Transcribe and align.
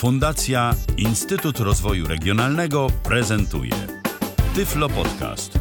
Fundacja 0.00 0.74
Instytut 0.96 1.58
Rozwoju 1.58 2.08
Regionalnego 2.08 2.86
prezentuje 3.04 3.72
Tyflo 4.54 4.88
Podcast. 4.88 5.58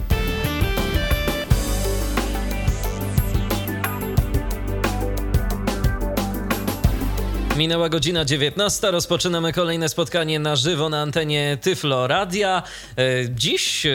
Minęła 7.58 7.90
godzina 7.90 8.26
19. 8.26 8.92
Rozpoczynamy 8.92 9.54
kolejne 9.54 9.90
spotkanie 9.90 10.40
na 10.40 10.56
żywo 10.56 10.90
na 10.90 11.02
antenie 11.02 11.58
Tyflo 11.62 12.08
Radia. 12.08 12.64
E, 12.98 13.04
Dziś 13.30 13.86
e, 13.86 13.92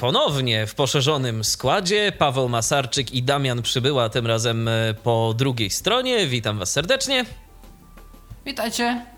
ponownie 0.00 0.66
w 0.66 0.74
poszerzonym 0.74 1.44
składzie 1.44 2.12
Paweł 2.18 2.48
Masarczyk 2.48 3.12
i 3.12 3.22
Damian 3.22 3.62
Przybyła, 3.62 4.08
tym 4.08 4.26
razem 4.26 4.68
e, 4.68 4.94
po 5.02 5.34
drugiej 5.36 5.70
stronie. 5.70 6.26
Witam 6.26 6.58
Was 6.58 6.72
serdecznie. 6.72 7.24
Witajcie. 8.46 9.15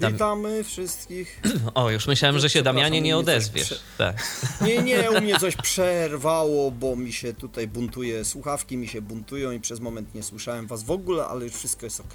Dam- 0.00 0.12
Witamy 0.12 0.64
wszystkich. 0.64 1.40
O, 1.74 1.90
już 1.90 2.06
myślałem, 2.06 2.38
że 2.38 2.50
się 2.50 2.62
Damianie 2.62 3.00
nie 3.00 3.16
odezwiesz. 3.16 3.64
prze- 3.68 3.78
Tak. 3.98 4.16
Nie, 4.66 4.82
nie, 4.82 5.10
u 5.10 5.20
mnie 5.20 5.38
coś 5.38 5.56
przerwało, 5.70 6.70
bo 6.70 6.96
mi 6.96 7.12
się 7.12 7.34
tutaj 7.34 7.68
buntuje, 7.68 8.24
słuchawki 8.24 8.76
mi 8.76 8.88
się 8.88 9.02
buntują 9.02 9.50
i 9.52 9.60
przez 9.60 9.80
moment 9.80 10.14
nie 10.14 10.22
słyszałem 10.22 10.66
was 10.66 10.82
w 10.82 10.90
ogóle, 10.90 11.24
ale 11.26 11.44
już 11.44 11.54
wszystko 11.54 11.86
jest 11.86 12.00
ok. 12.00 12.14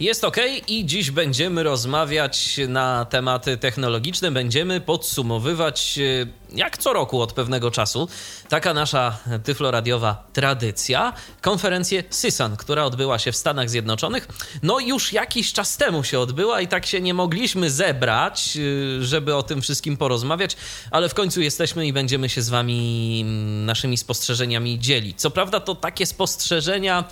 Jest 0.00 0.24
ok 0.24 0.36
i 0.68 0.86
dziś 0.86 1.10
będziemy 1.10 1.62
rozmawiać 1.62 2.60
na 2.68 3.04
tematy 3.04 3.56
technologiczne. 3.56 4.30
Będziemy 4.32 4.80
podsumowywać, 4.80 5.98
e, 5.98 6.26
jak 6.54 6.78
co 6.78 6.92
roku 6.92 7.20
od 7.20 7.32
pewnego 7.32 7.70
czasu, 7.70 8.08
taka 8.48 8.74
nasza 8.74 9.18
tyfloradiowa 9.44 10.26
tradycja, 10.32 11.12
konferencję 11.40 12.04
CISAN, 12.20 12.56
która 12.56 12.84
odbyła 12.84 13.18
się 13.18 13.32
w 13.32 13.36
Stanach 13.36 13.70
Zjednoczonych. 13.70 14.28
No 14.62 14.80
już 14.80 15.12
jakiś 15.12 15.52
czas 15.52 15.76
temu 15.76 16.04
się 16.04 16.20
odbyła 16.20 16.60
i 16.60 16.68
tak 16.68 16.86
się 16.86 17.00
nie 17.00 17.14
mogliśmy 17.14 17.70
zebrać, 17.70 18.56
e, 18.56 19.04
żeby 19.04 19.34
o 19.34 19.42
tym 19.42 19.62
wszystkim 19.62 19.96
porozmawiać, 19.96 20.56
ale 20.90 21.08
w 21.08 21.14
końcu 21.14 21.40
jesteśmy 21.40 21.86
i 21.86 21.92
będziemy 21.92 22.28
się 22.28 22.42
z 22.42 22.48
wami 22.48 23.20
mm, 23.26 23.66
naszymi 23.66 23.96
spostrzeżeniami 23.96 24.78
dzielić. 24.78 25.20
Co 25.20 25.30
prawda 25.30 25.60
to 25.60 25.74
takie 25.74 26.06
spostrzeżenia, 26.06 27.04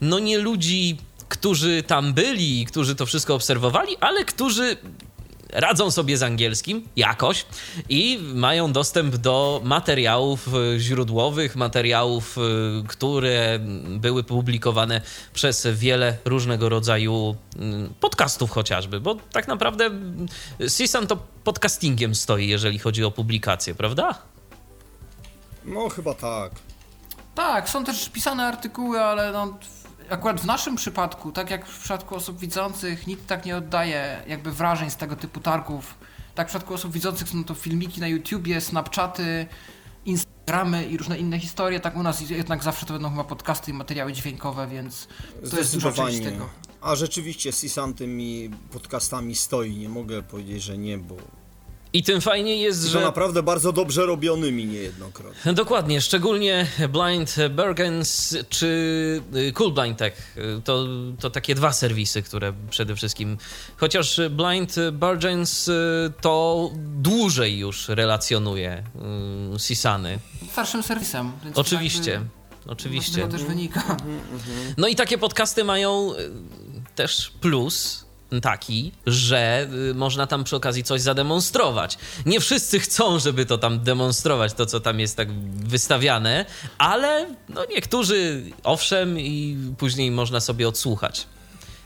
no 0.00 0.18
nie 0.18 0.38
ludzi 0.38 0.96
którzy 1.28 1.82
tam 1.82 2.12
byli 2.12 2.60
i 2.60 2.66
którzy 2.66 2.94
to 2.94 3.06
wszystko 3.06 3.34
obserwowali, 3.34 3.96
ale 4.00 4.24
którzy 4.24 4.76
radzą 5.54 5.90
sobie 5.90 6.18
z 6.18 6.22
angielskim 6.22 6.88
jakoś 6.96 7.46
i 7.88 8.18
mają 8.34 8.72
dostęp 8.72 9.16
do 9.16 9.60
materiałów 9.64 10.48
e, 10.48 10.78
źródłowych, 10.78 11.56
materiałów, 11.56 12.38
e, 12.38 12.40
które 12.88 13.58
były 13.88 14.24
publikowane 14.24 15.00
przez 15.34 15.66
wiele 15.66 16.16
różnego 16.24 16.68
rodzaju 16.68 17.36
mm, 17.58 17.94
podcastów 18.00 18.50
chociażby, 18.50 19.00
bo 19.00 19.14
tak 19.32 19.48
naprawdę 19.48 19.84
mm, 19.84 20.26
CISAN 20.76 21.06
to 21.06 21.16
podcastingiem 21.44 22.14
stoi, 22.14 22.48
jeżeli 22.48 22.78
chodzi 22.78 23.04
o 23.04 23.10
publikację, 23.10 23.74
prawda? 23.74 24.14
No 25.64 25.88
chyba 25.88 26.14
tak. 26.14 26.52
Tak, 27.34 27.68
są 27.68 27.84
też 27.84 28.08
pisane 28.08 28.46
artykuły, 28.46 29.00
ale 29.00 29.32
no, 29.32 29.58
akurat 30.10 30.40
w 30.40 30.44
naszym 30.44 30.76
przypadku, 30.76 31.32
tak 31.32 31.50
jak 31.50 31.66
w 31.66 31.78
przypadku 31.78 32.14
osób 32.14 32.38
widzących, 32.38 33.06
nikt 33.06 33.26
tak 33.26 33.44
nie 33.44 33.56
oddaje 33.56 34.22
jakby 34.28 34.52
wrażeń 34.52 34.90
z 34.90 34.96
tego 34.96 35.16
typu 35.16 35.40
targów. 35.40 35.94
Tak 36.34 36.46
w 36.46 36.50
przypadku 36.50 36.74
osób 36.74 36.92
widzących 36.92 37.28
są 37.28 37.44
to 37.44 37.54
filmiki 37.54 38.00
na 38.00 38.08
YouTubie, 38.08 38.60
Snapchaty, 38.60 39.46
Instagramy 40.04 40.86
i 40.86 40.96
różne 40.96 41.18
inne 41.18 41.38
historie. 41.38 41.80
Tak 41.80 41.96
u 41.96 42.02
nas 42.02 42.30
jednak 42.30 42.62
zawsze 42.62 42.86
to 42.86 42.92
będą 42.92 43.10
chyba 43.10 43.24
podcasty 43.24 43.70
i 43.70 43.74
materiały 43.74 44.12
dźwiękowe, 44.12 44.66
więc 44.66 45.08
to 45.50 45.58
jest 45.58 45.74
duża 45.74 45.92
część 45.92 46.20
tego. 46.20 46.48
A 46.80 46.96
rzeczywiście 46.96 47.52
Sisan 47.52 47.94
tymi 47.94 48.50
podcastami 48.72 49.34
stoi, 49.34 49.76
nie 49.76 49.88
mogę 49.88 50.22
powiedzieć, 50.22 50.62
że 50.62 50.78
nie, 50.78 50.98
bo 50.98 51.16
I 51.94 52.02
tym 52.02 52.20
fajnie 52.20 52.56
jest, 52.56 52.82
że 52.82 52.88
że... 52.88 53.00
naprawdę 53.00 53.42
bardzo 53.42 53.72
dobrze 53.72 54.06
robionymi 54.06 54.66
niejednokrotnie. 54.66 55.52
Dokładnie, 55.52 56.00
szczególnie 56.00 56.66
Blind 56.92 57.36
Bergens 57.50 58.36
czy 58.48 58.66
y, 59.36 59.52
Cool 59.52 59.72
Blind 59.72 59.98
Tech. 59.98 60.36
To, 60.64 60.86
to 61.20 61.30
takie 61.30 61.54
dwa 61.54 61.72
serwisy, 61.72 62.22
które 62.22 62.52
przede 62.70 62.96
wszystkim. 62.96 63.38
Chociaż 63.76 64.20
Blind 64.30 64.74
Bergens 64.92 65.68
y, 65.68 66.12
to 66.20 66.70
dłużej 66.76 67.58
już 67.58 67.88
relacjonuje 67.88 68.84
y, 69.56 69.58
Sisany. 69.58 70.18
Starszym 70.52 70.82
serwisem. 70.82 71.32
Więc 71.44 71.58
Oczywiście. 71.58 72.10
jakby 72.10 72.28
Oczywiście. 72.66 73.14
tego 73.14 73.28
też 73.28 73.44
wynika. 73.44 73.96
No 74.76 74.88
i 74.88 74.96
takie 74.96 75.18
podcasty 75.18 75.64
mają 75.64 76.12
też 76.94 77.32
plus 77.40 78.03
taki, 78.40 78.92
że 79.06 79.68
y, 79.90 79.94
można 79.94 80.26
tam 80.26 80.44
przy 80.44 80.56
okazji 80.56 80.84
coś 80.84 81.00
zademonstrować. 81.00 81.98
Nie 82.26 82.40
wszyscy 82.40 82.80
chcą, 82.80 83.18
żeby 83.18 83.46
to 83.46 83.58
tam 83.58 83.80
demonstrować, 83.80 84.52
to 84.52 84.66
co 84.66 84.80
tam 84.80 85.00
jest 85.00 85.16
tak 85.16 85.32
wystawiane, 85.54 86.46
ale 86.78 87.26
no 87.48 87.64
niektórzy 87.70 88.42
owszem 88.64 89.18
i 89.20 89.56
później 89.78 90.10
można 90.10 90.40
sobie 90.40 90.68
odsłuchać, 90.68 91.26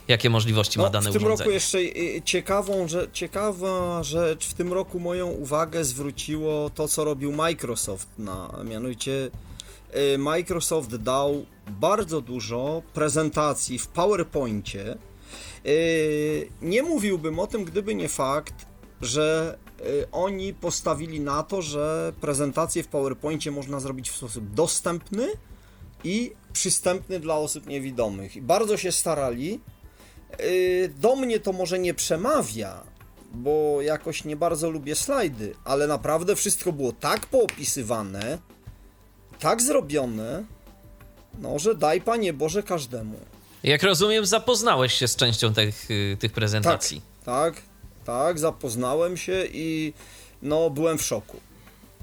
jakie 0.07 0.29
możliwości 0.29 0.79
ma 0.79 0.85
No, 0.85 0.89
dane 0.89 1.09
w 1.09 1.13
tym 1.13 1.23
urządzenie. 1.23 1.37
roku 1.37 1.51
jeszcze 1.53 1.77
y, 1.79 2.21
ciekawą, 2.25 2.87
że, 2.87 3.07
ciekawa 3.13 4.03
rzecz, 4.03 4.45
w 4.47 4.53
tym 4.53 4.73
roku 4.73 4.99
moją 4.99 5.27
uwagę 5.27 5.83
zwróciło 5.85 6.69
to, 6.69 6.87
co 6.87 7.03
robił 7.03 7.31
Microsoft, 7.31 8.07
na, 8.17 8.49
mianowicie 8.63 9.29
y, 10.13 10.17
Microsoft 10.17 10.95
dał 10.95 11.45
bardzo 11.67 12.21
dużo 12.21 12.81
prezentacji 12.93 13.79
w 13.79 13.87
PowerPoincie. 13.87 14.97
Y, 15.65 16.49
Nie 16.61 16.83
mówiłbym 16.83 17.39
o 17.39 17.47
tym, 17.47 17.65
gdyby 17.65 17.95
nie 17.95 18.09
fakt, 18.09 18.65
że 19.01 19.57
y, 19.81 20.07
oni 20.11 20.53
postawili 20.53 21.19
na 21.19 21.43
to, 21.43 21.61
że 21.61 22.13
prezentację 22.21 22.83
w 22.83 22.87
PowerPoincie 22.87 23.51
można 23.51 23.79
zrobić 23.79 24.09
w 24.09 24.15
sposób 24.17 24.53
dostępny 24.53 25.27
i 26.03 26.31
przystępny 26.53 27.19
dla 27.19 27.35
osób 27.37 27.67
niewidomych. 27.67 28.35
I 28.35 28.41
bardzo 28.41 28.77
się 28.77 28.91
starali. 28.91 29.59
Y, 30.41 30.93
Do 30.97 31.15
mnie 31.15 31.39
to 31.39 31.51
może 31.53 31.79
nie 31.79 31.93
przemawia, 31.93 32.83
bo 33.33 33.81
jakoś 33.81 34.25
nie 34.25 34.35
bardzo 34.35 34.69
lubię 34.69 34.95
slajdy, 34.95 35.55
ale 35.63 35.87
naprawdę 35.87 36.35
wszystko 36.35 36.71
było 36.73 36.91
tak 36.91 37.25
poopisywane, 37.25 38.37
tak 39.39 39.61
zrobione, 39.61 40.43
no, 41.39 41.59
że 41.59 41.75
daj 41.75 42.01
Panie 42.01 42.33
Boże 42.33 42.63
każdemu. 42.63 43.19
Jak 43.63 43.83
rozumiem, 43.83 44.25
zapoznałeś 44.25 44.93
się 44.93 45.07
z 45.07 45.15
częścią 45.15 45.53
tych, 45.53 45.91
y, 45.91 46.17
tych 46.19 46.31
prezentacji. 46.31 47.01
Tak, 47.25 47.61
tak, 48.05 48.39
zapoznałem 48.39 49.17
się 49.17 49.45
i 49.53 49.93
no, 50.41 50.69
byłem 50.69 50.97
w 50.97 51.01
szoku. 51.03 51.39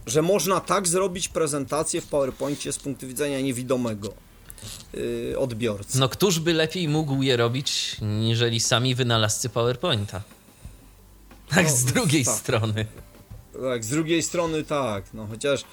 Że 0.06 0.22
można 0.22 0.60
tak 0.60 0.88
zrobić 0.88 1.28
prezentację 1.28 2.00
w 2.00 2.06
PowerPoincie 2.06 2.72
z 2.72 2.78
punktu 2.78 3.06
widzenia 3.06 3.40
niewidomego 3.40 4.14
yy, 4.94 5.38
odbiorcy. 5.38 5.98
No 5.98 6.08
któż 6.08 6.38
by 6.38 6.52
lepiej 6.52 6.88
mógł 6.88 7.22
je 7.22 7.36
robić, 7.36 7.96
niżeli 8.02 8.60
sami 8.60 8.94
wynalazcy 8.94 9.48
PowerPointa? 9.48 10.22
Tak, 11.48 11.64
No, 11.64 11.70
z 11.76 11.84
drugiej 11.84 12.24
tak. 12.24 12.34
strony. 12.34 12.86
Tak, 13.62 13.84
z 13.84 13.88
drugiej 13.88 14.22
strony 14.22 14.64
tak, 14.64 15.04
no 15.14 15.26
chociaż 15.26 15.64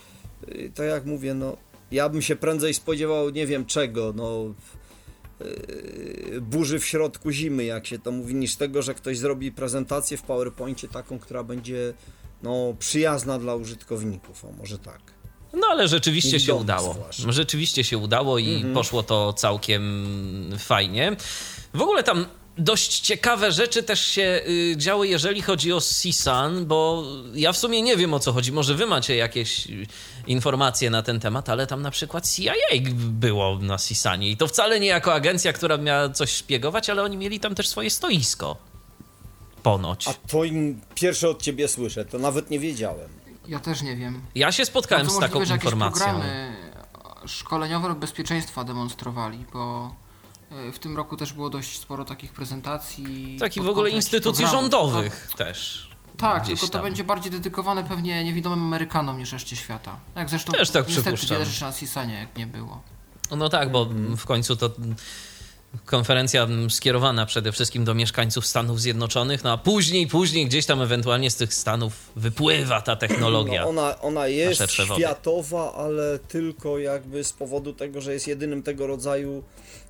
y, 0.47 0.71
tak 0.75 0.85
jak 0.85 1.05
mówię, 1.05 1.33
no 1.33 1.57
ja 1.91 2.09
bym 2.09 2.21
się 2.21 2.35
prędzej 2.35 2.73
spodziewał 2.73 3.29
nie 3.29 3.47
wiem 3.47 3.65
czego, 3.65 4.13
no 4.15 4.53
burzy 6.41 6.79
w 6.79 6.85
środku 6.85 7.31
zimy, 7.31 7.63
jak 7.63 7.87
się 7.87 7.99
to 7.99 8.11
mówi, 8.11 8.35
niż 8.35 8.55
tego, 8.55 8.81
że 8.81 8.93
ktoś 8.93 9.17
zrobi 9.17 9.51
prezentację 9.51 10.17
w 10.17 10.21
PowerPoincie 10.21 10.87
taką, 10.87 11.19
która 11.19 11.43
będzie 11.43 11.93
no 12.43 12.75
przyjazna 12.79 13.39
dla 13.39 13.55
użytkowników, 13.55 14.45
o 14.45 14.51
może 14.51 14.79
tak. 14.79 15.01
No 15.53 15.67
ale 15.71 15.87
rzeczywiście 15.87 16.39
się 16.39 16.55
udało. 16.55 16.93
zwłaszcza. 16.93 17.31
Rzeczywiście 17.31 17.83
się 17.83 17.97
udało 17.97 18.39
i 18.39 18.65
poszło 18.73 19.03
to 19.03 19.33
całkiem 19.33 20.55
fajnie. 20.59 21.15
W 21.73 21.81
ogóle 21.81 22.03
tam 22.03 22.25
dość 22.57 22.99
ciekawe 22.99 23.51
rzeczy 23.51 23.83
też 23.83 24.05
się 24.05 24.41
y, 24.47 24.75
działy, 24.77 25.07
jeżeli 25.07 25.41
chodzi 25.41 25.73
o 25.73 25.79
CSUN, 25.79 26.65
bo 26.65 27.03
ja 27.33 27.51
w 27.51 27.57
sumie 27.57 27.81
nie 27.81 27.97
wiem 27.97 28.13
o 28.13 28.19
co 28.19 28.33
chodzi. 28.33 28.51
Może 28.51 28.75
wy 28.75 28.85
macie 28.85 29.15
jakieś 29.15 29.67
y, 29.67 29.87
informacje 30.27 30.89
na 30.89 31.01
ten 31.03 31.19
temat, 31.19 31.49
ale 31.49 31.67
tam 31.67 31.81
na 31.81 31.91
przykład 31.91 32.29
CIA 32.29 32.53
było 32.95 33.57
na 33.59 33.77
CSUNie 33.77 34.29
i 34.31 34.37
to 34.37 34.47
wcale 34.47 34.79
nie 34.79 34.87
jako 34.87 35.13
agencja, 35.13 35.53
która 35.53 35.77
miała 35.77 36.09
coś 36.09 36.31
szpiegować, 36.31 36.89
ale 36.89 37.03
oni 37.03 37.17
mieli 37.17 37.39
tam 37.39 37.55
też 37.55 37.67
swoje 37.69 37.89
stoisko. 37.89 38.57
Ponoć. 39.63 40.07
A 40.07 40.13
to 40.13 40.43
im 40.43 40.81
pierwsze 40.95 41.29
od 41.29 41.41
ciebie 41.41 41.67
słyszę, 41.67 42.05
to 42.05 42.19
nawet 42.19 42.49
nie 42.49 42.59
wiedziałem. 42.59 43.09
Ja 43.47 43.59
też 43.59 43.81
nie 43.81 43.95
wiem. 43.95 44.21
Ja 44.35 44.51
się 44.51 44.65
spotkałem 44.65 45.05
No 45.07 45.11
to 45.11 45.17
z 45.17 45.21
taką 45.21 45.39
możliwe, 45.39 45.55
informacją. 45.55 46.03
programy 46.05 46.53
szkoleniowe 47.25 47.87
lub 47.87 47.99
bezpieczeństwa 47.99 48.63
demonstrowali, 48.63 49.45
bo 49.53 49.95
y, 50.67 50.71
w 50.71 50.79
tym 50.79 50.97
roku 50.97 51.17
też 51.17 51.33
było 51.33 51.49
dość 51.49 51.79
sporo 51.79 52.05
takich 52.05 52.33
prezentacji. 52.33 53.37
Tak 53.39 53.57
i 53.57 53.61
w 53.61 53.67
ogóle 53.69 53.89
instytucji 53.89 54.43
programów. 54.45 54.71
rządowych 54.71 55.29
też. 55.37 55.89
Tak, 56.17 56.45
tylko 56.45 56.61
to 56.65 56.73
tam. 56.73 56.81
będzie 56.81 57.03
bardziej 57.03 57.31
dedykowane 57.31 57.83
pewnie 57.83 58.23
niewidomym 58.23 58.59
Amerykanom 58.61 59.17
niż 59.19 59.31
reszcie 59.33 59.55
świata. 59.55 59.99
Jak 60.15 60.29
zresztą 60.29 60.51
Też 60.51 60.69
tak 60.69 60.87
niestety 60.87 61.03
przypuszczam. 61.03 61.37
wiele 61.37 61.45
rzeczy 61.49 61.63
na 61.63 61.71
Sisanie 61.71 62.13
jak 62.13 62.37
nie 62.37 62.47
było. 62.47 62.81
No 63.37 63.49
tak, 63.49 63.71
bo 63.71 63.85
w 64.17 64.25
końcu 64.25 64.55
to 64.55 64.69
konferencja 65.85 66.47
skierowana 66.69 67.25
przede 67.25 67.51
wszystkim 67.51 67.85
do 67.85 67.93
mieszkańców 67.93 68.47
Stanów 68.47 68.81
Zjednoczonych, 68.81 69.43
no 69.43 69.51
a 69.51 69.57
później, 69.57 70.07
później 70.07 70.45
gdzieś 70.45 70.65
tam 70.65 70.81
ewentualnie 70.81 71.31
z 71.31 71.35
tych 71.35 71.53
Stanów 71.53 72.11
wypływa 72.15 72.81
ta 72.81 72.95
technologia. 72.95 73.61
No 73.61 73.69
ona, 73.69 74.01
ona 74.01 74.27
jest 74.27 74.71
światowa, 74.71 75.73
ale 75.73 76.19
tylko 76.19 76.79
jakby 76.79 77.23
z 77.23 77.33
powodu 77.33 77.73
tego, 77.73 78.01
że 78.01 78.13
jest 78.13 78.27
jedynym 78.27 78.63
tego 78.63 78.87
rodzaju 78.87 79.43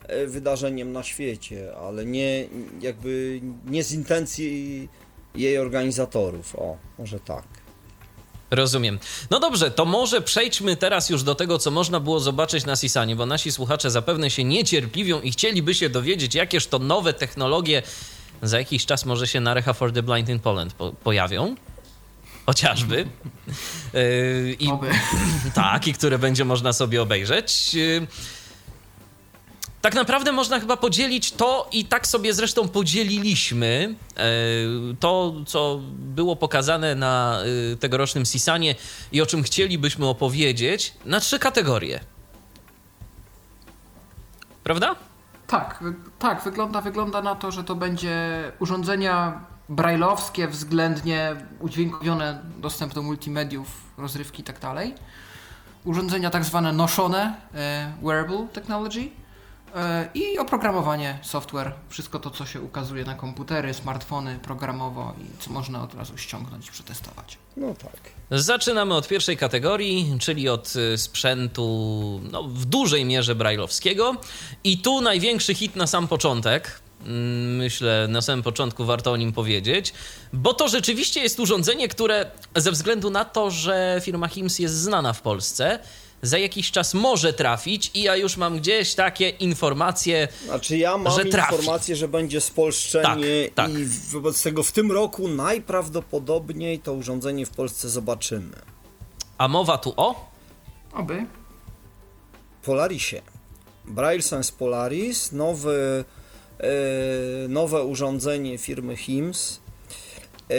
e, 0.07 0.27
wydarzeniem 0.27 0.91
na 0.91 1.03
świecie, 1.03 1.75
ale 1.87 2.05
nie 2.05 2.45
jakby 2.81 3.41
nie 3.65 3.83
z 3.83 3.91
intencji 3.91 4.89
jej 5.35 5.57
organizatorów. 5.57 6.55
O, 6.55 6.77
może 6.99 7.19
tak. 7.19 7.43
Rozumiem. 8.51 8.99
No 9.29 9.39
dobrze, 9.39 9.71
to 9.71 9.85
może 9.85 10.21
przejdźmy 10.21 10.75
teraz 10.75 11.09
już 11.09 11.23
do 11.23 11.35
tego, 11.35 11.59
co 11.59 11.71
można 11.71 11.99
było 11.99 12.19
zobaczyć 12.19 12.65
na 12.65 12.75
Sisanie, 12.75 13.15
bo 13.15 13.25
nasi 13.25 13.51
słuchacze 13.51 13.91
zapewne 13.91 14.29
się 14.29 14.43
niecierpliwią 14.43 15.21
i 15.21 15.31
chcieliby 15.31 15.75
się 15.75 15.89
dowiedzieć, 15.89 16.35
jakież 16.35 16.67
to 16.67 16.79
nowe 16.79 17.13
technologie 17.13 17.83
za 18.41 18.59
jakiś 18.59 18.85
czas 18.85 19.05
może 19.05 19.27
się 19.27 19.39
na 19.39 19.53
Recha 19.53 19.73
for 19.73 19.93
the 19.93 20.03
Blind 20.03 20.29
in 20.29 20.39
Poland 20.39 20.73
po 20.73 20.91
pojawią. 20.91 21.55
Chociażby. 22.45 23.07
Yy, 23.93 24.55
i, 24.65 24.69
tak, 25.55 25.87
i 25.87 25.93
które 25.93 26.19
będzie 26.19 26.45
można 26.45 26.73
sobie 26.73 27.01
obejrzeć. 27.01 27.73
Yy, 27.73 28.07
tak 29.83 29.95
naprawdę 29.95 30.31
można 30.31 30.59
chyba 30.59 30.77
podzielić 30.77 31.31
to 31.31 31.69
i 31.71 31.85
tak 31.85 32.07
sobie 32.07 32.33
zresztą 32.33 32.67
podzieliliśmy 32.67 33.95
e, 34.17 34.23
to, 34.99 35.33
co 35.47 35.79
było 35.93 36.35
pokazane 36.35 36.95
na 36.95 37.39
e, 37.73 37.75
tegorocznym 37.75 38.25
Sisanie 38.25 38.75
i 39.11 39.21
o 39.21 39.25
czym 39.25 39.43
chcielibyśmy 39.43 40.07
opowiedzieć, 40.07 40.93
na 41.05 41.19
trzy 41.19 41.39
kategorie. 41.39 41.99
Prawda? 44.63 44.95
Tak, 45.47 45.83
tak, 46.19 46.43
wygląda, 46.43 46.81
wygląda 46.81 47.21
na 47.21 47.35
to, 47.35 47.51
że 47.51 47.63
to 47.63 47.75
będzie 47.75 48.17
urządzenia 48.59 49.41
brajlowskie, 49.69 50.47
względnie 50.47 51.35
udźwiękowione, 51.59 52.41
dostęp 52.57 52.93
do 52.93 53.01
multimediów, 53.01 53.67
rozrywki 53.97 54.41
i 54.41 54.43
tak 54.43 54.59
dalej. 54.59 54.95
Urządzenia 55.85 56.29
tak 56.29 56.45
zwane 56.45 56.73
noszone, 56.73 57.35
e, 57.55 57.93
wearable 58.01 58.47
technology 58.53 59.22
i 60.13 60.37
oprogramowanie, 60.37 61.19
software, 61.21 61.71
wszystko 61.89 62.19
to, 62.19 62.29
co 62.29 62.45
się 62.45 62.61
ukazuje 62.61 63.05
na 63.05 63.15
komputery, 63.15 63.73
smartfony 63.73 64.39
programowo 64.39 65.13
i 65.19 65.41
co 65.43 65.51
można 65.51 65.83
od 65.83 65.93
razu 65.93 66.17
ściągnąć 66.17 66.67
i 66.67 66.71
przetestować. 66.71 67.37
No 67.57 67.73
tak. 67.73 67.99
Zaczynamy 68.31 68.93
od 68.95 69.07
pierwszej 69.07 69.37
kategorii, 69.37 70.17
czyli 70.19 70.49
od 70.49 70.75
y, 70.75 70.97
sprzętu 70.97 72.21
no, 72.31 72.43
w 72.43 72.65
dużej 72.65 73.05
mierze 73.05 73.35
brajlowskiego. 73.35 74.15
I 74.63 74.77
tu 74.77 75.01
największy 75.01 75.53
hit 75.53 75.75
na 75.75 75.87
sam 75.87 76.07
początek. 76.07 76.81
Mm, 77.05 77.55
Myślę, 77.55 78.07
na 78.09 78.21
samym 78.21 78.43
początku 78.43 78.85
warto 78.85 79.11
o 79.11 79.17
nim 79.17 79.33
powiedzieć, 79.33 79.93
bo 80.33 80.53
to 80.53 80.67
rzeczywiście 80.67 81.19
jest 81.21 81.39
urządzenie, 81.39 81.87
które 81.87 82.31
ze 82.55 82.71
względu 82.71 83.09
na 83.09 83.25
to, 83.25 83.51
że 83.51 84.01
firma 84.03 84.27
HIMS 84.27 84.59
jest 84.59 84.75
znana 84.75 85.13
w 85.13 85.21
Polsce, 85.21 85.79
za 86.23 86.37
jakiś 86.37 86.71
czas 86.71 86.93
może 86.93 87.33
trafić 87.33 87.91
i 87.93 88.01
ja 88.01 88.15
już 88.15 88.37
mam 88.37 88.57
gdzieś 88.57 88.93
takie 88.95 89.29
informacje, 89.29 90.27
Znaczy 90.45 90.77
ja 90.77 90.97
mam 90.97 91.13
Że 91.13 91.25
trafi. 91.25 91.55
informację, 91.55 91.95
że 91.95 92.07
będzie 92.07 92.41
spolszczenie 92.41 93.49
Tak, 93.55 93.65
tak. 93.67 93.71
i 93.79 93.85
wobec 94.11 94.43
tego 94.43 94.63
w 94.63 94.71
tym 94.71 94.91
roku 94.91 95.27
najprawdopodobniej 95.27 96.79
to 96.79 96.93
urządzenie 96.93 97.45
w 97.45 97.49
Polsce 97.49 97.89
zobaczymy. 97.89 98.55
a 99.37 99.47
mowa 99.47 99.77
tu 99.77 99.93
o 99.97 100.31
Oby. 100.93 101.25
Polarisie. 102.63 103.21
Braille 103.85 104.21
Sense 104.23 104.53
Polaris, 104.59 105.31
nowy, 105.31 106.05
e, 106.59 106.67
nowe 107.47 107.83
urządzenie 107.83 108.57
firmy 108.57 108.95
HIMS. 108.97 109.59
E, 110.49 110.55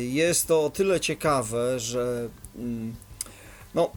jest 0.00 0.46
to 0.46 0.64
o 0.64 0.70
tyle 0.70 1.00
ciekawe, 1.00 1.80
że 1.80 2.28
mm, 2.56 2.94
no, 3.74 3.90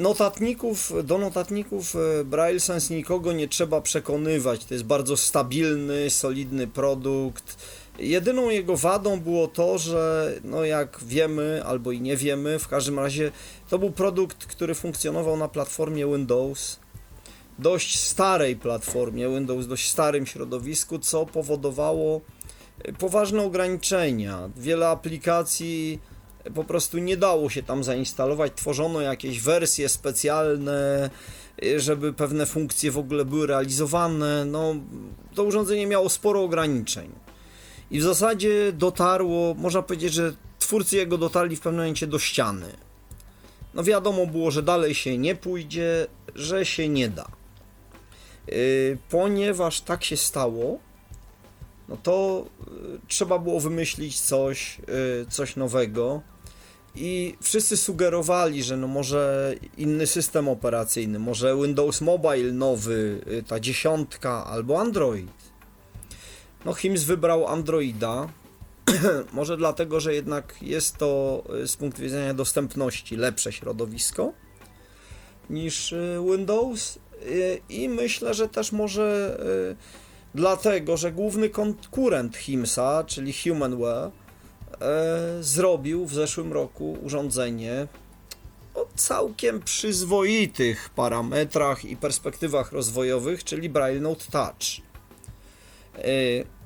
notatników, 0.00 0.92
do 1.04 1.18
notatników 1.18 1.96
e, 1.96 2.24
Braille 2.24 2.60
Sense 2.60 2.94
nikogo 2.94 3.32
nie 3.32 3.48
trzeba 3.48 3.80
przekonywać. 3.80 4.64
To 4.64 4.74
jest 4.74 4.86
bardzo 4.86 5.16
stabilny, 5.16 6.10
solidny 6.10 6.66
produkt. 6.66 7.56
Jedyną 7.98 8.50
jego 8.50 8.76
wadą 8.76 9.20
było 9.20 9.48
to, 9.48 9.78
że 9.78 10.32
no 10.44 10.64
jak 10.64 10.98
wiemy 11.02 11.62
albo 11.64 11.92
i 11.92 12.00
nie 12.00 12.16
wiemy, 12.16 12.58
w 12.58 12.68
każdym 12.68 12.98
razie 12.98 13.32
to 13.70 13.78
był 13.78 13.90
produkt, 13.90 14.46
który 14.46 14.74
funkcjonował 14.74 15.36
na 15.36 15.48
platformie 15.48 16.06
Windows 16.06 16.80
dość 17.58 18.00
starej 18.00 18.56
platformie 18.56 19.28
Windows, 19.28 19.66
dość 19.66 19.90
starym 19.90 20.26
środowisku, 20.26 20.98
co 20.98 21.26
powodowało 21.26 22.20
e, 22.84 22.92
poważne 22.92 23.42
ograniczenia. 23.42 24.50
Wiele 24.56 24.88
aplikacji 24.88 25.98
po 26.54 26.64
prostu 26.64 26.98
nie 26.98 27.16
dało 27.16 27.50
się 27.50 27.62
tam 27.62 27.84
zainstalować. 27.84 28.52
Tworzono 28.56 29.00
jakieś 29.00 29.40
wersje 29.40 29.88
specjalne, 29.88 31.10
e, 31.62 31.80
żeby 31.80 32.12
pewne 32.12 32.46
funkcje 32.46 32.90
w 32.90 32.98
ogóle 32.98 33.24
były 33.24 33.46
realizowane. 33.46 34.44
No, 34.44 34.74
to 35.34 35.44
urządzenie 35.44 35.86
miało 35.86 36.08
sporo 36.08 36.42
ograniczeń. 36.42 37.10
I 37.90 38.00
w 38.00 38.02
zasadzie 38.02 38.72
dotarło, 38.72 39.54
można 39.54 39.82
powiedzieć, 39.82 40.12
że 40.12 40.32
twórcy 40.58 40.96
jego 40.96 41.18
dotarli 41.18 41.56
w 41.56 41.60
pewnym 41.60 41.80
momencie 41.80 42.06
do 42.06 42.18
ściany. 42.18 42.72
No 43.74 43.82
wiadomo 43.82 44.26
było, 44.26 44.50
że 44.50 44.62
dalej 44.62 44.94
się 44.94 45.18
nie 45.18 45.34
pójdzie, 45.34 46.06
że 46.34 46.66
się 46.66 46.88
nie 46.88 47.08
da. 47.08 47.28
Yy, 48.46 48.98
ponieważ 49.10 49.80
tak 49.80 50.04
się 50.04 50.16
stało, 50.16 50.78
no 51.90 51.96
to 51.96 52.44
yy, 52.66 53.00
trzeba 53.08 53.38
było 53.38 53.60
wymyślić 53.60 54.20
coś, 54.20 54.78
yy, 54.78 55.26
coś 55.28 55.56
nowego. 55.56 56.22
I 56.94 57.34
wszyscy 57.40 57.76
sugerowali, 57.76 58.62
że 58.62 58.76
no 58.76 58.86
może 58.86 59.54
inny 59.76 60.06
system 60.06 60.48
operacyjny, 60.48 61.18
może 61.18 61.56
Windows 61.56 62.00
Mobile 62.00 62.52
nowy, 62.52 63.20
yy, 63.26 63.42
ta 63.42 63.60
dziesiątka 63.60 64.46
albo 64.46 64.80
Android. 64.80 65.30
No 66.64 66.74
HIMS 66.74 67.04
wybrał 67.04 67.48
Androida, 67.48 68.28
może 69.32 69.56
dlatego, 69.56 70.00
że 70.00 70.14
jednak 70.14 70.54
jest 70.62 70.96
to 70.96 71.42
z 71.66 71.76
punktu 71.76 72.02
widzenia 72.02 72.34
dostępności 72.34 73.16
lepsze 73.16 73.52
środowisko 73.52 74.32
niż 75.50 75.92
y, 75.92 76.18
Windows 76.30 76.98
Y, 77.26 77.60
i 77.68 77.88
myślę, 77.88 78.34
że 78.34 78.48
też 78.48 78.72
może 78.72 79.38
y, 79.72 80.09
dlatego, 80.34 80.96
że 80.96 81.12
główny 81.12 81.50
konkurent 81.50 82.36
HIMSA, 82.36 83.04
czyli 83.06 83.32
Humanware, 83.32 84.10
y, 84.10 85.42
zrobił 85.42 86.06
w 86.06 86.14
zeszłym 86.14 86.52
roku 86.52 86.98
urządzenie 87.02 87.86
o 88.74 88.86
całkiem 88.94 89.60
przyzwoitych 89.60 90.90
parametrach 90.90 91.84
i 91.84 91.96
perspektywach 91.96 92.72
rozwojowych, 92.72 93.44
czyli 93.44 93.68
Braille 93.68 94.00
Note 94.00 94.24
Touch. 94.32 94.86
Y, 96.04 96.59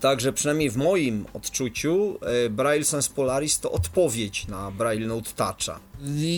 Także 0.00 0.32
przynajmniej 0.32 0.70
w 0.70 0.76
moim 0.76 1.26
odczuciu 1.34 2.18
y, 2.46 2.50
Braille 2.50 2.84
Sense 2.84 3.10
Polaris 3.14 3.60
to 3.60 3.72
odpowiedź 3.72 4.46
na 4.48 4.70
Braille 4.70 5.06
Note 5.06 5.30
Toucha. 5.36 5.80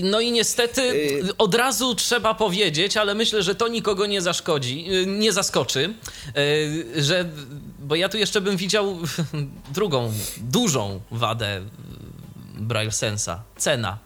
No 0.03 0.21
i 0.21 0.33
niestety 0.33 0.83
Y- 0.83 1.37
od 1.39 1.55
razu 1.55 1.95
trzeba 1.95 2.35
powiedzieć, 2.35 2.97
ale 2.97 3.15
myślę, 3.15 3.43
że 3.43 3.55
to 3.55 3.69
nikogo 3.69 4.07
nie 4.07 4.23
zaszkodzi, 4.23 4.87
y, 4.93 5.07
nie 5.07 5.33
zaskoczy, 5.33 5.95
że, 6.97 7.29
bo 7.79 7.95
ja 7.95 8.09
tu 8.09 8.19
jeszcze 8.19 8.41
bym 8.41 8.57
widział 8.57 8.99
drugą, 9.75 10.13
dużą 10.37 11.01
wadę 11.11 11.61
Braille 12.59 12.93
Sensa, 12.93 13.43
cena. 13.57 13.99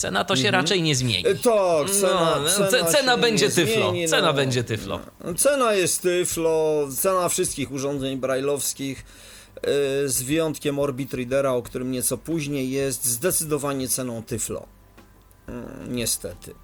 Cena 0.00 0.24
to 0.24 0.36
się 0.36 0.50
raczej 0.50 0.82
nie 0.82 0.94
zmieni. 0.94 1.26
Y, 1.28 1.34
Tak, 1.38 1.90
cena, 1.90 2.38
No, 2.42 2.48
cena, 2.48 2.68
ce- 2.70 2.92
cena 2.92 3.14
się 3.14 3.20
będzie 3.20 3.46
nie 3.46 3.52
tyflo, 3.52 3.90
zmieni, 3.90 4.08
cena 4.08 4.26
no. 4.26 4.34
będzie 4.34 4.64
tyflo. 4.64 5.00
Cena 5.36 5.74
jest 5.74 6.02
tyflo, 6.02 6.86
cena 6.98 7.28
wszystkich 7.28 7.72
urządzeń 7.72 8.16
brajlowskich 8.16 9.04
y, 10.04 10.08
z 10.08 10.22
wyjątkiem 10.22 10.78
Orbit 10.78 11.14
Readera, 11.14 11.52
o 11.52 11.62
którym 11.62 11.90
nieco 11.90 12.18
później 12.18 12.70
jest 12.70 13.04
zdecydowanie 13.04 13.88
ceną 13.88 14.22
tyflo. 14.22 14.66
Y, 15.48 15.52
Niestety. 15.88 16.54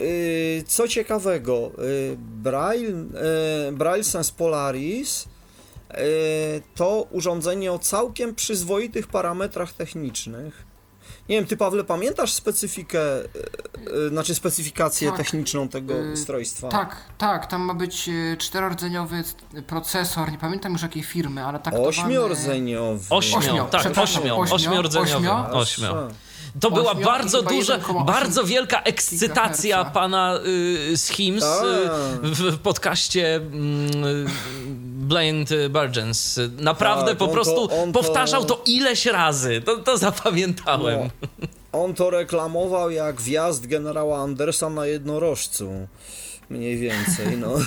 Y, 0.00 0.64
Co 0.66 0.88
ciekawego, 0.88 1.70
Braille, 2.16 2.92
Braille 3.72 4.04
Sense 4.04 4.32
Polaris 4.36 5.28
to 6.74 7.06
urządzenie 7.10 7.72
o 7.72 7.78
całkiem 7.78 8.34
przyzwoitych 8.34 9.06
parametrach 9.06 9.72
technicznych. 9.72 10.67
Nie 11.28 11.36
wiem, 11.36 11.46
ty 11.46 11.56
Pawle, 11.56 11.84
pamiętasz 11.84 12.32
specyfikę, 12.32 13.00
y, 13.20 13.28
y, 14.06 14.08
znaczy 14.08 14.34
specyfikację 14.34 15.08
Tak, 15.08 15.16
techniczną 15.16 15.68
tego 15.68 15.94
y, 15.94 16.12
ustrojstwa? 16.12 16.68
Tak, 16.68 16.96
tak, 17.18 17.46
tam 17.46 17.62
ma 17.62 17.74
być 17.74 18.08
e, 18.08 18.36
czterordzeniowy 18.36 19.24
procesor, 19.66 20.32
nie 20.32 20.38
pamiętam 20.38 20.72
już 20.72 20.82
jakiej 20.82 21.02
firmy, 21.02 21.44
ale 21.44 21.58
taktowany... 21.58 21.88
Ośmiordzeniowy. 21.88 23.04
Ośmio, 23.10 23.38
Ośmio, 23.38 23.64
tak, 23.64 23.98
ośmio, 23.98 24.38
ośmio, 24.38 24.54
ośmiordzeniowy. 24.54 25.28
ośmio. 25.52 26.08
To 26.60 26.70
była 26.70 26.94
bardzo 26.94 27.42
duża, 27.42 27.78
1,8 27.78 28.04
bardzo 28.06 28.44
wielka 28.44 28.82
ekscytacja 28.82 29.76
gigaherca. 29.76 29.90
pana 29.90 30.38
y, 30.92 30.96
z 30.96 31.08
Hims 31.08 31.44
Tak. 31.44 31.64
y, 31.64 32.34
w, 32.34 32.58
podcaście 32.58 33.36
y, 33.36 33.40
Blind 35.08 35.48
Burgeons. 35.70 36.40
Naprawdę 36.58 37.08
Tak, 37.10 37.18
po 37.18 37.26
to- 37.26 37.32
prostu 37.32 37.68
to- 37.68 37.86
powtarzał 37.92 38.44
to 38.44 38.62
ileś 38.66 39.06
razy. 39.06 39.62
To, 39.66 39.76
to 39.76 39.98
zapamiętałem. 39.98 41.10
No, 41.72 41.82
on 41.82 41.94
to 41.94 42.10
reklamował 42.10 42.90
jak 42.90 43.20
wjazd 43.20 43.66
generała 43.66 44.18
Andersa 44.18 44.70
na 44.70 44.86
jednorożcu. 44.86 45.86
Mniej 46.50 46.78
więcej, 46.78 47.36
no. 47.36 47.48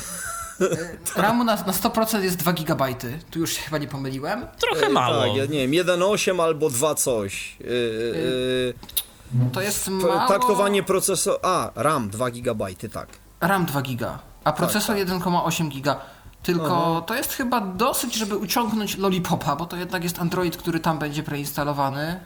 RAMu 1.15 1.43
na, 1.43 1.55
na 1.55 1.73
100% 1.73 2.21
jest 2.21 2.37
2 2.37 2.53
GB. 2.53 2.85
Tu 3.31 3.39
już 3.39 3.53
się 3.53 3.61
chyba 3.61 3.77
nie 3.77 3.87
pomyliłem. 3.87 4.45
Trochę 4.59 4.89
mało. 4.89 5.21
Tak, 5.21 5.35
ja 5.35 5.45
nie 5.45 5.67
wiem, 5.67 5.85
1.8 5.85 6.43
albo 6.43 6.69
2 6.69 6.95
coś. 6.95 7.55
Yy, 7.59 7.67
yy, 7.67 9.49
To 9.51 9.61
jest 9.61 9.87
mało... 9.87 10.27
taktowanie 10.27 10.83
procesoru. 10.83 11.37
A, 11.43 11.71
RAM 11.75 12.09
2 12.09 12.31
GB, 12.31 12.65
tak. 12.93 13.07
RAM 13.41 13.65
2 13.65 13.81
giga, 13.81 14.19
a 14.43 14.53
procesor 14.53 14.95
tak. 14.95 15.07
1,8 15.07 15.69
giga. 15.69 15.99
Tylko 16.43 17.03
to 17.07 17.15
jest 17.15 17.33
chyba 17.33 17.61
dosyć, 17.61 18.15
żeby 18.15 18.37
uciągnąć 18.37 18.97
Lollipopa, 18.97 19.55
bo 19.55 19.65
to 19.65 19.77
jednak 19.77 20.03
jest 20.03 20.19
Android, 20.19 20.57
który 20.57 20.79
tam 20.79 20.99
będzie 20.99 21.23
preinstalowany. 21.23 22.19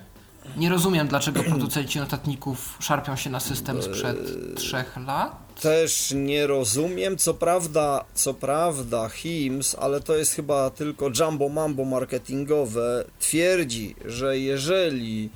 Nie 0.57 0.69
rozumiem, 0.69 1.07
dlaczego 1.07 1.43
producenci 1.43 1.99
notatników 1.99 2.77
szarpią 2.79 3.15
się 3.15 3.29
na 3.29 3.39
system 3.39 3.81
sprzed 3.81 4.17
trzech 4.55 4.97
lat. 5.07 5.61
Też 5.61 6.13
nie 6.15 6.47
rozumiem, 6.47 7.17
co 7.17 7.33
prawda, 7.33 8.05
co 8.13 8.33
prawda 8.33 9.09
HIMS, 9.09 9.75
ale 9.79 10.01
to 10.01 10.15
jest 10.15 10.33
chyba 10.33 10.69
tylko 10.69 11.09
jumbo 11.19 11.49
mambo 11.49 11.85
marketingowe, 11.85 13.05
twierdzi, 13.19 13.95
że 14.05 14.39
jeżeli 14.39 15.29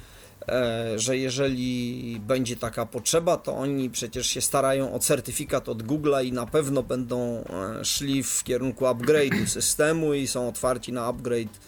e, 0.48 1.00
że 1.00 1.18
jeżeli 1.18 2.20
będzie 2.20 2.56
taka 2.56 2.86
potrzeba, 2.86 3.38
to 3.38 3.58
oni 3.58 3.90
przecież 3.90 4.28
się 4.28 4.42
starają 4.42 4.94
o 4.94 5.00
certyfikat 5.00 5.70
od 5.70 5.84
Google'a 5.84 6.26
i 6.26 6.32
na 6.32 6.46
pewno 6.46 6.84
będą 6.84 7.44
e, 7.80 7.86
szli 7.86 8.24
w 8.24 8.44
kierunku 8.44 8.86
upgrade'u 8.86 9.46
systemu 9.48 10.14
i 10.14 10.28
są 10.28 10.48
otwarci 10.48 10.94
na 10.94 11.08
upgrade 11.08 11.60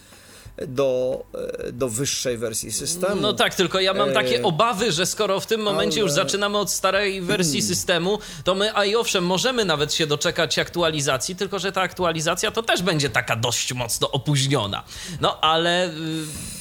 do, 0.67 1.23
e, 1.67 1.71
do 1.71 1.89
wyższej 1.89 2.37
wersji 2.37 2.71
systemu. 2.71 3.21
No 3.21 3.33
tak, 3.33 3.55
tylko 3.55 3.79
ja 3.79 3.93
mam 3.93 4.09
E, 4.09 4.13
takie 4.13 4.43
obawy, 4.43 4.91
że 4.91 5.05
skoro 5.05 5.39
w 5.39 5.45
tym 5.45 5.61
momencie 5.61 5.99
już 5.99 6.09
ale- 6.11 6.15
Hmm. 6.15 6.29
zaczynamy 6.29 6.57
od 6.57 6.71
starej 6.71 7.21
wersji 7.21 7.61
systemu, 7.61 8.19
to 8.43 8.55
my, 8.55 8.75
a 8.77 8.85
i 8.85 8.95
owszem, 8.95 9.25
możemy 9.25 9.65
nawet 9.65 9.93
się 9.93 10.07
doczekać 10.07 10.59
aktualizacji, 10.59 11.35
tylko 11.35 11.59
że 11.59 11.71
ta 11.71 11.81
aktualizacja 11.81 12.51
to 12.51 12.63
też 12.63 12.81
będzie 12.81 13.09
taka 13.09 13.35
dość 13.35 13.73
mocno 13.73 14.11
opóźniona. 14.11 14.83
No 15.21 15.41
ale, 15.41 15.87
y, 15.87 15.91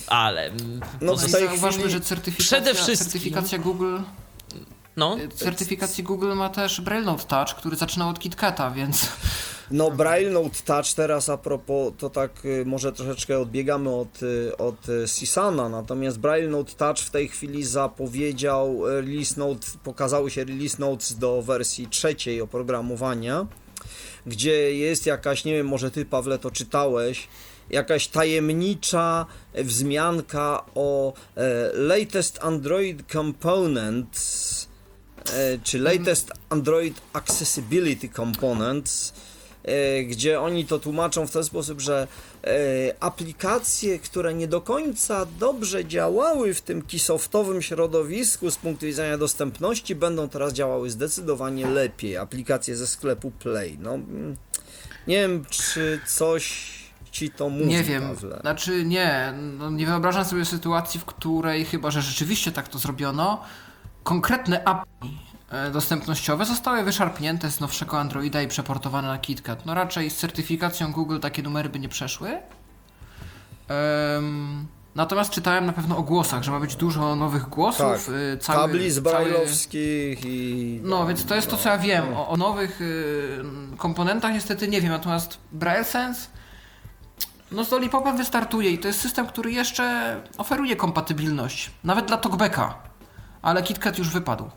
ale... 0.07 0.49
y, 0.49 0.53
No, 1.01 1.17
tej 1.17 1.29
Zauważmy, 1.29 1.83
chwili- 1.83 1.93
że 1.93 2.01
certyfikacja, 2.01 2.45
Przede 2.61 2.75
wszystkim- 2.75 3.11
certyfikacja 3.11 3.59
Google 3.59 3.99
no, 4.97 5.17
certyfikacji 5.37 6.05
Google 6.05 6.33
ma 6.35 6.49
też 6.49 6.81
Braille 6.81 7.07
Note 7.07 7.25
Touch, 7.25 7.49
który 7.59 7.77
zaczynał 7.77 8.09
od 8.09 8.19
KitKata, 8.19 8.71
więc 8.71 9.09
No 9.71 9.91
Braille 9.91 10.31
Note 10.31 10.63
Touch 10.65 10.95
teraz 10.97 11.29
a 11.29 11.37
propos, 11.37 11.93
to 11.99 12.11
tak 12.11 12.45
y, 12.45 12.65
może 12.67 12.93
troszeczkę 12.93 13.39
odbiegamy 13.39 13.91
od, 13.91 14.23
y, 14.23 14.57
od 14.57 14.89
y, 14.89 15.09
Sisana, 15.09 15.69
natomiast 15.69 16.19
Braille 16.19 16.49
Note 16.49 16.73
Touch 16.73 16.99
w 16.99 17.11
tej 17.11 17.29
chwili 17.29 17.65
zapowiedział 17.65 18.87
release 18.87 19.37
note, 19.37 19.67
pokazały 19.85 20.31
się 20.31 20.45
release 20.45 20.79
notes 20.79 21.19
do 21.19 21.43
wersji 21.43 21.89
trzeciej 21.89 22.41
oprogramowania, 22.41 23.47
gdzie 24.27 24.77
jest 24.77 25.07
jakaś, 25.07 25.45
nie 25.45 25.53
wiem, 25.53 25.67
może 25.67 25.91
ty 25.91 26.05
Pawle 26.05 26.39
to 26.39 26.51
czytałeś, 26.51 27.29
jakaś 27.71 28.09
tajemnicza 28.09 29.27
wzmianka 29.55 30.65
o 30.75 31.13
e, 31.37 31.71
latest 31.73 32.39
Android 32.43 33.13
components, 33.13 34.69
e, 35.33 35.59
czy 35.65 35.79
latest 35.79 36.33
Android 36.49 37.01
Accessibility 37.13 38.09
Components, 38.09 39.13
gdzie 40.05 40.41
oni 40.41 40.67
to 40.67 40.79
tłumaczą 40.79 41.27
w 41.27 41.31
ten 41.31 41.45
sposób, 41.45 41.81
że 41.81 42.09
e, 42.45 42.51
aplikacje, 43.01 43.99
które 43.99 44.35
nie 44.35 44.49
do 44.49 44.61
końca 44.61 45.27
dobrze 45.39 45.85
działały 45.85 46.55
w 46.55 46.61
tym 46.61 46.83
kisoftowym 46.83 47.63
środowisku 47.63 48.51
z 48.51 48.57
punktu 48.57 48.87
widzenia 48.87 49.19
dostępności, 49.19 49.95
będą 49.95 50.29
teraz 50.29 50.53
działały 50.53 50.91
zdecydowanie 50.91 51.67
lepiej. 51.67 52.17
Aplikacje 52.17 52.77
ze 52.77 52.87
sklepu 52.87 53.31
Play. 53.31 53.79
No, 53.81 53.95
mm, 53.95 54.37
nie 55.07 55.17
wiem, 55.17 55.45
czy 55.51 56.01
coś 56.07 56.71
ci 57.11 57.31
to 57.31 57.49
mówi, 57.49 57.67
nie 57.67 57.83
wiem. 57.83 58.03
Pawle. 58.03 58.39
Znaczy 58.41 58.85
nie, 58.85 59.35
no 59.59 59.71
nie 59.71 59.87
wyobrażam 59.87 60.25
sobie 60.25 60.45
sytuacji, 60.45 61.01
w 61.01 61.05
której 61.05 61.65
chyba, 61.65 61.91
że 61.91 62.03
rzeczywiście 62.03 62.53
tak 62.53 62.69
to 62.69 62.79
zrobiono, 62.79 63.43
konkretne 64.03 64.65
API 64.65 64.89
e, 65.03 65.30
dostępnościowe 65.73 66.45
zostały 66.45 66.85
wyszarpnięte 66.85 67.51
z 67.51 67.61
nowszego 67.61 67.99
Androida 67.99 68.43
i 68.43 68.49
przeportowane 68.49 69.09
na 69.09 69.19
KitKat. 69.19 69.67
No 69.67 69.75
raczej 69.75 70.11
z 70.11 70.17
certyfikacją 70.17 70.93
Google 70.93 71.19
takie 71.19 71.43
numery 71.43 71.69
by 71.69 71.79
nie 71.79 71.89
przeszły. 71.89 72.39
Em, 73.69 74.67
natomiast 74.95 75.31
czytałem 75.31 75.67
na 75.67 75.73
pewno 75.73 75.97
o 75.97 76.03
głosach, 76.03 76.43
że 76.43 76.51
ma 76.51 76.61
być 76.61 76.77
dużo 76.77 77.17
nowych 77.17 77.49
głosów. 77.49 78.07
Tak, 78.07 78.15
y, 78.35 78.39
cały, 78.39 78.59
Tabli 78.59 78.91
z 78.91 78.95
cały- 78.95 79.03
brajlowskich 79.03 80.25
i... 80.25 80.81
No, 80.83 81.07
więc 81.07 81.25
to 81.25 81.35
jest 81.35 81.51
to, 81.51 81.57
co 81.57 81.69
ja 81.69 81.79
wiem. 81.79 82.17
O, 82.17 82.29
o 82.29 82.37
nowych 82.37 82.81
y, 82.81 83.45
komponentach 83.77 84.33
niestety 84.33 84.69
nie 84.69 84.81
wiem, 84.81 84.91
natomiast 84.91 85.39
Braille 85.53 85.85
Sense 85.85 86.27
no 87.53 87.65
z 87.65 87.71
Lollipopem 87.71 88.17
wystartuje 88.17 88.71
i 88.71 88.79
to 88.79 88.89
jest 88.89 89.01
system, 89.01 89.27
który 89.27 89.53
jeszcze 89.53 90.17
oferuje 90.39 90.77
kompatybilność. 90.77 91.71
Nawet 91.85 92.07
dla 92.07 92.17
Talkbacka. 92.17 92.75
Ale 93.43 93.63
KitKat 93.63 93.99
już 93.99 94.09
wypadł 94.09 94.51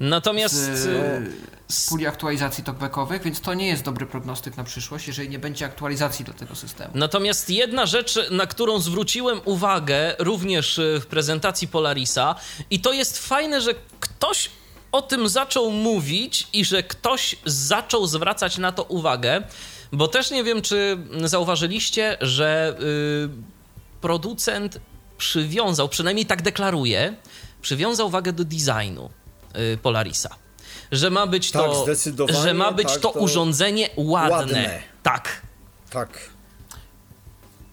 natomiast... 0.00 0.54
z, 0.54 0.86
y, 0.86 1.52
z 1.68 1.88
puli 1.88 2.06
aktualizacji 2.06 2.64
talkbackowych, 2.64 3.22
więc 3.22 3.40
to 3.40 3.54
nie 3.54 3.66
jest 3.66 3.82
dobry 3.82 4.06
prognostyk 4.06 4.56
na 4.56 4.64
przyszłość, 4.64 5.06
jeżeli 5.06 5.28
nie 5.28 5.38
będzie 5.38 5.64
aktualizacji 5.64 6.24
do 6.24 6.32
tego 6.32 6.54
systemu. 6.54 6.90
Natomiast 6.94 7.50
jedna 7.50 7.86
rzecz, 7.86 8.18
na 8.30 8.46
którą 8.46 8.78
zwróciłem 8.78 9.40
uwagę 9.44 10.14
również 10.18 10.78
y, 10.78 11.00
w 11.00 11.06
prezentacji 11.06 11.68
Polarisa, 11.68 12.34
i 12.70 12.80
to 12.80 12.92
jest 12.92 13.18
fajne, 13.18 13.60
że 13.60 13.74
ktoś 14.00 14.50
o 14.92 15.02
tym 15.02 15.28
zaczął 15.28 15.70
mówić 15.70 16.48
i 16.52 16.64
że 16.64 16.82
ktoś 16.82 17.36
zaczął 17.44 18.06
zwracać 18.06 18.58
na 18.58 18.72
to 18.72 18.82
uwagę, 18.82 19.42
bo 19.92 20.08
też 20.08 20.30
nie 20.30 20.44
wiem, 20.44 20.62
czy 20.62 20.98
zauważyliście, 21.24 22.16
że 22.20 22.76
y, 22.80 23.28
producent 24.00 24.80
przywiązał, 25.18 25.88
przynajmniej 25.88 26.26
tak 26.26 26.42
deklaruje, 26.42 27.14
przywiązał 27.62 28.10
wagę 28.10 28.32
do 28.32 28.44
designu 28.44 29.06
y, 29.06 29.21
Polarisa. 29.82 30.30
Że 30.92 31.10
ma 31.10 31.26
być 31.26 31.50
Tak, 31.50 31.62
to, 31.62 31.86
że 32.42 32.54
ma 32.54 32.72
być 32.72 32.88
tak, 32.88 33.00
to, 33.00 33.12
to 33.12 33.20
urządzenie 33.20 33.88
ładne. 33.96 34.36
ładne. 34.36 34.82
Tak. 35.02 35.40
Tak. 35.90 36.30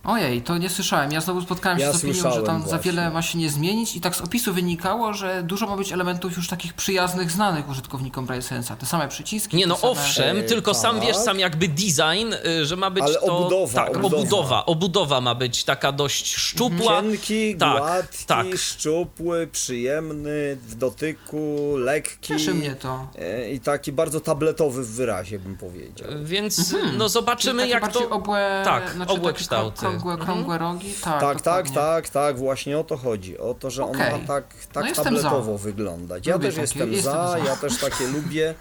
Ojej, 0.04 0.42
to 0.42 0.58
nie 0.58 0.70
słyszałem. 0.70 1.12
Ja 1.12 1.22
znowu 1.22 1.42
spotkałem 1.42 1.80
się 1.80 1.86
Ja 1.86 1.94
z 1.94 1.96
opinią, 1.96 2.32
że 2.34 2.44
tam 2.44 2.62
za 2.62 2.68
właśnie. 2.68 2.92
wiele 2.92 3.10
ma 3.12 3.22
się 3.22 3.38
nie 3.38 3.50
zmienić 3.50 3.96
i 3.96 4.02
tak 4.02 4.16
z 4.16 4.22
opisu 4.22 4.54
wynikało, 4.54 5.14
że 5.14 5.44
dużo 5.44 5.68
ma 5.68 5.78
być 5.78 5.92
elementów 5.92 6.38
już 6.38 6.48
takich 6.48 6.74
przyjaznych, 6.74 7.32
znanych 7.32 7.70
użytkownikom 7.70 8.26
Braille 8.26 8.42
Sensa. 8.44 8.76
Te 8.76 8.86
same 8.86 9.08
przyciski. 9.08 9.58
Nie, 9.58 9.68
no 9.68 9.76
same... 9.78 9.92
owszem, 9.92 10.38
E, 10.38 10.44
tylko 10.44 10.74
sam 10.74 10.96
tak. 11.00 11.06
wiesz, 11.08 11.16
sam 11.18 11.40
jakby 11.40 11.68
design, 11.68 12.34
y, 12.62 12.66
że 12.66 12.76
ma 12.76 12.90
być 12.90 13.04
Ale 13.04 13.14
to... 13.16 13.22
obudowa, 13.38 13.74
tak, 13.86 13.90
obudowa. 13.98 14.18
obudowa. 14.18 14.66
Obudowa 14.66 15.22
ma 15.22 15.36
być 15.36 15.64
taka 15.64 15.92
dość 15.92 16.36
szczupła. 16.36 17.02
Cienki, 17.02 17.56
Tak, 17.58 17.78
gładki, 17.78 18.26
tak. 18.26 18.46
szczupły, 18.58 19.48
przyjemny 19.48 20.58
w 20.68 20.76
dotyku, 20.76 21.74
lekki. 21.78 22.18
Cieszy 22.28 22.54
mnie 22.54 22.76
to. 22.76 23.08
e, 23.20 23.52
I 23.52 23.60
taki 23.60 23.92
bardzo 23.92 24.20
tabletowy 24.20 24.84
w 24.84 24.88
wyrazie, 24.92 25.40
bym 25.40 25.58
powiedział. 25.58 26.08
Więc 26.24 26.72
no 26.72 26.80
Czyli 26.90 27.10
zobaczymy 27.10 27.68
jak 27.68 27.92
to... 27.92 28.10
Obłe, 28.10 28.62
tak, 28.66 28.90
znaczy 28.92 29.12
obłe 29.14 29.34
kształty. 29.34 29.89
Krągłe, 29.98 30.14
Mhm. 30.14 30.60
rogi. 30.62 30.94
Tak, 31.04 31.22
Tak, 31.22 31.42
tak, 31.42 31.66
dokładnie. 31.66 31.74
tak, 31.76 32.10
tak, 32.10 32.38
właśnie 32.38 32.80
o 32.80 32.84
to 32.84 32.98
chodzi. 32.98 33.38
O 33.38 33.54
to, 33.54 33.70
że 33.70 33.84
ona 33.84 33.92
Okej. 34.08 34.22
ma 34.22 34.28
tak, 34.28 34.44
tak 34.74 34.84
No 34.84 34.90
jestem 34.90 35.04
tabletowo 35.06 35.58
za. 35.58 35.64
wyglądać. 35.64 36.28
Ja 36.28 36.34
Lubię 36.34 36.46
też 36.46 36.56
takie, 36.56 36.62
jestem, 36.62 36.92
jestem 36.94 37.14
za, 37.14 37.28
za. 37.32 37.38
ja 37.38 37.56
też 37.56 37.78
takie 37.78 38.08
lubię. 38.08 38.56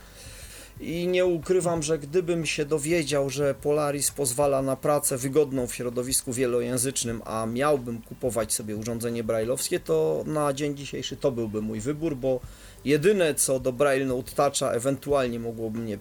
I 0.81 1.07
nie 1.09 1.27
ukrywam, 1.27 1.83
że 1.83 1.99
gdybym 1.99 2.47
się 2.47 2.65
dowiedział, 2.65 3.31
że 3.31 3.55
Polaris 3.55 4.11
pozwala 4.11 4.63
na 4.63 4.77
pracę 4.77 5.17
wygodną 5.17 5.67
w 5.67 5.75
środowisku 5.75 6.33
wielojęzycznym, 6.33 7.23
a 7.25 7.47
miałbym 7.47 8.03
kupować 8.03 8.53
sobie 8.53 8.77
urządzenie 8.77 9.25
brailleowskie, 9.25 9.81
to 9.81 10.23
na 10.27 10.53
dzień 10.53 10.77
dzisiejszy 10.77 11.17
to 11.17 11.31
byłby 11.33 11.63
mój 11.63 11.81
wybór, 11.81 12.17
bo 12.17 12.41
jedyne 12.85 13.35
co 13.35 13.61
do 13.61 13.73
Braille 13.73 14.07
Note 14.07 14.33
Toucha 14.33 14.71
ewentualnie 14.73 15.41
mogłoby 15.41 15.79
mnie 15.79 15.99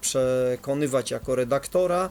przekonywać 0.00 1.10
jako 1.10 1.34
redaktora, 1.34 2.10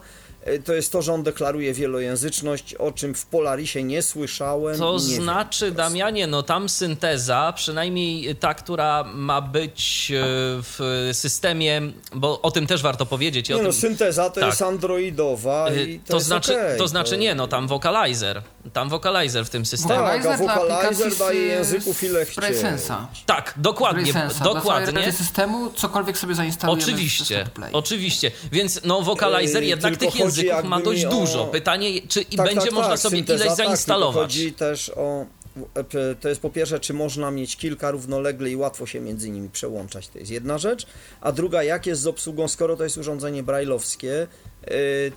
to 0.64 0.74
jest 0.74 0.92
to, 0.92 1.02
że 1.02 1.12
on 1.12 1.22
deklaruje 1.22 1.74
wielojęzyczność, 1.74 2.74
o 2.74 2.92
czym 2.92 3.14
w 3.14 3.26
Polarisie 3.26 3.82
nie 3.82 4.02
słyszałem. 4.02 4.78
To 4.78 4.92
nie 4.92 4.98
znaczy. 4.98 5.70
Damianie, 5.70 6.26
no 6.26 6.42
tam 6.42 6.68
synteza, 6.68 7.52
przynajmniej 7.56 8.36
ta, 8.36 8.54
która 8.54 9.04
ma 9.04 9.40
być 9.40 10.12
e, 10.14 10.24
w 10.62 11.10
systemie, 11.12 11.82
bo 12.14 12.42
o 12.42 12.50
tym 12.50 12.66
też 12.66 12.82
warto 12.82 13.06
powiedzieć. 13.06 13.48
Nie 13.48 13.56
no, 13.56 13.62
tym, 13.62 13.72
synteza 13.72 14.30
to 14.30 14.40
tak. 14.40 14.50
jest 14.50 14.62
androidowa 14.62 15.68
e, 15.68 15.84
i 15.84 16.00
to, 16.00 16.08
to 16.08 16.16
jest 16.16 16.26
znaczy, 16.26 16.52
okej, 16.54 16.78
to 16.78 16.88
znaczy 16.88 17.18
nie, 17.18 17.34
no 17.34 17.46
tam 17.46 17.68
vocalizer 17.68 18.42
Tam 18.72 18.88
vocalizer 18.88 19.46
w 19.46 19.50
tym 19.50 19.66
systemie. 19.66 19.94
Tak, 19.94 20.26
a 20.26 20.28
Vocalizer 20.28 20.46
dla 20.46 20.54
vocalizer 20.54 21.06
aplikacji 21.06 21.18
daje 21.18 21.40
języków 21.40 22.02
ile 22.02 22.26
Braillesensa. 22.36 23.08
Tak, 23.26 23.54
dokładnie. 23.56 24.12
Dla 24.12 24.28
dokładnie. 24.28 24.92
reszty 24.92 25.12
systemu 25.12 25.70
cokolwiek 25.70 26.18
sobie 26.18 26.34
zainstalujemy 26.34 26.82
Oczywiście, 26.82 27.46
oczywiście. 27.72 28.30
Więc 28.52 28.80
no 28.84 29.02
vocalizer 29.02 29.62
Yy, 29.62 29.68
jednak 29.68 29.96
tylko 29.96 30.12
tych 30.12 30.22
chodzi 30.24 30.33
języków 30.42 30.64
ma 30.70 30.80
dość 30.80 31.00
mi 31.00 31.06
o- 31.06 31.10
dużo. 31.10 31.44
Pytanie, 31.46 31.88
czy 32.08 32.20
i 32.22 32.36
Tak, 32.36 32.46
będzie 32.46 32.60
tak, 32.66 32.72
można 32.72 32.90
tak, 32.90 32.98
sobie 32.98 33.18
ileś 33.18 33.42
tak, 33.46 33.56
zainstalować. 33.56 34.22
Chodzi 34.22 34.52
też 34.52 34.88
o. 34.96 35.26
e, 35.74 36.14
To 36.20 36.28
jest 36.28 36.40
po 36.40 36.50
pierwsze, 36.50 36.80
czy 36.80 36.94
można 36.94 37.30
mieć 37.30 37.56
kilka 37.56 37.90
równolegle 37.90 38.50
i 38.50 38.56
łatwo 38.56 38.86
się 38.86 39.00
między 39.00 39.30
nimi 39.30 39.48
przełączać, 39.50 40.08
to 40.08 40.18
jest 40.18 40.30
jedna 40.30 40.58
rzecz. 40.58 40.86
A 41.20 41.32
druga, 41.32 41.62
jak 41.62 41.86
jest 41.86 42.02
z 42.02 42.06
obsługą, 42.06 42.48
skoro 42.48 42.76
to 42.76 42.84
jest 42.84 42.98
urządzenie 42.98 43.42
brailleowskie, 43.42 44.26
e, 44.64 44.68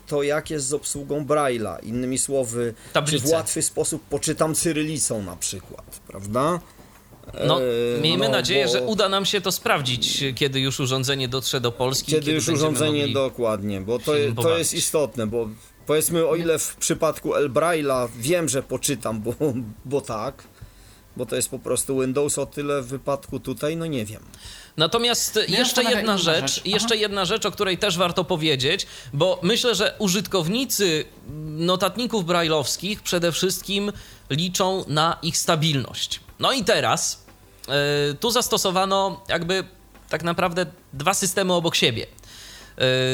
to 0.08 0.24
jak 0.24 0.50
jest 0.50 0.68
z 0.68 0.74
obsługą 0.74 1.26
Braille'a? 1.26 1.84
Innymi 1.84 2.18
słowy, 2.18 2.74
Tablice. 2.94 3.18
czy 3.24 3.28
w 3.28 3.32
łatwy 3.32 3.62
sposób 3.62 4.02
poczytam 4.10 4.56
cyrylicą 4.56 5.22
na 5.24 5.36
przykład, 5.36 6.00
prawda? 6.08 6.60
No, 7.48 7.62
E, 7.62 8.02
miejmy 8.02 8.26
no, 8.26 8.32
nadzieję, 8.32 8.66
bo- 8.66 8.72
że 8.72 8.82
uda 8.82 9.10
nam 9.10 9.26
się 9.26 9.42
to 9.42 9.52
sprawdzić, 9.52 10.24
kiedy 10.36 10.60
już 10.60 10.80
urządzenie 10.80 11.28
dotrze 11.28 11.62
do 11.62 11.72
Polski. 11.72 12.12
Kiedy 12.12 12.32
już 12.32 12.46
będziemy 12.46 12.68
urządzenie 12.68 13.00
mogli... 13.00 13.14
dokładnie, 13.14 13.82
bo 13.82 14.00
to, 14.00 14.12
to 14.42 14.58
jest 14.58 14.74
istotne, 14.74 15.28
bo 15.28 15.50
powiedzmy 15.86 16.28
o 16.28 16.36
ile 16.36 16.60
w 16.60 16.76
przypadku 16.76 17.36
El 17.36 17.50
Braille'a 17.50 18.10
wiem, 18.18 18.50
że 18.50 18.64
poczytam, 18.64 19.22
bo, 19.22 19.34
bo 19.86 20.02
tak, 20.02 20.44
bo 21.18 21.26
to 21.26 21.36
jest 21.36 21.50
po 21.50 21.60
prostu 21.60 22.00
Windows, 22.00 22.38
o 22.38 22.46
tyle 22.46 22.82
w 22.82 22.88
wypadku 22.88 23.40
tutaj, 23.40 23.78
no 23.78 23.86
nie 23.86 24.06
wiem. 24.06 24.24
Natomiast 24.78 25.36
jeszcze 25.36 25.58
zastanawia 25.58 25.98
jedna 25.98 26.18
rzecz, 26.18 26.56
rzecz. 26.56 26.66
jeszcze 26.66 26.98
jedna 26.98 27.26
rzecz, 27.26 27.46
o 27.46 27.52
której 27.52 27.78
też 27.78 27.98
warto 27.98 28.24
powiedzieć, 28.24 28.88
bo 29.14 29.40
myślę, 29.44 29.76
że 29.76 29.96
użytkownicy 30.00 31.06
notatników 31.48 32.26
brajlowskich 32.26 33.02
przede 33.02 33.32
wszystkim 33.32 33.92
liczą 34.30 34.86
na 34.88 35.18
ich 35.22 35.38
stabilność. 35.38 36.20
No 36.40 36.52
i 36.52 36.64
teraz 36.64 37.26
y, 38.12 38.16
tu 38.16 38.32
zastosowano 38.32 39.22
jakby 39.30 39.64
tak 40.10 40.24
naprawdę 40.24 40.66
dwa 40.94 41.14
systemy 41.14 41.54
obok 41.54 41.76
siebie. 41.76 42.08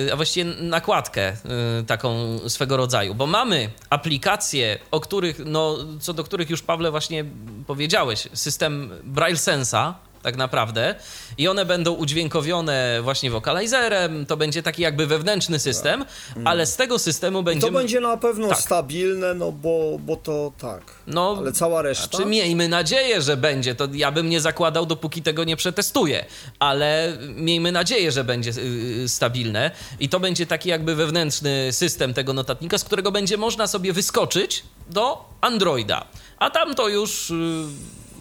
Y, 0.08 0.14
a 0.14 0.16
właściwie 0.16 0.52
nakładkę 0.62 1.34
y, 1.82 1.86
taką 1.86 2.40
swego 2.48 2.78
rodzaju, 2.78 3.16
bo 3.16 3.28
mamy 3.28 3.70
aplikacje, 3.90 4.80
o 4.92 5.00
których, 5.00 5.40
no, 5.46 5.78
co 6.00 6.14
do 6.14 6.24
których 6.24 6.50
już 6.50 6.62
Pawle 6.62 6.92
właśnie 6.92 7.26
powiedziałeś, 7.68 8.28
system 8.34 8.92
Braille 9.04 9.38
Sensa, 9.38 9.96
tak 10.24 10.38
naprawdę, 10.38 10.96
i 11.38 11.48
one 11.48 11.66
będą 11.66 11.94
udźwiękowione 11.94 13.00
właśnie 13.02 13.32
vocalizerem, 13.32 14.26
to 14.26 14.38
będzie 14.38 14.64
taki 14.64 14.82
jakby 14.82 15.08
wewnętrzny 15.08 15.60
system, 15.60 16.06
ale 16.46 16.66
z 16.66 16.76
tego 16.76 17.00
systemu 17.00 17.40
To 17.40 17.44
będziemy... 17.44 17.78
będzie 17.80 18.00
na 18.00 18.18
pewno 18.18 18.48
Tak. 18.48 18.58
stabilne, 18.60 19.34
no 19.34 19.52
bo, 19.52 19.98
bo 20.00 20.16
to 20.16 20.52
tak. 20.58 20.82
No, 21.08 21.36
Ale 21.40 21.52
cała 21.52 21.82
reszta. 21.82 22.08
Znaczy, 22.18 22.26
miejmy 22.26 22.70
nadzieję, 22.70 23.22
że 23.22 23.38
będzie. 23.38 23.76
To 23.76 23.88
ja 23.94 24.12
bym 24.12 24.30
nie 24.30 24.42
zakładał, 24.42 24.86
dopóki 24.86 25.22
tego 25.22 25.44
nie 25.44 25.56
przetestuję, 25.56 26.26
ale 26.60 27.18
miejmy 27.36 27.72
nadzieję, 27.72 28.12
że 28.12 28.24
będzie 28.24 28.52
yy, 28.52 29.10
stabilne 29.10 29.72
i 30.00 30.10
to 30.10 30.20
będzie 30.20 30.46
taki 30.46 30.70
jakby 30.70 30.96
wewnętrzny 30.96 31.74
system 31.74 32.14
tego 32.14 32.34
notatnika, 32.34 32.78
z 32.78 32.84
którego 32.84 33.12
będzie 33.12 33.38
można 33.38 33.68
sobie 33.68 33.94
wyskoczyć 33.94 34.64
do 34.90 35.26
Androida. 35.42 36.06
A 36.40 36.50
tam 36.50 36.76
to 36.76 36.90
już 36.90 37.30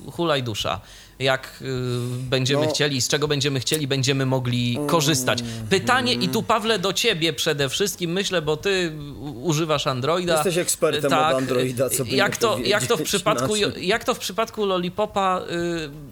yy, 0.07 0.13
hulaj 0.13 0.43
dusza. 0.43 0.81
Jak 1.23 1.59
yy, 1.61 1.69
będziemy 2.31 2.67
No. 2.67 2.71
chcieli, 2.73 3.01
z 3.03 3.09
czego 3.09 3.29
będziemy 3.29 3.61
chcieli, 3.61 3.87
będziemy 3.87 4.27
mogli 4.27 4.79
korzystać. 4.87 5.39
Pytanie 5.71 6.13
i 6.15 6.29
tu 6.29 6.43
Pawle 6.43 6.79
do 6.79 6.93
ciebie 6.93 7.33
przede 7.33 7.69
wszystkim, 7.69 8.13
myślę, 8.13 8.43
bo 8.43 8.57
ty 8.57 8.93
używasz 9.43 9.87
Androida. 9.87 10.35
Jesteś 10.35 10.57
ekspertem 10.59 11.11
tak, 11.11 11.35
od 11.35 11.39
Androida, 11.43 11.91
co 11.91 12.05
by 12.05 12.11
jak 12.11 12.33
nie 12.33 12.39
to, 12.39 12.59
jak 12.65 12.87
to 12.87 12.97
w 12.97 13.03
przypadku 13.03 13.57
inaczej. 13.57 13.87
jak 13.87 14.05
to 14.05 14.15
w 14.15 14.19
przypadku 14.19 14.67
Lollipopa 14.67 15.41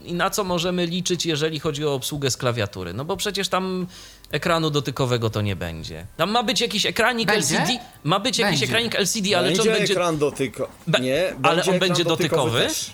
y, 0.05 0.07
i 0.09 0.15
na 0.15 0.31
co 0.31 0.45
możemy 0.45 0.87
liczyć, 0.87 1.27
jeżeli 1.27 1.61
chodzi 1.61 1.85
o 1.87 1.95
obsługę 1.95 2.31
z 2.31 2.37
klawiatury? 2.37 2.93
No 2.95 3.05
bo 3.05 3.17
przecież 3.17 3.49
tam 3.49 3.87
ekranu 4.31 4.71
dotykowego 4.71 5.31
to 5.31 5.41
nie 5.41 5.57
będzie. 5.57 6.07
Tam 6.17 6.31
ma 6.31 6.43
być 6.43 6.61
jakiś 6.61 6.87
ekranik 6.87 7.29
Będzie? 7.29 7.59
LCD, 7.59 7.79
ma 8.05 8.21
być 8.21 8.39
jakiś 8.39 8.61
Będzie. 8.61 8.75
ekranik 8.75 8.95
LCD, 8.95 9.39
ale 9.39 9.49
czy 9.53 9.57
będzie 9.57 9.71
on 9.73 9.79
będzie 9.79 9.93
ekran 9.93 10.19
dotykowy. 10.19 10.71
Be- 10.87 11.01
Nie, 11.01 11.29
ale 11.43 11.57
będzie 11.57 11.71
on 11.71 11.77
ekran 11.77 11.79
będzie 11.79 12.05
dotykowy? 12.05 12.61
Też. 12.61 12.91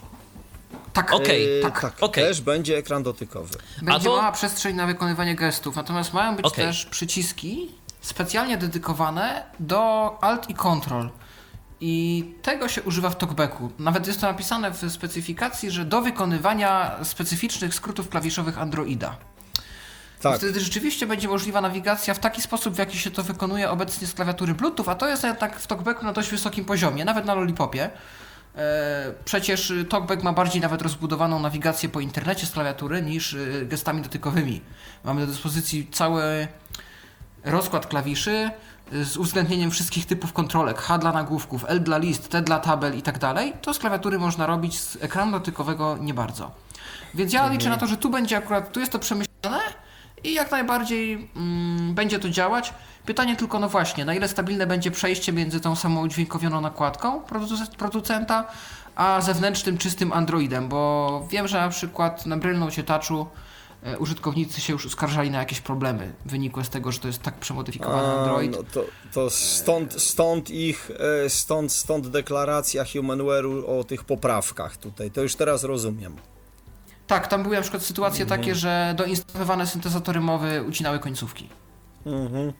Tak, 0.97 1.13
Okej, 1.13 1.45
Yy, 1.45 1.63
tak. 1.63 1.81
tak, 1.81 2.03
okej. 2.03 2.25
też 2.25 2.41
będzie 2.41 2.77
ekran 2.79 3.03
dotykowy. 3.03 3.59
Będzie 3.83 4.05
to- 4.11 4.17
mała 4.17 4.33
przestrzeń 4.33 4.77
na 4.77 4.87
wykonywanie 4.87 5.35
gestów, 5.35 5.77
natomiast 5.77 6.13
mają 6.13 6.37
być 6.37 6.47
Okej. 6.47 6.65
też 6.67 6.87
przyciski 6.87 7.71
specjalnie 8.01 8.57
dedykowane 8.57 9.43
do 9.61 10.11
Alt 10.21 10.51
i 10.51 10.55
Control. 10.55 11.11
I 11.81 12.25
tego 12.43 12.69
się 12.69 12.83
używa 12.83 13.11
w 13.11 13.17
talkbacku. 13.19 13.71
Nawet 13.79 14.07
jest 14.07 14.21
to 14.21 14.27
napisane 14.27 14.71
w 14.71 14.93
specyfikacji, 14.93 15.71
że 15.71 15.85
do 15.85 16.03
wykonywania 16.03 16.97
specyficznych 17.03 17.75
skrótów 17.75 18.09
klawiszowych 18.09 18.59
Androida. 18.59 19.17
Tak. 20.21 20.37
Wtedy 20.39 20.61
rzeczywiście 20.61 21.07
będzie 21.07 21.29
możliwa 21.29 21.61
nawigacja 21.61 22.15
w 22.15 22.19
taki 22.19 22.43
sposób, 22.43 22.75
w 22.75 22.79
jaki 22.79 22.99
się 22.99 23.11
to 23.11 23.23
wykonuje 23.23 23.71
obecnie 23.71 24.07
z 24.07 24.15
klawiatury 24.15 24.55
Bluetooth, 24.55 24.89
a 24.91 24.95
to 24.95 25.09
jest 25.09 25.27
tak 25.39 25.61
w 25.61 25.67
talkbacku 25.67 26.05
na 26.05 26.13
dość 26.13 26.31
wysokim 26.31 26.65
poziomie, 26.65 27.05
nawet 27.05 27.25
na 27.25 27.35
Lollipopie. 27.35 27.91
E, 28.57 29.13
Przecież 29.25 29.73
TalkBack 29.89 30.23
ma 30.23 30.33
bardziej 30.33 30.63
nawet 30.63 30.83
rozbudowaną 30.83 31.41
nawigację 31.41 31.89
po 31.89 32.01
internecie 32.01 32.47
z 32.47 32.51
klawiatury 32.51 33.03
niż 33.03 33.33
y, 33.33 33.67
gestami 33.69 34.03
dotykowymi. 34.03 34.61
Mamy 35.05 35.21
do 35.21 35.27
dyspozycji 35.27 35.89
cały 35.93 36.49
rozkład 37.45 37.87
klawiszy 37.87 38.51
y, 38.93 39.05
z 39.05 39.17
uwzględnieniem 39.17 39.71
wszystkich 39.71 40.07
typów 40.07 40.33
kontrolek. 40.33 40.79
H 40.79 40.99
dla 40.99 41.13
nagłówków, 41.13 41.65
L 41.69 41.81
dla 41.81 41.99
list, 41.99 42.29
T 42.29 42.43
dla 42.43 42.59
tabel 42.59 42.99
i 42.99 43.03
tak 43.03 43.19
dalej. 43.19 43.53
To 43.63 43.75
z 43.75 43.79
klawiatury 43.79 44.19
można 44.19 44.47
robić, 44.47 44.81
z 44.81 44.97
ekranu 45.03 45.33
dotykowego 45.33 45.97
nie 46.01 46.15
bardzo. 46.15 46.51
Więc 47.15 47.33
ja 47.33 47.49
liczę 47.49 47.69
na 47.69 47.77
to, 47.77 47.87
że 47.87 47.97
tu 47.97 48.11
będzie 48.11 48.37
akurat, 48.37 48.73
tu 48.73 48.81
jest 48.81 48.93
to 48.93 48.99
przemyślane 48.99 49.61
i 50.25 50.35
jak 50.35 50.51
najbardziej 50.51 51.31
mm, 51.37 51.95
będzie 51.95 52.19
to 52.19 52.29
działać. 52.29 52.75
Pytanie 53.07 53.37
tylko, 53.37 53.59
no 53.59 53.69
właśnie, 53.69 54.05
na 54.05 54.15
ile 54.15 54.29
stabilne 54.29 54.67
będzie 54.67 54.91
przejście 54.91 55.33
między 55.33 55.61
tą 55.61 55.77
samą 55.77 56.03
udźwiękowioną 56.05 56.61
nakładką 56.61 57.21
produc- 57.21 57.77
producenta, 57.77 58.45
a 58.97 59.21
zewnętrznym, 59.21 59.79
czystym 59.79 60.13
Androidem, 60.13 60.69
bo 60.69 61.27
wiem, 61.31 61.49
że 61.49 61.61
na 61.61 61.69
przykład 61.69 62.27
na 62.27 62.37
Note 62.37 62.83
Touchu 62.83 63.27
e, 63.83 63.99
użytkownicy 63.99 64.61
się 64.61 64.73
już 64.73 64.87
uskarżali 64.87 65.31
na 65.31 65.39
jakieś 65.39 65.61
problemy 65.61 66.13
wynikłe 66.25 66.65
z 66.65 66.69
tego, 66.71 66.93
że 66.93 66.99
to 66.99 67.07
jest 67.09 67.23
tak 67.23 67.35
przemodyfikowany 67.35 68.09
A, 68.09 68.21
Android. 68.21 68.53
No 68.53 68.59
to, 68.73 68.85
to 69.13 69.31
stąd, 69.31 70.03
stąd 70.03 70.51
ich, 70.51 70.91
e, 71.25 71.31
stąd, 71.31 71.73
stąd 71.73 72.09
deklaracja 72.09 72.83
Humanware'u 72.85 73.81
o 73.81 73.85
tych 73.85 74.05
poprawkach 74.05 74.77
tutaj. 74.77 75.11
To 75.11 75.23
już 75.23 75.35
teraz 75.35 75.65
rozumiem. 75.65 76.17
Tak, 77.07 77.27
tam 77.29 77.43
były 77.43 77.57
na 77.57 77.63
przykład 77.63 77.83
sytuacje 77.83 78.23
Mhm. 78.23 78.41
takie, 78.41 78.55
że 78.55 78.95
doinstalowane 78.99 79.67
syntezatory 79.67 80.21
mowy 80.21 80.63
ucinały 80.69 80.99
końcówki. 80.99 81.49
Mhm. 82.07 82.53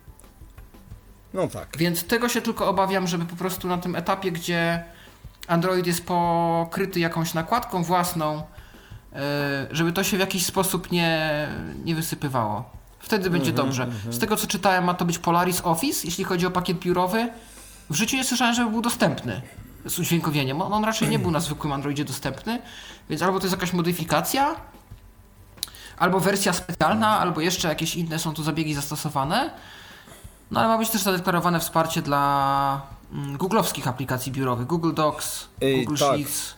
No 1.37 1.49
tak. 1.49 1.77
Więc 1.79 2.05
tego 2.05 2.29
się 2.29 2.43
tylko 2.43 2.69
obawiam, 2.69 3.07
żeby 3.07 3.25
po 3.25 3.37
prostu 3.37 3.69
na 3.69 3.79
tym 3.79 3.97
etapie, 3.97 4.33
gdzie 4.33 4.85
Android 5.49 5.87
jest 5.87 6.07
pokryty 6.07 7.01
jakąś 7.01 7.35
nakładką 7.35 7.83
własną, 7.83 8.43
e, 9.13 9.67
żeby 9.71 9.93
to 9.93 10.05
się 10.05 10.17
w 10.17 10.21
jakiś 10.21 10.47
sposób 10.47 10.93
nie, 10.93 11.49
nie 11.85 11.95
wysypywało. 11.95 12.71
Wtedy 12.99 13.31
będzie 13.31 13.53
dobrze. 13.53 13.87
Z 14.11 14.19
tego 14.19 14.37
co 14.37 14.47
czytałem, 14.47 14.85
ma 14.85 14.95
to 14.95 15.05
być 15.05 15.19
Polaris 15.19 15.61
Office, 15.65 16.01
jeśli 16.05 16.25
chodzi 16.25 16.47
o 16.47 16.51
pakiet 16.51 16.79
biurowy. 16.79 17.29
W 17.91 17.95
życiu 17.95 18.17
nie 18.17 18.25
słyszałem, 18.25 18.55
żeby 18.55 18.71
był 18.71 18.83
dostępny 18.83 19.43
z 19.85 19.99
udźwiękowieniem. 19.99 20.63
On 20.63 20.73
on 20.73 20.85
raczej 20.85 21.09
nie 21.09 21.19
był 21.19 21.31
na 21.31 21.41
zwykłym 21.41 21.73
Androidzie 21.73 22.05
dostępny, 22.05 22.59
więc 23.11 23.23
albo 23.23 23.39
to 23.39 23.45
jest 23.45 23.55
jakaś 23.55 23.73
modyfikacja, 23.73 24.55
albo 25.99 26.21
wersja 26.21 26.53
specjalna, 26.53 27.21
albo 27.21 27.41
jeszcze 27.41 27.69
jakieś 27.69 27.95
inne 27.95 28.19
są 28.19 28.35
tu 28.35 28.43
zabiegi 28.43 28.75
zastosowane. 28.75 29.51
No 30.51 30.61
ale 30.61 30.69
ma 30.69 30.79
być 30.79 30.91
też 30.91 31.03
zadeklarowane 31.03 31.61
wsparcie 31.61 32.03
dla 32.03 32.83
mm, 33.13 33.37
googlowskich 33.37 33.89
aplikacji 33.89 34.33
biurowych. 34.33 34.67
Google 34.67 34.95
Docs, 34.95 35.49
Google 35.61 35.97
tak. 35.99 36.17
Sheets. 36.17 36.55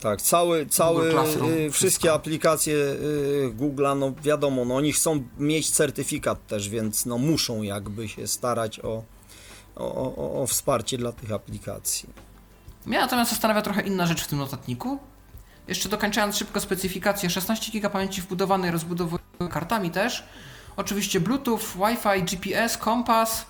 Tak, 0.00 0.22
cały, 0.22 0.66
cały, 0.66 1.10
Classroom, 1.10 1.52
y, 1.52 1.54
wszystko. 1.54 1.72
wszystkie 1.72 2.12
aplikacje 2.12 2.74
y, 2.74 3.52
Google'a, 3.56 3.98
no 3.98 4.12
wiadomo, 4.22 4.64
no 4.64 4.76
oni 4.76 4.92
chcą 4.92 5.22
mieć 5.38 5.70
certyfikat 5.70 6.46
też, 6.46 6.68
więc 6.68 7.06
no 7.06 7.18
muszą 7.18 7.62
jakby 7.62 8.08
się 8.08 8.26
starać 8.26 8.80
o, 8.80 9.02
o, 9.76 10.16
o, 10.16 10.42
o 10.42 10.46
wsparcie 10.46 10.98
dla 10.98 11.12
tych 11.12 11.32
aplikacji. 11.32 12.08
Mnie 12.86 12.98
natomiast 12.98 13.30
zastanawia 13.30 13.62
trochę 13.62 13.82
inna 13.82 14.06
rzecz 14.06 14.24
w 14.24 14.26
tym 14.26 14.38
notatniku. 14.38 14.98
Jeszcze 15.68 15.88
dokończając 15.88 16.36
szybko 16.36 16.60
specyfikację, 16.60 17.30
16 17.30 17.72
GB 17.72 17.90
pamięci 17.90 18.22
wbudowanej, 18.22 18.70
rozbudowuję 18.70 19.22
kartami 19.50 19.90
też. 19.90 20.24
Oczywiście 20.76 21.20
Bluetooth, 21.20 21.58
Wi-Fi, 21.76 22.22
GPS, 22.22 22.78
kompas, 22.78 23.46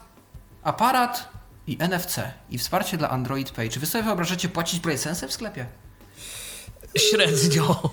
aparat 0.63 1.29
i 1.67 1.79
NFC. 1.89 2.17
I 2.51 2.59
wsparcie 2.59 2.97
dla 2.97 3.11
Android 3.11 3.51
Pay. 3.51 3.69
Czy 3.69 3.81
wy 3.81 3.87
sobie 3.87 4.05
wyobrażacie 4.05 4.49
płacić 4.49 4.81
PlaySense 4.81 5.29
w 5.29 5.33
sklepie? 5.33 5.67
Średnio. 6.97 7.91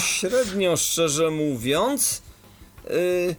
Średnio 0.00 0.76
szczerze 0.76 1.30
mówiąc, 1.30 2.22
y, 2.90 3.36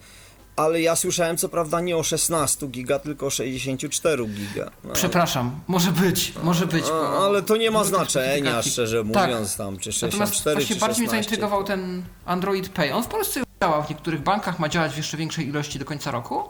Ale 0.55 0.81
ja 0.81 0.95
słyszałem 0.95 1.37
co 1.37 1.49
prawda 1.49 1.81
nie 1.81 1.97
o 1.97 2.03
16 2.03 2.67
giga, 2.67 2.99
tylko 2.99 3.25
o 3.25 3.29
64 3.29 4.25
giga. 4.27 4.71
No, 4.83 4.93
Przepraszam, 4.93 5.59
może 5.67 5.91
być, 5.91 6.33
może 6.43 6.65
być. 6.67 6.85
a, 6.93 7.25
ale 7.25 7.41
to 7.41 7.57
nie 7.57 7.71
ma 7.71 7.83
znaczenia, 7.83 8.61
szczerze 8.61 8.97
Tak. 9.13 9.27
mówiąc, 9.29 9.57
tam 9.57 9.77
czy 9.77 9.89
Natomiast 9.89 10.33
64 10.33 10.55
właśnie 10.55 10.75
czy 10.75 10.79
bardziej 10.81 11.01
mnie 11.01 11.07
16. 11.09 11.29
zaintrygował 11.29 11.63
ten 11.63 12.03
Android 12.25 12.69
Pay. 12.69 12.93
On 12.93 13.03
w 13.03 13.07
Polsce 13.07 13.39
już 13.39 13.46
działa, 13.61 13.81
w 13.81 13.89
niektórych 13.89 14.21
bankach 14.21 14.59
ma 14.59 14.69
działać 14.69 14.93
w 14.93 14.97
jeszcze 14.97 15.17
większej 15.17 15.47
ilości 15.47 15.79
do 15.79 15.85
końca 15.85 16.11
roku. 16.11 16.43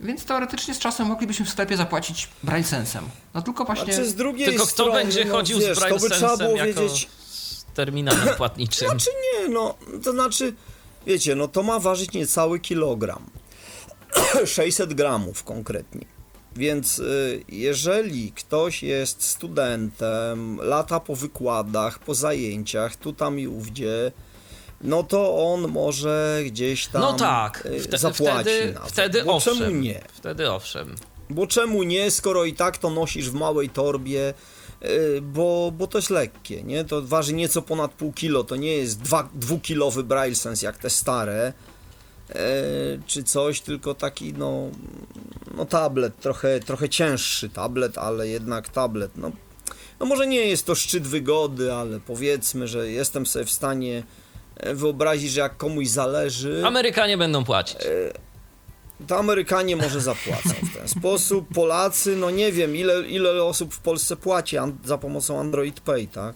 Więc 0.00 0.24
teoretycznie 0.24 0.74
z 0.74 0.78
czasem 0.78 1.06
moglibyśmy 1.06 1.46
w 1.46 1.48
sklepie 1.48 1.76
zapłacić 1.76 2.28
BrailleSensem. 2.42 3.04
No 3.34 3.42
tylko 3.42 3.64
właśnie... 3.64 3.92
Znaczy 3.92 4.08
z 4.08 4.14
drugiej 4.14 4.46
Tylko 4.46 4.64
kto 4.64 4.72
strony, 4.72 4.92
będzie 4.92 5.24
no, 5.24 5.32
chodził 5.32 5.58
wiesz, 5.58 5.78
z 5.78 5.80
to 5.80 5.98
by 5.98 6.10
trzeba 6.10 6.36
BrailleSensem 6.36 6.46
było 6.46 6.56
jako 6.56 6.80
wiedzieć... 6.80 7.08
z 7.26 7.64
terminalem 7.74 8.28
płatniczym? 8.36 8.88
Znaczy 8.88 9.10
nie, 9.22 9.48
no, 9.48 9.74
to 10.02 10.12
znaczy, 10.12 10.54
wiecie, 11.06 11.34
no 11.34 11.48
to 11.48 11.62
ma 11.62 11.78
ważyć 11.78 12.12
niecały 12.12 12.60
kilogram. 12.60 13.30
600 14.46 14.94
gramów 14.94 15.44
konkretnie. 15.44 16.04
Więc 16.56 16.98
y, 16.98 17.44
jeżeli 17.48 18.32
ktoś 18.32 18.82
jest 18.82 19.22
studentem, 19.22 20.56
lata 20.62 21.00
po 21.00 21.16
wykładach, 21.16 21.98
po 21.98 22.14
zajęciach, 22.14 22.96
tu 22.96 23.12
tam 23.12 23.38
i 23.38 23.46
ówdzie, 23.46 24.12
no 24.80 25.02
to 25.02 25.52
on 25.52 25.68
może 25.68 26.40
gdzieś 26.46 26.86
tam 26.86 27.02
No 27.02 27.12
tak, 27.12 27.66
y, 27.66 27.80
wte, 27.80 27.98
zapłaci 27.98 28.42
wtedy, 28.50 28.72
na 28.72 28.80
to. 28.80 28.86
wtedy 28.86 29.24
Bo 29.24 29.34
owszem. 29.34 29.58
czemu 29.58 29.70
nie? 29.76 30.00
Wtedy 30.12 30.50
owszem. 30.50 30.94
Bo 31.30 31.46
czemu 31.46 31.82
nie, 31.82 32.10
skoro 32.10 32.44
i 32.44 32.54
tak 32.54 32.78
to 32.78 32.90
nosisz 32.90 33.30
w 33.30 33.34
małej 33.34 33.68
torbie, 33.68 34.34
yy, 34.82 34.88
bo, 35.22 35.72
bo 35.78 35.86
to 35.86 35.98
jest 35.98 36.10
lekkie, 36.10 36.62
nie? 36.62 36.84
To 36.84 37.02
waży 37.02 37.32
nieco 37.32 37.62
ponad 37.62 37.92
pół 37.92 38.12
kilo, 38.12 38.44
to 38.44 38.56
nie 38.56 38.72
jest 38.76 39.00
dwa, 39.00 39.28
dwukilowy 39.34 40.04
Braille 40.04 40.34
Sense 40.36 40.66
jak 40.66 40.78
te 40.78 40.90
stare, 40.90 41.52
yy, 42.28 42.34
czy 43.06 43.22
coś, 43.24 43.60
tylko 43.60 43.94
taki, 43.94 44.32
no, 44.34 44.68
no 45.56 45.64
tablet, 45.64 46.20
trochę, 46.20 46.60
trochę 46.60 46.88
cięższy 46.88 47.48
tablet, 47.48 47.98
ale 47.98 48.28
jednak 48.28 48.68
tablet, 48.68 49.10
no. 49.16 49.30
No 50.00 50.06
może 50.06 50.26
nie 50.26 50.40
jest 50.46 50.66
to 50.66 50.74
szczyt 50.74 51.06
wygody, 51.06 51.72
ale 51.72 52.00
powiedzmy, 52.00 52.68
że 52.68 52.90
jestem 52.90 53.26
sobie 53.26 53.44
w 53.44 53.50
stanie 53.50 54.02
wyobrazić, 54.74 55.30
że 55.32 55.40
jak 55.40 55.56
komuś 55.56 55.86
zależy 55.88 56.62
Amerykanie 56.66 57.18
będą 57.18 57.44
płacić. 57.44 57.78
to 59.06 59.18
Amerykanie 59.18 59.76
może 59.76 60.00
zapłacą 60.00 60.50
w 60.62 60.76
ten 60.78 60.88
sposób. 60.88 61.54
Polacy, 61.54 62.16
no 62.16 62.30
nie 62.30 62.52
wiem, 62.52 62.76
ile, 62.76 63.00
ile 63.08 63.44
osób 63.44 63.74
w 63.74 63.78
Polsce 63.78 64.16
płaci 64.16 64.58
an- 64.58 64.78
za 64.84 64.98
pomocą 64.98 65.40
Android 65.40 65.80
Pay, 65.80 66.06
tak? 66.06 66.34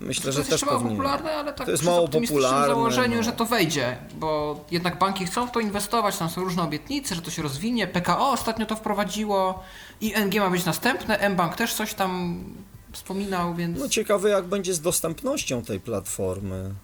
Myślę, 0.00 0.24
To 0.24 0.32
że 0.32 0.44
też 0.44 0.62
mało 0.64 0.78
powinien. 0.78 0.96
popularne, 0.96 1.32
ale 1.32 1.52
tak 1.52 1.66
To 1.66 1.70
jest 1.70 1.84
mało 1.84 2.08
popularne, 2.08 2.66
założeniu, 2.66 3.16
no. 3.16 3.22
że 3.22 3.32
to 3.32 3.44
wejdzie, 3.44 3.96
bo 4.14 4.64
jednak 4.70 4.98
banki 4.98 5.26
chcą 5.26 5.46
w 5.46 5.50
to 5.50 5.60
inwestować, 5.60 6.16
tam 6.16 6.30
są 6.30 6.44
różne 6.44 6.62
obietnice, 6.62 7.14
że 7.14 7.22
to 7.22 7.30
się 7.30 7.42
rozwinie, 7.42 7.86
PKO 7.86 8.30
ostatnio 8.30 8.66
to 8.66 8.76
wprowadziło, 8.76 9.62
ING 10.00 10.34
ma 10.34 10.50
być 10.50 10.64
następne, 10.64 11.28
mBank 11.30 11.56
też 11.56 11.74
coś 11.74 11.94
tam 11.94 12.44
wspominał, 12.92 13.54
więc... 13.54 13.78
No 13.78 13.88
ciekawe 13.88 14.30
jak 14.30 14.44
będzie 14.44 14.74
z 14.74 14.80
dostępnością 14.80 15.62
tej 15.62 15.80
platformy. 15.80 16.74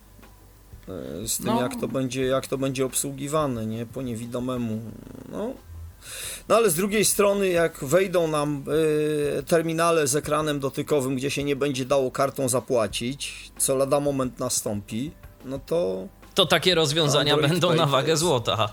E, 1.22 1.28
Z 1.28 1.36
tym 1.36 1.46
No. 1.46 1.62
jak 1.62 1.80
to 1.80 1.88
będzie, 1.88 2.24
jak 2.24 2.46
to 2.46 2.58
będzie 2.58 2.86
obsługiwane, 2.86 3.66
nie? 3.66 3.86
Po 3.86 4.02
niewidomemu. 4.02 4.80
No. 5.32 5.50
No 6.48 6.56
ale 6.56 6.70
z 6.70 6.74
drugiej 6.74 7.04
strony, 7.04 7.48
jak 7.48 7.84
wejdą 7.84 8.28
nam 8.28 8.64
y, 9.38 9.42
terminale 9.42 10.06
z 10.06 10.16
ekranem 10.16 10.60
dotykowym, 10.60 11.16
gdzie 11.16 11.30
się 11.30 11.44
nie 11.44 11.56
będzie 11.56 11.84
dało 11.84 12.10
kartą 12.10 12.48
zapłacić, 12.48 13.50
co 13.58 13.76
lada 13.76 14.00
moment 14.00 14.38
nastąpi, 14.38 15.10
no 15.44 15.58
to 15.66 16.08
To 16.34 16.46
takie 16.46 16.74
rozwiązania 16.74 17.32
Android 17.34 17.52
będą 17.52 17.74
na 17.74 17.86
wagę 17.86 18.08
jest- 18.10 18.20
złota. 18.20 18.72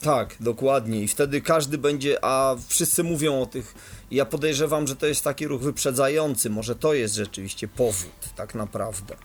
Tak, 0.00 0.36
dokładnie. 0.40 1.00
I 1.02 1.08
wtedy 1.08 1.40
każdy 1.40 1.78
będzie, 1.78 2.24
a 2.24 2.56
wszyscy 2.68 3.04
mówią 3.04 3.42
o 3.42 3.46
tych. 3.46 3.74
Ja 4.10 4.24
podejrzewam, 4.24 4.86
że 4.86 4.96
to 4.96 5.06
jest 5.06 5.24
taki 5.24 5.46
ruch 5.46 5.60
wyprzedzający. 5.62 6.50
Może 6.50 6.74
to 6.76 6.94
jest 6.94 7.14
rzeczywiście 7.14 7.68
powód, 7.68 8.12
tak 8.36 8.54
naprawdę. 8.54 9.16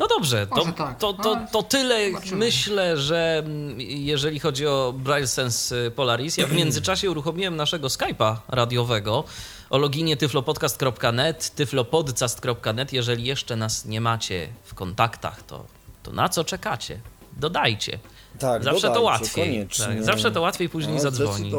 No 0.00 0.06
dobrze, 0.08 0.46
to, 0.46 0.64
tak, 0.72 0.98
to, 0.98 1.12
to, 1.12 1.36
ale 1.36 1.46
to 1.52 1.62
tyle. 1.62 2.10
zobaczymy. 2.10 2.36
Myślę, 2.36 2.96
że 2.96 3.42
mm, 3.46 3.80
jeżeli 3.80 4.40
chodzi 4.40 4.66
o 4.66 4.94
Braille 4.96 5.26
Sense 5.26 5.86
y, 5.86 5.90
Polaris, 5.90 6.36
ja 6.36 6.46
w 6.46 6.52
międzyczasie 6.60 7.10
uruchomiłem 7.10 7.56
naszego 7.56 7.88
Skype'a 7.88 8.36
radiowego 8.48 9.24
o 9.70 9.78
loginie 9.78 10.16
tyflopodcast.net, 10.16 11.50
tyflopodcast.net. 11.54 12.92
Jeżeli 12.92 13.24
jeszcze 13.24 13.56
nas 13.56 13.84
nie 13.84 14.00
macie 14.00 14.48
w 14.64 14.74
kontaktach, 14.74 15.42
to, 15.42 15.64
to 16.02 16.12
na 16.12 16.28
co 16.28 16.44
czekacie? 16.44 17.00
Dodajcie. 17.36 17.98
Tak, 18.38 18.64
Zawsze 18.64 18.88
to 18.88 18.94
dodajcie, 18.94 19.06
łatwiej. 19.06 19.44
Koniecznie. 19.44 19.86
Tak, 19.86 20.04
zawsze 20.04 20.30
to 20.30 20.40
łatwiej 20.40 20.68
później 20.68 20.96
No, 20.96 21.02
zadzwonić. 21.02 21.54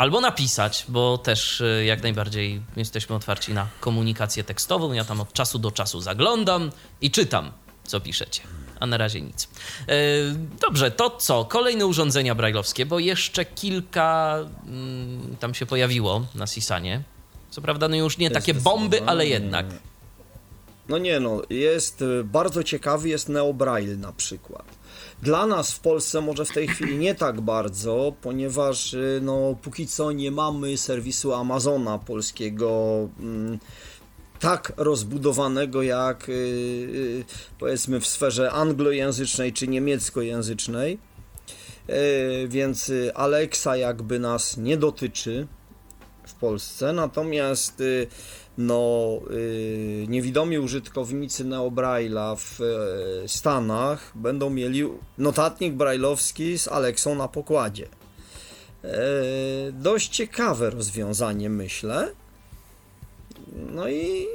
Albo 0.00 0.20
napisać, 0.20 0.84
bo 0.88 1.18
też 1.18 1.60
y, 1.60 1.84
jak 1.86 2.02
najbardziej 2.02 2.62
jesteśmy 2.76 3.16
otwarci 3.16 3.52
na 3.52 3.66
komunikację 3.80 4.44
tekstową. 4.44 4.92
Ja 4.92 5.04
tam 5.04 5.20
od 5.20 5.32
czasu 5.32 5.58
do 5.58 5.70
czasu 5.70 6.00
zaglądam 6.00 6.70
i 7.00 7.10
czytam, 7.10 7.52
co 7.84 8.00
piszecie. 8.00 8.42
A 8.80 8.86
na 8.86 8.96
razie 8.96 9.20
nic. 9.20 9.48
E, 9.88 9.96
Dobrze, 10.60 10.90
to 10.90 11.10
co? 11.10 11.44
Kolejne 11.44 11.86
urządzenia 11.86 12.34
brajlowskie, 12.34 12.86
bo 12.86 12.98
jeszcze 12.98 13.44
kilka 13.44 14.38
mm, 14.66 15.36
tam 15.40 15.54
się 15.54 15.66
pojawiło 15.66 16.26
na 16.34 16.46
Sisanie. 16.46 17.02
Co 17.50 17.62
prawda, 17.62 17.88
no 17.88 17.96
już 17.96 18.18
nie 18.18 18.30
takie 18.30 18.54
bomby, 18.54 19.02
ale 19.06 19.26
jednak. 19.26 19.66
No 20.88 20.98
nie 20.98 21.20
no, 21.20 21.42
jest 21.50 22.02
y, 22.02 22.24
bardzo 22.24 22.62
ciekawy 22.62 23.08
jest 23.08 23.28
Neo 23.28 23.54
Braille 23.54 23.96
na 23.96 24.12
przykład. 24.12 24.64
Dla 25.22 25.46
nas 25.46 25.72
w 25.72 25.80
Polsce 25.80 26.20
może 26.20 26.44
w 26.44 26.52
tej 26.52 26.68
chwili 26.68 26.98
nie 26.98 27.14
tak 27.14 27.40
bardzo, 27.40 28.12
ponieważ 28.22 28.94
y, 28.94 29.20
no 29.22 29.56
póki 29.62 29.86
co 29.86 30.12
nie 30.12 30.30
mamy 30.30 30.76
serwisu 30.76 31.34
Amazona 31.34 31.98
polskiego 31.98 33.08
mm, 33.20 33.58
tak 34.38 34.72
rozbudowanego 34.76 35.82
jak 35.82 36.28
y, 36.28 36.32
y, 36.32 37.24
powiedzmy 37.58 38.00
w 38.00 38.06
sferze 38.06 38.52
anglojęzycznej 38.52 39.52
czy 39.52 39.68
niemieckojęzycznej. 39.68 40.98
Więc 42.48 42.92
Alexa 43.14 43.76
jakby 43.76 44.18
nas 44.18 44.56
nie 44.56 44.76
dotyczy 44.76 45.46
w 46.26 46.34
Polsce, 46.34 46.92
natomiast 46.92 47.82
no, 48.60 49.20
y, 49.30 50.06
niewidomi 50.08 50.58
użytkownicy 50.58 51.44
Neo 51.44 51.70
Braille'a 51.70 52.36
w 52.36 52.60
e, 52.60 53.28
Stanach 53.28 54.12
będą 54.14 54.50
mieli 54.50 54.84
notatnik 55.18 55.74
brajlowski 55.74 56.58
z 56.58 56.68
Alexą 56.68 57.14
na 57.14 57.28
pokładzie. 57.28 57.88
E, 58.84 58.98
dość 59.72 60.08
ciekawe 60.08 60.70
rozwiązanie, 60.70 61.50
myślę. 61.50 62.12
No 63.52 63.88
i 63.88 64.26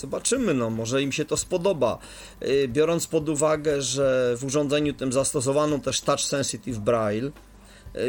zobaczymy, 0.00 0.54
no 0.54 0.70
może 0.70 1.02
im 1.02 1.12
się 1.12 1.24
to 1.24 1.36
spodoba. 1.36 1.98
Y, 2.42 2.68
Biorąc 2.68 3.06
pod 3.06 3.28
uwagę, 3.28 3.82
że 3.82 4.34
w 4.36 4.44
urządzeniu 4.44 4.92
tym 4.92 5.12
zastosowano 5.12 5.78
też 5.78 6.00
Touch 6.00 6.20
Sensitive 6.20 6.78
Braille, 6.78 7.30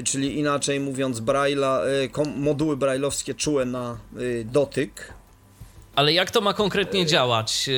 czyli 0.04 0.40
inaczej 0.40 0.80
mówiąc, 0.80 1.20
braille'a, 1.20 1.82
kom- 2.12 2.40
moduły 2.40 2.78
brailleowskie 2.78 3.34
czułe 3.34 3.66
na 3.66 3.98
y, 4.20 4.46
dotyk. 4.52 5.14
Ale 5.96 6.14
jak 6.14 6.32
to 6.32 6.42
ma 6.42 6.54
konkretnie 6.54 7.06
działać 7.06 7.70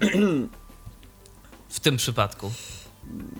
w 1.68 1.80
tym 1.80 1.96
przypadku? 1.96 2.50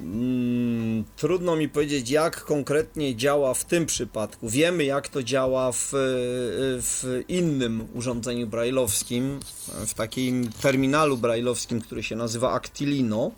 Mm, 0.03 1.05
trudno 1.16 1.57
mi 1.57 1.68
powiedzieć, 1.68 2.11
jak 2.11 2.44
konkretnie 2.44 3.16
działa 3.16 3.55
w 3.55 3.64
tym 3.64 3.87
przypadku. 3.87 4.49
Wiemy, 4.49 4.85
jak 4.85 5.09
to 5.09 5.23
działa 5.23 5.73
w, 5.73 5.90
w 6.83 7.23
innym 7.29 7.88
urządzeniu 7.94 8.47
brailleowskim, 8.47 9.40
w 9.87 9.94
takim 9.94 10.53
terminalu 10.53 11.16
brailleowskim, 11.16 11.81
który 11.81 12.03
się 12.03 12.16
nazywa 12.16 12.53
Actilino. 12.53 13.31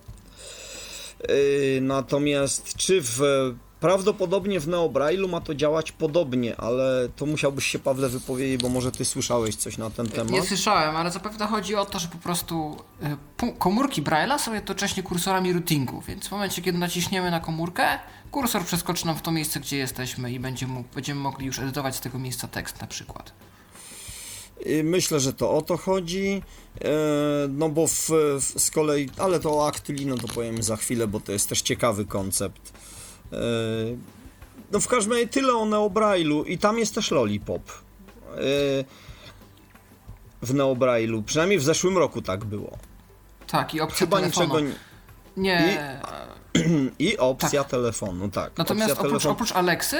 Natomiast 1.80 2.76
czy 2.76 3.00
w 3.02 3.20
prawdopodobnie 3.80 4.60
w 4.60 4.68
Neo 4.68 4.88
Braille'u 4.88 5.28
ma 5.28 5.40
to 5.40 5.54
działać 5.54 5.92
podobnie, 5.92 6.56
ale 6.56 7.08
to 7.16 7.26
musiałbyś 7.26 7.66
się 7.66 7.78
Pawle 7.78 8.08
wypowiedzieć, 8.08 8.62
bo 8.62 8.68
może 8.68 8.92
ty 8.92 9.04
słyszałeś 9.04 9.56
coś 9.56 9.78
na 9.78 9.90
ten 9.90 10.06
temat. 10.08 10.30
Nie 10.32 10.42
słyszałem, 10.42 10.96
ale 10.96 11.10
zapewne 11.10 11.46
chodzi 11.46 11.74
o 11.74 11.84
to, 11.86 11.98
że 11.98 12.08
po 12.08 12.18
prostu 12.18 12.76
pu- 13.38 13.52
komórki 13.58 14.02
Braille'a 14.02 14.38
są 14.38 14.54
jednocześnie 14.54 15.02
kursorami 15.02 15.52
routingu, 15.52 16.00
więc 16.08 16.28
w 16.28 16.30
momencie, 16.30 16.62
kiedy 16.62 16.78
naciśniemy 16.78 17.30
na 17.30 17.40
komórkę, 17.40 17.84
kursor 18.30 18.64
przeskoczy 18.64 19.06
nam 19.06 19.16
w 19.16 19.22
to 19.22 19.30
miejsce, 19.30 19.60
gdzie 19.60 19.76
jesteśmy 19.76 20.32
i 20.32 20.40
będzie 20.40 20.66
mógł, 20.66 20.88
będziemy 20.94 21.20
mogli 21.20 21.46
już 21.46 21.58
edytować 21.58 21.96
z 21.96 22.00
tego 22.00 22.18
miejsca 22.18 22.48
tekst 22.48 22.80
na 22.80 22.86
przykład. 22.86 23.32
Y, 24.66 24.84
Myślę, 24.84 25.20
że 25.20 25.32
to 25.32 25.50
o 25.50 25.62
to 25.62 25.76
chodzi. 25.76 26.42
E, 26.84 26.88
No 27.48 27.68
bo 27.68 27.86
w, 27.86 28.10
w, 28.40 28.60
z 28.60 28.70
kolei, 28.70 29.10
ale 29.18 29.40
to 29.40 29.54
o 29.58 29.66
Actylino 29.68 30.16
to 30.16 30.28
powiem 30.28 30.62
za 30.62 30.76
chwilę, 30.76 31.06
bo 31.06 31.20
to 31.20 31.32
jest 31.32 31.48
też 31.48 31.62
ciekawy 31.62 32.04
koncept. 32.04 32.72
E, 33.32 33.36
No 34.72 34.80
w 34.80 34.88
każdym 34.88 35.12
razie 35.12 35.26
tyle 35.28 35.52
o 35.54 35.64
Neo 35.64 35.88
Braille'u 35.90 36.44
i 36.46 36.58
tam 36.58 36.78
jest 36.78 36.94
też 36.94 37.10
Lollipop. 37.10 37.62
E, 37.70 38.40
W 40.42 40.54
Neo 40.54 40.74
Braille'u, 40.74 41.22
przynajmniej 41.24 41.58
w 41.58 41.62
zeszłym 41.62 41.98
roku 41.98 42.22
tak 42.22 42.44
było. 42.44 42.78
Tak, 43.46 43.74
i 43.74 43.80
opcja 43.80 43.98
Chyba 43.98 44.16
telefonu. 44.20 44.46
niczego 44.46 44.60
nie... 44.60 44.74
Nie, 45.36 46.00
I 46.98 47.18
opcja 47.32 47.64
telefonu, 47.64 48.28
tak. 48.28 48.58
Natomiast 48.58 48.92
opcja 48.92 49.06
oprócz, 49.06 49.22
telefon- 49.24 49.30
oprócz 49.30 49.52
Alexy 49.52 49.96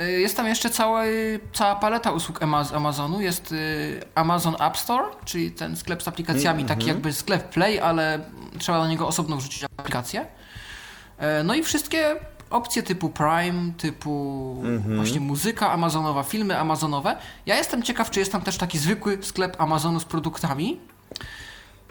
y, 0.00 0.10
jest 0.20 0.36
tam 0.36 0.46
jeszcze 0.46 0.70
cała, 0.70 1.02
cała 1.52 1.74
paleta 1.76 2.12
usług 2.12 2.40
Amazonu. 2.74 3.20
Jest 3.20 3.52
y, 3.52 4.00
Amazon 4.14 4.56
App 4.62 4.76
Store, 4.76 5.04
czyli 5.24 5.50
ten 5.52 5.76
sklep 5.76 6.02
z 6.02 6.08
aplikacjami, 6.08 6.58
Mm, 6.62 6.68
taki 6.68 6.80
mhm. 6.82 6.96
jakby 6.96 7.12
sklep 7.12 7.48
Play, 7.48 7.80
ale 7.80 8.30
trzeba 8.58 8.78
na 8.78 8.88
niego 8.88 9.06
osobno 9.08 9.36
wrzucić 9.36 9.64
aplikację. 9.76 10.26
E, 11.18 11.44
No 11.44 11.54
i 11.54 11.62
wszystkie 11.62 12.16
opcje 12.54 12.82
typu 12.82 13.08
Prime, 13.08 13.72
typu 13.78 14.62
Mhm. 14.64 14.96
właśnie 14.96 15.20
muzyka 15.20 15.72
amazonowa, 15.72 16.22
filmy 16.22 16.58
amazonowe. 16.58 17.16
Ja 17.46 17.56
jestem 17.56 17.82
ciekaw, 17.82 18.10
czy 18.10 18.20
jest 18.20 18.32
tam 18.32 18.42
też 18.42 18.58
taki 18.58 18.78
zwykły 18.78 19.18
sklep 19.22 19.60
Amazonu 19.60 20.00
z 20.00 20.04
produktami. 20.04 20.80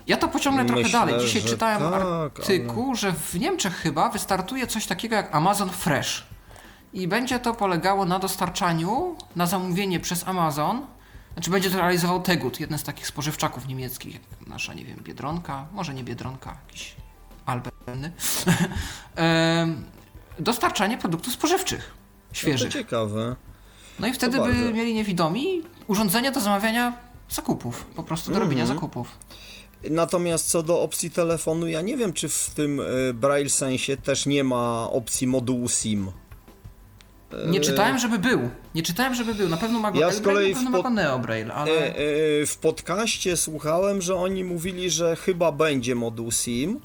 Ja 0.08 0.18
to 0.18 0.28
pociągnę 0.28 0.66
trochę 0.66 0.84
Myślę, 0.84 1.00
dalej. 1.00 1.16
Dzisiaj 1.22 1.42
czytałem 1.44 1.82
tak, 1.92 2.02
artykuł, 2.40 2.96
że 2.96 3.12
w 3.14 3.40
Niemczech 3.40 3.76
chyba 3.76 4.10
wystartuje 4.10 4.68
coś 4.68 4.86
takiego 4.86 5.16
jak 5.16 5.36
Amazon 5.36 5.70
Fresh. 5.70 6.24
I 6.94 7.08
będzie 7.08 7.40
to 7.40 7.54
polegało 7.54 8.06
na 8.06 8.20
dostarczaniu 8.20 9.16
na 9.36 9.46
zamówienie 9.46 10.00
przez 10.00 10.28
Amazon. 10.28 10.86
Znaczy 11.34 11.52
będzie 11.52 11.70
to 11.70 11.78
realizował 11.78 12.22
Tegut, 12.22 12.60
jeden 12.60 12.78
z 12.78 12.84
takich 12.84 13.08
spożywczaków 13.08 13.68
niemieckich, 13.68 14.14
jak 14.14 14.48
nasza, 14.48 14.74
nie 14.74 14.86
wiem, 14.86 15.00
Biedronka, 15.04 15.66
może 15.72 15.94
nie 15.94 16.04
Biedronka, 16.04 16.58
jakiś 16.68 16.96
Alberny. 17.46 18.12
Dostarczanie 20.40 20.98
produktów 20.98 21.34
spożywczych, 21.34 21.80
No 21.80 22.30
to 22.30 22.36
świeżych. 22.36 22.74
ciekawe. 22.74 23.36
No 24.00 24.08
i 24.08 24.14
wtedy 24.14 24.38
To 24.38 24.44
by 24.46 24.54
bardzo. 24.54 24.72
mieli 24.72 24.94
niewidomi 24.94 25.62
urządzenia 25.88 26.32
do 26.32 26.40
zamawiania 26.40 26.94
zakupów, 27.30 27.86
po 27.96 28.04
prostu 28.04 28.32
do 28.32 28.40
robienia 28.40 28.62
Mhm. 28.62 28.78
zakupów. 28.80 29.08
Natomiast 29.90 30.48
co 30.50 30.64
do 30.64 30.82
opcji 30.82 31.12
telefonu, 31.12 31.68
ja 31.68 31.82
nie 31.82 31.98
wiem, 31.98 32.14
czy 32.14 32.30
w 32.30 32.50
tym 32.56 32.80
y, 32.80 33.14
Braille 33.14 33.50
sensie 33.50 33.98
też 33.98 34.26
nie 34.26 34.44
ma 34.44 34.90
opcji 34.92 35.28
modułu 35.28 35.70
SIM. 35.70 36.12
Nie 37.48 37.60
czytałem, 37.60 37.98
żeby 38.00 38.20
był. 38.20 38.50
Nie 38.76 38.84
czytałem, 38.84 39.16
żeby 39.16 39.34
był. 39.36 39.50
Na 39.50 39.58
pewno 39.58 39.80
ma 39.80 39.92
go 39.92 40.00
Ja 40.00 40.12
z 40.12 40.22
kolei 40.22 40.54
na 40.56 40.62
pewno 40.62 40.84
pod- 40.84 40.94
Neo 40.94 41.20
Braille, 41.20 41.54
ale... 41.54 41.72
E, 41.72 41.88
e, 42.42 42.46
w 42.46 42.58
podcaście 42.62 43.38
słuchałem, 43.38 44.02
że 44.02 44.16
oni 44.16 44.44
mówili, 44.44 44.90
że 44.90 45.16
chyba 45.16 45.52
będzie 45.52 45.96
moduł 45.96 46.32
SIM. 46.32 46.80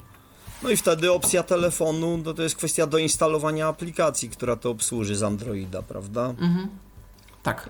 No 0.63 0.69
i 0.69 0.77
wtedy 0.77 1.11
opcja 1.11 1.43
telefonu, 1.43 2.17
no 2.25 2.33
to 2.33 2.43
jest 2.43 2.55
kwestia 2.55 2.87
doinstalowania 2.87 3.67
aplikacji, 3.67 4.29
która 4.29 4.55
to 4.55 4.69
obsłuży 4.69 5.15
z 5.15 5.23
Androida, 5.23 5.81
prawda? 5.81 6.33
Tak. 7.43 7.69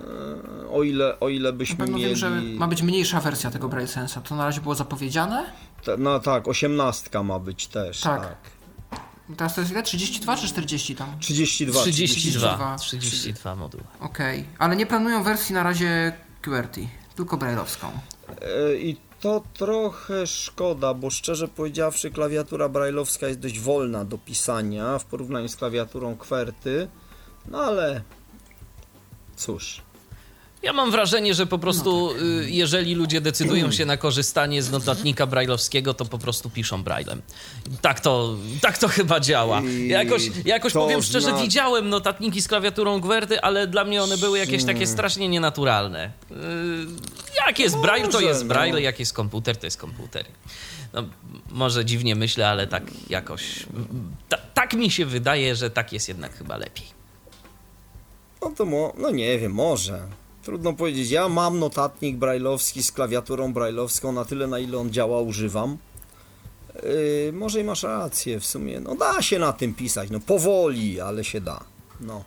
E, 0.64 0.68
O 0.68 0.82
ile, 0.82 1.20
o 1.20 1.28
ile 1.28 1.52
byśmy 1.52 1.86
mieli... 1.86 2.04
wiem, 2.04 2.16
że 2.16 2.30
ma 2.30 2.66
być 2.68 2.82
mniejsza 2.82 3.20
wersja 3.20 3.50
tego 3.50 3.68
Braille 3.68 3.88
Sensa. 3.88 4.20
To 4.20 4.34
na 4.36 4.44
razie 4.44 4.60
było 4.60 4.74
zapowiedziane. 4.74 5.44
te- 5.84 5.96
No 5.96 6.20
tak, 6.20 6.48
osiemnastka 6.48 7.22
ma 7.22 7.38
być 7.38 7.66
też, 7.66 8.00
Tak. 8.00 8.22
tak. 8.22 8.36
Teraz 9.36 9.54
to 9.54 9.60
jest 9.60 9.72
ile? 9.72 9.82
32 9.82 10.36
czy 10.36 10.46
40 10.48 10.96
tam? 10.96 11.18
32. 11.20 11.80
32. 11.80 12.76
32. 12.76 12.76
32 12.78 13.56
moduły. 13.56 13.84
Okej. 14.00 14.44
Ale 14.58 14.76
nie 14.76 14.86
planują 14.86 15.22
wersji 15.22 15.54
na 15.54 15.62
razie 15.62 16.12
QWERTY, 16.42 16.88
tylko 17.16 17.36
Braille'owską. 17.36 17.86
E, 18.28 18.76
I 18.76 18.96
to 19.20 19.42
trochę 19.54 20.26
szkoda, 20.26 20.94
bo 20.94 21.10
szczerze 21.10 21.48
powiedziawszy, 21.48 22.10
klawiatura 22.10 22.68
brajlowska 22.68 23.28
jest 23.28 23.40
dość 23.40 23.60
wolna 23.60 24.04
do 24.04 24.18
pisania 24.18 24.98
w 24.98 25.04
porównaniu 25.04 25.48
z 25.48 25.56
klawiaturą 25.56 26.16
kwerty. 26.16 26.88
No 27.46 27.58
ale 27.58 28.02
cóż. 29.36 29.82
Ja 30.62 30.72
mam 30.72 30.90
wrażenie, 30.90 31.34
że 31.34 31.46
po 31.46 31.58
prostu 31.58 32.10
y, 32.42 32.50
jeżeli 32.50 32.94
ludzie 32.94 33.20
decydują 33.20 33.72
się 33.72 33.84
na 33.86 33.96
korzystanie 33.96 34.62
z 34.62 34.70
notatnika 34.70 35.26
brajlowskiego, 35.26 35.94
to 35.94 36.04
po 36.04 36.18
prostu 36.18 36.50
piszą 36.50 36.82
braillem. 36.82 37.22
Tak 37.80 38.00
to, 38.00 38.36
tak 38.60 38.78
to 38.78 38.88
chyba 38.88 39.20
działa. 39.20 39.62
Jakoś, 39.86 40.30
jakoś 40.44 40.72
powiem 40.72 41.02
szczerze, 41.02 41.28
zna- 41.30 41.42
widziałem 41.42 41.88
notatniki 41.88 42.42
z 42.42 42.48
klawiaturą 42.48 43.00
Gwerty, 43.00 43.40
ale 43.40 43.66
dla 43.66 43.84
mnie 43.84 44.02
one 44.02 44.18
były 44.18 44.38
jakieś 44.38 44.62
takie 44.64 44.78
Hmm. 44.78 44.92
strasznie 44.92 45.28
nienaturalne. 45.28 46.12
Y, 46.30 46.34
Jak 47.46 47.58
jest 47.58 47.76
braille, 47.78 48.08
to 48.08 48.12
Może, 48.12 48.26
jest 48.26 48.42
no. 48.42 48.48
braille, 48.48 48.80
jak 48.82 49.00
jest 49.00 49.12
komputer, 49.12 49.56
to 49.56 49.66
jest 49.66 49.76
komputer. 49.76 50.24
No, 50.92 51.04
może 51.50 51.84
dziwnie 51.84 52.14
myślę, 52.14 52.48
ale 52.48 52.66
tak 52.66 52.82
jakoś... 53.10 53.66
Ta, 54.28 54.36
tak 54.54 54.74
mi 54.74 54.90
się 54.90 55.06
wydaje, 55.06 55.56
że 55.56 55.70
tak 55.70 55.92
jest 55.92 56.08
jednak 56.08 56.38
chyba 56.38 56.56
lepiej. 56.56 56.86
No 58.42 58.50
to 58.56 58.64
mo, 58.64 58.92
no 58.98 59.10
nie 59.10 59.38
wiem, 59.38 59.52
może. 59.52 60.00
Trudno 60.50 60.72
powiedzieć. 60.72 61.10
Ja 61.10 61.28
mam 61.28 61.58
notatnik 61.58 62.16
brajlowski 62.16 62.82
z 62.82 62.92
klawiaturą 62.92 63.52
brajlowską 63.52 64.12
na 64.12 64.24
tyle, 64.24 64.46
na 64.46 64.58
ile 64.58 64.78
on 64.78 64.90
działa, 64.90 65.20
używam. 65.20 65.78
Yy, 66.82 67.32
może 67.32 67.60
i 67.60 67.64
masz 67.64 67.82
rację 67.82 68.40
w 68.40 68.46
sumie. 68.46 68.80
No 68.80 68.94
da 68.94 69.22
się 69.22 69.38
na 69.38 69.52
tym 69.52 69.74
pisać. 69.74 70.10
No 70.10 70.20
powoli, 70.20 71.00
ale 71.00 71.24
się 71.24 71.40
da. 71.40 71.60
No. 72.00 72.24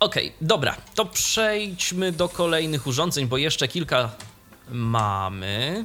Okej, 0.00 0.32
dobra, 0.40 0.76
to 0.94 1.06
przejdźmy 1.06 2.12
do 2.12 2.28
kolejnych 2.28 2.86
urządzeń, 2.86 3.26
bo 3.26 3.36
jeszcze 3.38 3.68
kilka 3.68 4.10
mamy. 4.70 5.84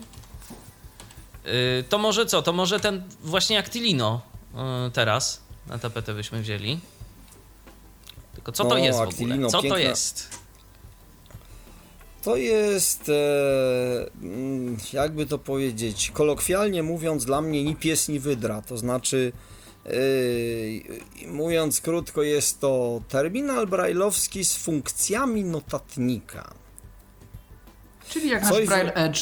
Yy, 1.46 1.52
to 1.90 1.98
może 1.98 2.26
co? 2.26 2.42
To 2.42 2.54
może 2.54 2.80
ten 2.80 3.04
właśnie 3.24 3.60
Actilino 3.60 4.22
yy, 4.54 4.92
teraz 4.92 5.42
na 5.68 5.78
tapetę 5.78 6.14
byśmy 6.14 6.42
wzięli. 6.42 6.80
Tylko 8.34 8.52
co 8.52 8.66
to 8.66 8.76
O, 8.76 8.78
jest 8.78 9.00
w 9.00 9.02
Actilino, 9.02 9.36
ogóle? 9.36 9.50
Co 9.50 9.58
to 9.58 9.64
piękna- 9.64 9.80
jest? 9.80 10.39
To 12.22 12.36
jest, 12.36 13.10
e, 13.10 13.14
mm, 14.22 14.78
jakby 14.94 15.26
to 15.26 15.38
powiedzieć, 15.38 16.12
kolokwialnie 16.12 16.84
mówiąc, 16.84 17.26
dla 17.26 17.42
mnie 17.42 17.64
ni 17.64 17.76
pies, 17.76 18.10
ni 18.10 18.20
wydra. 18.20 18.62
To 18.62 18.78
znaczy, 18.78 19.32
e, 19.86 19.92
mówiąc 21.28 21.82
krótko, 21.82 22.24
jest 22.24 22.60
to 22.60 23.02
terminal 23.10 23.68
brajlowski 23.68 24.46
z 24.46 24.56
funkcjami 24.56 25.44
notatnika. 25.44 26.54
Czyli 28.10 28.30
jak 28.30 28.50
Coś 28.50 28.68
Braille 28.68 28.94
Edge. 28.94 29.20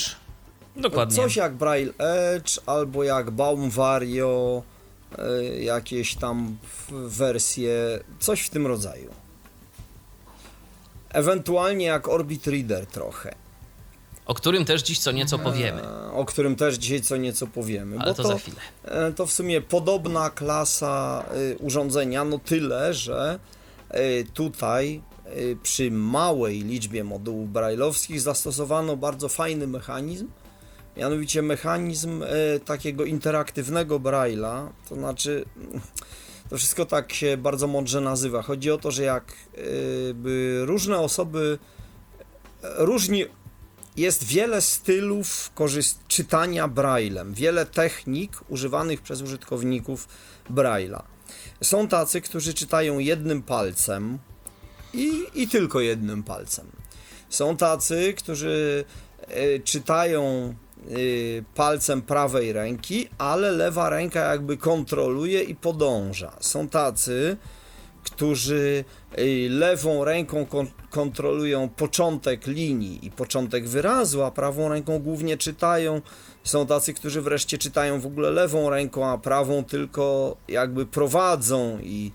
Dokładnie. 0.76 1.16
Coś 1.16 1.36
jak 1.36 1.54
Braille 1.54 1.94
Edge 1.98 2.60
albo 2.66 3.04
jak 3.04 3.32
Baum 3.32 3.70
Vario, 3.70 4.64
e, 5.18 5.44
jakieś 5.64 6.16
tam 6.16 6.58
wersje, 6.90 8.00
coś 8.20 8.42
w 8.42 8.50
tym 8.50 8.68
rodzaju. 8.68 9.27
Ewentualnie 11.18 11.86
jak 11.86 12.08
Orbit 12.08 12.48
Reader 12.48 12.86
trochę. 12.86 13.36
O 14.26 14.34
którym 14.34 14.66
też 14.66 14.84
dziś 14.84 15.00
co 15.00 15.12
nieco 15.12 15.40
powiemy. 15.40 15.82
E, 15.82 16.12
o 16.12 16.26
którym 16.26 16.56
też 16.56 16.76
dzisiaj 16.76 17.02
co 17.02 17.18
nieco 17.18 17.48
powiemy. 17.48 18.00
Ale 18.00 18.12
bo 18.12 18.24
to 18.24 18.28
za 18.28 18.38
chwilę. 18.38 18.58
e, 18.84 19.12
to 19.14 19.26
w 19.26 19.32
sumie 19.32 19.62
podobna 19.62 20.30
klasa 20.30 21.26
y, 21.54 21.58
urządzenia, 21.58 22.26
no 22.26 22.40
tyle, 22.40 22.94
że 22.94 23.40
y, 23.94 24.26
tutaj 24.34 25.02
y, 25.38 25.58
przy 25.64 25.92
małej 25.92 26.64
liczbie 26.64 27.04
modułów 27.04 27.52
brajlowskich 27.52 28.22
zastosowano 28.22 28.98
bardzo 28.98 29.30
fajny 29.30 29.68
mechanizm, 29.68 30.28
mianowicie 30.98 31.42
mechanizm 31.42 32.24
takiego 32.66 33.06
interaktywnego 33.06 34.00
braila, 34.00 34.70
to 34.90 34.96
znaczy 34.96 35.46
to 36.50 36.58
wszystko 36.58 36.86
tak 36.86 37.14
się 37.14 37.38
bardzo 37.38 37.68
mądrze 37.68 38.02
nazywa. 38.02 38.42
Chodzi 38.42 38.72
o 38.72 38.78
to, 38.78 38.92
że 38.92 39.04
jak 39.04 39.34
y, 39.58 40.14
by 40.14 40.62
różne 40.66 41.00
osoby 41.00 41.60
różni 42.64 43.26
jest 43.98 44.24
wiele 44.24 44.62
stylów 44.62 45.52
korzyst- 45.56 45.98
czytania 46.08 46.68
braillem, 46.68 47.34
wiele 47.34 47.66
technik 47.66 48.32
używanych 48.50 49.02
przez 49.02 49.22
użytkowników 49.22 50.08
braille'a. 50.52 51.02
Są 51.64 51.88
tacy, 51.88 52.22
którzy 52.22 52.54
czytają 52.54 53.00
jednym 53.00 53.44
palcem 53.44 54.20
i, 54.94 55.24
i 55.36 55.48
tylko 55.48 55.82
jednym 55.82 56.24
palcem. 56.24 56.72
Są 57.30 57.58
tacy, 57.58 58.14
którzy 58.18 58.86
e, 59.22 59.60
czytają 59.60 60.54
palcem 61.56 62.02
prawej 62.02 62.54
ręki, 62.54 63.10
ale 63.18 63.52
lewa 63.52 63.90
ręka 63.90 64.20
jakby 64.20 64.58
kontroluje 64.58 65.44
i 65.44 65.56
podąża. 65.56 66.32
Są 66.40 66.68
tacy, 66.68 67.38
którzy 68.04 68.84
y, 69.20 69.48
lewą 69.50 70.04
ręką 70.04 70.46
kon- 70.46 70.68
kontrolują 70.90 71.70
początek 71.70 72.48
linii 72.48 73.06
i 73.06 73.12
początek 73.12 73.68
wyrazu, 73.68 74.24
a 74.24 74.32
prawą 74.32 74.70
ręką 74.70 75.00
głównie 75.00 75.38
czytają. 75.38 76.02
Są 76.44 76.68
tacy, 76.68 76.94
którzy 76.94 77.22
wreszcie 77.22 77.58
czytają 77.58 78.00
w 78.00 78.06
ogóle 78.06 78.32
lewą 78.32 78.70
ręką, 78.70 79.06
a 79.06 79.18
prawą 79.18 79.64
tylko 79.64 80.38
jakby 80.48 80.86
prowadzą 80.86 81.80
i 81.84 82.12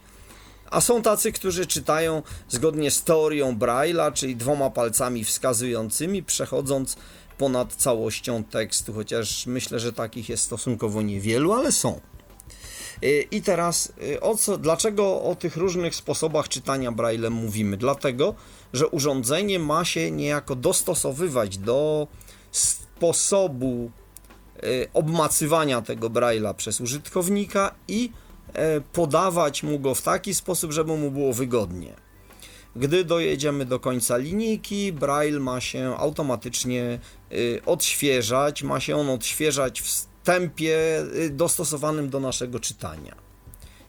a 0.71 0.81
są 0.81 1.03
tacy, 1.03 1.33
którzy 1.33 1.67
czytają 1.67 2.23
zgodnie 2.49 2.91
z 2.91 3.05
teorią 3.05 3.59
Braille'a, 3.59 4.13
czyli 4.13 4.37
dwoma 4.37 4.71
palcami 4.71 5.25
wskazującymi, 5.25 6.23
przechodząc 6.23 6.97
ponad 7.43 7.75
całością 7.75 8.45
tekstu, 8.45 8.93
chociaż 8.93 9.47
myślę, 9.47 9.81
że 9.81 9.93
takich 9.93 10.29
jest 10.29 10.45
stosunkowo 10.45 11.03
niewielu, 11.03 11.53
ale 11.53 11.73
są. 11.73 12.01
Y, 13.05 13.27
I 13.31 13.43
teraz 13.43 13.93
y, 14.03 14.21
o 14.21 14.37
co, 14.37 14.59
dlaczego 14.59 15.23
o 15.23 15.35
tych 15.35 15.57
różnych 15.57 15.95
sposobach 15.95 16.49
czytania 16.49 16.93
Braille 16.93 17.31
mówimy? 17.31 17.77
Dlatego, 17.77 18.35
że 18.73 18.89
urządzenie 18.89 19.59
ma 19.59 19.85
się 19.85 20.11
niejako 20.11 20.57
dostosowywać 20.57 21.59
do 21.59 22.07
sposobu 22.51 23.91
y, 24.65 24.89
obmacywania 24.95 25.83
tego 25.83 26.11
Braille'a 26.11 26.55
przez 26.55 26.81
użytkownika 26.81 27.75
i 27.89 28.13
e, 28.53 28.81
podawać 28.81 29.63
mu 29.63 29.79
go 29.79 29.95
w 29.95 30.03
taki 30.03 30.35
sposób, 30.35 30.73
żeby 30.73 30.97
mu 30.97 31.11
było 31.11 31.33
wygodnie. 31.33 31.95
Gdy 32.77 33.05
dojedziemy 33.05 33.65
do 33.65 33.81
końca 33.81 34.17
linijki, 34.17 34.93
Braille 34.93 35.41
ma 35.41 35.61
się 35.61 35.95
automatycznie 35.99 36.99
y, 37.33 37.61
odświeżać, 37.67 38.63
ma 38.63 38.81
się 38.81 38.97
on 38.97 39.11
odświeżać 39.11 39.81
w 39.81 40.07
tempie 40.25 41.05
y, 41.17 41.31
dostosowanym 41.31 42.11
do 42.11 42.21
naszego 42.21 42.61
czytania. 42.61 43.15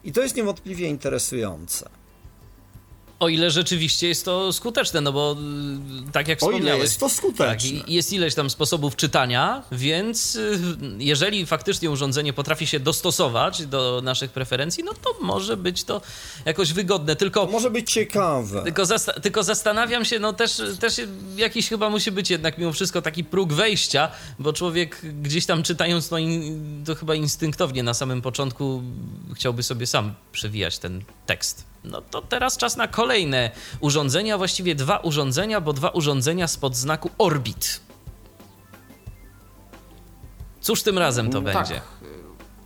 I 0.03 0.11
to 0.11 0.21
jest 0.21 0.35
niewątpliwie 0.35 0.87
interesujące. 0.87 1.89
O 3.23 3.29
ile 3.29 3.51
rzeczywiście 3.51 4.07
jest 4.07 4.25
to 4.25 4.53
skuteczne, 4.53 5.01
no 5.01 5.11
bo 5.13 5.35
y, 6.09 6.11
tak 6.11 6.27
jak 6.27 6.37
O 6.37 6.45
wspomniałeś. 6.45 6.65
ile 6.75 6.77
jest 6.83 6.99
to 6.99 7.09
skuteczne. 7.09 7.79
Tak, 7.79 7.89
jest 7.89 8.13
ileś 8.13 8.35
tam 8.35 8.49
sposobów 8.49 8.95
czytania, 8.95 9.63
więc 9.71 10.35
y, 10.35 10.59
jeżeli 10.97 11.45
faktycznie 11.45 11.91
urządzenie 11.91 12.33
potrafi 12.33 12.67
się 12.67 12.79
dostosować 12.79 13.65
do 13.65 14.01
naszych 14.03 14.31
preferencji, 14.31 14.83
no 14.83 14.93
to 14.93 15.15
może 15.21 15.57
być 15.57 15.83
to 15.83 16.01
jakoś 16.45 16.73
wygodne. 16.73 17.15
Tylko 17.15 17.45
To 17.45 17.51
może 17.51 17.69
być 17.71 17.91
ciekawe. 17.91 18.63
Tylko, 18.63 18.83
zasta- 18.85 19.19
tylko 19.21 19.43
zastanawiam 19.43 20.05
się, 20.05 20.19
no 20.19 20.33
też, 20.33 20.61
też 20.79 21.01
jakiś 21.35 21.69
chyba 21.69 21.89
musi 21.89 22.11
być 22.11 22.29
jednak 22.29 22.57
mimo 22.57 22.73
wszystko 22.73 23.01
taki 23.01 23.23
próg 23.23 23.53
wejścia, 23.53 24.11
bo 24.39 24.53
człowiek 24.53 25.01
gdzieś 25.21 25.45
tam 25.45 25.63
czytając, 25.63 26.11
no 26.11 26.17
to 26.85 26.95
chyba 26.95 27.15
instynktownie 27.15 27.83
na 27.83 27.93
samym 27.93 28.21
początku 28.21 28.83
chciałby 29.35 29.63
sobie 29.63 29.87
sam 29.87 30.13
przewijać 30.31 30.77
ten 30.79 31.01
tekst. 31.25 31.72
No 31.83 32.01
to 32.01 32.21
teraz 32.21 32.57
czas 32.57 32.77
na 32.77 32.87
kolejne 32.87 33.51
urządzenia, 33.79 34.37
właściwie 34.37 34.75
dwa 34.75 34.97
urządzenia, 34.97 35.61
bo 35.61 35.73
dwa 35.73 35.89
urządzenia 35.89 36.47
spod 36.47 36.75
znaku 36.75 37.09
Orbit. 37.17 37.79
Cóż 40.61 40.83
tym 40.83 40.97
razem 40.97 41.29
to 41.29 41.41
Tak. 41.41 41.53
będzie? 41.53 41.81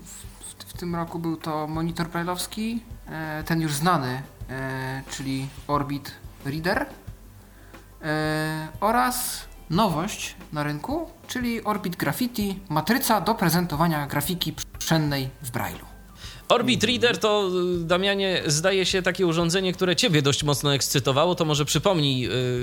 W, 0.05 0.65
w 0.65 0.73
tym 0.73 0.95
roku 0.95 1.19
był 1.19 1.37
to 1.37 1.67
monitor 1.67 2.07
brailleowski, 2.07 2.83
e, 3.07 3.43
ten 3.43 3.61
już 3.61 3.73
znany, 3.73 4.21
e, 4.49 5.03
czyli 5.11 5.47
Orbit 5.67 6.11
Reader 6.45 6.85
e, 8.01 8.67
oraz 8.79 9.45
nowość 9.69 10.35
na 10.53 10.63
rynku, 10.63 11.09
czyli 11.27 11.63
Orbit 11.63 11.95
Graffiti, 11.95 12.59
matryca 12.69 13.21
do 13.21 13.35
prezentowania 13.35 14.07
grafiki 14.07 14.53
przestrzennej 14.53 15.29
w 15.41 15.51
Braille'u. 15.51 15.96
Orbit 16.49 16.83
Reader 16.83 17.17
to, 17.17 17.49
y, 17.81 17.85
Damianie, 17.85 18.41
zdaje 18.45 18.85
się 18.85 19.01
takie 19.01 19.27
urządzenie, 19.27 19.73
które 19.73 19.95
ciebie 19.95 20.21
dość 20.21 20.43
mocno 20.43 20.73
ekscytowało, 20.73 21.35
to 21.35 21.45
może 21.45 21.65
przypomnij 21.65 22.19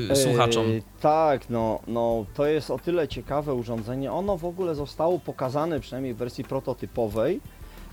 yy, 0.09 0.17
słuchaczom. 0.17 0.67
E, 0.67 1.01
tak, 1.01 1.51
no, 1.51 1.81
no 1.87 2.27
to 2.35 2.47
jest 2.47 2.71
o 2.71 2.79
tyle 2.79 3.09
ciekawe 3.09 3.55
urządzenie. 3.55 4.13
Ono 4.13 4.37
w 4.37 4.45
ogóle 4.45 4.75
zostało 4.75 5.19
pokazane, 5.19 5.81
przynajmniej 5.81 6.15
w 6.15 6.17
wersji 6.17 6.45
prototypowej. 6.45 7.41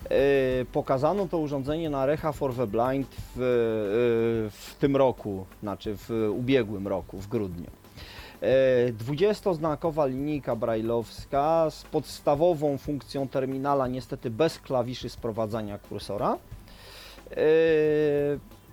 E, 0.10 0.66
pokazano 0.66 1.28
to 1.28 1.38
urządzenie 1.38 1.90
na 1.90 2.06
Recha 2.06 2.32
for 2.32 2.56
the 2.56 2.68
Blind 2.68 3.08
w, 3.36 3.40
e, 3.40 3.44
w 4.52 4.76
tym 4.80 4.96
roku, 4.96 5.46
znaczy 5.62 5.96
w 5.98 6.30
ubiegłym 6.34 6.88
roku, 6.88 7.20
w 7.20 7.28
grudniu. 7.28 7.81
E, 8.42 8.94
20-znakowa 8.94 10.10
linijka 10.10 10.56
brajlowska 10.56 11.70
z 11.70 11.84
podstawową 11.84 12.78
funkcją 12.78 13.28
terminala, 13.28 13.88
niestety 13.88 14.30
bez 14.30 14.60
klawiszy 14.60 15.10
sprowadzania 15.10 15.78
kursora. 15.78 16.38
E, 17.32 17.38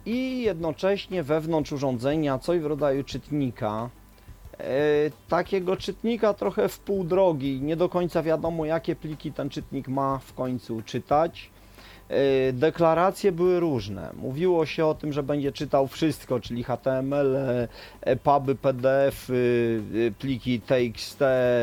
I 0.07 0.42
jednocześnie 0.42 1.22
wewnątrz 1.22 1.72
urządzenia 1.72 2.38
coś 2.38 2.61
w 2.61 2.66
rodzaju 2.66 3.04
czytnika. 3.04 3.90
E, 4.59 4.64
Takiego 5.28 5.76
czytnika 5.76 6.35
trochę 6.35 6.68
w 6.68 6.78
pół 6.78 7.04
drogi. 7.04 7.61
Nie 7.61 7.76
do 7.76 7.88
końca 7.88 8.22
wiadomo, 8.22 8.64
jakie 8.64 8.96
pliki 8.96 9.33
ten 9.33 9.50
czytnik 9.50 9.88
ma 9.88 10.18
w 10.18 10.35
końcu 10.35 10.83
czytać. 10.83 11.50
E, 12.09 12.53
Deklaracje 12.53 13.33
były 13.33 13.61
różne. 13.61 14.11
Mówiło 14.16 14.66
się 14.66 14.87
o 14.87 14.94
tym, 14.94 15.12
że 15.12 15.23
będzie 15.23 15.53
czytał 15.53 15.88
wszystko, 15.88 16.40
czyli 16.40 16.64
HTML, 16.64 17.37
e, 18.01 18.16
puby, 18.16 18.55
PDF, 18.55 19.31
y, 19.31 19.35
y, 19.94 20.12
pliki 20.18 20.61
TXT, 20.61 21.21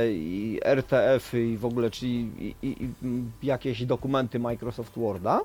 i 0.09 0.59
RTF 0.63 1.33
-y 1.33 1.37
i 1.37 1.57
w 1.57 1.65
ogóle, 1.65 1.91
czyli 1.91 2.29
i, 2.39 2.55
i, 2.61 2.75
jakieś 3.43 3.85
dokumenty 3.85 4.39
Microsoft 4.39 4.99
Worda. 4.99 5.41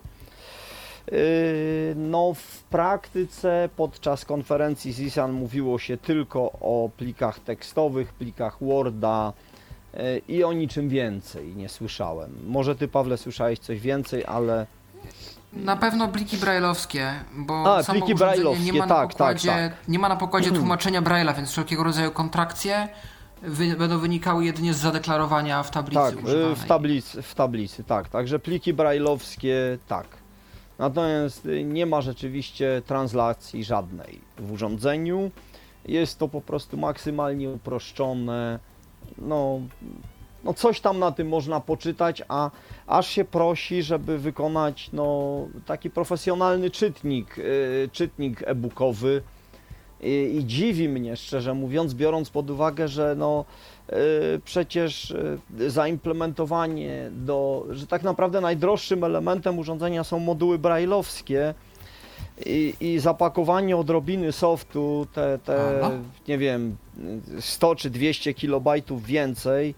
No, 1.96 2.34
w 2.34 2.62
praktyce 2.62 3.68
podczas 3.76 4.24
konferencji 4.24 4.94
CISAN 4.94 5.32
mówiło 5.32 5.78
się 5.78 5.96
tylko 5.96 6.52
o 6.52 6.90
plikach 6.96 7.40
tekstowych, 7.40 8.12
plikach 8.12 8.58
Worda 8.60 9.32
i 10.28 10.44
o 10.44 10.52
niczym 10.52 10.88
więcej 10.88 11.56
nie 11.56 11.68
słyszałem. 11.68 12.30
Może 12.46 12.76
ty, 12.76 12.88
Pawle, 12.88 13.16
słyszałeś 13.16 13.58
coś 13.58 13.80
więcej, 13.80 14.24
ale 14.26 14.66
Na 15.52 15.76
pewno 15.76 16.08
pliki 16.08 16.36
brailleowskie, 16.36 17.12
bo 17.32 17.76
A, 17.76 17.82
samo 17.82 18.06
brailleowskie, 18.06 18.64
nie 18.64 18.72
ma 18.72 18.86
na 18.86 18.94
tak, 18.94 19.08
tak, 19.08 19.08
pokładzie, 19.08 19.48
tak. 19.48 19.88
nie 19.88 19.98
ma 19.98 20.08
na 20.08 20.16
pokładzie 20.16 20.50
tłumaczenia 20.50 21.02
braille'a, 21.02 21.36
więc 21.36 21.50
wszelkiego 21.50 21.84
rodzaju 21.84 22.10
kontrakcje 22.10 22.88
wy, 23.42 23.76
będą 23.76 23.98
wynikały 23.98 24.44
jedynie 24.44 24.74
z 24.74 24.76
zadeklarowania 24.76 25.62
w 25.62 25.70
tablicy 25.70 26.02
tak, 26.02 26.24
używanej. 26.24 26.48
yy, 26.48 26.56
w 26.56 26.64
tablicy, 26.64 27.22
w 27.22 27.34
tablicy, 27.34 27.84
tak. 27.84 28.08
Także 28.08 28.38
pliki 28.38 28.72
brajlowskie, 28.72 29.78
tak. 29.88 30.06
Natomiast 30.78 31.46
y, 31.46 31.64
nie 31.64 31.86
ma 31.86 32.00
rzeczywiście 32.00 32.82
translacji 32.86 33.64
żadnej 33.64 34.20
w 34.38 34.52
urządzeniu. 34.52 35.30
Jest 35.84 36.18
to 36.18 36.28
po 36.28 36.40
prostu 36.40 36.76
maksymalnie 36.76 37.50
uproszczone. 37.50 38.58
No, 39.18 39.60
no 40.44 40.54
coś 40.54 40.80
tam 40.80 40.98
na 40.98 41.12
tym 41.12 41.28
można 41.28 41.60
poczytać, 41.60 42.22
a 42.28 42.50
aż 42.86 43.08
się 43.08 43.24
prosi, 43.24 43.82
żeby 43.82 44.18
wykonać 44.18 44.90
no, 44.92 45.46
taki 45.66 45.90
profesjonalny 45.90 46.70
czytnik, 46.70 47.36
yy, 47.36 47.88
czytnik 47.92 48.42
e-bookowy. 48.46 49.22
I, 50.02 50.36
I 50.38 50.46
dziwi 50.46 50.88
mnie, 50.88 51.16
szczerze 51.16 51.54
mówiąc, 51.54 51.94
biorąc 51.94 52.30
pod 52.30 52.50
uwagę, 52.50 52.88
że 52.88 53.14
no, 53.18 53.44
yy, 53.88 53.96
przecież 54.44 55.14
yy, 55.58 55.70
zaimplementowanie 55.70 57.10
do, 57.12 57.66
że 57.70 57.86
tak 57.86 58.02
naprawdę 58.02 58.40
najdroższym 58.40 59.04
elementem 59.04 59.58
urządzenia 59.58 60.04
są 60.04 60.18
moduły 60.18 60.58
brailleowskie 60.58 61.54
i, 62.46 62.74
i 62.80 62.98
zapakowanie 62.98 63.76
odrobiny 63.76 64.32
softu, 64.32 65.06
te, 65.12 65.38
te 65.38 65.80
Aha. 65.82 65.90
nie 66.28 66.38
wiem, 66.38 66.76
100 67.40 67.76
czy 67.76 67.90
200 67.90 68.34
kilobajtów 68.34 69.04
więcej 69.04 69.74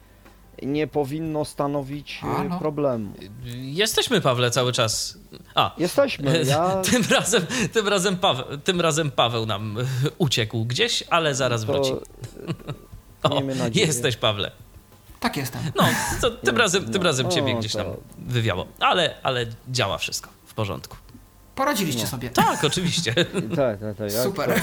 nie 0.62 0.86
powinno 0.86 1.44
stanowić 1.44 2.20
yy, 2.22 2.28
Halo? 2.28 2.58
problemu. 2.58 3.12
Jesteśmy, 3.54 4.20
Pawle, 4.20 4.50
cały 4.50 4.72
czas. 4.72 5.18
A, 5.54 5.74
Jesteśmy, 5.78 6.44
ja 6.46 6.82
tym, 6.90 7.02
razem, 7.10 7.46
tym, 7.72 7.88
razem 7.88 8.16
Paweł, 8.16 8.58
tym 8.64 8.80
razem 8.80 9.10
Paweł 9.10 9.46
nam 9.46 9.76
uciekł 10.18 10.64
gdzieś, 10.64 11.04
ale 11.10 11.34
zaraz 11.34 11.64
to, 11.64 11.72
wróci. 11.72 11.92
O, 13.22 13.28
miejmy 13.34 13.54
nadzieję. 13.54 13.86
jesteś, 13.86 14.16
Pawle. 14.16 14.50
Tak 15.20 15.36
jestem. 15.36 15.60
No, 15.76 15.84
to 16.20 16.30
tym 16.30 16.56
razem, 16.56 16.84
tym 16.84 17.02
no, 17.02 17.02
razem 17.02 17.30
ciebie 17.30 17.54
no, 17.54 17.60
gdzieś 17.60 17.72
to- 17.72 17.78
tam 17.78 17.86
wywiało. 18.18 18.66
Ale, 18.80 19.14
ale 19.22 19.46
działa 19.68 19.98
wszystko 19.98 20.30
w 20.46 20.54
porządku. 20.54 20.96
Poradziliście 21.54 22.02
No. 22.02 22.08
sobie. 22.08 22.30
Tak, 22.30 22.64
oczywiście. 22.64 23.14
tak, 23.56 23.80
tak, 23.80 23.96
tak, 23.96 24.10
Super. 24.12 24.62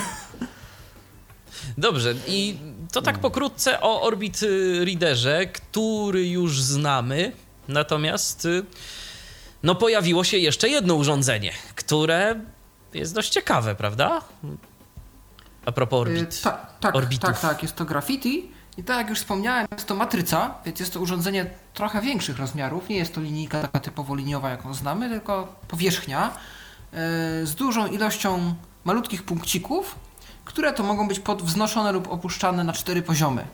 Dobrze, 1.78 2.14
i 2.28 2.58
to 2.92 3.02
tak 3.02 3.20
pokrótce 3.20 3.82
o 3.82 4.02
Orbit 4.02 4.44
y, 4.44 4.86
Readerze, 4.86 5.46
który 5.46 6.28
już 6.30 6.62
znamy. 6.62 7.32
Natomiast 7.68 8.46
y, 8.46 8.66
no 9.64 9.76
pojawiło 9.76 10.24
się 10.24 10.38
jeszcze 10.38 10.70
jedno 10.70 10.94
urządzenie, 10.94 11.52
które 11.76 12.40
jest 12.94 13.14
dość 13.16 13.30
ciekawe, 13.30 13.76
prawda? 13.76 14.22
A 15.66 15.72
propos 15.72 16.08
Y, 16.08 16.12
Orbit. 16.12 16.42
tak, 16.42 16.74
tak, 16.80 16.96
orbitów. 16.96 17.30
tak, 17.30 17.40
tak, 17.40 17.62
jest 17.64 17.76
to 17.76 17.86
graffiti. 17.86 18.52
I 18.78 18.84
tak 18.84 18.98
jak 18.98 19.10
już 19.10 19.20
wspomniałem, 19.20 19.68
jest 19.72 19.88
to 19.88 19.96
matryca, 19.96 20.56
więc 20.66 20.80
jest 20.80 20.94
to 20.94 21.00
urządzenie 21.00 21.46
trochę 21.74 22.02
większych 22.02 22.38
rozmiarów. 22.38 22.90
Nie 22.90 22.96
jest 22.98 23.16
to 23.16 23.22
linijka 23.22 23.62
taka 23.62 23.80
typowo 23.80 24.16
liniowa, 24.16 24.50
jaką 24.50 24.74
znamy, 24.74 25.10
tylko 25.10 25.56
powierzchnia 25.68 26.34
z 27.44 27.56
dużą 27.56 27.88
ilością 27.88 28.56
malutkich 28.86 29.24
punkcików, 29.24 29.96
które 30.50 30.74
to 30.74 30.84
mogą 30.84 31.08
być 31.08 31.20
podwznoszone 31.20 31.92
lub 31.92 32.12
opuszczane 32.12 32.64
na 32.64 32.74
cztery 32.74 33.02
poziomy. 33.02 33.46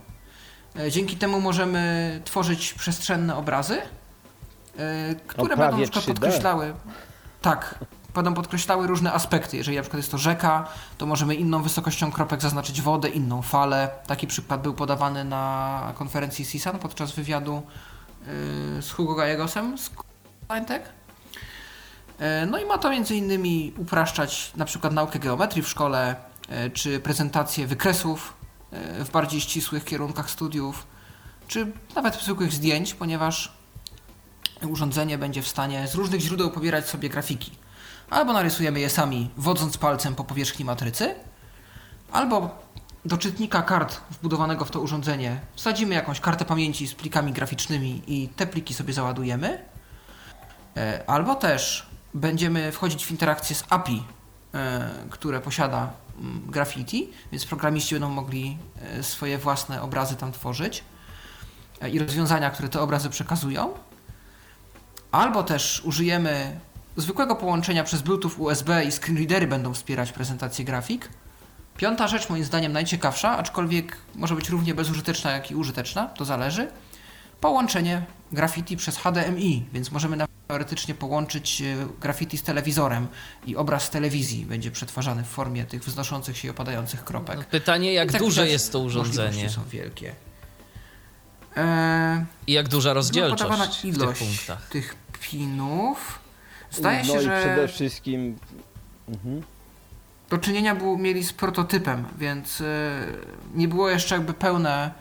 Y, 0.79 0.91
Dzięki 0.91 1.17
temu 1.17 1.41
możemy 1.41 2.21
tworzyć 2.25 2.73
przestrzenne 2.73 3.35
obrazy, 3.35 3.77
y, 3.77 5.15
które 5.27 5.57
będą 5.57 5.77
na 5.77 5.83
przykład 5.83 6.05
3D. 6.05 6.07
podkreślały. 6.07 6.73
Tak, 7.41 7.75
będą 8.13 8.33
podkreślały 8.33 8.87
różne 8.87 9.13
aspekty. 9.13 9.57
Jeżeli 9.57 9.77
na 9.77 9.83
przykład 9.83 9.97
jest 9.97 10.11
to 10.11 10.17
rzeka, 10.17 10.67
to 10.97 11.05
możemy 11.05 11.35
inną 11.35 11.63
wysokością 11.63 12.11
kropek 12.11 12.41
zaznaczyć 12.41 12.81
wodę, 12.81 13.09
inną 13.09 13.41
falę. 13.41 13.89
Taki 14.07 14.27
przykład 14.27 14.61
był 14.61 14.73
podawany 14.73 15.23
na 15.23 15.93
konferencji 15.95 16.45
CISAN 16.45 16.79
podczas 16.79 17.11
wywiadu 17.11 17.61
yy, 18.75 18.81
z 18.81 18.91
Hugo 18.91 19.15
Gallegosem 19.15 19.77
z 19.77 19.91
Scientech. 20.47 20.93
No 22.47 22.57
i 22.59 22.65
ma 22.65 22.77
to 22.77 22.89
między 22.89 23.15
innymi 23.15 23.73
upraszczać 23.77 24.51
na 24.55 24.65
przykład 24.65 24.93
naukę 24.93 25.19
geometrii 25.19 25.63
w 25.63 25.67
szkole, 25.67 26.15
czy 26.73 26.99
prezentację 26.99 27.67
wykresów 27.67 28.33
yy, 28.71 29.05
w 29.05 29.11
bardziej 29.11 29.41
ścisłych 29.41 29.85
kierunkach 29.85 30.29
studiów, 30.29 30.87
czy 31.47 31.71
nawet 31.95 32.15
zwykłych 32.15 32.53
zdjęć, 32.53 32.93
ponieważ 32.93 33.53
urządzenie 34.67 35.17
będzie 35.17 35.41
w 35.41 35.47
stanie 35.47 35.87
z 35.87 35.95
różnych 35.95 36.21
źródeł 36.21 36.51
pobierać 36.51 36.89
sobie 36.89 37.09
grafiki. 37.09 37.51
Albo 38.09 38.33
narysujemy 38.33 38.79
je 38.79 38.89
sami, 38.89 39.29
wodząc 39.37 39.77
palcem 39.77 40.15
po 40.15 40.23
powierzchni 40.23 40.65
matrycy, 40.65 41.15
albo 42.11 42.65
do 43.05 43.17
czytnika 43.17 43.61
kart 43.61 44.01
wbudowanego 44.11 44.65
w 44.65 44.71
to 44.71 44.79
urządzenie 44.79 45.39
wsadzimy 45.55 45.95
jakąś 45.95 46.19
kartę 46.19 46.45
pamięci 46.45 46.87
z 46.87 46.95
plikami 46.95 47.31
graficznymi 47.31 48.01
i 48.07 48.27
te 48.27 48.47
pliki 48.47 48.73
sobie 48.73 48.93
załadujemy. 48.93 49.65
E, 50.77 51.03
albo 51.07 51.35
też 51.35 51.89
będziemy 52.13 52.71
wchodzić 52.71 53.05
w 53.05 53.11
interakcję 53.11 53.55
z 53.55 53.63
API, 53.69 54.03
e, 54.53 54.89
które 55.09 55.41
posiada 55.41 55.93
Graffiti, 56.47 57.09
więc 57.31 57.45
programiści 57.45 57.95
będą 57.95 58.09
mogli 58.09 58.57
e, 58.81 59.03
swoje 59.03 59.37
własne 59.37 59.81
obrazy 59.81 60.15
tam 60.15 60.31
tworzyć 60.31 60.83
i 61.91 61.99
rozwiązania, 61.99 62.51
które 62.51 62.69
te 62.69 62.81
obrazy 62.81 63.09
przekazują. 63.09 63.73
Albo 65.11 65.43
też 65.43 65.81
użyjemy 65.85 66.59
zwykłego 66.97 67.35
połączenia 67.35 67.83
przez 67.83 68.01
Bluetooth 68.01 68.31
USB 68.37 68.85
i 68.85 68.91
screenreadery 68.91 69.47
będą 69.47 69.73
wspierać 69.73 70.11
prezentację 70.11 70.65
grafik. 70.65 71.09
Piąta 71.77 72.07
rzecz, 72.07 72.29
moim 72.29 72.43
zdaniem 72.43 72.73
najciekawsza, 72.73 73.37
aczkolwiek 73.37 73.97
może 74.15 74.35
być 74.35 74.49
równie 74.49 74.75
bezużyteczna, 74.75 75.31
jak 75.31 75.51
i 75.51 75.55
użyteczna, 75.55 76.05
to 76.05 76.25
zależy. 76.25 76.67
Połączenie 77.41 78.05
graffiti 78.31 78.77
przez 78.77 78.97
HDMI, 78.97 79.65
więc 79.73 79.91
możemy 79.91 80.17
teoretycznie 80.47 80.95
połączyć 80.95 81.61
e, 81.61 81.87
graffiti 82.01 82.37
z 82.37 82.43
telewizorem 82.43 83.07
i 83.45 83.55
obraz 83.55 83.83
z 83.83 83.89
telewizji 83.89 84.45
będzie 84.45 84.71
przetwarzany 84.71 85.23
w 85.23 85.27
formie 85.27 85.65
tych 85.65 85.83
wznoszących 85.83 86.37
się 86.37 86.47
i 86.47 86.51
opadających 86.51 87.03
kropek. 87.03 87.45
Pytanie, 87.45 87.93
jak 87.93 88.11
tak 88.11 88.21
duże 88.21 88.47
jest 88.47 88.71
to 88.71 88.79
urządzenie? 88.79 89.49
są 89.49 89.61
wielkie. 89.69 90.15
Eee, 91.55 92.25
I 92.47 92.53
jak 92.53 92.69
duża 92.69 92.93
rozdzielczość 92.93 93.43
podawana 93.43 93.71
ilość 93.83 94.19
tych 94.19 94.27
punktach? 94.27 94.69
tych 94.69 94.95
pinów. 95.29 96.19
Zdaje 96.71 97.03
no 97.03 97.13
się, 97.13 97.19
i 97.19 97.23
że 97.23 97.41
przede 97.41 97.67
wszystkim... 97.67 98.37
Mhm. 99.07 99.41
do 100.29 100.37
czynienia 100.37 100.75
było, 100.75 100.97
mieli 100.97 101.23
z 101.23 101.33
prototypem, 101.33 102.05
więc 102.17 102.61
e, 102.61 102.65
nie 103.55 103.67
było 103.67 103.89
jeszcze 103.89 104.15
jakby 104.15 104.33
pełne 104.33 104.91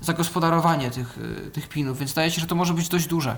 zagospodarowanie 0.00 0.90
tych, 0.90 1.18
e, 1.46 1.50
tych 1.50 1.68
pinów, 1.68 1.98
więc 1.98 2.10
zdaje 2.10 2.30
się, 2.30 2.40
że 2.40 2.46
to 2.46 2.54
może 2.54 2.74
być 2.74 2.88
dość 2.88 3.06
duże. 3.06 3.36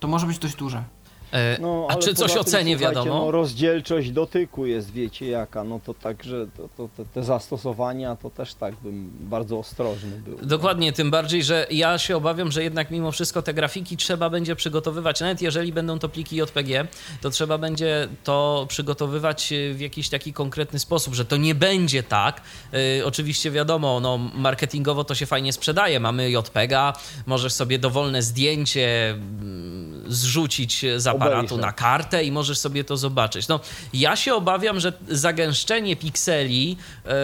To 0.00 0.08
może 0.08 0.26
być 0.26 0.38
dość 0.38 0.56
duże. 0.56 0.84
E, 1.32 1.58
No, 1.60 1.86
A 1.90 1.96
czy 1.96 2.14
coś 2.14 2.36
o 2.36 2.44
cenie 2.44 2.76
wiadomo? 2.76 3.14
No, 3.14 3.30
rozdzielczość 3.30 4.10
dotyku 4.10 4.66
jest, 4.66 4.92
wiecie 4.92 5.28
jaka, 5.28 5.64
no 5.64 5.80
to 5.86 5.94
także 5.94 6.46
to, 6.56 6.68
to, 6.76 6.88
te, 6.96 7.04
te 7.04 7.22
zastosowania 7.22 8.16
to 8.16 8.30
też 8.30 8.54
tak 8.54 8.74
bym 8.82 9.10
bardzo 9.20 9.58
ostrożny 9.58 10.22
był. 10.24 10.38
Dokładnie, 10.42 10.92
tym 10.92 11.10
bardziej, 11.10 11.42
że 11.44 11.66
ja 11.70 11.98
się 11.98 12.16
obawiam, 12.16 12.52
że 12.52 12.62
jednak 12.62 12.90
mimo 12.90 13.12
wszystko 13.12 13.42
te 13.42 13.54
grafiki 13.54 13.96
trzeba 13.96 14.30
będzie 14.30 14.56
przygotowywać, 14.56 15.20
nawet 15.20 15.42
jeżeli 15.42 15.72
będą 15.72 15.98
to 15.98 16.08
pliki 16.08 16.36
JPG, 16.36 16.86
to 17.20 17.30
trzeba 17.30 17.58
będzie 17.58 18.08
to 18.24 18.66
przygotowywać 18.68 19.52
e, 19.52 19.74
w 19.74 19.80
jakiś 19.80 20.08
taki 20.08 20.32
konkretny 20.32 20.78
sposób, 20.78 21.14
że 21.14 21.24
to 21.24 21.36
nie 21.36 21.54
będzie 21.54 22.02
tak. 22.02 22.40
Yy, 22.72 23.06
oczywiście 23.06 23.50
wiadomo, 23.50 24.00
no, 24.00 24.18
marketingowo 24.18 25.04
to 25.04 25.14
się 25.14 25.26
fajnie 25.26 25.52
sprzedaje. 25.52 26.00
Mamy 26.00 26.30
JPEGa, 26.30 26.92
możesz 27.26 27.52
sobie 27.52 27.78
dowolne 27.78 28.22
zdjęcie 28.22 29.10
mm, 29.10 30.04
zrzucić 30.06 30.84
z 30.96 31.06
aparatu 31.22 31.56
na 31.58 31.72
kartę 31.72 32.24
i 32.24 32.32
możesz 32.32 32.58
sobie 32.58 32.84
to 32.84 32.96
zobaczyć. 32.96 33.48
No, 33.48 33.60
ja 33.92 34.16
się 34.16 34.34
obawiam, 34.34 34.80
że 34.80 34.92
zagęszczenie 35.08 35.96
pikseli 35.96 36.76
e, 37.06 37.14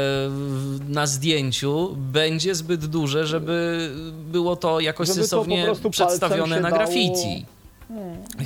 na 0.88 1.06
zdjęciu 1.06 1.94
będzie 1.96 2.54
zbyt 2.54 2.86
duże, 2.86 3.26
żeby 3.26 3.90
było 4.12 4.56
to 4.56 4.80
jakoś 4.80 5.08
Żeby 5.08 5.20
to 5.20 5.26
sensownie 5.26 5.66
palcem 5.66 5.90
przedstawione 5.90 6.60
na 6.60 6.70
dało- 6.70 6.78
graffiti. 6.78 7.46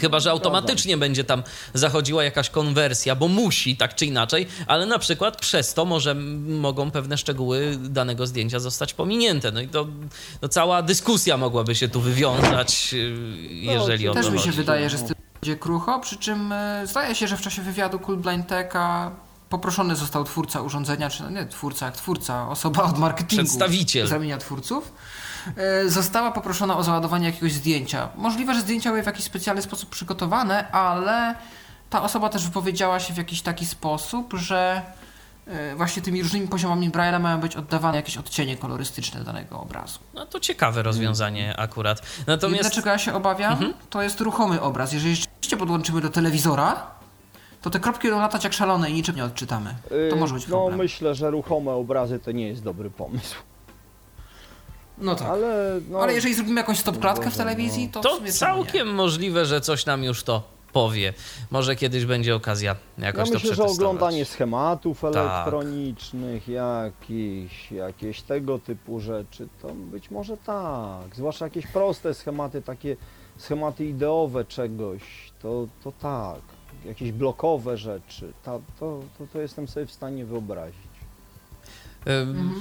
Chyba, 0.01 0.21
że 0.21 0.31
automatycznie 0.31 0.97
będzie 0.97 1.25
tam 1.25 1.43
zachodziła 1.75 2.25
jakaś 2.25 2.51
konwersja, 2.51 3.15
bo 3.15 3.29
musi 3.29 3.77
tak 3.77 3.95
czy 3.95 4.07
inaczej, 4.07 4.47
ale 4.67 4.87
na 4.87 4.99
przykład 4.99 5.37
przez 5.41 5.75
to 5.75 5.85
może 5.85 6.15
mogą 6.49 6.91
pewne 6.91 7.19
szczegóły 7.19 7.79
danego 7.81 8.27
zdjęcia 8.27 8.59
zostać 8.61 8.95
pominięte. 8.95 9.53
No 9.53 9.61
i 9.61 9.69
to 9.69 9.87
no 10.43 10.49
cała 10.49 10.83
dyskusja 10.83 11.37
mogłaby 11.37 11.75
się 11.75 11.89
tu 11.89 12.01
wywiązać, 12.01 12.91
y, 12.95 13.17
jeżeli 13.51 14.09
o 14.09 14.15
to 14.15 14.21
Też 14.23 14.31
mi 14.31 14.39
się 14.39 14.45
chodzi. 14.45 14.57
wydaje, 14.57 14.91
że 14.91 14.99
z 14.99 15.03
tym 15.05 15.15
będzie 15.41 15.57
krucho, 15.57 16.01
przy 16.01 16.17
czym 16.17 16.53
e, 16.53 16.87
zdaje 16.87 17.15
się, 17.15 17.29
że 17.29 17.37
w 17.37 17.41
czasie 17.41 17.63
wywiadu 17.63 17.99
Cool 17.99 18.17
Blind 18.19 18.47
Techa 18.47 19.11
poproszony 19.49 19.97
został 19.97 20.25
twórca 20.25 20.61
urządzenia, 20.61 21.11
czy 21.11 21.23
no 21.23 21.31
nie 21.31 21.47
twórca, 21.47 21.87
jak 21.87 21.97
twórca, 21.97 22.49
osoba 22.49 22.83
od 22.83 22.99
marketingu. 22.99 23.45
Przedstawiciel. 23.45 24.07
Z 24.07 24.13
ramienia 24.13 24.39
twórców. 24.39 24.93
e, 25.57 25.89
Została 25.89 26.31
poproszona 26.33 26.77
o 26.77 26.83
załadowanie 26.83 27.27
jakiegoś 27.27 27.53
zdjęcia. 27.53 28.09
Możliwe, 28.17 28.55
że 28.55 28.61
zdjęcia 28.61 28.91
były 28.91 29.03
w 29.03 29.07
jakiś 29.07 29.25
specjalny 29.25 29.63
sposób 29.63 29.91
przygotowane, 29.91 30.71
ale 30.73 31.35
ta 31.91 32.03
osoba 32.03 32.29
też 32.29 32.45
wypowiedziała 32.47 33.01
się 33.01 33.15
w 33.15 33.17
jakiś 33.17 33.43
taki 33.43 33.67
sposób, 33.67 34.33
że 34.35 34.83
właśnie 35.77 36.03
tymi 36.03 36.23
różnymi 36.23 36.49
poziomami 36.49 36.91
Braille'a 36.91 37.21
mają 37.21 37.41
być 37.41 37.57
oddawane 37.57 37.97
jakieś 37.97 38.17
odcienie 38.17 38.57
kolorystyczne 38.57 39.25
danego 39.25 39.61
obrazu. 39.61 39.99
No 40.15 40.27
to 40.27 40.41
ciekawe 40.41 40.83
rozwiązanie 40.83 41.57
akurat. 41.57 42.03
Natomiast 42.27 42.65
Jedyne, 42.65 42.75
czego 42.75 42.91
ja 42.91 42.99
się 42.99 43.15
obawiam, 43.15 43.75
to 43.91 44.03
jest 44.03 44.21
ruchomy 44.21 44.61
obraz. 44.61 44.93
Jeżeli 44.93 45.17
rzeczywiście 45.17 45.57
podłączymy 45.57 46.01
do 46.01 46.09
telewizora, 46.09 46.87
to 47.63 47.71
te 47.71 47.81
kropki 47.81 48.09
będą 48.09 48.21
latać 48.21 48.45
jak 48.45 48.53
szalone 48.53 48.91
i 48.91 48.95
niczym 48.95 49.17
nie 49.17 49.25
odczytamy. 49.25 49.75
To 50.11 50.17
może 50.17 50.35
być 50.35 50.49
no 50.49 50.57
problem. 50.57 50.79
myślę, 50.79 51.15
że 51.15 51.31
ruchome 51.31 51.73
obrazy 51.73 52.19
to 52.19 52.33
nie 52.33 52.49
jest 52.49 52.63
dobry 52.63 52.91
pomysł. 52.91 53.37
No 54.99 55.15
tak. 55.15 55.29
Ale, 55.29 55.81
no, 55.91 56.01
Ale 56.01 56.15
jeżeli 56.15 56.35
zrobimy 56.35 56.61
jakąś 56.61 56.79
stopklatkę 56.79 57.23
w 57.23 57.25
Boże, 57.25 57.37
telewizji, 57.37 57.89
to, 57.89 58.01
w 58.01 58.03
to 58.03 58.33
całkiem 58.33 58.95
możliwe, 58.95 59.47
że 59.47 59.61
coś 59.61 59.87
nam 59.87 60.05
już 60.05 60.23
to 60.23 60.58
powie. 60.83 61.13
Może 61.51 61.77
kiedyś 61.77 62.05
będzie 62.07 62.35
okazja 62.37 62.77
ja 62.99 63.07
jakoś 63.07 63.29
to 63.29 63.35
myślę, 63.35 63.39
że 63.39 63.55
przetestować. 63.55 63.77
oglądanie 63.79 64.25
schematów 64.25 65.01
Tak. 65.01 65.15
elektronicznych, 65.17 66.49
jakichś, 66.49 67.73
jakieś 67.73 68.23
tego 68.23 68.59
typu 68.59 69.01
rzeczy, 69.01 69.49
to 69.63 69.69
być 69.69 70.11
może 70.11 70.37
tak. 70.37 71.17
Zwłaszcza 71.17 71.45
jakieś 71.45 71.67
proste 71.67 72.15
schematy, 72.15 72.63
takie 72.63 72.97
schematy 73.39 73.85
ideowe 73.87 74.45
czegoś, 74.45 75.03
to, 75.43 75.67
to 75.85 75.93
tak. 75.93 76.41
Jakieś 76.85 77.13
blokowe 77.13 77.77
rzeczy, 77.77 78.33
ta, 78.45 78.53
to, 78.81 79.01
to, 79.19 79.27
to 79.33 79.41
jestem 79.41 79.69
sobie 79.69 79.87
w 79.87 79.93
stanie 79.93 80.25
wyobrazić. 80.25 80.79
Ym, 82.09 82.61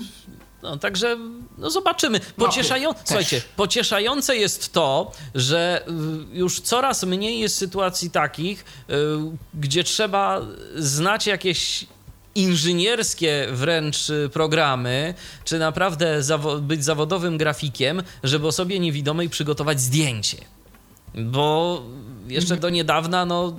No, 0.70 0.78
także 0.78 1.18
no 1.58 1.70
zobaczymy. 1.70 2.20
No, 2.38 2.46
Pocieszają... 2.46 2.94
też. 2.94 3.04
Słuchajcie, 3.06 3.42
pocieszające 3.56 4.38
jest 4.38 4.74
to, 4.74 5.12
że 5.36 5.84
y, 6.34 6.38
już 6.38 6.60
coraz 6.62 7.04
mniej 7.04 7.40
jest 7.40 7.56
sytuacji 7.56 8.12
takich, 8.12 8.66
y, 8.90 8.94
gdzie 9.54 9.84
trzeba 9.84 10.42
znać 10.76 11.28
jakieś 11.28 11.86
inżynierskie 12.36 13.48
wręcz 13.52 14.10
y, 14.10 14.30
programy, 14.34 15.14
czy 15.44 15.60
naprawdę 15.60 16.20
zawo- 16.22 16.62
być 16.62 16.84
zawodowym 16.84 17.38
grafikiem, 17.38 18.04
żeby 18.24 18.48
osobie 18.48 18.80
niewidomej 18.80 19.30
przygotować 19.30 19.82
zdjęcie. 19.82 20.38
Bo 21.16 21.82
jeszcze 22.28 22.58
do 22.58 22.70
niedawna, 22.70 23.26
no 23.26 23.56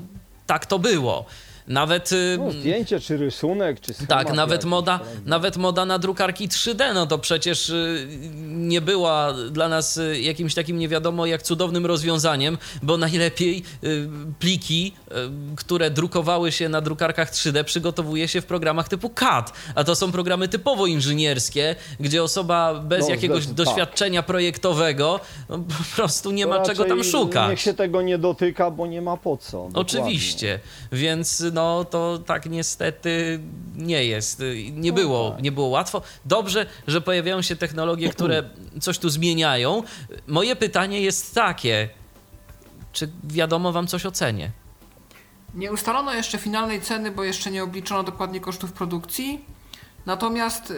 tak 0.46 0.66
to 0.66 0.78
było. 0.78 1.24
Nawet 1.68 2.12
y, 2.12 2.36
No, 2.38 2.50
zdjęcie, 2.50 3.00
czy 3.00 3.16
rysunek, 3.16 3.80
czy 3.80 3.94
schemat. 3.94 4.08
tak, 4.26 4.36
nawet 4.36 4.64
moda, 4.64 5.00
nawet 5.26 5.56
moda 5.56 5.84
na 5.84 5.98
drukarki 5.98 6.48
3D, 6.48 6.94
no 6.94 7.06
to 7.06 7.18
przecież 7.18 7.70
y, 7.70 8.08
nie 8.46 8.80
była 8.80 9.32
dla 9.50 9.68
nas 9.68 9.96
y, 9.96 10.20
jakimś 10.20 10.54
takim 10.54 10.78
nie 10.78 10.88
wiadomo 10.88 11.26
jak 11.26 11.42
cudownym 11.42 11.86
rozwiązaniem, 11.86 12.58
bo 12.82 12.96
najlepiej 12.96 13.62
pliki, 14.38 14.92
które 15.56 15.90
drukowały 15.90 16.52
się 16.52 16.68
na 16.68 16.80
drukarkach 16.80 17.32
3D, 17.32 17.64
przygotowuje 17.64 18.28
się 18.28 18.40
w 18.40 18.46
programach 18.46 18.88
typu 18.88 19.10
CAD, 19.10 19.52
a 19.74 19.84
to 19.84 19.94
są 19.94 20.12
programy 20.12 20.48
typowo 20.48 20.86
inżynierskie, 20.86 21.76
gdzie 22.00 22.22
osoba 22.22 22.74
bez 22.74 23.00
No, 23.00 23.10
jakiegoś 23.14 23.42
zdecy- 23.44 23.54
doświadczenia 23.54 24.22
projektowego 24.22 25.20
no, 25.48 25.58
po 25.58 25.96
prostu 25.96 26.30
nie 26.30 26.44
To 26.44 26.50
ma 26.50 26.62
czego 26.62 26.84
tam 26.84 27.04
szukać. 27.04 27.50
Niech 27.50 27.60
się 27.60 27.74
tego 27.74 28.02
nie 28.02 28.18
dotyka, 28.18 28.70
bo 28.70 28.86
nie 28.86 29.02
ma 29.02 29.16
po 29.16 29.36
co. 29.36 29.50
dokładnie. 29.68 29.80
Oczywiście, 29.80 30.60
więc 30.92 31.42
no 31.58 31.84
to 31.84 32.18
tak 32.18 32.46
niestety 32.46 33.40
nie 33.76 34.04
jest. 34.04 34.42
Nie 34.72 34.92
było, 34.92 35.36
nie 35.42 35.52
było 35.52 35.68
łatwo. 35.68 36.02
Dobrze, 36.24 36.66
że 36.86 37.00
pojawiają 37.00 37.42
się 37.42 37.56
technologie, 37.56 38.08
które 38.08 38.42
coś 38.80 38.98
tu 38.98 39.10
zmieniają. 39.10 39.82
Moje 40.26 40.56
pytanie 40.56 41.00
jest 41.00 41.34
takie: 41.34 41.88
czy 42.92 43.10
wiadomo 43.24 43.72
wam 43.72 43.86
coś 43.86 44.06
o 44.06 44.10
cenie? 44.10 44.50
Nie 45.54 45.72
ustalono 45.72 46.14
jeszcze 46.14 46.38
finalnej 46.38 46.80
ceny, 46.80 47.10
bo 47.10 47.24
jeszcze 47.24 47.50
nie 47.50 47.62
obliczono 47.64 48.02
dokładnie 48.02 48.40
kosztów 48.40 48.72
produkcji. 48.72 49.44
Natomiast 50.06 50.70
yy, 50.70 50.76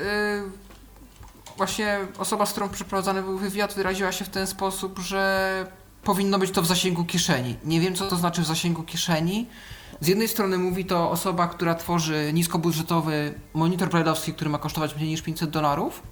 właśnie 1.56 1.98
osoba, 2.18 2.46
z 2.46 2.50
którą 2.52 2.68
przeprowadzany 2.68 3.22
był 3.22 3.38
wywiad, 3.38 3.74
wyraziła 3.74 4.12
się 4.12 4.24
w 4.24 4.28
ten 4.28 4.46
sposób, 4.46 4.98
że 4.98 5.66
powinno 6.04 6.38
być 6.38 6.50
to 6.50 6.62
w 6.62 6.66
zasięgu 6.66 7.04
kieszeni. 7.04 7.56
Nie 7.64 7.80
wiem, 7.80 7.94
co 7.94 8.08
to 8.08 8.16
znaczy 8.16 8.42
w 8.42 8.46
zasięgu 8.46 8.82
kieszeni. 8.82 9.46
Z 10.01 10.09
jednej 10.09 10.28
strony 10.28 10.59
mówi 10.59 10.84
to 10.84 11.11
osoba, 11.11 11.48
która 11.48 11.74
tworzy 11.74 12.30
niskobudżetowy 12.32 13.34
monitor 13.55 13.88
brailleowski, 13.88 14.32
który 14.34 14.51
ma 14.51 14.59
kosztować 14.59 14.96
mniej 14.96 15.09
niż 15.09 15.22
500 15.22 15.51
dolarów. 15.51 16.03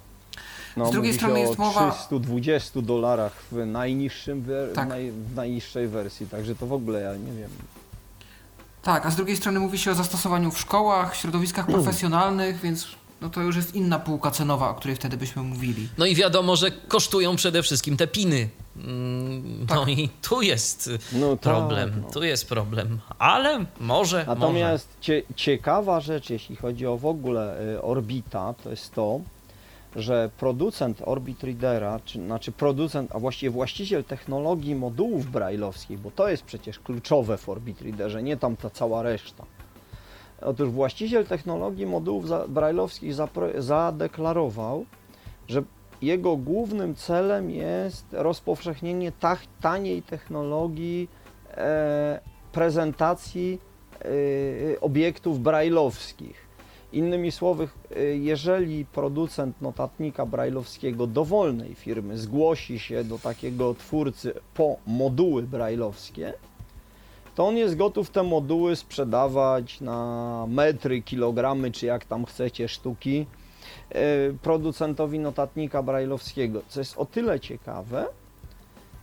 No, 0.77 0.85
Z 0.85 0.91
drugiej 0.91 1.13
strony 1.13 1.33
o 1.33 1.37
jest 1.37 1.57
mowa- 1.57 1.91
320 1.91 2.81
dolarach 2.81 3.33
w, 3.51 3.65
najniższym 3.65 4.41
wer- 4.41 4.73
Tak. 4.75 4.89
naj, 4.89 5.11
w 5.11 5.35
najniższej 5.35 5.87
wersji, 5.87 6.27
także 6.27 6.55
to 6.55 6.67
w 6.67 6.73
ogóle 6.73 7.01
ja 7.01 7.13
nie 7.15 7.33
wiem. 7.39 7.49
Tak, 8.81 9.05
a 9.05 9.11
z 9.11 9.15
drugiej 9.15 9.37
strony 9.37 9.59
mówi 9.59 9.77
się 9.77 9.91
o 9.91 9.95
zastosowaniu 9.95 10.51
w 10.51 10.59
szkołach, 10.59 11.15
środowiskach 11.15 11.65
profesjonalnych, 11.75 12.59
więc 12.61 12.87
no 13.21 13.29
to 13.29 13.41
już 13.41 13.55
jest 13.55 13.75
inna 13.75 13.99
półka 13.99 14.31
cenowa, 14.31 14.69
o 14.69 14.73
której 14.73 14.95
wtedy 14.95 15.17
byśmy 15.17 15.41
mówili. 15.43 15.87
No 15.97 16.05
i 16.05 16.15
wiadomo, 16.15 16.55
że 16.55 16.71
kosztują 16.71 17.35
przede 17.35 17.63
wszystkim 17.63 17.97
te 17.97 18.07
piny. 18.07 18.49
Mm, 18.77 19.59
No 19.69 19.79
Tak. 19.85 19.89
i 19.89 20.09
tu 20.21 20.41
jest 20.41 20.89
No 21.13 21.29
tak, 21.31 21.39
problem, 21.39 22.01
no. 22.01 22.11
tu 22.11 22.23
jest 22.23 22.49
problem, 22.49 22.99
ale 23.19 23.65
może, 23.79 24.25
Natomiast 24.27 24.87
cie, 25.01 25.23
ciekawa 25.35 25.99
rzecz, 25.99 26.29
jeśli 26.29 26.55
chodzi 26.55 26.87
o 26.87 26.97
w 26.97 27.05
ogóle 27.05 27.61
y, 27.75 27.81
Orbita, 27.81 28.53
to 28.63 28.69
jest 28.69 28.93
to, 28.93 29.19
że 29.95 30.29
producent 30.37 31.01
Orbit 31.05 31.43
Readera, 31.43 31.99
czy, 32.05 32.19
znaczy 32.25 32.51
producent, 32.51 33.15
a 33.15 33.19
właściwie 33.19 33.49
właściciel 33.49 34.03
technologii 34.03 34.75
modułów 34.75 35.31
brailleowskich, 35.31 35.99
bo 35.99 36.11
to 36.11 36.29
jest 36.29 36.43
przecież 36.43 36.79
kluczowe 36.79 37.37
w 37.37 37.49
Orbit 37.49 37.81
Readerze, 37.81 38.23
nie 38.23 38.37
tam 38.37 38.55
ta 38.55 38.69
cała 38.69 39.03
reszta. 39.03 39.43
Otóż 40.41 40.69
właściciel 40.69 41.25
technologii 41.25 41.85
modułów 41.85 42.25
brailleowskich 42.49 43.13
zadeklarował, 43.57 44.85
że 45.47 45.63
jego 46.01 46.37
głównym 46.37 46.95
celem 46.95 47.51
jest 47.51 48.05
rozpowszechnienie 48.11 49.11
taniej 49.61 50.01
technologii 50.03 51.09
e, 51.51 52.19
prezentacji 52.51 53.59
e, 54.01 54.79
obiektów 54.81 55.39
brailleowskich. 55.39 56.49
Innymi 56.93 57.31
słowy, 57.31 57.67
e, 57.95 58.03
jeżeli 58.03 58.85
producent 58.85 59.61
notatnika 59.61 60.25
brailleowskiego 60.25 61.07
dowolnej 61.07 61.75
firmy 61.75 62.17
zgłosi 62.17 62.79
się 62.79 63.03
do 63.03 63.19
takiego 63.19 63.73
twórcy 63.73 64.33
po 64.53 64.77
moduły 64.87 65.43
brailleowskie, 65.43 66.33
to 67.39 67.47
on 67.47 67.57
jest 67.57 67.75
gotów 67.75 68.09
te 68.09 68.23
moduły 68.23 68.75
sprzedawać 68.75 69.81
na 69.81 70.45
metry, 70.49 71.01
kilogramy, 71.01 71.71
czy 71.71 71.85
jak 71.85 72.05
tam 72.05 72.25
chcecie, 72.25 72.67
sztuki 72.67 73.25
e, 73.89 74.03
producentowi 74.41 75.19
notatnika 75.19 75.83
brailleowskiego, 75.83 76.61
co 76.67 76.79
jest 76.79 76.97
o 76.97 77.05
tyle 77.05 77.39
ciekawe, 77.39 78.05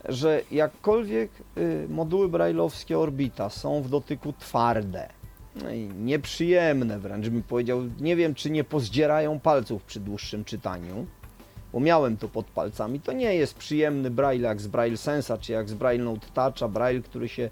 że 0.08 0.42
jakkolwiek 0.50 1.30
y, 1.58 1.86
moduły 1.88 2.28
brailleowskie 2.28 2.98
Orbita 2.98 3.50
są 3.50 3.82
w 3.82 3.88
dotyku 3.88 4.32
twarde, 4.32 5.08
no 5.62 5.70
i 5.70 5.80
nieprzyjemne 5.80 6.98
wręcz 6.98 7.28
bym 7.28 7.42
powiedział, 7.42 7.80
nie 8.00 8.16
wiem 8.16 8.34
czy 8.34 8.50
nie 8.50 8.64
pozdzierają 8.64 9.40
palców 9.40 9.84
przy 9.84 10.00
dłuższym 10.00 10.44
czytaniu, 10.44 11.06
bo 11.72 11.80
miałem 11.80 12.16
to 12.16 12.28
pod 12.28 12.46
palcami, 12.46 13.00
to 13.00 13.12
nie 13.12 13.34
jest 13.34 13.54
przyjemny 13.54 14.10
braille 14.10 14.48
jak 14.48 14.60
z 14.60 14.66
Braille 14.66 14.96
Sensa, 14.96 15.38
czy 15.38 15.52
jak 15.52 15.68
z 15.68 15.74
Braille 15.74 16.04
Note 16.04 16.26
Toucha, 16.34 16.68
braille, 16.68 17.02
który 17.02 17.28
się 17.28 17.50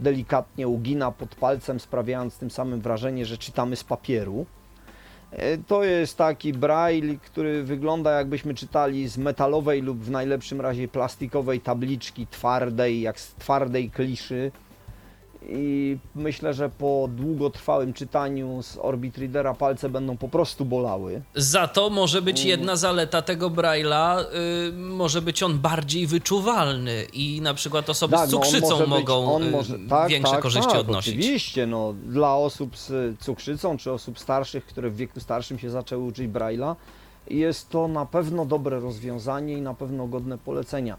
delikatnie 0.00 0.68
ugina 0.68 1.10
pod 1.12 1.34
palcem, 1.34 1.80
sprawiając 1.80 2.38
tym 2.38 2.50
samym 2.50 2.80
wrażenie, 2.80 3.26
że 3.26 3.38
czytamy 3.38 3.76
z 3.76 3.84
papieru. 3.84 4.46
E, 5.30 5.58
To 5.58 5.84
jest 5.84 6.18
taki 6.18 6.52
braille, 6.52 7.16
który 7.18 7.64
wygląda 7.64 8.10
jakbyśmy 8.10 8.54
czytali 8.54 9.08
z 9.08 9.18
metalowej 9.18 9.82
lub 9.82 9.98
w 9.98 10.10
najlepszym 10.10 10.60
razie 10.60 10.88
plastikowej 10.88 11.60
tabliczki 11.60 12.26
twardej, 12.26 13.00
jak 13.00 13.20
z 13.20 13.34
twardej 13.34 13.90
kliszy. 13.90 14.52
I 15.48 15.96
myślę, 16.14 16.54
że 16.54 16.68
po 16.68 17.08
długotrwałym 17.16 17.92
czytaniu 17.92 18.62
z 18.62 18.78
Orbit 18.80 19.18
Readera 19.18 19.54
palce 19.54 19.88
będą 19.88 20.16
po 20.16 20.28
prostu 20.28 20.64
bolały. 20.64 21.22
Za 21.34 21.68
to 21.68 21.90
może 21.90 22.22
być 22.22 22.44
jedna 22.44 22.76
zaleta 22.76 23.22
tego 23.22 23.50
Braille'a, 23.50 24.24
y, 24.68 24.72
może 24.72 25.22
być 25.22 25.42
on 25.42 25.58
bardziej 25.58 26.06
wyczuwalny 26.06 27.04
i 27.12 27.40
na 27.40 27.54
przykład 27.54 27.90
osoby 27.90 28.16
z 28.16 28.20
no, 28.20 28.26
cukrzycą 28.26 28.78
być- 28.78 28.88
mogą 28.88 29.40
y, 29.42 29.50
może- 29.50 29.78
tak, 29.88 30.08
większe 30.10 30.32
tak, 30.32 30.42
korzyści 30.42 30.70
tak, 30.70 30.80
odnosić. 30.80 31.14
Oczywiście, 31.14 31.66
no, 31.66 31.92
dla 32.06 32.36
osób 32.36 32.76
z 32.76 33.20
cukrzycą 33.20 33.76
czy 33.76 33.92
osób 33.92 34.18
starszych, 34.18 34.66
które 34.66 34.90
w 34.90 34.96
wieku 34.96 35.20
starszym 35.20 35.58
się 35.58 35.70
zaczęły 35.70 36.04
uczyć 36.04 36.30
Braille'a, 36.30 36.74
jest 37.30 37.68
to 37.68 37.88
na 37.88 38.06
pewno 38.06 38.46
dobre 38.46 38.80
rozwiązanie 38.80 39.54
i 39.54 39.60
na 39.62 39.74
pewno 39.74 40.06
godne 40.06 40.38
polecenia. 40.38 40.96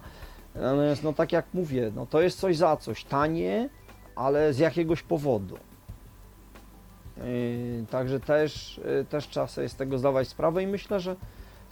Natomiast, 0.56 1.04
no 1.04 1.14
tak 1.14 1.32
jak 1.32 1.46
mówię, 1.54 1.92
no, 1.96 2.06
to 2.06 2.22
jest 2.22 2.40
coś 2.40 2.58
za 2.58 2.78
coś, 2.78 3.04
tanie, 3.04 3.70
ale 4.16 4.54
z 4.54 4.60
jakiegoś 4.60 5.04
powodu. 5.04 5.58
Yy, 7.18 7.86
także 7.90 8.20
też, 8.20 8.82
yy, 8.86 9.06
też 9.06 9.28
trzeba 9.28 9.48
sobie 9.48 9.70
z 9.70 9.76
tego 9.76 9.98
zdawać 9.98 10.28
sprawę 10.28 10.64
i 10.64 10.68
myślę, 10.68 11.00
że 11.00 11.16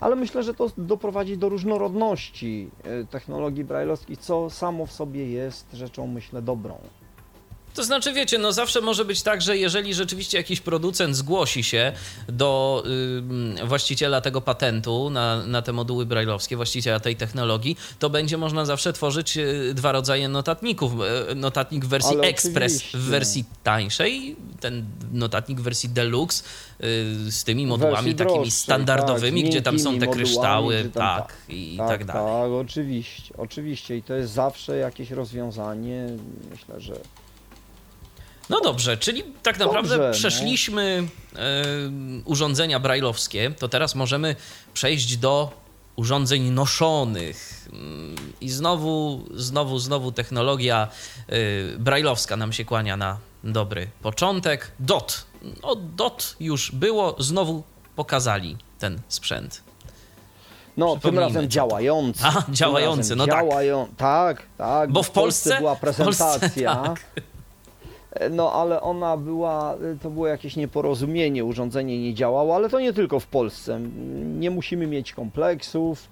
ale 0.00 0.16
myślę, 0.16 0.42
że 0.42 0.54
to 0.54 0.70
doprowadzi 0.78 1.38
do 1.38 1.48
różnorodności 1.48 2.70
yy, 2.84 3.06
technologii 3.06 3.64
brailleowskich, 3.64 4.18
co 4.18 4.50
samo 4.50 4.86
w 4.86 4.92
sobie 4.92 5.30
jest 5.30 5.72
rzeczą, 5.72 6.06
myślę, 6.06 6.42
dobrą. 6.42 6.78
To 7.74 7.84
znaczy, 7.84 8.12
wiecie, 8.12 8.38
no 8.38 8.52
zawsze 8.52 8.80
może 8.80 9.04
być 9.04 9.22
tak, 9.22 9.42
że 9.42 9.56
jeżeli 9.56 9.94
rzeczywiście 9.94 10.38
jakiś 10.38 10.60
producent 10.60 11.16
zgłosi 11.16 11.64
się 11.64 11.92
do 12.28 12.82
y, 13.62 13.66
właściciela 13.66 14.20
tego 14.20 14.40
patentu 14.40 15.10
na, 15.10 15.46
na 15.46 15.62
te 15.62 15.72
moduły 15.72 16.06
brailleowskie, 16.06 16.56
właściciela 16.56 17.00
tej 17.00 17.16
technologii, 17.16 17.76
to 17.98 18.10
będzie 18.10 18.38
można 18.38 18.64
zawsze 18.64 18.92
tworzyć 18.92 19.36
y, 19.36 19.74
dwa 19.74 19.92
rodzaje 19.92 20.28
notatników. 20.28 20.92
Y, 21.30 21.34
Notatnik 21.34 21.84
w 21.84 21.88
wersji 21.88 22.16
Ale 22.16 22.28
Express 22.28 22.76
oczywiście. 22.76 22.98
w 22.98 23.02
wersji 23.02 23.44
tańszej, 23.62 24.36
ten 24.60 24.84
notatnik 25.12 25.60
w 25.60 25.62
wersji 25.62 25.88
Deluxe 25.88 26.44
y, 26.80 27.32
z 27.32 27.44
tymi 27.44 27.66
modułami 27.66 28.14
takimi 28.14 28.34
droższej, 28.34 28.50
standardowymi, 28.50 29.42
tak, 29.42 29.50
gdzie 29.50 29.62
tam 29.62 29.78
są 29.78 29.98
te 29.98 30.06
kryształy, 30.06 30.74
modułami, 30.74 30.92
tak, 30.92 31.26
tak. 31.26 31.36
i 31.48 31.76
tak, 31.78 31.88
tak 31.88 32.04
dalej. 32.04 32.22
Tak, 32.22 32.52
oczywiście, 32.52 33.34
oczywiście 33.36 33.96
i 33.96 34.02
to 34.02 34.14
jest 34.14 34.32
zawsze 34.32 34.76
jakieś 34.76 35.10
rozwiązanie, 35.10 36.06
myślę, 36.50 36.80
że 36.80 36.94
No 38.50 38.60
dobrze, 38.60 38.96
czyli 38.96 39.22
tak 39.42 39.58
naprawdę 39.58 39.88
Dobrze, 39.88 40.08
no. 40.08 40.14
przeszliśmy 40.14 41.08
e, 41.36 41.38
urządzenia 42.24 42.80
brajlowskie, 42.80 43.50
to 43.58 43.68
teraz 43.68 43.94
możemy 43.94 44.36
przejść 44.74 45.16
do 45.16 45.50
urządzeń 45.96 46.50
noszonych. 46.50 47.68
Mm, 47.72 48.16
I 48.40 48.50
znowu, 48.50 49.24
znowu, 49.34 49.78
znowu 49.78 50.12
technologia 50.12 50.88
e, 51.28 51.78
brajlowska 51.78 52.36
nam 52.36 52.52
się 52.52 52.64
kłania 52.64 52.96
na 52.96 53.18
dobry 53.44 53.88
początek. 54.02 54.70
DOT. 54.78 55.24
O, 55.62 55.76
DOT 55.76 56.36
już 56.40 56.72
było, 56.72 57.16
znowu 57.18 57.62
pokazali 57.96 58.56
ten 58.78 59.00
sprzęt. 59.08 59.62
No, 60.76 60.96
tym 60.96 61.18
razem 61.18 61.48
działający. 61.48 62.24
A, 62.24 62.42
działający, 62.48 63.00
razem 63.00 63.18
no 63.18 63.26
tak. 63.26 63.34
działają, 63.48 63.88
tak. 63.96 64.42
Tak, 64.58 64.92
Bo 64.92 65.02
w 65.02 65.10
Polsce- 65.10 65.58
była 65.58 65.74
w 65.74 65.80
Polsce, 65.80 66.04
prezentacja. 66.04 66.74
tak. 66.84 67.00
No, 68.30 68.52
ale 68.52 68.80
ona 68.80 69.16
była, 69.16 69.76
to 70.02 70.10
było 70.10 70.26
jakieś 70.26 70.56
nieporozumienie, 70.56 71.44
urządzenie 71.44 72.02
nie 72.02 72.14
działało, 72.14 72.56
ale 72.56 72.68
to 72.68 72.80
nie 72.80 72.92
tylko 72.92 73.20
w 73.20 73.26
Polsce. 73.26 73.80
Nie 74.24 74.50
musimy 74.50 74.86
mieć 74.86 75.12
kompleksów, 75.12 76.08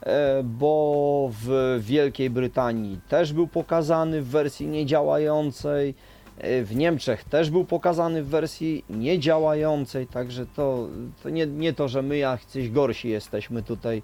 e, 0.00 0.42
bo 0.44 1.30
w 1.32 1.78
Wielkiej 1.80 2.30
Brytanii 2.30 3.00
też 3.08 3.32
był 3.32 3.46
pokazany 3.46 4.22
w 4.22 4.28
wersji 4.28 4.66
niedziałającej, 4.66 5.94
e, 6.38 6.62
w 6.62 6.76
Niemczech 6.76 7.24
też 7.24 7.50
był 7.50 7.64
pokazany 7.64 8.22
w 8.22 8.28
wersji 8.28 8.84
niedziałającej, 8.90 10.06
także 10.06 10.46
to, 10.46 10.88
to 11.22 11.30
nie, 11.30 11.46
nie 11.46 11.72
to, 11.72 11.88
że 11.88 12.02
my 12.02 12.16
jacyś 12.16 12.70
gorsi 12.70 13.08
jesteśmy 13.08 13.62
tutaj. 13.62 14.02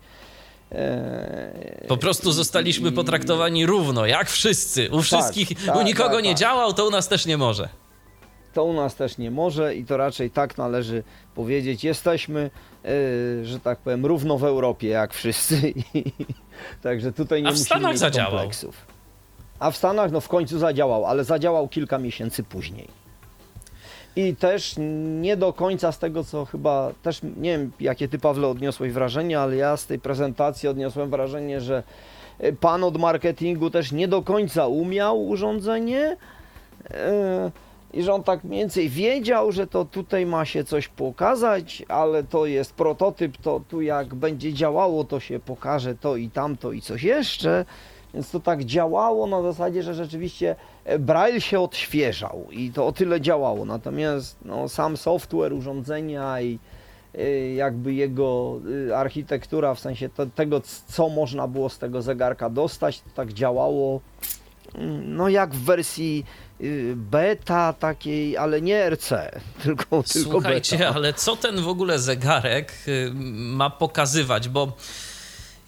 E, 0.72 1.84
Po 1.88 1.96
prostu 1.96 2.32
zostaliśmy 2.32 2.92
potraktowani 2.92 3.66
równo, 3.66 4.06
jak 4.06 4.30
wszyscy. 4.30 4.90
U 4.90 5.02
wszystkich, 5.02 5.66
tak, 5.66 5.76
u 5.76 5.82
nikogo 5.82 6.14
tak, 6.14 6.24
nie 6.24 6.30
tak. 6.30 6.38
działał, 6.38 6.72
to 6.72 6.86
u 6.86 6.90
nas 6.90 7.08
też 7.08 7.26
nie 7.26 7.36
może. 7.38 7.68
To 8.54 8.64
u 8.64 8.72
nas 8.72 8.94
też 8.94 9.18
nie 9.18 9.30
może 9.30 9.74
i 9.74 9.84
to 9.84 9.96
raczej 9.96 10.30
tak 10.30 10.58
należy 10.58 11.02
powiedzieć. 11.34 11.84
Jesteśmy, 11.84 12.50
e, 12.84 13.44
że 13.44 13.60
tak 13.60 13.78
powiem, 13.78 14.06
równo 14.06 14.38
w 14.38 14.44
Europie 14.44 14.88
jak 14.88 15.14
wszyscy. 15.14 15.74
Także 16.82 17.12
tutaj 17.12 17.42
nie 17.42 17.48
A 17.48 17.50
w 17.50 17.54
musimy 17.54 17.66
Stanach 17.66 17.90
mieć 17.90 18.00
zadziałał. 18.00 18.30
kompleksów. 18.32 18.86
A 19.58 19.70
w 19.70 19.76
Stanach 19.76 20.12
no 20.12 20.20
w 20.20 20.28
końcu 20.28 20.58
zadziałał, 20.58 21.06
ale 21.06 21.24
zadziałał 21.24 21.68
kilka 21.68 21.98
miesięcy 21.98 22.42
później. 22.42 23.01
I 24.16 24.36
też 24.36 24.74
nie 25.20 25.36
do 25.36 25.52
końca 25.52 25.92
z 25.92 25.98
tego, 25.98 26.24
co 26.24 26.44
chyba 26.44 26.92
też 27.02 27.20
nie 27.22 27.58
wiem, 27.58 27.72
jakie 27.80 28.08
ty 28.08 28.18
Pawle 28.18 28.48
odniosłeś 28.48 28.92
wrażenie, 28.92 29.40
ale 29.40 29.56
ja 29.56 29.76
z 29.76 29.86
tej 29.86 29.98
prezentacji 29.98 30.68
odniosłem 30.68 31.10
wrażenie, 31.10 31.60
że 31.60 31.82
e, 32.38 32.52
pan 32.52 32.84
od 32.84 32.98
marketingu 32.98 33.70
też 33.70 33.92
nie 33.92 34.08
do 34.08 34.22
końca 34.22 34.66
umiał 34.66 35.28
urządzenie. 35.28 36.16
E, 36.90 37.50
i 37.92 38.02
że 38.02 38.14
on 38.14 38.22
tak 38.22 38.44
mniej 38.44 38.60
więcej 38.60 38.88
wiedział, 38.88 39.52
że 39.52 39.66
to 39.66 39.84
tutaj 39.84 40.26
ma 40.26 40.44
się 40.44 40.64
coś 40.64 40.88
pokazać, 40.88 41.82
ale 41.88 42.24
to 42.24 42.46
jest 42.46 42.74
prototyp, 42.74 43.36
to 43.36 43.60
tu 43.68 43.82
jak 43.82 44.14
będzie 44.14 44.52
działało, 44.52 45.04
to 45.04 45.20
się 45.20 45.38
pokaże 45.38 45.94
to 45.94 46.16
i 46.16 46.30
tamto 46.30 46.72
i 46.72 46.80
coś 46.80 47.02
jeszcze. 47.02 47.64
Więc 48.14 48.30
to 48.30 48.40
tak 48.40 48.64
działało 48.64 49.26
na 49.26 49.42
zasadzie, 49.42 49.82
że 49.82 49.94
rzeczywiście 49.94 50.56
e, 50.84 50.98
Braille 50.98 51.40
się 51.40 51.60
odświeżał 51.60 52.46
i 52.50 52.72
to 52.72 52.86
o 52.86 52.92
tyle 52.92 53.20
działało. 53.20 53.64
Natomiast 53.64 54.36
no, 54.44 54.68
sam 54.68 54.96
software, 54.96 55.52
urządzenia 55.52 56.40
i, 56.40 56.58
y, 57.18 57.52
jakby 57.56 57.94
jego 57.94 58.60
y, 58.88 58.96
architektura, 58.96 59.74
w 59.74 59.80
sensie 59.80 60.08
te, 60.08 60.26
tego, 60.26 60.60
co 60.86 61.08
można 61.08 61.48
było 61.48 61.68
z 61.68 61.78
tego 61.78 62.02
zegarka 62.02 62.50
dostać, 62.50 63.00
to 63.00 63.10
tak 63.14 63.32
działało 63.32 64.00
mm, 64.74 65.16
no 65.16 65.28
jak 65.28 65.54
w 65.54 65.64
wersji 65.64 66.24
y, 66.60 66.94
beta 66.96 67.72
takiej, 67.72 68.36
ale 68.36 68.62
nie 68.62 68.90
RC, 68.90 69.10
tylko, 69.62 70.02
tylko 70.02 70.30
Słuchajcie, 70.30 70.88
ale 70.88 71.12
co 71.12 71.36
ten 71.36 71.62
w 71.62 71.68
ogóle 71.68 71.98
zegarek 71.98 72.72
y, 72.88 73.10
ma 73.34 73.70
pokazywać? 73.70 74.48
Bo 74.48 74.72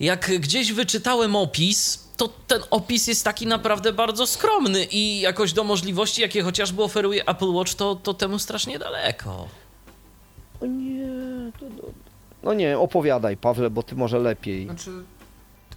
jak 0.00 0.30
gdzieś 0.40 0.72
wyczytałem 0.72 1.36
opis, 1.36 2.03
to 2.16 2.28
ten 2.46 2.60
opis 2.70 3.06
jest 3.06 3.24
taki 3.24 3.46
naprawdę 3.46 3.92
bardzo 3.92 4.26
skromny 4.26 4.84
i 4.84 5.20
jakoś 5.20 5.52
do 5.52 5.64
możliwości, 5.64 6.22
jakie 6.22 6.42
chociażby 6.42 6.82
oferuje 6.82 7.28
Apple 7.28 7.52
Watch, 7.52 7.74
to, 7.74 7.94
to 7.94 8.14
temu 8.14 8.38
strasznie 8.38 8.78
daleko. 8.78 9.48
O 10.60 10.66
nie, 10.66 11.06
to, 11.60 11.66
to, 11.82 11.88
no 12.42 12.54
nie, 12.54 12.78
opowiadaj 12.78 13.36
Pawle, 13.36 13.70
bo 13.70 13.82
ty 13.82 13.94
może 13.96 14.18
lepiej. 14.18 14.64
Znaczy, 14.64 14.90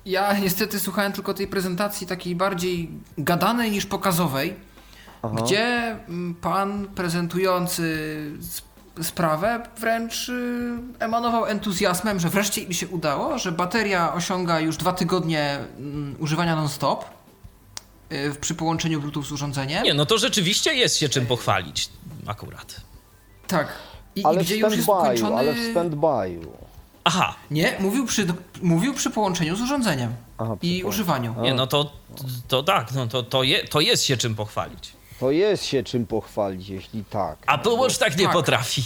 ja 0.05 0.39
niestety 0.39 0.79
słuchałem 0.79 1.13
tylko 1.13 1.33
tej 1.33 1.47
prezentacji 1.47 2.07
takiej 2.07 2.35
bardziej 2.35 2.89
gadanej 3.17 3.71
niż 3.71 3.85
pokazowej, 3.85 4.53
Aha. 5.21 5.35
gdzie 5.43 5.65
mm, 6.07 6.35
pan 6.35 6.88
prezentujący 6.95 7.83
s- 8.39 8.61
sprawę 9.02 9.64
wręcz 9.80 10.30
y, 10.30 10.78
emanował 11.00 11.45
entuzjazmem, 11.45 12.20
że 12.20 12.30
wreszcie 12.30 12.62
im 12.62 12.74
się 12.74 12.88
udało, 12.88 13.39
że 13.39 13.52
bateria 13.52 14.14
osiąga 14.14 14.60
już 14.60 14.78
dwa 14.78 14.93
tygodnie 14.93 15.60
mm, 15.78 16.16
używania 16.20 16.56
non-stop 16.56 17.06
y, 18.12 18.36
przy 18.41 18.56
połączeniu 18.56 19.02
Bluetooth 19.02 19.24
z 19.24 19.32
urządzeniem. 19.32 19.84
Nie, 19.84 19.93
no 19.93 20.06
to 20.06 20.18
rzeczywiście 20.18 20.74
jest 20.74 20.98
się 20.98 21.10
czym 21.10 21.26
pochwalić 21.26 21.89
akurat. 22.28 22.76
Tak. 23.48 23.68
I, 24.16 24.26
Ale 24.26 24.41
i 24.41 24.45
gdzie 24.45 24.58
już 24.58 24.76
jest 24.76 24.89
ukończony... 24.89 25.36
ale 25.36 25.54
w 25.54 25.58
stand-by'u. 25.74 26.48
Aha, 27.04 27.36
Nie, 27.52 27.76
mówił 27.80 28.06
przy, 28.06 28.28
mówił 28.62 28.93
przy 28.93 29.10
połączeniu 29.10 29.56
z 29.56 29.62
urządzeniem 29.62 30.16
Aha, 30.38 30.58
i 30.62 30.84
używaniu. 30.84 31.36
nie, 31.41 31.54
no 31.54 31.68
to, 31.68 31.91
to 32.48 32.64
tak, 32.64 32.91
no 32.93 33.08
to, 33.08 33.24
to, 33.24 33.43
je, 33.43 33.68
to 33.68 33.80
jest 33.80 34.04
się 34.04 34.18
czym 34.18 34.36
pochwalić. 34.36 34.97
To 35.20 35.32
jest 35.32 35.65
się 35.65 35.84
czym 35.84 36.05
pochwalić, 36.05 36.70
jeśli 36.70 37.03
tak. 37.09 37.38
Apple 37.53 37.70
Watch 37.78 37.97
tak 37.97 38.18
nie 38.18 38.26
Tak. 38.26 38.34
potrafi. 38.34 38.82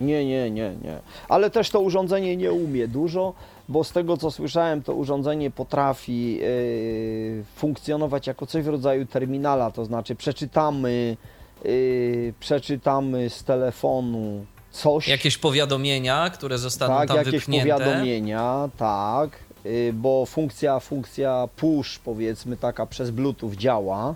Nie, 0.00 0.24
nie, 0.26 0.50
nie, 0.50 0.74
nie. 0.82 0.98
Ale 1.28 1.50
też 1.50 1.70
to 1.70 1.80
urządzenie 1.80 2.36
nie 2.36 2.52
umie 2.52 2.88
dużo, 2.88 3.34
bo 3.68 3.84
z 3.84 3.92
tego 3.92 4.16
co 4.16 4.30
słyszałem, 4.30 4.82
to 4.82 4.94
urządzenie 4.94 5.50
potrafi 5.50 6.34
yy, 6.36 7.44
funkcjonować 7.56 8.26
jako 8.26 8.46
coś 8.46 8.64
w 8.64 8.68
rodzaju 8.68 9.06
terminala, 9.06 9.70
to 9.70 9.84
znaczy 9.84 10.14
przeczytamy, 10.14 11.16
yy, 11.64 12.34
przeczytamy 12.40 13.30
z 13.30 13.44
telefonu 13.44 14.44
coś. 14.70 15.08
Jakieś 15.08 15.38
powiadomienia, 15.38 16.30
które 16.30 16.58
zostaną 16.58 16.94
tak, 16.94 17.08
tam 17.08 17.16
jakieś 17.16 17.32
wypchnięte. 17.32 17.72
powiadomienia, 17.74 18.68
tak, 18.76 19.30
yy, 19.64 19.92
bo 19.92 20.26
funkcja, 20.26 20.80
funkcja 20.80 21.48
push 21.56 21.98
powiedzmy 21.98 22.56
taka 22.56 22.86
przez 22.86 23.10
Bluetooth 23.10 23.50
działa. 23.56 24.14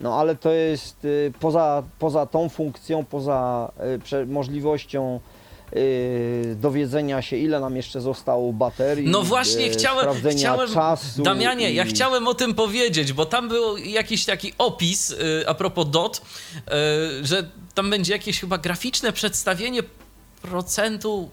No 0.00 0.14
ale 0.20 0.36
to 0.36 0.50
jest 0.52 1.04
y, 1.04 1.32
poza, 1.40 1.82
poza 1.98 2.26
tą 2.26 2.48
funkcją, 2.48 3.04
poza 3.04 3.72
y, 4.12 4.26
możliwością 4.26 5.20
y, 5.76 6.56
dowiedzenia 6.60 7.22
się, 7.22 7.36
ile 7.36 7.60
nam 7.60 7.76
jeszcze 7.76 8.00
zostało 8.00 8.52
baterii. 8.52 9.08
No 9.08 9.22
właśnie, 9.22 9.70
chciałem, 9.70 10.06
chciałem. 10.38 10.68
Damianie, 11.24 11.72
ja 11.72 11.84
i- 11.84 11.88
chciałem 11.88 12.28
o 12.28 12.34
tym 12.34 12.54
powiedzieć, 12.54 13.12
bo 13.12 13.26
tam 13.26 13.48
był 13.48 13.76
jakiś 13.76 14.24
taki 14.24 14.52
opis 14.58 15.14
a 15.46 15.54
propos 15.54 15.90
DOT, 15.90 16.20
że 17.22 17.50
tam 17.74 17.90
będzie 17.90 18.12
jakieś 18.12 18.40
chyba 18.40 18.58
graficzne 18.58 19.12
przedstawienie 19.12 19.80
procentu 20.42 21.28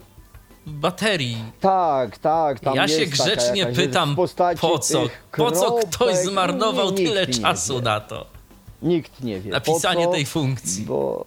baterii. 0.65 1.38
Tak, 1.59 2.18
tak. 2.18 2.59
Ja 2.76 2.88
się 2.88 3.05
grzecznie 3.05 3.65
pytam, 3.76 4.15
po 4.61 4.80
co? 4.80 5.03
Po 5.38 5.51
co 5.51 5.72
ktoś 5.88 6.15
zmarnował 6.18 6.86
nie, 6.91 6.97
nikt 6.97 7.09
tyle 7.11 7.28
nie 7.28 7.34
czasu 7.34 7.82
na 7.82 7.99
to? 7.99 8.37
Nikt 8.82 9.23
nie 9.23 9.39
wie. 9.39 9.51
Napisanie 9.51 10.05
co, 10.05 10.11
tej 10.11 10.25
funkcji. 10.25 10.86
Bo 10.86 11.25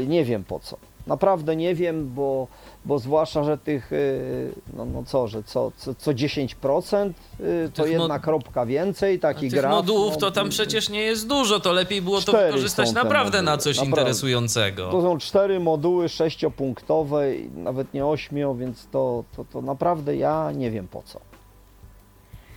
y, 0.00 0.06
nie 0.08 0.24
wiem 0.24 0.44
po 0.44 0.60
co. 0.60 0.76
Naprawdę 1.06 1.56
nie 1.56 1.74
wiem, 1.74 2.10
bo, 2.14 2.46
bo 2.84 2.98
zwłaszcza, 2.98 3.44
że 3.44 3.58
tych, 3.58 3.92
y, 3.92 4.52
no, 4.76 4.84
no 4.84 5.02
co, 5.06 5.28
że 5.28 5.42
co, 5.42 5.72
co, 5.76 5.94
co 5.94 6.10
10% 6.12 7.10
y, 7.40 7.70
to 7.74 7.82
Tych 7.82 7.92
jedna 7.92 8.08
mod- 8.14 8.22
kropka 8.22 8.66
więcej, 8.66 9.18
taki 9.18 9.48
graf. 9.48 9.70
modułów 9.72 10.12
no, 10.14 10.20
to 10.20 10.30
tam 10.30 10.48
przecież 10.48 10.88
nie 10.88 11.00
jest 11.02 11.26
dużo, 11.28 11.60
to 11.60 11.72
lepiej 11.72 12.02
było 12.02 12.20
to 12.20 12.32
wykorzystać 12.32 12.92
naprawdę 12.92 13.42
na 13.42 13.50
moduły, 13.50 13.62
coś 13.62 13.76
naprawdę. 13.76 14.00
interesującego. 14.00 14.90
To 14.90 15.02
są 15.02 15.18
cztery 15.18 15.60
moduły 15.60 16.08
sześciopunktowe, 16.08 17.24
nawet 17.54 17.94
nie 17.94 18.06
ośmiu, 18.06 18.54
więc 18.54 18.86
to, 18.92 19.24
to, 19.36 19.44
to 19.52 19.62
naprawdę 19.62 20.16
ja 20.16 20.52
nie 20.52 20.70
wiem 20.70 20.88
po 20.88 21.02
co. 21.02 21.20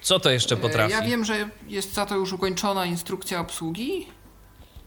Co 0.10 0.20
to 0.20 0.30
jeszcze 0.30 0.58
potrafi? 0.58 0.94
E, 0.94 0.96
Ja 0.98 1.02
wiem, 1.02 1.26
że 1.26 1.50
jest 1.68 1.94
za 1.94 2.06
to 2.06 2.16
już 2.16 2.34
ukończona 2.34 2.86
instrukcja 2.86 3.40
obsługi 3.40 4.08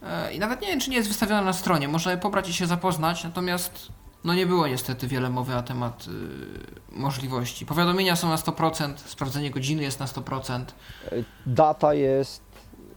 e, 0.02 0.34
i 0.34 0.38
nawet 0.38 0.60
nie 0.60 0.68
wiem, 0.68 0.80
czy 0.80 0.90
nie 0.90 0.96
jest 0.96 1.08
wystawiona 1.08 1.42
na 1.42 1.52
stronie. 1.52 1.88
Można 1.88 2.10
je 2.10 2.18
pobrać 2.18 2.48
i 2.48 2.52
się 2.52 2.66
zapoznać, 2.66 3.24
natomiast 3.24 3.88
no 4.24 4.34
nie 4.34 4.46
było 4.46 4.66
niestety 4.66 5.06
wiele 5.06 5.30
mowy 5.30 5.52
na 5.52 5.62
temat 5.62 6.06
y, 6.08 6.96
możliwości. 6.98 7.66
Powiadomienia 7.66 8.16
są 8.16 8.28
na 8.28 8.36
100%, 8.36 8.94
sprawdzenie 9.06 9.50
godziny 9.50 9.82
jest 9.82 10.00
na 10.00 10.06
100%. 10.06 10.64
Y, 11.12 11.24
Data 11.46 11.94
jest 11.94 12.42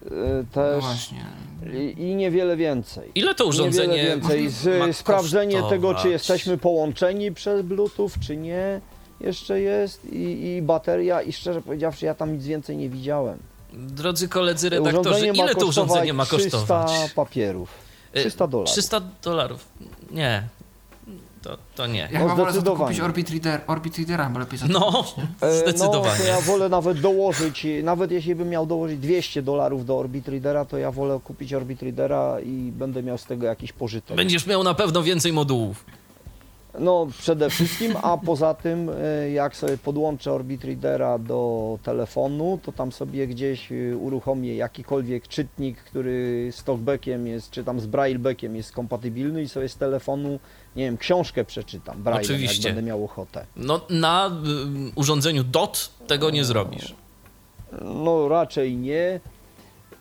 y, 0.05 0.09
No 0.11 0.43
też 0.53 0.83
właśnie. 0.83 1.25
i, 1.73 2.01
i 2.01 2.15
niewiele 2.15 2.57
więcej. 2.57 3.11
Ile 3.15 3.35
to 3.35 3.45
urządzenie 3.45 3.93
Niewiele 3.97 4.17
więcej. 4.37 4.79
ma 4.79 4.91
Z, 4.93 4.97
sprawdzenie 4.97 5.53
tego, 5.69 5.69
czy 5.71 5.93
kosztować? 5.93 6.05
jesteśmy 6.05 6.57
połączeni 6.57 7.31
przez 7.31 7.61
Bluetooth, 7.61 8.11
czy 8.27 8.37
nie, 8.37 8.81
jeszcze 9.19 9.61
jest. 9.61 10.05
I, 10.05 10.55
i 10.57 10.61
bateria, 10.61 11.21
i 11.21 11.33
szczerze 11.33 11.61
powiedziawszy, 11.61 12.05
ja 12.05 12.15
tam 12.15 12.33
nic 12.33 12.45
więcej 12.45 12.77
nie 12.77 12.89
widziałem. 12.89 13.37
Drodzy 13.73 14.27
koledzy 14.27 14.69
redaktorzy, 14.69 15.27
ile 15.27 15.55
to 15.55 15.65
urządzenie 15.65 16.13
ma 16.13 16.25
kosztować 16.25 16.51
kosztować? 16.51 16.91
300 16.91 17.15
papierów. 17.15 17.69
Y, 18.15 18.19
300 18.19 18.47
dolarów. 18.47 18.71
300 18.73 19.01
dolarów. 19.23 19.65
Nie. 20.11 20.43
To, 21.41 21.57
to 21.75 21.87
nie. 21.87 22.09
Ja 22.11 22.19
No, 22.19 22.29
chyba 22.29 22.35
wolę 22.35 22.61
kupić 22.77 22.99
Orbit, 22.99 23.29
Reader, 23.29 23.61
Orbit 23.67 23.97
Readera, 23.97 24.29
bo 24.29 24.39
lepiej 24.39 24.59
za 24.59 24.67
to 24.67 24.73
No, 24.73 24.91
kupić? 24.91 25.25
E, 25.41 25.47
No, 25.47 25.53
zdecydowanie. 25.55 26.19
to 26.19 26.27
ja 26.27 26.41
wolę 26.41 26.69
nawet 26.69 26.99
dołożyć, 26.99 27.67
nawet 27.83 28.11
jeśli 28.11 28.35
bym 28.35 28.49
miał 28.49 28.65
dołożyć 28.65 28.99
200 28.99 29.41
dolarów 29.41 29.85
do 29.85 29.97
Orbit 29.99 30.27
Readera, 30.27 30.65
to 30.65 30.77
ja 30.77 30.91
wolę 30.91 31.19
kupić 31.23 31.53
Orbit 31.53 31.81
Readera 31.83 32.39
i 32.39 32.71
będę 32.71 33.03
miał 33.03 33.17
z 33.17 33.25
tego 33.25 33.45
jakiś 33.45 33.73
pożytek. 33.73 34.17
Będziesz 34.17 34.47
miał 34.47 34.63
na 34.63 34.73
pewno 34.73 35.03
więcej 35.03 35.33
modułów. 35.33 35.85
No 36.79 37.07
przede 37.19 37.49
wszystkim, 37.49 37.93
a 38.01 38.17
poza 38.17 38.53
tym 38.53 38.89
e, 38.89 39.31
jak 39.31 39.55
sobie 39.55 39.77
podłączę 39.77 40.31
Orbit 40.31 40.63
Readera 40.63 41.19
do 41.19 41.79
telefonu, 41.83 42.59
to 42.63 42.71
tam 42.71 42.91
sobie 42.91 43.27
gdzieś 43.27 43.71
e, 43.71 43.97
uruchomię 43.97 44.55
jakikolwiek 44.55 45.27
czytnik, 45.27 45.77
który 45.77 46.49
z 46.51 46.63
talkbackiem 46.63 47.27
jest, 47.27 47.51
czy 47.51 47.63
tam 47.63 47.79
z 47.79 47.85
braillebackiem 47.85 48.55
jest 48.55 48.71
kompatybilny 48.71 49.41
i 49.41 49.49
sobie 49.49 49.69
z 49.69 49.77
telefonu, 49.77 50.39
nie 50.75 50.85
wiem, 50.85 50.97
książkę 50.97 51.45
przeczytam 51.45 52.03
braillem, 52.03 52.25
Oczywiście. 52.25 52.67
jak 52.67 52.75
będę 52.75 52.87
miał 52.87 53.03
ochotę. 53.03 53.45
No, 53.55 53.81
na 53.89 54.27
y, 54.27 54.91
urządzeniu 54.95 55.43
DOT 55.43 55.89
tego 56.07 56.29
nie 56.29 56.45
zrobisz. 56.45 56.95
No 57.81 58.27
raczej 58.27 58.77
nie. 58.77 59.19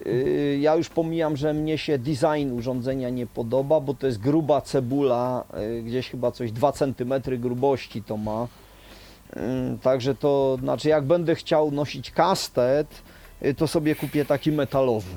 Yy, 0.06 0.58
Ja 0.60 0.74
już 0.76 0.88
pomijam, 0.88 1.36
że 1.36 1.54
mnie 1.54 1.78
się 1.78 1.98
design 1.98 2.52
urządzenia 2.52 3.10
nie 3.10 3.26
podoba, 3.26 3.80
bo 3.80 3.94
to 3.94 4.06
jest 4.06 4.18
gruba 4.18 4.60
cebula, 4.60 5.44
yy, 5.60 5.82
gdzieś 5.82 6.10
chyba 6.10 6.32
coś 6.32 6.52
2 6.52 6.72
cm 6.72 7.14
grubości 7.40 8.02
to 8.02 8.16
ma. 8.16 8.48
Yy, 9.36 9.42
Także 9.82 10.14
to, 10.14 10.56
znaczy 10.60 10.88
jak 10.88 11.04
będę 11.04 11.34
chciał 11.34 11.70
nosić 11.70 12.10
kastet, 12.10 13.02
to 13.56 13.66
sobie 13.68 13.94
kupię 13.94 14.24
taki 14.24 14.52
metalowy. 14.52 15.10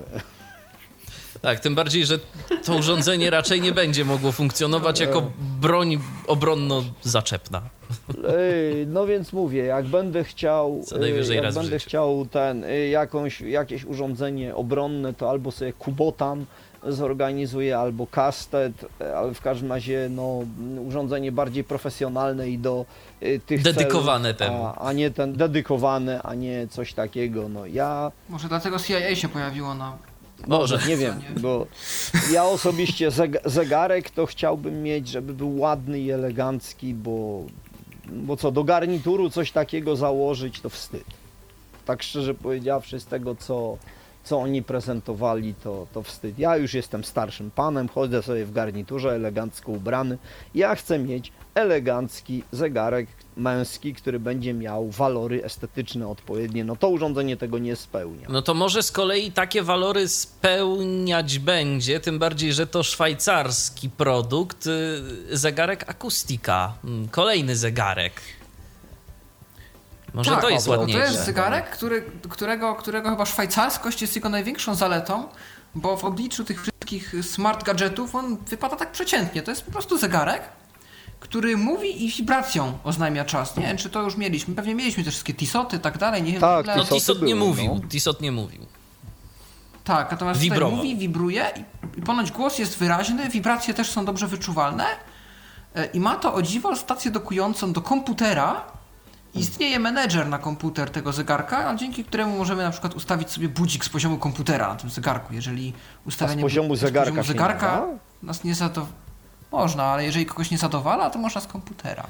Tak, 1.41 1.59
tym 1.59 1.75
bardziej, 1.75 2.05
że 2.05 2.19
to 2.65 2.75
urządzenie 2.75 3.29
raczej 3.29 3.61
nie 3.61 3.71
będzie 3.71 4.05
mogło 4.05 4.31
funkcjonować 4.31 4.99
jako 4.99 5.31
broń 5.61 5.99
obronno-zaczepna. 6.27 7.61
No 8.87 9.05
więc 9.05 9.33
mówię, 9.33 9.63
jak 9.63 9.85
będę 9.85 10.23
chciał, 10.23 10.81
jak 11.33 11.53
będę 11.53 11.79
chciał 11.79 12.25
ten, 12.25 12.61
yy, 12.61 12.87
jakąś, 12.87 13.41
jakieś 13.41 13.85
urządzenie 13.85 14.55
obronne, 14.55 15.13
to 15.13 15.29
albo 15.29 15.51
sobie 15.51 15.73
kubotan 15.73 16.45
zorganizuję, 16.83 17.77
albo 17.77 18.07
kastet, 18.07 18.85
yy, 18.99 19.17
ale 19.17 19.33
w 19.33 19.41
każdym 19.41 19.69
razie 19.69 20.07
no, 20.11 20.43
urządzenie 20.87 21.31
bardziej 21.31 21.63
profesjonalne 21.63 22.49
i 22.49 22.57
do 22.57 22.85
yy, 23.21 23.39
tych 23.39 23.61
Dedykowane 23.61 24.33
celów, 24.33 24.53
temu. 24.53 24.65
A, 24.65 24.75
a 24.75 24.93
nie 24.93 25.11
ten, 25.11 25.33
dedykowane, 25.33 26.21
a 26.23 26.33
nie 26.33 26.67
coś 26.67 26.93
takiego. 26.93 27.49
No 27.49 27.65
ja 27.65 28.11
Może 28.29 28.47
dlatego 28.47 28.79
CIA 28.79 29.15
się 29.15 29.29
pojawiło 29.29 29.73
na... 29.73 29.97
Może. 30.47 30.79
nie 30.87 30.97
wiem, 30.97 31.21
bo 31.41 31.67
ja 32.31 32.43
osobiście 32.43 33.11
zeg 33.11 33.31
zegarek 33.45 34.09
to 34.09 34.25
chciałbym 34.25 34.83
mieć, 34.83 35.07
żeby 35.07 35.33
był 35.33 35.59
ładny 35.59 35.99
i 35.99 36.11
elegancki, 36.11 36.93
bo, 36.93 37.43
bo 38.11 38.37
co, 38.37 38.51
do 38.51 38.63
garnituru 38.63 39.29
coś 39.29 39.51
takiego 39.51 39.95
założyć 39.95 40.61
to 40.61 40.69
wstyd. 40.69 41.03
Tak 41.85 42.03
szczerze 42.03 42.33
powiedziawszy, 42.33 42.99
z 42.99 43.05
tego 43.05 43.35
co, 43.35 43.77
co 44.27 44.39
oni 44.39 44.63
prezentowali, 44.63 45.53
to, 45.63 45.87
to 45.93 46.03
wstyd. 46.03 46.39
Ja 46.39 46.57
już 46.57 46.73
jestem 46.73 47.03
starszym 47.03 47.51
panem, 47.51 47.87
chodzę 47.87 48.23
sobie 48.23 48.45
w 48.45 48.51
garniturze 48.51 49.11
elegancko 49.15 49.71
ubrany. 49.71 50.17
Ja 50.55 50.75
chcę 50.75 50.99
mieć 50.99 51.31
elegancki 51.55 52.43
zegarek 52.51 53.07
męski, 53.37 53.93
który 53.93 54.19
będzie 54.19 54.53
miał 54.53 54.89
walory 54.89 55.43
estetyczne 55.43 56.07
odpowiednie. 56.07 56.63
No 56.63 56.75
to 56.75 56.89
urządzenie 56.89 57.37
tego 57.37 57.57
nie 57.57 57.75
spełnia. 57.75 58.27
No 58.29 58.41
to 58.41 58.53
może 58.53 58.83
z 58.83 58.91
kolei 58.91 59.31
takie 59.31 59.63
walory 59.63 60.07
spełniać 60.07 61.39
będzie, 61.39 61.99
tym 61.99 62.19
bardziej, 62.19 62.53
że 62.53 62.67
to 62.67 62.83
szwajcarski 62.83 63.89
produkt, 63.89 64.67
y, 64.67 65.37
zegarek 65.37 65.89
akustika. 65.89 66.73
Mm, 66.83 67.07
Kolejny 67.07 67.55
zegarek. 67.55 68.13
Może 70.17 70.31
tak, 70.31 70.41
to 70.41 70.49
jest 70.49 70.67
bo 70.67 70.71
ładniejsze. 70.77 71.01
To 71.01 71.11
jest 71.11 71.25
zegarek, 71.25 71.69
który, 71.69 72.03
którego, 72.29 72.75
którego 72.75 73.09
chyba 73.09 73.25
szwajcarskość 73.25 74.01
jest 74.01 74.15
jego 74.15 74.29
największą 74.29 74.75
zaletą, 74.75 75.27
bo 75.75 75.97
w 75.97 76.05
obliczu 76.05 76.43
tych 76.43 76.61
wszystkich 76.61 77.13
smart 77.21 77.63
gadżetów 77.63 78.15
on 78.15 78.37
wypada 78.37 78.75
tak 78.75 78.91
przeciętnie. 78.91 79.41
To 79.41 79.51
jest 79.51 79.63
po 79.65 79.71
prostu 79.71 79.97
zegarek, 79.97 80.41
który 81.19 81.57
mówi 81.57 82.05
i 82.05 82.11
wibracją 82.11 82.77
oznajmia 82.83 83.25
czas. 83.25 83.57
Nie 83.57 83.63
wiem, 83.67 83.77
czy 83.77 83.89
to 83.89 84.01
już 84.01 84.17
mieliśmy. 84.17 84.55
Pewnie 84.55 84.75
mieliśmy 84.75 85.03
te 85.03 85.11
wszystkie 85.11 85.33
tisoty 85.33 85.77
i 85.77 85.79
tak 85.79 85.97
dalej. 85.97 86.23
Nie 86.23 86.31
wiem, 86.31 86.41
Tak, 86.41 86.65
ile- 86.65 86.75
No 86.75 86.85
Tissot 86.85 87.21
nie 87.21 87.35
mówił, 87.35 87.75
no. 87.83 87.87
Tissot 87.89 88.21
nie 88.21 88.31
mówił. 88.31 88.65
Tak, 89.83 90.11
natomiast 90.11 90.39
tutaj 90.39 90.49
Wibrował. 90.49 90.77
mówi, 90.77 90.95
wibruje 90.95 91.45
i- 91.55 91.99
i 91.99 92.01
ponoć 92.01 92.31
głos 92.31 92.59
jest 92.59 92.77
wyraźny, 92.77 93.29
wibracje 93.29 93.73
też 93.73 93.91
są 93.91 94.05
dobrze 94.05 94.27
wyczuwalne 94.27 94.85
e, 95.75 95.85
i 95.85 95.99
ma 95.99 96.15
to 96.15 96.33
o 96.33 96.41
dziwo 96.41 96.75
stację 96.75 97.11
dokującą 97.11 97.73
do 97.73 97.81
komputera. 97.81 98.61
Istnieje 99.39 99.79
menedżer 99.79 100.27
na 100.27 100.37
komputer 100.37 100.89
tego 100.89 101.13
zegarka, 101.13 101.69
a 101.69 101.75
dzięki 101.75 102.03
któremu 102.03 102.37
możemy 102.37 102.63
na 102.63 102.71
przykład 102.71 102.95
ustawić 102.95 103.29
sobie 103.31 103.49
budzik 103.49 103.85
z 103.85 103.89
poziomu 103.89 104.17
komputera 104.17 104.67
na 104.67 104.75
tym 104.75 104.89
zegarku. 104.89 105.33
Jeżeli 105.33 105.73
ustawienie 106.05 106.41
poziomu 106.41 106.67
bu- 106.69 106.75
z 106.75 106.79
zegarka 106.79 107.09
poziomu 107.11 107.23
się 107.23 107.27
zegarka 107.33 107.85
nie 108.21 108.27
nas 108.27 108.43
nie 108.43 108.55
zadowala. 108.55 108.93
Można, 109.51 109.83
ale 109.83 110.03
jeżeli 110.05 110.25
kogoś 110.25 110.51
nie 110.51 110.57
zadowala, 110.57 111.09
to 111.09 111.19
można 111.19 111.41
z 111.41 111.47
komputera. 111.47 112.07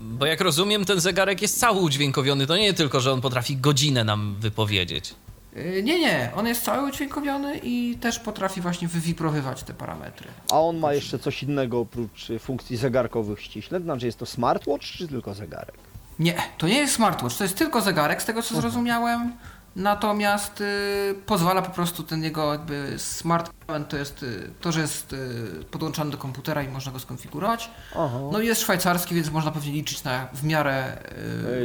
Bo 0.00 0.26
jak 0.26 0.40
rozumiem, 0.40 0.84
ten 0.84 1.00
zegarek 1.00 1.42
jest 1.42 1.60
cały 1.60 1.80
udźwiękowiony. 1.80 2.46
To 2.46 2.56
nie 2.56 2.74
tylko, 2.74 3.00
że 3.00 3.12
on 3.12 3.20
potrafi 3.20 3.56
godzinę 3.56 4.04
nam 4.04 4.36
wypowiedzieć. 4.40 5.14
E, 5.56 5.82
Nie, 5.82 5.98
nie, 6.00 6.30
on 6.36 6.46
jest 6.46 6.64
cały 6.64 6.88
udźwiękowiony 6.88 7.60
i 7.62 7.98
też 8.00 8.18
potrafi 8.18 8.60
właśnie 8.60 8.88
wywibrowywać 8.88 9.62
te 9.62 9.74
parametry. 9.74 10.28
A 10.52 10.60
on 10.60 10.76
ma 10.78 10.92
jeszcze 10.92 11.18
coś 11.18 11.42
innego 11.42 11.80
oprócz 11.80 12.30
y, 12.30 12.38
funkcji 12.38 12.76
zegarkowych 12.76 13.40
ściśle? 13.42 13.80
Znaczy 13.80 14.06
jest 14.06 14.18
to 14.18 14.26
smartwatch 14.26 14.86
czy 14.86 15.08
tylko 15.08 15.34
zegarek? 15.34 15.74
Nie, 16.18 16.34
to 16.58 16.68
nie 16.68 16.78
jest 16.78 16.94
smartwatch, 16.94 17.36
to 17.36 17.44
jest 17.44 17.56
tylko 17.56 17.80
zegarek, 17.80 18.22
z 18.22 18.24
tego 18.24 18.42
co 18.42 18.54
zrozumiałem. 18.60 19.32
Natomiast 19.76 20.60
y, 20.60 21.14
pozwala 21.26 21.62
po 21.62 21.70
prostu 21.70 22.02
ten 22.02 22.22
jego 22.24 22.52
jakby 22.52 22.94
smart 22.98 23.50
element, 23.68 23.88
to 23.88 23.96
jest 23.96 24.22
y, 24.22 24.50
to, 24.60 24.72
że 24.72 24.80
jest 24.80 25.12
y, 25.12 25.64
podłączany 25.70 26.10
do 26.10 26.18
komputera 26.18 26.62
i 26.62 26.68
można 26.68 26.92
go 26.92 27.00
skonfigurować. 27.00 27.70
Aha. 27.92 28.18
No 28.32 28.40
i 28.40 28.46
jest 28.46 28.60
szwajcarski, 28.60 29.14
więc 29.14 29.30
można 29.30 29.50
pewnie 29.50 29.72
liczyć 29.72 30.04
na 30.04 30.28
w 30.34 30.44
miarę 30.44 30.98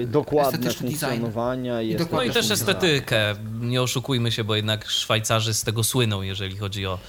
Y, 0.01 0.07
Dokładne 0.07 0.57
estetyczny 0.57 0.87
design. 0.89 0.99
funkcjonowania 1.05 1.81
jest 1.81 2.03
dokładnie 2.03 2.27
No 2.27 2.31
i 2.31 2.35
też 2.35 2.51
estetykę. 2.51 3.35
Nie 3.61 3.81
oszukujmy 3.81 4.31
się, 4.31 4.43
bo 4.43 4.55
jednak 4.55 4.89
Szwajcarzy 4.89 5.53
z 5.53 5.63
tego 5.63 5.83
słyną, 5.83 6.21
jeżeli 6.21 6.57
chodzi 6.57 6.85
o 6.85 6.99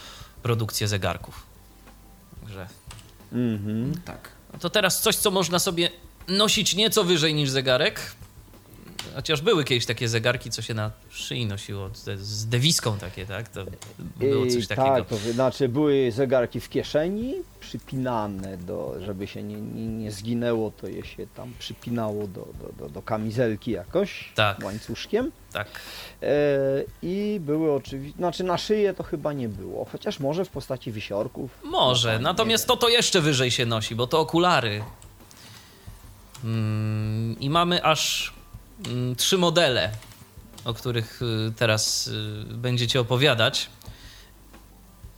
produkcję 0.42 0.88
zegarków. 0.88 1.46
Także 2.40 2.66
Mhm. 3.32 4.00
Tak. 4.04 4.28
no 4.52 4.58
to 4.58 4.70
teraz 4.70 5.00
coś, 5.02 5.16
co 5.16 5.30
można 5.30 5.58
sobie 5.58 5.90
nosić 6.30 6.74
nieco 6.76 7.04
wyżej 7.04 7.34
niż 7.34 7.50
zegarek. 7.50 8.00
Chociaż 9.14 9.40
były 9.40 9.64
kiedyś 9.64 9.86
takie 9.86 10.08
zegarki, 10.08 10.50
co 10.50 10.62
się 10.62 10.74
na 10.74 10.90
szyi 11.10 11.46
nosiło, 11.46 11.90
z- 11.94 12.46
dewiską 12.46 12.98
takie, 12.98 13.26
tak? 13.26 13.48
To 13.48 13.64
było 14.16 14.46
coś 14.46 14.64
I 14.64 14.66
takiego. 14.66 14.88
Tak, 14.96 15.08
to 15.08 15.16
znaczy 15.16 15.68
były 15.68 16.12
zegarki 16.12 16.60
w 16.60 16.68
kieszeni, 16.68 17.34
przypinane, 17.60 18.56
do, 18.56 18.94
żeby 19.06 19.26
się 19.26 19.42
nie, 19.42 19.60
nie, 19.60 19.86
nie 19.86 20.10
zginęło, 20.10 20.70
to 20.80 20.86
je 20.86 21.04
się 21.04 21.26
tam 21.36 21.52
przypinało 21.58 22.26
do, 22.26 22.46
do, 22.60 22.72
do, 22.84 22.90
do 22.90 23.02
kamizelki 23.02 23.70
jakoś, 23.70 24.32
Tak. 24.34 24.64
łańcuszkiem. 24.64 25.32
Tak. 25.52 25.68
E, 26.22 26.28
I 27.02 27.38
były 27.40 27.72
oczywiście, 27.72 28.16
znaczy 28.18 28.44
na 28.44 28.58
szyję 28.58 28.94
to 28.94 29.02
chyba 29.02 29.32
nie 29.32 29.48
było, 29.48 29.84
chociaż 29.92 30.20
może 30.20 30.44
w 30.44 30.48
postaci 30.48 30.92
wisiorków. 30.92 31.50
Może, 31.64 32.18
natomiast 32.18 32.66
to 32.66 32.76
to 32.76 32.88
jeszcze 32.88 33.20
wyżej 33.20 33.50
się 33.50 33.66
nosi, 33.66 33.94
bo 33.94 34.06
to 34.06 34.20
okulary. 34.20 34.82
Mm, 36.44 37.36
I 37.40 37.50
mamy 37.50 37.84
aż 37.84 38.32
mm, 38.86 39.16
trzy 39.16 39.38
modele, 39.38 39.90
o 40.64 40.74
których 40.74 41.22
y, 41.22 41.52
teraz 41.56 42.06
y, 42.06 42.44
będziecie 42.54 43.00
opowiadać. 43.00 43.70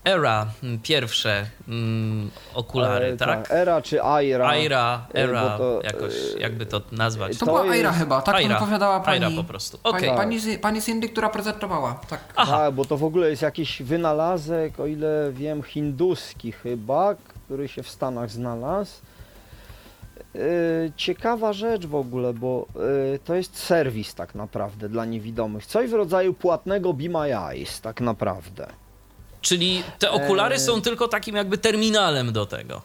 Era, 0.04 0.46
mm, 0.62 0.78
pierwsze 0.78 1.46
mm, 1.68 2.30
okulary, 2.54 3.06
E, 3.06 3.16
tak? 3.16 3.50
Era 3.50 3.82
czy 3.82 4.02
Aira. 4.04 4.48
Aira, 4.48 5.06
e, 5.14 5.18
Era, 5.18 5.58
to, 5.58 5.80
jakoś, 5.84 6.12
jakby 6.38 6.66
to 6.66 6.80
nazwać. 6.92 7.32
To, 7.38 7.46
To 7.46 7.52
była 7.52 7.64
jest- 7.64 7.72
Aira 7.76 7.92
chyba, 7.92 8.22
tak 8.22 8.34
Aira. 8.34 8.56
opowiadała 8.56 9.00
pani. 9.00 9.24
Aira 9.24 9.36
po 9.36 9.44
prostu, 9.44 9.78
Pani, 9.78 9.96
okej. 9.96 10.16
pani, 10.16 10.38
z- 10.40 10.60
pani 10.60 10.80
z 10.80 10.88
Indy, 10.88 11.08
która 11.08 11.28
prezentowała. 11.28 12.00
Tak. 12.08 12.20
Aha, 12.36 12.58
Tak, 12.58 12.74
bo 12.74 12.84
to 12.84 12.96
w 12.96 13.04
ogóle 13.04 13.30
jest 13.30 13.42
jakiś 13.42 13.82
wynalazek, 13.82 14.80
o 14.80 14.86
ile 14.86 15.32
wiem, 15.32 15.62
hinduski 15.62 16.52
chyba, 16.52 17.14
który 17.14 17.68
się 17.68 17.82
w 17.82 17.88
Stanach 17.90 18.30
znalazł. 18.30 18.92
Yy, 20.34 20.40
Ciekawa 20.96 21.52
rzecz 21.52 21.86
w 21.86 21.94
ogóle, 21.94 22.34
bo 22.34 22.66
yy, 23.12 23.18
to 23.24 23.34
jest 23.34 23.58
serwis 23.58 24.14
tak 24.14 24.34
naprawdę 24.34 24.88
dla 24.88 25.04
niewidomych. 25.04 25.66
Coś 25.66 25.90
w 25.90 25.94
rodzaju 25.94 26.34
płatnego 26.34 26.92
Be 26.94 27.08
My 27.08 27.38
Eyes 27.38 27.80
tak 27.80 28.00
naprawdę. 28.00 28.66
czyli 29.40 29.82
te 29.98 30.10
okulary 30.10 30.54
e, 30.54 30.58
są 30.58 30.80
tylko 30.82 31.08
takim 31.08 31.36
jakby 31.36 31.58
terminalem 31.58 32.32
do 32.32 32.46
tego. 32.46 32.82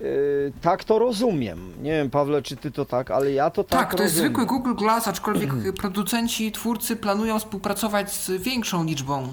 Yy, 0.00 0.52
tak 0.62 0.84
to 0.84 0.98
rozumiem. 0.98 1.72
Nie 1.82 1.90
wiem, 1.90 2.10
Pawle, 2.10 2.42
czy 2.42 2.56
ty 2.56 2.70
to 2.70 2.84
tak, 2.84 3.10
ale 3.10 3.32
ja 3.32 3.50
to 3.50 3.64
tak, 3.64 3.80
Tak, 3.80 3.94
to 3.94 4.02
jest 4.02 4.14
rozumiem. 4.14 4.34
zwykły 4.34 4.46
Google 4.46 4.74
Glass, 4.74 5.08
aczkolwiek 5.08 5.50
producenci, 5.76 6.52
twórcy 6.52 6.96
planują 6.96 7.38
współpracować 7.38 8.12
z 8.12 8.30
większą 8.30 8.84
liczbą 8.84 9.28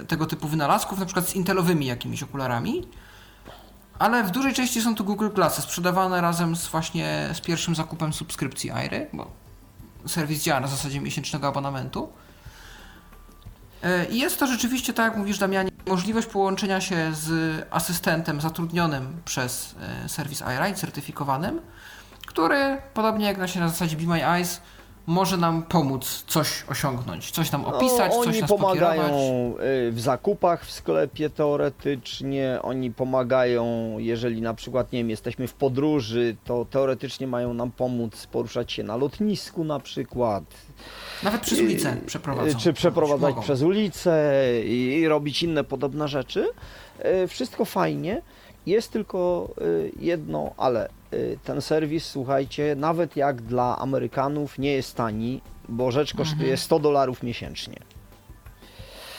e, 0.00 0.04
tego 0.04 0.26
typu 0.26 0.48
wynalazków, 0.48 0.98
na 0.98 1.04
przykład 1.06 1.28
z 1.28 1.34
intelowymi 1.36 1.86
jakimiś 1.86 2.22
okularami. 2.22 2.86
Ale 4.02 4.24
w 4.24 4.30
dużej 4.30 4.54
części 4.54 4.82
są 4.82 4.94
to 4.94 5.04
Google 5.04 5.28
Glassy, 5.28 5.62
sprzedawane 5.62 6.20
razem 6.20 6.56
z 6.56 6.68
właśnie 6.68 7.28
z 7.32 7.40
pierwszym 7.40 7.74
zakupem 7.74 8.12
subskrypcji 8.12 8.70
Airy, 8.70 9.06
bo 9.12 9.30
serwis 10.06 10.42
działa 10.42 10.60
na 10.60 10.66
zasadzie 10.66 11.00
miesięcznego 11.00 11.48
abonamentu. 11.48 12.12
E, 13.82 14.04
I 14.04 14.18
jest 14.18 14.38
to 14.38 14.46
rzeczywiście, 14.46 14.92
tak 14.92 15.04
jak 15.04 15.16
mówisz 15.16 15.38
Damianie, 15.38 15.70
możliwość 15.86 16.26
połączenia 16.26 16.80
się 16.80 17.14
z 17.14 17.66
asystentem 17.70 18.40
zatrudnionym 18.40 19.20
przez 19.24 19.74
e, 20.04 20.08
serwis 20.08 20.42
Aira 20.42 20.68
i 20.68 20.74
certyfikowanym, 20.74 21.60
który, 22.26 22.78
podobnie 22.94 23.26
jak 23.26 23.38
na 23.38 23.60
na 23.60 23.68
zasadzie 23.68 23.96
Be 23.96 24.06
My 24.06 24.26
Eyes, 24.26 24.60
może 25.06 25.36
nam 25.36 25.62
pomóc 25.62 26.24
coś 26.26 26.64
osiągnąć, 26.68 27.30
coś 27.30 27.52
nam 27.52 27.64
opisać, 27.64 28.12
no, 28.12 28.18
coś 28.18 28.26
oni 28.28 28.40
nas 28.40 28.50
pomagają 28.50 29.02
pokierować. 29.02 29.66
y, 29.88 29.92
w 29.92 30.00
zakupach 30.00 30.64
w 30.66 30.72
sklepie 30.72 31.30
teoretycznie, 31.30 32.58
oni 32.62 32.90
pomagają, 32.90 33.94
jeżeli 33.98 34.42
na 34.42 34.54
przykład, 34.54 34.92
nie 34.92 34.98
wiem, 34.98 35.10
jesteśmy 35.10 35.48
w 35.48 35.54
podróży, 35.54 36.36
to 36.44 36.64
teoretycznie 36.70 37.26
mają 37.26 37.54
nam 37.54 37.70
pomóc 37.70 38.26
poruszać 38.26 38.72
się 38.72 38.82
na 38.82 38.96
lotnisku 38.96 39.64
na 39.64 39.80
przykład. 39.80 40.44
Nawet 41.22 41.40
przez 41.40 41.60
ulicę 41.60 41.96
przeprowadzą. 42.06 42.50
Y, 42.58 42.60
Czy 42.60 42.72
przeprowadzać 42.72 43.30
Mogą. 43.30 43.42
przez 43.42 43.62
ulicę 43.62 44.32
i, 44.64 44.98
i 45.00 45.08
robić 45.08 45.42
inne 45.42 45.64
podobne 45.64 46.08
rzeczy. 46.08 46.48
Y, 47.24 47.28
Wszystko 47.28 47.64
fajnie. 47.64 48.22
Jest 48.66 48.92
tylko 48.92 49.48
y, 49.60 49.92
jedno, 50.00 50.50
ale 50.56 50.88
y, 51.12 51.38
ten 51.44 51.60
serwis, 51.62 52.06
słuchajcie, 52.06 52.74
nawet 52.78 53.16
jak 53.16 53.42
dla 53.42 53.78
Amerykanów 53.78 54.58
nie 54.58 54.72
jest 54.72 54.96
tani, 54.96 55.40
bo 55.68 55.90
rzecz 55.90 56.14
kosztuje 56.14 56.40
Mhm. 56.42 56.56
100 56.58 56.78
dolarów 56.78 57.22
miesięcznie. 57.22 57.76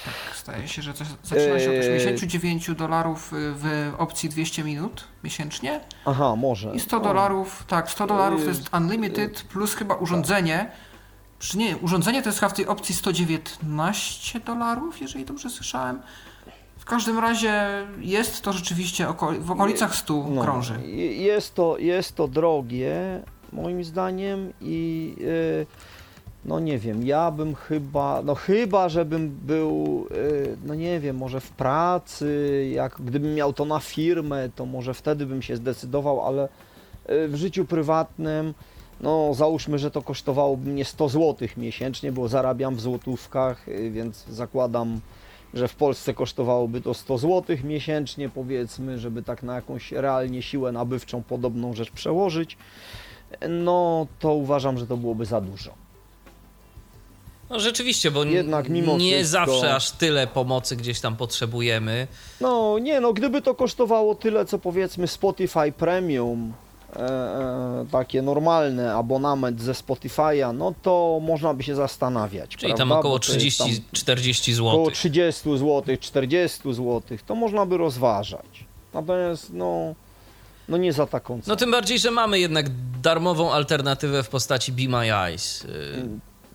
Tak, 0.05 0.35
Staje 0.35 0.67
się, 0.67 0.81
że 0.81 0.93
coś 0.93 1.07
zaczyna 1.23 1.59
się 1.59 1.69
od 1.69 1.75
Eee. 1.75 1.95
89 1.97 2.75
dolarów 2.75 3.33
y, 3.33 3.35
w 3.55 3.93
opcji 3.97 4.29
200 4.29 4.63
minut 4.63 5.03
miesięcznie 5.23 5.79
Aha, 6.05 6.35
może. 6.35 6.75
i 6.75 6.79
100 6.79 6.97
O. 6.97 6.99
dolarów, 6.99 7.63
tak, 7.67 7.91
100 7.91 8.07
dolarów 8.07 8.43
to 8.43 8.49
jest 8.49 8.69
unlimited 8.73 9.41
plus 9.43 9.75
chyba 9.75 9.95
urządzenie. 9.95 10.71
Czy 11.39 11.57
nie, 11.57 11.77
urządzenie 11.77 12.21
to 12.21 12.29
jest 12.29 12.39
chyba 12.39 12.49
w 12.49 12.53
tej 12.53 12.67
opcji 12.67 12.95
119 12.95 14.39
dolarów, 14.39 15.01
jeżeli 15.01 15.25
dobrze 15.25 15.49
słyszałem. 15.49 16.01
W 16.83 16.85
każdym 16.85 17.19
razie 17.19 17.63
jest 18.01 18.41
to 18.41 18.53
rzeczywiście 18.53 19.09
oko 19.09 19.31
w 19.39 19.51
okolicach 19.51 19.95
100 19.95 20.25
No, 20.29 20.41
krąży. 20.41 20.73
je- 20.85 21.13
Jest 21.17 21.55
to, 21.55 21.77
jest 21.77 22.15
to 22.15 22.27
drogie, 22.27 23.21
moim 23.53 23.83
zdaniem, 23.83 24.53
i 24.61 25.15
y, 25.21 25.65
no 26.45 26.59
nie 26.59 26.79
wiem, 26.79 27.05
ja 27.07 27.31
bym 27.31 27.55
chyba, 27.55 28.21
no 28.25 28.35
chyba, 28.35 28.89
żebym 28.89 29.29
był, 29.29 30.07
y, 30.11 30.57
no 30.65 30.75
nie 30.75 30.99
wiem, 30.99 31.17
może 31.17 31.39
w 31.39 31.49
pracy, 31.49 32.69
jak 32.73 32.95
gdybym 32.99 33.33
miał 33.35 33.53
to 33.53 33.65
na 33.65 33.79
firmę, 33.79 34.49
to 34.55 34.65
może 34.65 34.93
wtedy 34.93 35.25
bym 35.25 35.41
się 35.41 35.55
zdecydował, 35.55 36.21
ale 36.27 36.45
y, 36.45 37.27
w 37.27 37.35
życiu 37.35 37.65
prywatnym 37.65 38.53
no 39.01 39.33
załóżmy, 39.33 39.79
że 39.79 39.91
to 39.91 40.01
kosztowałoby 40.01 40.69
mnie 40.69 40.85
100 40.85 41.09
zł 41.09 41.47
miesięcznie, 41.57 42.11
bo 42.11 42.27
zarabiam 42.27 42.75
w 42.75 42.81
złotówkach, 42.81 43.67
y, 43.69 43.91
więc 43.91 44.25
zakładam, 44.29 44.99
że 45.53 45.67
w 45.67 45.75
Polsce 45.75 46.13
kosztowałoby 46.13 46.81
to 46.81 46.93
100 46.93 47.17
zł 47.17 47.57
miesięcznie, 47.63 48.29
powiedzmy, 48.29 48.99
żeby 48.99 49.23
tak 49.23 49.43
na 49.43 49.55
jakąś 49.55 49.91
realnie 49.91 50.41
siłę 50.41 50.71
nabywczą 50.71 51.23
podobną 51.23 51.73
rzecz 51.73 51.91
przełożyć, 51.91 52.57
no 53.49 54.07
to 54.19 54.33
uważam, 54.33 54.77
że 54.77 54.87
to 54.87 54.97
byłoby 54.97 55.25
za 55.25 55.41
dużo. 55.41 55.73
No 57.49 57.59
rzeczywiście, 57.59 58.11
bo 58.11 58.23
Jednak 58.23 58.69
mimo 58.69 58.97
nie 58.97 59.11
wszystko- 59.15 59.31
zawsze 59.45 59.75
aż 59.75 59.91
tyle 59.91 60.27
pomocy 60.27 60.75
gdzieś 60.75 60.99
tam 60.99 61.15
potrzebujemy. 61.15 62.07
No 62.41 62.79
nie, 62.79 62.99
no 62.99 63.13
gdyby 63.13 63.41
to 63.41 63.55
kosztowało 63.55 64.15
tyle, 64.15 64.45
co 64.45 64.59
powiedzmy 64.59 65.07
Spotify 65.07 65.71
Premium, 65.77 66.53
e, 66.95 66.99
e, 66.99 67.85
takie 67.91 68.21
normalne 68.21 68.93
abonament 68.93 69.61
ze 69.61 69.71
Spotify'a, 69.71 70.53
no 70.53 70.73
to 70.81 71.19
można 71.21 71.53
by 71.53 71.63
się 71.63 71.75
zastanawiać. 71.75 72.49
Czyli 72.49 72.73
prawda? 72.73 72.77
tam 72.77 72.91
około 72.91 73.13
Bo 73.13 73.19
to 73.19 73.33
jest 73.33 73.57
tam 73.57 73.67
30-40 73.67 74.61
Około 74.61 74.85
zł. 74.85 74.91
30 74.91 75.57
zł, 75.57 75.97
40 75.99 76.73
zł, 76.73 77.01
to 77.25 77.35
można 77.35 77.65
by 77.65 77.77
rozważać. 77.77 78.65
Natomiast 78.93 79.53
no, 79.53 79.95
no 80.69 80.77
nie 80.77 80.93
za 80.93 81.07
taką 81.07 81.33
cenę. 81.33 81.43
No 81.47 81.55
tym 81.55 81.71
bardziej, 81.71 81.99
że 81.99 82.11
mamy 82.11 82.39
jednak 82.39 82.65
darmową 83.01 83.51
alternatywę 83.51 84.23
w 84.23 84.29
postaci 84.29 84.71
Be 84.71 84.97
My 84.97 85.13
Eyes. 85.13 85.67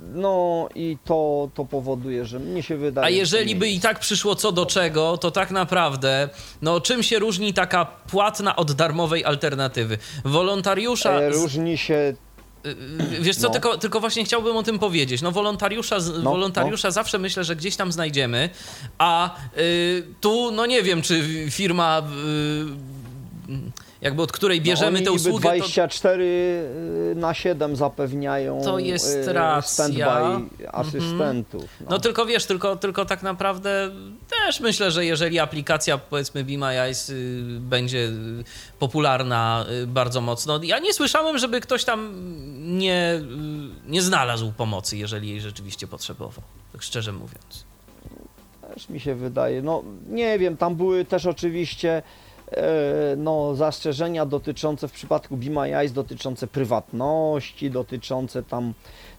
No 0.01 0.69
i 0.75 0.97
to, 1.05 1.51
to 1.55 1.65
powoduje, 1.65 2.25
że 2.25 2.39
mnie 2.39 2.63
się 2.63 2.77
wydaje... 2.77 3.07
A 3.07 3.11
że 3.11 3.17
jeżeli 3.17 3.57
by 3.57 3.69
i 3.69 3.81
tak 3.81 3.99
przyszło 3.99 4.35
co 4.35 4.53
do 4.53 4.67
czego, 4.67 5.19
to 5.19 5.31
tak 5.31 5.51
naprawdę, 5.51 6.29
no 6.63 6.81
czym 6.81 7.03
się 7.03 7.19
różni 7.19 7.55
taka 7.55 7.85
płatna 7.85 8.57
od 8.57 8.73
darmowej 8.73 9.25
alternatywy? 9.25 9.99
Wolontariusza... 10.25 11.13
E, 11.21 11.31
Różni 11.31 11.79
się 11.79 12.15
y, 12.67 12.69
y, 12.69 13.21
Wiesz 13.21 13.37
co, 13.37 13.47
No. 13.47 13.53
tylko, 13.53 13.79
tylko 13.79 14.01
właśnie 14.01 14.25
chciałbym 14.25 14.57
o 14.57 14.63
tym 14.63 14.79
powiedzieć. 14.79 15.23
No 15.23 15.33
wolontariusza, 15.33 16.01
z- 16.01 16.23
No, 16.23 16.31
wolontariusza 16.31 16.91
zawsze 16.91 17.19
myślę, 17.19 17.45
że 17.45 17.57
gdzieś 17.57 17.77
tam 17.77 17.93
znajdziemy, 17.93 18.51
a 18.99 19.37
y, 19.59 20.05
tu 20.21 20.51
no 20.51 20.67
nie 20.67 20.83
wiem, 20.83 21.03
czy 21.03 21.23
firma 21.51 22.03
y, 23.49 23.88
jakby 24.01 24.23
od 24.23 24.33
której 24.33 24.61
bierzemy 24.61 24.99
no, 24.99 25.05
tę 25.05 25.13
usługę, 25.13 25.49
to, 25.51 25.57
24 25.57 26.25
y, 26.25 27.15
na 27.17 27.35
7 27.35 27.77
zapewniają 27.77 28.61
To 28.65 28.79
jest 28.79 29.17
y, 29.17 29.33
racja. 29.33 29.85
Mhm. 29.87 30.49
standby 30.51 30.71
asystentów. 30.73 31.65
No. 31.81 31.87
No 31.91 31.99
tylko 31.99 32.27
wiesz, 32.27 32.47
tylko, 32.47 32.77
tylko 32.77 33.05
tak 33.05 33.23
naprawdę 33.23 33.91
też 34.45 34.61
myślę, 34.61 34.91
że 34.91 35.05
jeżeli 35.05 35.39
aplikacja 35.39 35.99
powiedzmy 35.99 36.45
Be 36.45 36.59
My 36.59 36.67
Eyes 36.67 37.11
y, 37.11 37.43
będzie 37.61 38.11
popularna 38.79 39.67
bardzo 39.87 40.21
mocno, 40.21 40.61
ja 40.63 40.79
nie 40.79 40.93
słyszałem, 40.93 41.39
żeby 41.39 41.61
ktoś 41.61 41.85
tam 41.85 42.15
nie, 42.79 43.21
nie 43.87 44.03
znalazł 44.03 44.53
pomocy, 44.53 44.97
jeżeli 44.97 45.29
jej 45.29 45.41
rzeczywiście 45.41 45.87
potrzebował, 45.87 46.43
tak 46.73 46.83
szczerze 46.83 47.13
mówiąc. 47.13 47.65
Też 48.75 48.89
mi 48.89 49.01
się 49.01 49.15
wydaje, 49.15 49.63
no 49.63 49.83
nie 50.09 50.39
wiem, 50.39 50.57
tam 50.57 50.75
były 50.75 51.05
też 51.05 51.27
oczywiście 51.27 52.03
no, 53.17 53.55
zastrzeżenia 53.55 54.27
dotyczące 54.27 54.89
w 54.89 54.93
przypadku 54.93 55.37
My 55.37 55.77
Eyes, 55.77 55.93
dotyczące 55.93 56.47
prywatności, 56.47 57.71
dotyczące 57.71 58.43
tam 58.43 58.75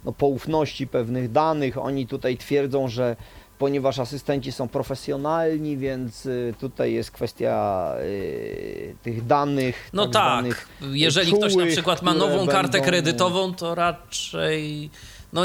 no, 0.06 0.12
poufności 0.12 0.88
pewnych 0.88 1.32
danych. 1.32 1.78
Oni 1.78 2.08
tutaj 2.08 2.38
twierdzą, 2.38 2.88
że 2.88 3.16
ponieważ 3.58 4.00
asystenci 4.00 4.52
są 4.52 4.68
profesjonalni, 4.68 5.78
więc 5.78 6.26
y, 6.26 6.54
tutaj 6.60 6.94
jest 6.94 7.12
kwestia 7.12 7.94
y, 8.02 8.96
tych 9.04 9.26
danych. 9.26 9.90
No 9.94 10.04
tak 10.04 10.14
tak, 10.14 10.24
zwanych 10.24 10.68
jeżeli 10.92 11.32
ktoś 11.32 11.42
na 11.42 11.50
czułych, 11.50 11.74
przykład 11.74 12.02
ma 12.02 12.14
nową 12.14 12.48
kartę 12.48 12.72
będą- 12.72 12.88
kredytową, 12.88 13.54
to 13.54 13.76
raczej 13.76 14.90
no 15.34 15.42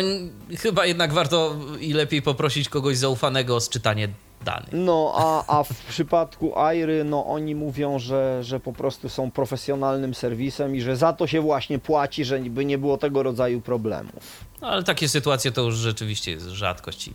chyba 0.58 0.86
jednak 0.86 1.12
warto 1.12 1.56
i 1.80 1.92
lepiej 1.92 2.22
poprosić 2.22 2.68
kogoś 2.68 2.96
zaufanego 2.96 3.56
o 3.56 3.60
sczytanie 3.60 4.08
danych. 4.44 4.68
No, 4.72 5.12
a, 5.16 5.58
a 5.58 5.62
w 5.62 5.68
przypadku 5.88 6.58
Airy, 6.58 7.04
no 7.04 7.26
oni 7.26 7.54
mówią, 7.54 7.98
że, 7.98 8.44
że 8.44 8.60
po 8.60 8.72
prostu 8.72 9.08
są 9.08 9.30
profesjonalnym 9.30 10.14
serwisem 10.14 10.76
i 10.76 10.80
że 10.80 10.96
za 10.96 11.12
to 11.12 11.26
się 11.26 11.40
właśnie 11.40 11.78
płaci, 11.78 12.24
żeby 12.24 12.64
nie 12.64 12.78
było 12.78 12.96
tego 12.98 13.22
rodzaju 13.22 13.60
problemów. 13.60 14.44
No, 14.60 14.68
ale 14.68 14.82
takie 14.84 15.08
sytuacje 15.08 15.52
to 15.52 15.62
już 15.62 15.74
rzeczywiście 15.76 16.30
jest 16.30 16.46
rzadkość 16.46 17.08
i 17.08 17.12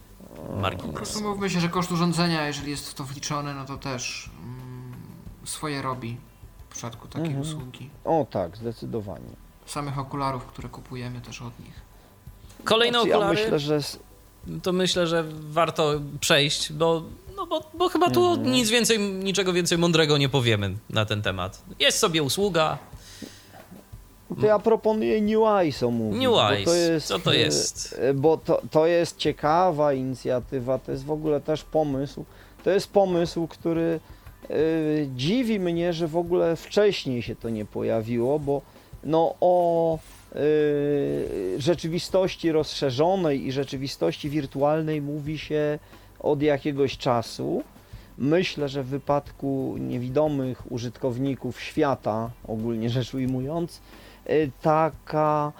Po 0.48 0.56
margines. 0.62 0.96
prostu 0.96 1.22
mówmy 1.22 1.50
się, 1.50 1.60
że 1.60 1.70
koszt 1.70 1.92
urządzenia, 1.92 2.48
jeżeli 2.48 2.72
jest 2.72 2.90
w 2.90 2.94
to 2.94 3.04
wliczony, 3.04 3.54
no 3.54 3.66
to 3.66 3.78
też 3.78 4.30
mm, 4.44 4.94
swoje 5.46 5.82
robi 5.82 6.18
w 6.70 6.72
przypadku 6.74 7.08
takiej 7.08 7.28
Mhm. 7.28 7.42
usługi. 7.42 7.90
O 8.06 8.26
tak, 8.32 8.58
zdecydowanie. 8.58 9.30
Samych 9.66 10.00
okularów, 10.00 10.46
które 10.46 10.70
kupujemy 10.70 11.22
też 11.22 11.42
od 11.42 11.60
nich. 11.60 11.74
Kolejne 12.64 13.00
Znaczy, 13.00 13.14
okulary, 13.16 13.38
Ja 13.40 13.44
myślę, 13.44 13.60
że 13.60 13.80
to 14.64 14.74
myślę, 14.74 15.08
że 15.08 15.24
warto 15.40 15.94
przejść, 16.20 16.74
bo, 16.74 17.04
no 17.38 17.46
bo, 17.46 17.70
bo 17.74 17.90
chyba 17.90 18.10
tu 18.10 18.28
Mhm. 18.30 18.52
nic 18.52 18.70
więcej, 18.70 19.00
niczego 19.00 19.54
więcej 19.54 19.78
mądrego 19.78 20.18
nie 20.18 20.30
powiemy 20.30 20.74
na 20.90 21.06
ten 21.06 21.22
temat. 21.22 21.62
Jest 21.80 22.00
sobie 22.00 22.24
usługa, 22.24 22.78
to 24.42 24.46
ja 24.46 24.60
proponuję 24.60 25.22
New 25.22 25.42
Eyes 25.60 25.84
omówić. 25.84 26.22
New 26.22 26.34
Eyes. 26.52 26.66
To 26.66 26.76
jest, 26.76 27.08
Co 27.08 27.20
to 27.20 27.34
e, 27.34 27.38
jest? 27.38 27.96
e, 28.00 28.14
Bo 28.14 28.38
to, 28.38 28.62
to 28.72 28.86
jest 28.88 29.18
ciekawa 29.18 29.94
inicjatywa, 29.94 30.80
to 30.80 30.92
jest 30.92 31.06
w 31.06 31.12
ogóle 31.12 31.42
też 31.42 31.64
pomysł. 31.64 32.26
To 32.64 32.70
jest 32.70 32.92
pomysł, 32.92 33.48
który 33.48 34.00
e, 34.44 34.50
dziwi 35.16 35.60
mnie, 35.60 35.94
że 35.94 36.08
w 36.08 36.18
ogóle 36.18 36.56
wcześniej 36.56 37.22
się 37.22 37.36
to 37.36 37.50
nie 37.50 37.66
pojawiło, 37.66 38.40
bo 38.40 38.62
no 39.04 39.36
o 39.42 40.00
rzeczywistości 41.58 42.52
rozszerzonej 42.52 43.48
i 43.48 43.52
rzeczywistości 43.52 44.30
wirtualnej 44.30 45.02
mówi 45.02 45.38
się 45.38 45.80
od 46.20 46.42
jakiegoś 46.42 46.98
czasu. 46.98 47.64
Myślę, 48.18 48.70
że 48.70 48.84
w 48.84 48.88
wypadku 48.88 49.76
niewidomych 49.80 50.72
użytkowników 50.72 51.62
świata, 51.62 52.30
ogólnie 52.48 52.90
rzecz 52.90 53.14
ujmując, 53.14 53.82
y, 54.30 54.52
taka, 54.62 55.52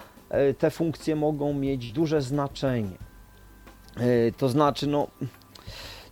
y, 0.50 0.54
te 0.54 0.70
funkcje 0.70 1.16
mogą 1.16 1.54
mieć 1.54 1.92
duże 1.92 2.22
znaczenie. 2.22 2.96
Y, 4.00 4.32
To 4.36 4.48
znaczy, 4.48 4.86
no, 4.86 5.06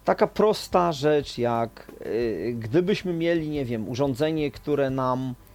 taka 0.04 0.26
prosta 0.26 0.92
rzecz, 0.92 1.38
jak 1.38 1.92
y, 2.06 2.54
gdybyśmy 2.58 3.12
mieli, 3.12 3.48
nie 3.48 3.64
wiem, 3.64 3.88
urządzenie, 3.88 4.50
które 4.50 4.90
nam 4.90 5.30
y, 5.30 5.47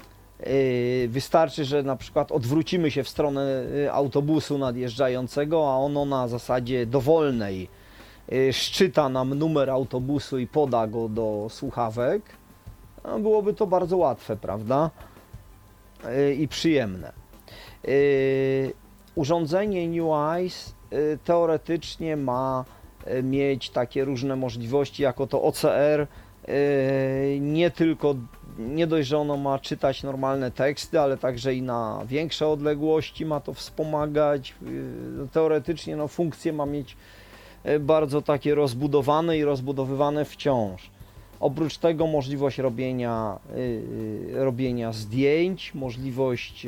wystarczy, 1.07 1.65
że 1.65 1.83
na 1.83 1.95
przykład 1.95 2.31
odwrócimy 2.31 2.91
się 2.91 3.03
w 3.03 3.09
stronę 3.09 3.63
y, 3.75 3.91
autobusu 3.91 4.57
nadjeżdżającego, 4.57 5.73
a 5.73 5.77
ono 5.77 6.05
na 6.05 6.27
zasadzie 6.27 6.85
dowolnej 6.85 7.67
y, 8.33 8.53
szczyta 8.53 9.09
nam 9.09 9.33
numer 9.33 9.69
autobusu 9.69 10.39
i 10.39 10.47
poda 10.47 10.87
go 10.87 11.09
do 11.09 11.47
słuchawek, 11.49 12.21
byłoby 13.19 13.53
to 13.53 13.67
bardzo 13.67 13.97
łatwe, 13.97 14.35
prawda? 14.35 14.89
I 16.37 16.47
przyjemne. 16.47 17.11
Urządzenie 19.15 19.87
New 19.87 20.11
Eyes 20.35 20.75
y, 20.93 21.19
teoretycznie 21.23 22.17
ma 22.17 22.65
mieć 23.23 23.69
takie 23.69 24.05
różne 24.05 24.35
możliwości, 24.35 25.03
jako 25.03 25.27
to 25.27 25.41
OCR. 25.41 26.07
Nie 27.39 27.71
tylko, 27.71 28.15
nie 28.59 28.87
dość, 28.87 29.07
że 29.07 29.17
ono 29.17 29.37
ma 29.37 29.59
czytać 29.59 30.03
normalne 30.03 30.51
teksty, 30.51 30.99
ale 30.99 31.17
także 31.17 31.55
i 31.55 31.61
na 31.61 32.03
większe 32.07 32.47
odległości 32.47 33.25
ma 33.25 33.39
to 33.39 33.53
wspomagać. 33.53 34.55
Y, 35.25 35.27
Teoretycznie 35.31 35.95
no, 35.95 36.07
funkcje 36.07 36.53
ma 36.53 36.65
mieć 36.65 36.97
y, 37.65 37.79
bardzo 37.79 38.21
takie 38.21 38.55
rozbudowane 38.55 39.37
i 39.37 39.43
rozbudowywane 39.43 40.25
wciąż. 40.25 40.91
Oprócz 41.39 41.77
tego 41.77 42.07
możliwość 42.07 42.57
robienia, 42.57 43.39
y, 43.55 44.31
robienia 44.33 44.91
zdjęć, 44.91 45.73
możliwość, 45.73 46.67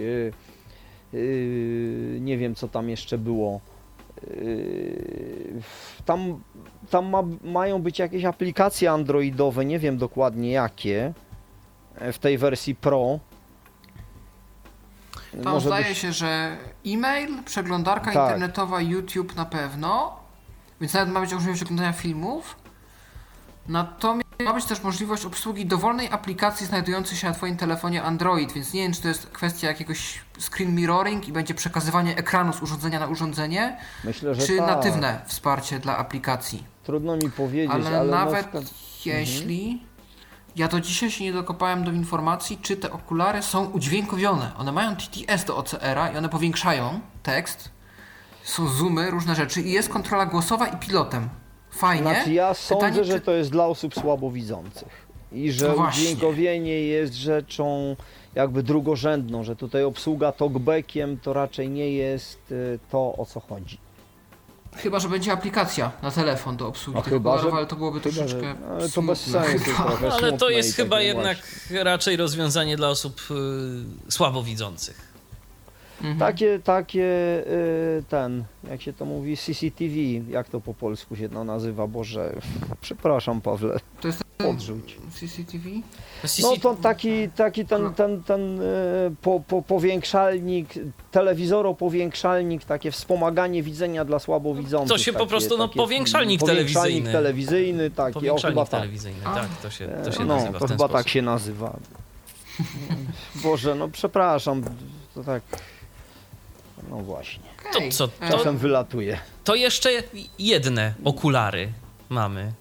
nie 2.20 2.38
wiem 2.38 2.56
co 2.56 2.68
tam 2.68 2.90
jeszcze 2.90 3.18
było, 3.18 3.60
tam, 6.06 6.40
tam 6.90 7.06
ma, 7.06 7.24
mają 7.44 7.82
być 7.82 8.00
jakieś 8.00 8.26
aplikacje 8.26 8.92
androidowe, 8.92 9.66
nie 9.66 9.80
wiem 9.80 9.98
dokładnie 9.98 10.52
jakie, 10.52 11.14
w 12.14 12.18
tej 12.20 12.38
wersji 12.38 12.76
Pro. 12.76 13.20
Tam 15.44 15.54
Może 15.54 15.68
zdaje 15.68 15.86
być- 15.86 15.98
się, 15.98 16.12
że 16.14 16.58
e-mail, 16.86 17.44
przeglądarka 17.44 18.12
Tak. 18.12 18.24
internetowa, 18.24 18.82
YouTube 18.82 19.36
na 19.36 19.46
pewno, 19.46 20.20
więc 20.82 20.94
nawet 20.94 21.10
ma 21.14 21.22
być 21.22 21.34
możliwość 21.34 21.64
oglądania 21.64 21.94
filmów. 21.94 22.56
Natomiast 23.68 24.26
ma 24.44 24.54
być 24.54 24.66
też 24.66 24.84
możliwość 24.84 25.26
obsługi 25.26 25.66
dowolnej 25.66 26.08
aplikacji 26.12 26.68
znajdującej 26.68 27.18
się 27.18 27.28
na 27.28 27.34
Twoim 27.34 27.58
telefonie 27.58 28.04
Android, 28.04 28.52
więc 28.54 28.74
nie 28.74 28.82
wiem, 28.82 28.94
czy 28.94 29.02
to 29.02 29.08
jest 29.08 29.28
kwestia 29.30 29.68
jakiegoś 29.68 30.20
screen 30.40 30.76
mirroring 30.76 31.28
i 31.28 31.32
będzie 31.32 31.54
przekazywanie 31.54 32.18
ekranu 32.18 32.54
z 32.54 32.62
urządzenia 32.62 33.00
na 33.00 33.08
urządzenie, 33.08 33.78
Myślę, 34.04 34.36
czy 34.36 34.58
tak. 34.58 34.68
natywne 34.68 35.22
wsparcie 35.26 35.80
dla 35.80 35.98
aplikacji. 35.98 36.64
Trudno 36.84 37.16
mi 37.18 37.32
powiedzieć, 37.32 37.72
Ale, 37.74 38.00
ale, 38.00 38.12
nawet 38.12 38.48
jeśli, 39.06 39.84
Ja 40.56 40.68
do 40.68 40.80
dzisiaj 40.80 41.12
się 41.12 41.24
nie 41.24 41.34
dokopałem 41.34 41.84
do 41.84 41.92
informacji, 41.92 42.58
czy 42.62 42.78
te 42.78 42.92
okulary 42.92 43.42
są 43.42 43.66
udźwiękowione. 43.66 44.52
One 44.58 44.72
mają 44.72 44.96
TTS 44.96 45.46
do 45.46 45.58
OCR-a 45.58 46.12
i 46.12 46.18
one 46.18 46.30
powiększają 46.30 47.00
tekst, 47.24 47.70
są 48.44 48.68
zoomy, 48.68 49.12
różne 49.12 49.36
rzeczy 49.36 49.62
i 49.62 49.72
jest 49.72 49.90
kontrola 49.90 50.26
głosowa 50.26 50.68
i 50.68 50.78
pilotem. 50.78 51.30
Fajnie. 51.72 52.02
Znaczy 52.02 52.34
ja 52.34 52.54
sądzę, 52.54 52.86
Pytanie, 52.86 53.04
że 53.04 53.14
czy- 53.14 53.22
to 53.26 53.32
jest 53.32 53.52
dla 53.52 53.66
osób 53.66 53.96
słabowidzących. 53.96 55.06
I 55.32 55.52
że 55.52 55.74
No 55.78 55.88
udźwiękowienie 55.88 56.82
jest 56.82 57.14
rzeczą 57.14 57.96
jakby 58.36 58.64
drugorzędną, 58.64 59.44
że 59.44 59.56
tutaj 59.56 59.84
obsługa 59.84 60.32
talkbackiem 60.32 61.18
to 61.20 61.34
raczej 61.34 61.70
nie 61.70 61.92
jest 61.92 62.52
y, 62.52 62.80
to, 62.92 63.16
o 63.18 63.26
co 63.26 63.40
chodzi. 63.40 63.78
Chyba, 64.78 65.00
że 65.00 65.10
będzie 65.10 65.32
aplikacja 65.32 65.92
na 66.02 66.12
telefon 66.12 66.58
do 66.58 66.68
obsługi 66.68 66.96
No 66.98 67.04
tych 67.04 67.14
chyba, 67.14 67.38
że- 67.38 67.52
ale 67.52 67.66
to 67.68 67.76
byłoby 67.76 68.00
Chyba, 68.00 68.16
troszeczkę 68.16 68.42
że, 68.42 68.56
ale 68.70 68.90
to 68.90 69.02
bez 69.02 69.22
sensu 69.22 69.66
chyba. 69.72 69.88
trochę. 69.90 70.12
Ale 70.14 70.38
to 70.38 70.50
jest 70.50 70.70
i 70.70 70.74
chyba 70.74 71.02
jednak 71.02 71.38
właśnie. 71.38 71.84
raczej 71.84 72.16
rozwiązanie 72.18 72.78
dla 72.78 72.90
osób 72.90 73.22
y, 74.08 74.12
słabowidzących. 74.12 75.16
Mhm. 76.02 76.18
Takie, 76.20 76.60
takie, 76.60 77.04
y, 77.48 78.04
ten, 78.10 78.44
jak 78.70 78.82
się 78.82 78.94
to 78.94 79.06
mówi, 79.06 79.38
CCTV, 79.38 79.96
jak 80.30 80.50
to 80.50 80.62
po 80.62 80.74
polsku 80.74 81.16
się 81.16 81.30
to 81.30 81.44
nazywa, 81.44 81.88
Boże, 81.88 82.34
przepraszam 82.82 83.42
Pawle, 83.42 83.80
To 84.02 84.08
jest 84.08 84.25
podrzuć. 84.48 84.98
CCTV? 85.14 85.70
No 86.42 86.58
to 86.62 86.76
taki, 86.76 87.30
taki 87.30 87.66
ten, 87.66 87.94
ten, 87.94 88.24
ten 88.24 88.62
y, 88.62 88.66
po, 89.22 89.40
po, 89.48 89.62
powiększalnik, 89.62 90.70
telewizoropowiększalnik, 91.12 92.66
takie 92.66 92.92
wspomaganie 92.92 93.64
widzenia 93.64 94.06
dla 94.06 94.20
słabowidzących. 94.20 94.90
To 94.90 95.04
się 95.04 95.14
po 95.14 95.20
takie- 95.20 95.30
prostu, 95.30 95.58
no, 95.58 95.68
takie 95.68 95.80
powiększalnik 95.80 96.40
powiększalnik 96.40 96.74
telewizyjny. 97.06 97.12
telewizyjny, 97.12 97.92
taki, 97.92 98.12
o 98.12 98.14
Powiększalnik 98.14 98.60
tak. 98.70 98.70
telewizyjny, 98.82 99.26
A. 99.26 99.36
tak, 99.36 99.48
to 99.62 99.70
się, 99.70 99.88
to 100.04 100.12
się 100.12 100.26
no, 100.26 100.36
nazywa 100.36 100.60
to 100.60 100.66
w 100.66 100.68
ten 100.70 100.78
chyba 100.78 100.88
sposób. 100.88 100.92
tak 100.98 101.10
się 101.10 101.22
nazywa. 101.22 101.78
Boże, 103.36 103.76
no 103.76 103.88
przepraszam, 103.90 104.64
to 105.16 105.24
tak, 105.24 105.42
no 106.90 106.98
właśnie, 106.98 107.44
To 107.74 107.80
co, 107.92 108.06
E, 108.20 108.30
to- 108.32 108.38
czasem 108.38 108.58
wylatuje. 108.58 109.18
To 109.44 109.56
jeszcze 109.56 109.90
jedne 110.40 110.94
okulary 111.04 111.70
mamy 112.10 112.52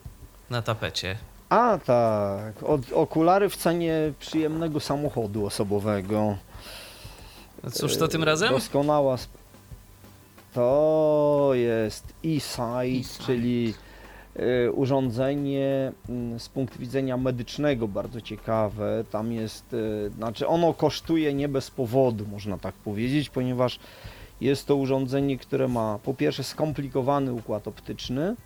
na 0.51 0.63
tapecie. 0.63 1.17
A 1.55 1.79
tak, 1.79 2.63
od, 2.63 2.93
okulary 2.93 3.49
w 3.49 3.57
cenie 3.57 4.13
przyjemnego 4.19 4.81
samochodu 4.81 5.47
osobowego. 5.47 6.37
Cóż 7.73 7.97
to 7.97 8.09
tym 8.09 8.25
razem? 8.25 8.51
Doskonała. 8.51 9.17
To 10.55 11.51
jest 11.53 12.05
e-sight, 12.25 13.11
E-sight. 13.11 13.27
czyli 13.27 13.75
y, 14.67 14.73
urządzenie 14.73 15.93
mm, 16.09 16.41
z 16.41 16.49
punktu 16.49 16.79
widzenia 16.79 17.17
medycznego 17.17 17.89
bardzo 17.89 18.21
ciekawe. 18.21 19.05
Tam 19.11 19.33
jest, 19.33 19.73
y, 19.73 20.11
znaczy 20.17 20.47
ono 20.47 20.75
kosztuje 20.75 21.35
nie 21.35 21.49
bez 21.49 21.71
powodu, 21.71 22.27
można 22.27 22.59
tak 22.59 22.75
powiedzieć, 22.75 23.31
ponieważ 23.31 23.79
jest 24.41 24.67
to 24.67 24.77
urządzenie, 24.77 25.39
które 25.39 25.69
ma 25.69 25.99
po 26.03 26.15
pierwsze 26.15 26.45
skomplikowany 26.45 27.33
układ 27.33 27.69
optyczny, 27.69 28.37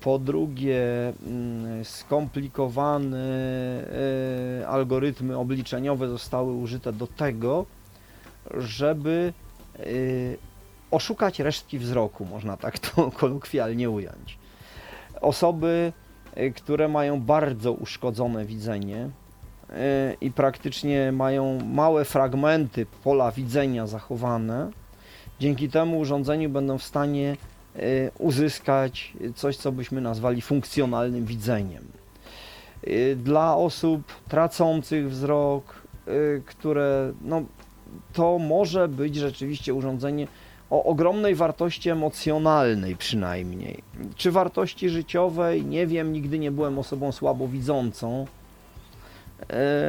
po 0.00 0.18
drugie 0.18 1.12
mm, 1.26 1.84
skomplikowane 1.84 3.26
algorytmy 4.66 5.38
obliczeniowe 5.38 6.08
zostały 6.08 6.52
użyte 6.52 6.92
do 6.92 7.06
tego, 7.06 7.66
żeby 8.54 9.32
y, 9.80 10.38
oszukać 10.90 11.40
resztki 11.40 11.78
wzroku, 11.78 12.24
można 12.24 12.56
tak 12.56 12.78
to 12.78 13.10
kolokwialnie 13.20 13.90
ująć. 13.90 14.38
Osoby, 15.20 15.92
y, 16.38 16.52
które 16.52 16.88
mają 16.88 17.20
bardzo 17.20 17.72
uszkodzone 17.72 18.44
widzenie 18.44 19.10
i 20.20 20.30
praktycznie 20.30 21.12
mają 21.12 21.58
małe 21.64 22.04
fragmenty 22.04 22.86
pola 23.04 23.32
widzenia 23.32 23.86
zachowane, 23.86 24.70
dzięki 25.40 25.68
temu 25.68 25.98
urządzeniu 25.98 26.50
będą 26.50 26.78
w 26.78 26.82
stanie 26.82 27.36
uzyskać 28.18 29.12
coś, 29.34 29.56
co 29.56 29.72
byśmy 29.72 30.00
nazwali 30.00 30.42
funkcjonalnym 30.42 31.24
widzeniem. 31.24 31.84
Y, 32.86 33.16
Dla 33.24 33.56
osób 33.56 34.02
tracących 34.28 35.10
wzrok, 35.10 35.82
y, 36.08 36.42
które 36.46 37.12
no, 37.22 37.42
to 38.12 38.38
może 38.38 38.88
być 38.88 39.16
rzeczywiście 39.16 39.74
urządzenie 39.74 40.26
o 40.70 40.84
ogromnej 40.84 41.34
wartości 41.34 41.90
emocjonalnej 41.90 42.96
przynajmniej. 42.96 43.82
Czy 44.16 44.30
wartości 44.30 44.88
życiowej? 44.88 45.64
Nie 45.64 45.86
wiem, 45.86 46.12
nigdy 46.12 46.38
nie 46.38 46.50
byłem 46.50 46.78
osobą 46.78 47.12
słabowidzącą. 47.12 48.26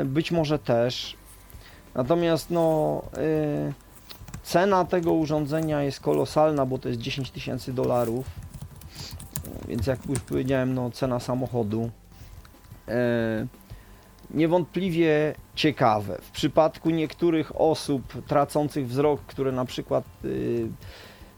Być 0.05 0.31
może 0.31 0.59
też. 0.59 1.15
Natomiast 1.95 2.51
no, 2.51 3.01
cena 4.47 4.85
tego 4.85 5.13
urządzenia 5.13 5.83
jest 5.83 5.99
kolosalna, 5.99 6.65
bo 6.65 6.77
to 6.77 6.89
jest 6.89 7.01
10 7.01 7.31
tysięcy 7.31 7.73
dolarów. 7.73 8.25
Więc 9.67 9.87
jak 9.87 10.05
już 10.05 10.19
powiedziałem, 10.19 10.73
no, 10.73 10.91
cena 10.91 11.19
samochodu. 11.19 11.89
E, 12.87 13.47
niewątpliwie 14.31 15.35
ciekawe. 15.55 16.17
W 16.21 16.31
przypadku 16.31 16.89
niektórych 16.89 17.61
osób 17.61 18.25
tracących 18.27 18.87
wzrok, 18.87 19.21
które 19.21 19.51
na 19.51 19.65
przykład 19.65 20.03
y, 20.25 20.67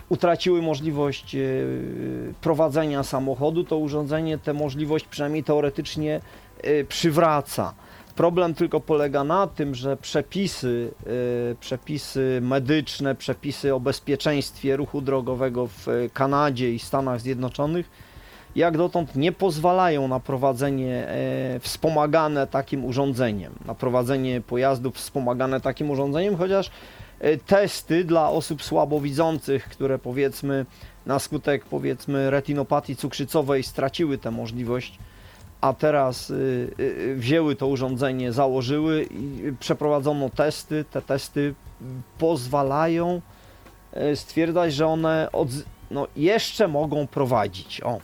utraciły 0.09 0.61
możliwość 0.61 1.35
y, 1.35 2.33
prowadzenia 2.41 3.03
samochodu, 3.03 3.63
to 3.63 3.77
urządzenie 3.77 4.37
tę 4.37 4.53
możliwość 4.53 5.05
przynajmniej 5.05 5.43
teoretycznie 5.43 6.21
y, 6.65 6.85
przywraca. 6.89 7.73
Problem 8.19 8.53
tylko 8.53 8.79
polega 8.79 9.23
na 9.23 9.47
tym, 9.47 9.75
że 9.75 9.97
przepisy, 9.97 10.91
y, 11.51 11.55
przepisy 11.59 12.39
medyczne, 12.41 13.15
przepisy 13.15 13.75
o 13.75 13.79
bezpieczeństwie 13.79 14.77
ruchu 14.77 15.01
drogowego 15.01 15.67
w 15.67 15.87
Kanadzie 16.13 16.73
i 16.73 16.79
Stanach 16.79 17.21
Zjednoczonych 17.21 17.89
jak 18.55 18.77
dotąd 18.77 19.15
nie 19.15 19.31
pozwalają 19.31 20.07
na 20.07 20.19
prowadzenie 20.19 21.07
e, 21.07 21.59
wspomagane 21.59 22.47
takim 22.47 22.85
urządzeniem, 22.85 23.53
na 23.65 23.75
prowadzenie 23.75 24.41
pojazdów 24.41 24.95
wspomagane 24.95 25.61
takim 25.61 25.89
urządzeniem, 25.89 26.37
chociaż 26.37 26.71
e, 27.19 27.37
testy 27.37 28.03
dla 28.03 28.29
osób 28.29 28.63
słabowidzących, 28.63 29.69
które 29.69 29.99
powiedzmy 29.99 30.65
na 31.05 31.19
skutek 31.19 31.65
powiedzmy 31.65 32.29
retinopatii 32.29 32.95
cukrzycowej 32.95 33.63
straciły 33.63 34.17
tę 34.17 34.31
możliwość, 34.31 34.99
a 35.61 35.73
teraz 35.73 36.29
y, 36.29 36.73
y, 36.79 37.15
wzięły 37.15 37.55
to 37.55 37.67
urządzenie, 37.67 38.31
założyły 38.31 39.03
i 39.03 39.53
przeprowadzono 39.59 40.29
testy. 40.29 40.85
Te 40.91 41.01
testy 41.01 41.55
pozwalają 42.17 43.21
e, 43.93 44.15
stwierdzać, 44.15 44.73
że 44.73 44.87
one 44.87 45.27
odz- 45.31 45.63
no, 45.91 46.07
jeszcze 46.15 46.67
mogą 46.67 47.07
prowadzić. 47.07 47.81
O, 47.81 47.99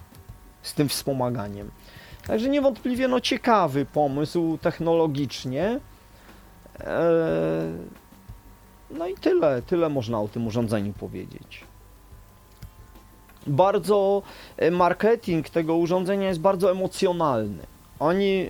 z 0.62 0.74
tym 0.74 0.90
wspomaganiem. 0.90 1.72
Także 2.28 2.50
niewątpliwie 2.50 3.08
no, 3.08 3.22
ciekawy 3.22 3.86
pomysł 3.86 4.58
technologicznie. 4.62 5.80
Eee, 6.80 6.90
no 8.92 9.08
i 9.08 9.16
tyle, 9.16 9.62
tyle 9.62 9.90
można 9.90 10.22
o 10.22 10.28
tym 10.28 10.48
urządzeniu 10.48 10.94
powiedzieć. 10.94 11.64
Bardzo 13.48 14.22
e, 14.58 14.72
marketing 14.72 15.50
tego 15.50 15.76
urządzenia 15.76 16.28
jest 16.28 16.40
bardzo 16.40 16.72
emocjonalny. 16.72 17.64
Oni 18.00 18.34
e, 18.34 18.50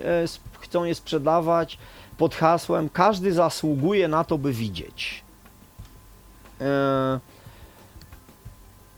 chcą 0.60 0.84
je 0.84 0.96
sprzedawać 0.96 1.78
pod 2.18 2.36
hasłem 2.36 2.90
każdy 2.90 3.34
zasługuje 3.34 4.08
na 4.08 4.24
to, 4.24 4.38
by 4.38 4.54
widzieć. 4.54 5.24
Eee, 6.62 6.68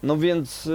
no 0.03 0.17
więc 0.17 0.69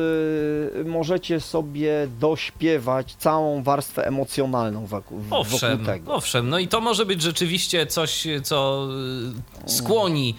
możecie 0.84 1.40
sobie 1.40 2.08
dośpiewać 2.20 3.14
całą 3.14 3.62
warstwę 3.62 4.06
emocjonalną 4.06 4.86
wokół, 4.86 5.20
Owszem, 5.30 5.84
tego. 5.84 6.14
owszem. 6.14 6.48
No 6.48 6.58
i 6.58 6.68
to 6.68 6.80
może 6.80 7.06
być 7.06 7.22
rzeczywiście 7.22 7.86
coś, 7.86 8.26
co 8.42 8.88
skłoni 9.66 10.34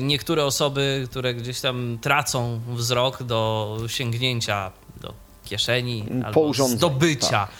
niektóre 0.00 0.44
osoby, 0.44 1.06
które 1.10 1.34
gdzieś 1.34 1.60
tam 1.60 1.98
tracą 2.00 2.60
wzrok 2.68 3.22
do 3.22 3.76
sięgnięcia 3.86 4.72
do 5.00 5.12
kieszeni 5.44 6.04
Po 6.20 6.26
albo 6.26 6.40
urządzeniu, 6.40 6.78
zdobycia 6.78 7.28
tak. 7.28 7.50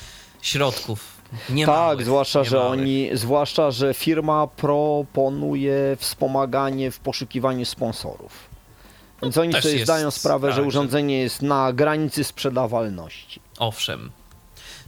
środków 0.42 1.18
nie 1.50 1.66
tak, 1.66 2.04
zwłaszcza, 2.04 2.44
że 2.44 2.62
oni, 2.62 3.10
zwłaszcza, 3.14 3.70
że 3.70 3.94
firma 3.94 4.46
proponuje 4.46 5.96
wspomaganie 5.98 6.90
w 6.90 6.98
poszukiwaniu 6.98 7.64
sponsorów. 7.64 8.48
Więc 9.22 9.38
oni 9.38 9.52
też 9.52 9.64
sobie 9.64 9.84
zdają 9.84 10.10
sprawę, 10.10 10.48
tak, 10.48 10.56
że- 10.56 10.62
urządzenie 10.62 11.18
jest 11.18 11.42
na 11.42 11.72
granicy 11.72 12.24
sprzedawalności. 12.24 13.40
Owszem. 13.58 14.10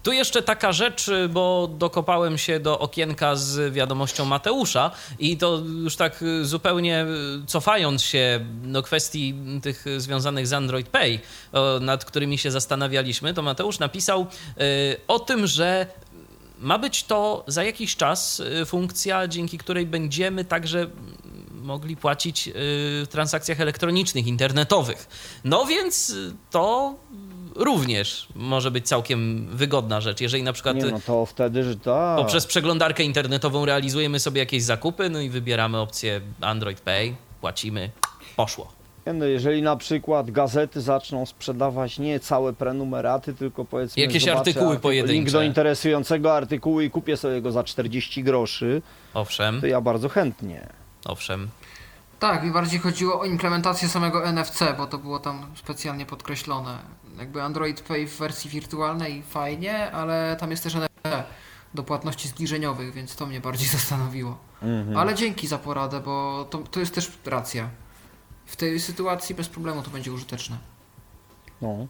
Tu 0.02 0.12
jeszcze 0.12 0.42
taka 0.42 0.72
rzecz, 0.72 1.10
bo 1.30 1.70
dokopałem 1.78 2.38
się 2.38 2.60
do 2.60 2.78
okienka 2.78 3.36
z 3.36 3.74
wiadomością 3.74 4.24
Mateusza 4.24 4.90
i 5.18 5.36
to 5.36 5.62
już 5.82 5.96
tak 5.96 6.22
y, 6.22 6.44
zupełnie 6.44 7.06
y, 7.42 7.46
cofając 7.46 8.02
się 8.02 8.40
do 8.62 8.82
kwestii 8.82 9.34
tych 9.62 9.84
związanych 9.96 10.46
z 10.46 10.52
Android 10.52 10.88
Pay, 10.88 11.18
nad 11.80 12.04
którymi 12.04 12.38
się 12.38 12.50
zastanawialiśmy, 12.50 13.34
to 13.34 13.42
Mateusz 13.42 13.78
napisał 13.78 14.26
y, 14.60 14.96
o 15.08 15.18
tym, 15.18 15.46
że 15.46 15.86
ma 16.60 16.78
być 16.78 17.04
to 17.04 17.44
za 17.46 17.64
jakiś 17.64 17.96
czas 17.96 18.40
y, 18.40 18.66
funkcja, 18.66 19.28
dzięki 19.28 19.58
której 19.58 19.86
będziemy 19.86 20.44
także 20.44 20.86
mogli 21.50 21.96
płacić 21.96 22.48
y, 22.48 22.52
w 22.54 23.06
transakcjach 23.10 23.60
elektronicznych, 23.60 24.26
internetowych. 24.26 25.08
No 25.44 25.66
więc 25.66 26.10
y, 26.10 26.34
to 26.50 26.94
również 27.54 28.28
może 28.34 28.70
być 28.70 28.88
całkiem 28.88 29.46
wygodna 29.52 30.00
rzecz. 30.00 30.20
Jeżeli 30.20 30.42
na 30.42 30.52
przykład 30.52 30.76
Nie 30.76 30.84
no 30.86 31.00
to 31.06 31.26
wtedy, 31.26 31.64
że 31.64 31.76
tak. 31.76 32.18
poprzez 32.18 32.46
przeglądarkę 32.46 33.02
internetową 33.02 33.64
realizujemy 33.64 34.20
sobie 34.20 34.38
jakieś 34.40 34.62
zakupy, 34.62 35.10
no 35.10 35.20
i 35.20 35.30
wybieramy 35.30 35.78
opcję 35.78 36.20
Android 36.40 36.80
Pay, 36.80 37.14
płacimy, 37.40 37.90
poszło. 38.36 38.72
Nie 39.06 39.12
No, 39.12 39.24
jeżeli 39.24 39.62
na 39.62 39.76
przykład 39.76 40.30
gazety 40.30 40.80
zaczną 40.80 41.26
sprzedawać 41.26 41.98
nie 41.98 42.20
całe 42.20 42.52
prenumeraty, 42.52 43.34
tylko 43.34 43.64
powiedzmy 43.64 44.02
Jakieś 44.02 44.28
artykuły 44.28 44.66
artykuł- 44.74 44.80
pojedyncze. 44.80 45.12
Link 45.14 45.30
do 45.30 45.42
interesującego 45.42 46.36
artykułu 46.36 46.80
i 46.80 46.90
kupię 46.90 47.16
sobie 47.16 47.42
go 47.42 47.52
za 47.52 47.64
40 47.64 48.24
groszy, 48.24 48.82
Owszem, 49.14 49.60
to 49.60 49.66
ja 49.66 49.80
bardzo 49.80 50.08
chętnie. 50.08 50.68
owszem. 51.04 51.48
Tak, 52.18 52.44
mi 52.44 52.50
bardziej 52.50 52.80
chodziło 52.80 53.20
o 53.20 53.24
implementację 53.24 53.88
samego 53.88 54.24
NFC, 54.32 54.62
bo 54.76 54.86
to 54.86 54.98
było 54.98 55.18
tam 55.18 55.46
specjalnie 55.54 56.06
podkreślone. 56.06 56.78
Jakby 57.20 57.42
Android 57.42 57.80
Pay 57.80 58.06
w 58.06 58.16
wersji 58.16 58.50
wirtualnej 58.50 59.22
fajnie, 59.22 59.90
ale 59.90 60.36
tam 60.40 60.50
jest 60.50 60.62
też 60.62 60.74
NFC 60.74 61.24
do 61.74 61.82
płatności 61.82 62.28
zbliżeniowych, 62.28 62.94
więc 62.94 63.16
to 63.16 63.26
mnie 63.26 63.40
bardziej 63.40 63.68
zastanowiło. 63.78 64.38
Mhm. 64.62 64.96
Ale 64.96 65.14
dzięki 65.14 65.46
za 65.46 65.58
poradę, 65.58 66.00
bo 66.00 66.46
to, 66.50 66.58
to 66.58 66.80
jest 66.80 66.94
też 66.94 67.12
racja. 67.26 67.68
W 68.46 68.56
tej 68.56 68.80
sytuacji 68.80 69.34
bez 69.34 69.48
problemu 69.48 69.82
to 69.82 69.90
będzie 69.90 70.12
użyteczne. 70.12 70.58
No. 71.62 71.86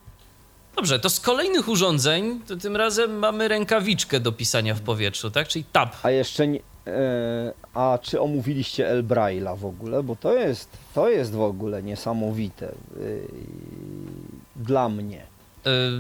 Dobrze, 0.76 1.01
to 1.01 1.11
z 1.11 1.20
kolejnych 1.20 1.68
urządzeń, 1.68 2.41
to 2.47 2.57
tym 2.57 2.76
razem 2.76 3.18
mamy 3.18 3.49
rękawiczkę 3.49 4.20
do 4.20 4.33
pisania 4.33 4.74
w 4.74 4.81
powietrzu, 4.81 5.31
tak? 5.31 5.49
Czyli 5.49 5.64
tab. 5.64 5.97
A 6.03 6.11
jeszcze 6.11 6.49
nie, 6.49 6.61
e, 6.87 7.53
a 7.74 7.99
czy 8.03 8.20
omówiliście 8.20 8.89
El 8.89 9.05
Braille'a 9.05 9.59
w 9.59 9.64
ogóle? 9.64 10.03
Bo 10.03 10.16
to 10.16 10.35
jest, 10.35 10.68
to 10.95 11.09
jest 11.09 11.33
w 11.33 11.41
ogóle 11.41 11.83
niesamowite 11.83 12.72
y, 12.97 13.28
dla 14.63 14.89
mnie. 14.89 15.27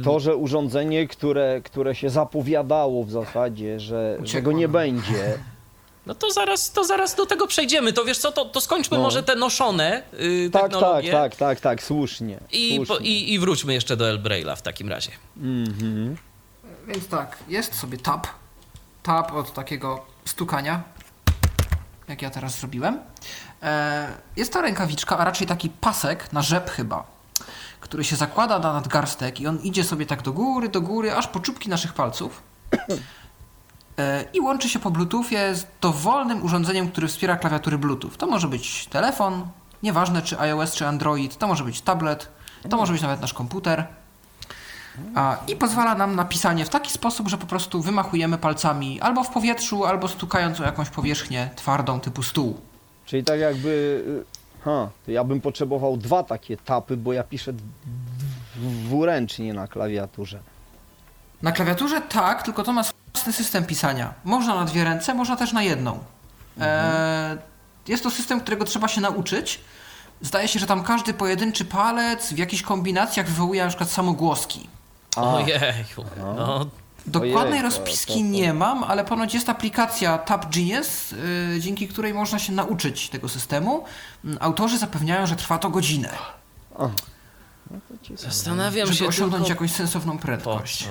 To, 0.04 0.20
że 0.20 0.36
urządzenie, 0.36 1.06
które, 1.08 1.60
które 1.64 1.94
się 1.94 2.10
zapowiadało 2.10 3.04
w 3.04 3.10
zasadzie, 3.10 3.80
że, 3.80 4.14
że 4.16 4.22
Uciekło 4.22 4.52
go 4.52 4.58
nie 4.58 4.68
będzie, 4.68 5.38
No 6.06 6.14
to 6.14 6.30
zaraz, 6.30 6.72
to 6.72 6.84
zaraz 6.84 7.14
do 7.14 7.26
tego 7.26 7.46
przejdziemy. 7.46 7.92
To 7.92 8.04
wiesz 8.04 8.18
co, 8.18 8.32
to, 8.32 8.44
to 8.44 8.60
skończmy 8.60 8.96
No. 8.96 9.02
może 9.02 9.22
te 9.22 9.36
noszone 9.36 10.02
y, 10.20 10.50
tak, 10.52 10.62
tak, 10.62 10.70
technologie. 10.70 11.12
tak, 11.12 11.36
tak, 11.36 11.60
tak, 11.60 11.82
słusznie. 11.82 12.38
I, 12.52 12.78
po, 12.78 12.86
słusznie. 12.86 13.06
i, 13.06 13.32
I 13.32 13.38
wróćmy 13.38 13.74
jeszcze 13.74 13.96
do 13.96 14.08
El 14.08 14.22
Braille'a 14.22 14.56
w 14.56 14.62
takim 14.62 14.88
razie. 14.88 15.10
Mhm. 15.36 16.16
Więc 16.86 17.08
tak, 17.08 17.38
jest 17.48 17.74
sobie 17.74 17.98
tab. 17.98 18.26
Tab 19.02 19.32
od 19.32 19.52
takiego 19.54 20.06
stukania, 20.24 20.82
jak 22.08 22.22
ja 22.22 22.30
teraz 22.30 22.58
zrobiłem. 22.58 22.98
E, 23.62 24.08
Jest 24.36 24.52
to 24.52 24.60
rękawiczka, 24.62 25.18
a 25.18 25.24
raczej 25.24 25.46
taki 25.46 25.70
pasek 25.70 26.32
na 26.32 26.42
rzep 26.42 26.70
chyba, 26.70 27.04
który 27.90 28.04
się 28.04 28.16
zakłada 28.16 28.58
na 28.58 28.72
nadgarstek 28.72 29.40
i 29.40 29.46
on 29.46 29.58
idzie 29.62 29.84
sobie 29.84 30.06
tak 30.06 30.22
do 30.22 30.32
góry, 30.32 30.68
do 30.68 30.80
góry, 30.80 31.12
aż 31.12 31.26
po 31.26 31.40
czubki 31.40 31.68
naszych 31.68 31.92
palców. 31.92 32.42
E, 33.98 34.24
I 34.32 34.40
łączy 34.40 34.68
się 34.68 34.78
po 34.78 34.90
Bluetoothie 34.90 35.54
z 35.54 35.66
dowolnym 35.80 36.42
urządzeniem, 36.42 36.90
które 36.90 37.08
wspiera 37.08 37.36
klawiatury 37.36 37.78
Bluetooth. 37.78 38.10
To 38.18 38.26
może 38.26 38.48
być 38.48 38.86
telefon, 38.86 39.46
nieważne 39.82 40.22
czy 40.22 40.40
iOS, 40.40 40.74
czy 40.74 40.86
Android, 40.86 41.38
to 41.38 41.46
może 41.46 41.64
być 41.64 41.80
tablet, 41.80 42.28
to 42.70 42.76
może 42.76 42.92
być 42.92 43.02
nawet 43.02 43.20
nasz 43.20 43.34
komputer. 43.34 43.86
I 45.48 45.56
pozwala 45.56 45.94
nam 45.94 46.16
na 46.16 46.24
pisanie 46.24 46.64
w 46.64 46.68
taki 46.68 46.90
sposób, 46.90 47.28
że 47.28 47.38
po 47.38 47.46
prostu 47.46 47.82
wymachujemy 47.82 48.38
palcami 48.38 49.00
albo 49.00 49.24
w 49.24 49.30
powietrzu, 49.30 49.84
albo 49.84 50.08
stukając 50.08 50.60
o 50.60 50.64
jakąś 50.64 50.90
powierzchnię 50.90 51.50
twardą 51.56 52.00
typu 52.00 52.22
stół. 52.22 52.60
Czyli 53.06 53.24
tak 53.24 53.40
jakby, 53.40 53.68
y, 54.36 54.39
ha, 54.64 54.88
to 55.06 55.10
ja 55.10 55.24
bym 55.24 55.40
potrzebował 55.40 55.96
dwa 55.96 56.22
takie 56.22 56.56
tapy, 56.56 56.96
bo 56.96 57.12
ja 57.12 57.24
piszę 57.24 57.52
dwuręcznie 58.56 59.54
na 59.54 59.66
klawiaturze. 59.66 60.40
Na 61.42 61.52
klawiaturze 61.52 62.00
tak, 62.00 62.42
tylko 62.42 62.62
to 62.62 62.72
ma 62.72 62.84
własny 63.12 63.32
system 63.32 63.64
pisania. 63.66 64.14
Można 64.24 64.54
na 64.54 64.64
dwie 64.64 64.84
ręce, 64.84 65.14
można 65.14 65.36
też 65.36 65.52
na 65.52 65.62
jedną. 65.62 65.98
E, 66.60 67.38
jest 67.88 68.02
to 68.02 68.10
system, 68.10 68.40
którego 68.40 68.64
trzeba 68.64 68.88
się 68.88 69.00
nauczyć. 69.00 69.60
Zdaje 70.20 70.48
się, 70.48 70.58
że 70.58 70.66
tam 70.66 70.84
każdy 70.84 71.14
pojedynczy 71.14 71.64
palec 71.64 72.32
w 72.32 72.38
jakichś 72.38 72.62
kombinacjach 72.62 73.26
wywołuje 73.26 73.62
na 73.62 73.68
przykład 73.68 73.90
samogłoski. 73.90 74.68
A, 75.16 75.34
Ojeju, 75.34 76.04
no 76.36 76.66
Dokładnej 77.06 77.42
Ojej, 77.52 77.58
to- 77.58 77.78
rozpiski 77.78 78.12
to- 78.12 78.18
to- 78.18 78.24
nie 78.24 78.54
mam, 78.54 78.84
ale 78.84 79.04
ponoć 79.04 79.34
jest 79.34 79.48
aplikacja 79.48 80.18
Tab 80.18 80.54
Genius, 80.54 81.10
yy, 81.54 81.60
dzięki 81.60 81.88
której 81.88 82.14
można 82.14 82.38
się 82.38 82.52
nauczyć 82.52 83.08
tego 83.08 83.28
systemu. 83.28 83.84
Mm, 84.24 84.38
Autorzy 84.40 84.78
zapewniają, 84.78 85.26
że 85.26 85.36
trwa 85.36 85.58
to 85.58 85.70
godzinę. 85.70 86.08
No 86.78 86.90
to 87.88 87.94
ci- 88.06 88.16
zastanawiam 88.16 88.86
żeby 88.86 88.98
się 88.98 89.06
osiągnąć 89.06 89.46
tylko 89.46 89.48
jakąś 89.64 89.72
sensowną 89.76 90.12
po 90.18 90.22
prędkość. 90.22 90.88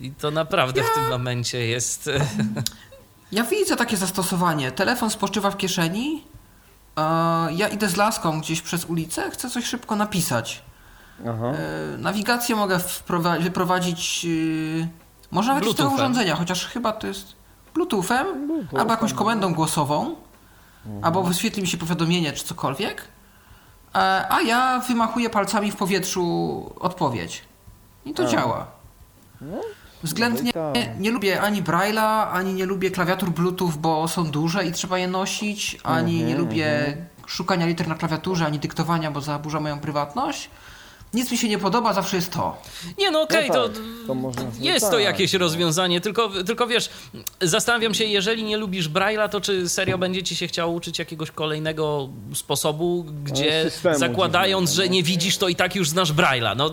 I 0.00 0.10
to 0.10 0.30
naprawdę 0.30 0.82
w 0.82 0.94
tym 0.94 1.08
momencie 1.08 1.66
jest... 1.66 2.10
Ja 3.32 3.44
widzę 3.44 3.76
takie 3.76 3.96
zastosowanie. 3.96 4.72
Telefon 4.72 5.10
spoczywa 5.10 5.50
w 5.50 5.56
kieszeni, 5.56 6.24
a 6.96 7.48
ja 7.56 7.68
idę 7.68 7.88
z 7.88 7.96
laską 7.96 8.40
gdzieś 8.40 8.62
przez 8.62 8.84
ulicę, 8.84 9.30
chcę 9.30 9.50
coś 9.50 9.64
szybko 9.64 9.96
napisać. 9.96 10.62
Aha. 11.28 11.52
E, 11.94 11.98
Nawigację 11.98 12.56
mogę 12.56 12.80
wyprowadzić 13.40 14.24
yy, 14.24 14.88
może 15.30 15.54
nawet 15.54 15.70
z 15.70 15.74
tego 15.74 15.90
urządzenia, 15.90 16.36
chociaż 16.36 16.66
chyba 16.66 16.92
to 16.92 17.06
jest 17.06 17.32
Bluetoothem, 17.74 18.46
Bluetoothem, 18.46 18.80
albo 18.80 18.92
jakąś 18.92 19.12
no. 19.12 19.18
komendą 19.18 19.54
głosową, 19.54 20.14
albo 21.02 21.22
wyświetli 21.22 21.62
mi 21.62 21.68
się 21.68 21.78
powiadomienie 21.78 22.32
czy 22.32 22.44
cokolwiek, 22.44 23.02
e, 23.94 23.98
a 24.32 24.40
ja 24.40 24.78
wymachuję 24.88 25.30
palcami 25.30 25.70
w 25.70 25.76
powietrzu 25.76 26.74
odpowiedź. 26.80 27.44
I 28.04 28.14
to 28.14 28.22
A. 28.22 28.26
działa. 28.26 28.66
No, 29.40 29.56
Względnie 30.02 30.52
no 30.54 30.70
i 30.70 30.84
tak. 30.84 31.00
nie 31.00 31.10
lubię 31.10 31.42
ani 31.42 31.62
Braille'a, 31.62 32.26
ani 32.32 32.54
nie 32.54 32.66
lubię 32.66 32.90
klawiatur 32.90 33.30
Bluetooth, 33.30 33.72
bo 33.78 34.08
są 34.08 34.24
duże 34.30 34.66
i 34.66 34.72
trzeba 34.72 34.98
je 34.98 35.08
nosić, 35.08 35.78
ani 35.84 36.14
nie 36.16 36.20
Mhm, 36.20 36.38
lubię 36.38 36.96
szukania 37.26 37.66
liter 37.66 37.88
na 37.88 37.94
klawiaturze, 37.94 38.46
ani 38.46 38.58
dyktowania, 38.58 39.10
bo 39.10 39.20
zaburza 39.20 39.60
moją 39.60 39.80
prywatność. 39.80 40.50
Nic 41.14 41.30
mi 41.32 41.38
się 41.38 41.48
nie 41.48 41.58
podoba, 41.58 41.92
zawsze 41.94 42.16
jest 42.16 42.32
to. 42.32 42.62
Nie 42.98 43.10
no 43.10 43.22
okej, 43.22 43.48
No 43.48 43.54
to, 43.54 43.68
tak, 43.68 43.78
to 44.06 44.14
można- 44.14 44.42
no 44.42 44.50
jest 44.64 44.86
to 44.86 44.92
tak, 44.92 45.00
jakieś 45.04 45.32
no. 45.32 45.38
rozwiązanie, 45.38 46.00
tylko, 46.00 46.30
tylko 46.46 46.66
wiesz, 46.66 46.90
zastanawiam 47.40 47.94
się, 47.94 48.04
jeżeli 48.04 48.44
nie 48.44 48.56
lubisz 48.56 48.88
Braille'a, 48.88 49.28
to 49.28 49.40
czy 49.40 49.68
serio 49.68 49.98
będzie 49.98 50.22
ci 50.22 50.36
się 50.36 50.46
chciało 50.46 50.72
uczyć 50.72 50.98
jakiegoś 50.98 51.30
kolejnego 51.30 52.08
sposobu, 52.34 53.06
gdzie 53.24 53.70
No, 53.84 53.98
zakładając, 53.98 54.70
dziwnego, 54.70 54.82
że 54.84 54.88
no. 54.88 54.94
nie 54.94 55.02
widzisz, 55.02 55.36
to 55.38 55.48
i 55.48 55.56
tak 55.56 55.76
już 55.76 55.88
znasz 55.88 56.12
Braille'a. 56.12 56.56
No 56.56 56.70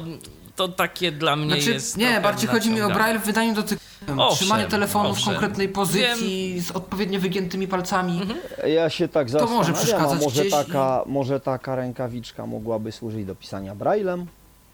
to 0.57 0.67
takie 0.67 1.11
dla 1.11 1.35
mnie 1.35 1.55
Znaczy, 1.55 1.71
jest 1.71 1.97
nie, 1.97 2.21
bardziej 2.21 2.49
chodzi 2.49 2.69
mi 2.69 2.81
o. 2.81 2.89
Braille 2.89 3.19
w 3.19 3.25
wydaniu 3.25 3.53
dotykowym. 3.53 4.19
Trzymanie 4.31 4.65
telefonu 4.65 5.15
w 5.15 5.25
konkretnej 5.25 5.69
pozycji, 5.69 6.61
z 6.61 6.71
odpowiednio 6.71 7.19
wygiętymi 7.19 7.67
palcami. 7.67 8.21
Mhm. 8.21 8.39
Ja 8.73 8.89
się 8.89 9.07
tak 9.07 9.31
To 9.31 9.47
może 9.47 9.73
zastanawiam, 9.73 10.17
przeszkadzać 10.17 10.23
może 10.23 10.45
taka, 10.45 11.03
może 11.05 11.39
taka 11.39 11.75
rękawiczka 11.75 12.45
mogłaby 12.45 12.91
służyć 12.91 13.25
do 13.25 13.35
pisania 13.35 13.75
braillem? 13.75 14.25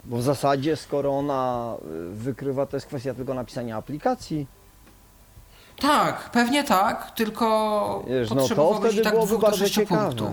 Bo 0.05 0.17
w 0.17 0.23
zasadzie, 0.23 0.75
skoro 0.75 1.17
ona 1.17 1.73
y, 2.11 2.15
wykrywa, 2.15 2.65
to 2.65 2.77
jest 2.77 2.85
kwestia 2.85 3.13
tylko 3.13 3.33
napisania 3.33 3.77
aplikacji. 3.77 4.47
Tak, 5.81 6.29
pewnie 6.31 6.63
tak, 6.63 7.11
tylko 7.11 8.05
Wiesz, 8.07 8.29
no 8.29 8.47
to 8.47 8.79
wtedy 8.79 9.01
tak 9.01 9.13
byłoby 9.13 9.27
dwóch 9.27 9.41
do 9.41 9.47
bardzo 9.47 9.59
sześciu 9.59 9.81
ciekawe. 9.81 10.05
punktów. 10.07 10.29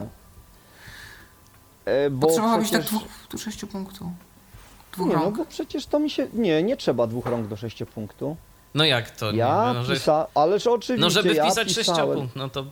E, 1.85 2.11
Bo 2.11 2.27
Potrzebowałoby 2.27 2.63
tak 2.63 2.71
przecież... 2.71 2.87
dwóch 2.87 3.03
do 3.31 3.39
sześciu 3.39 3.67
punktów. 3.67 4.07
Dwóch 4.93 5.09
Nie, 5.09 5.15
no 5.15 5.23
rąk. 5.23 5.37
bo 5.37 5.45
przecież 5.45 5.87
to 5.87 5.99
mi 5.99 6.11
się... 6.11 6.27
Nie, 6.33 6.63
nie 6.63 6.77
trzeba 6.77 7.07
dwóch 7.07 7.27
rąk 7.27 7.47
do 7.47 7.57
sześciu 7.57 7.87
punktu. 7.87 8.37
No 8.75 8.85
jak 8.85 9.11
to? 9.11 9.31
Ja 9.33 9.69
nie, 9.69 9.75
no, 9.79 9.85
że, 9.85 9.95
pisa... 9.95 10.27
Ależ 10.35 10.67
oczywiście, 10.67 10.97
no 11.01 11.11
żeby 11.11 11.35
ja 11.35 11.45
wpisać 11.45 11.69
pisałem... 11.69 11.87
sześciopunkt, 11.97 12.37
no 12.37 12.49
to 12.49 12.65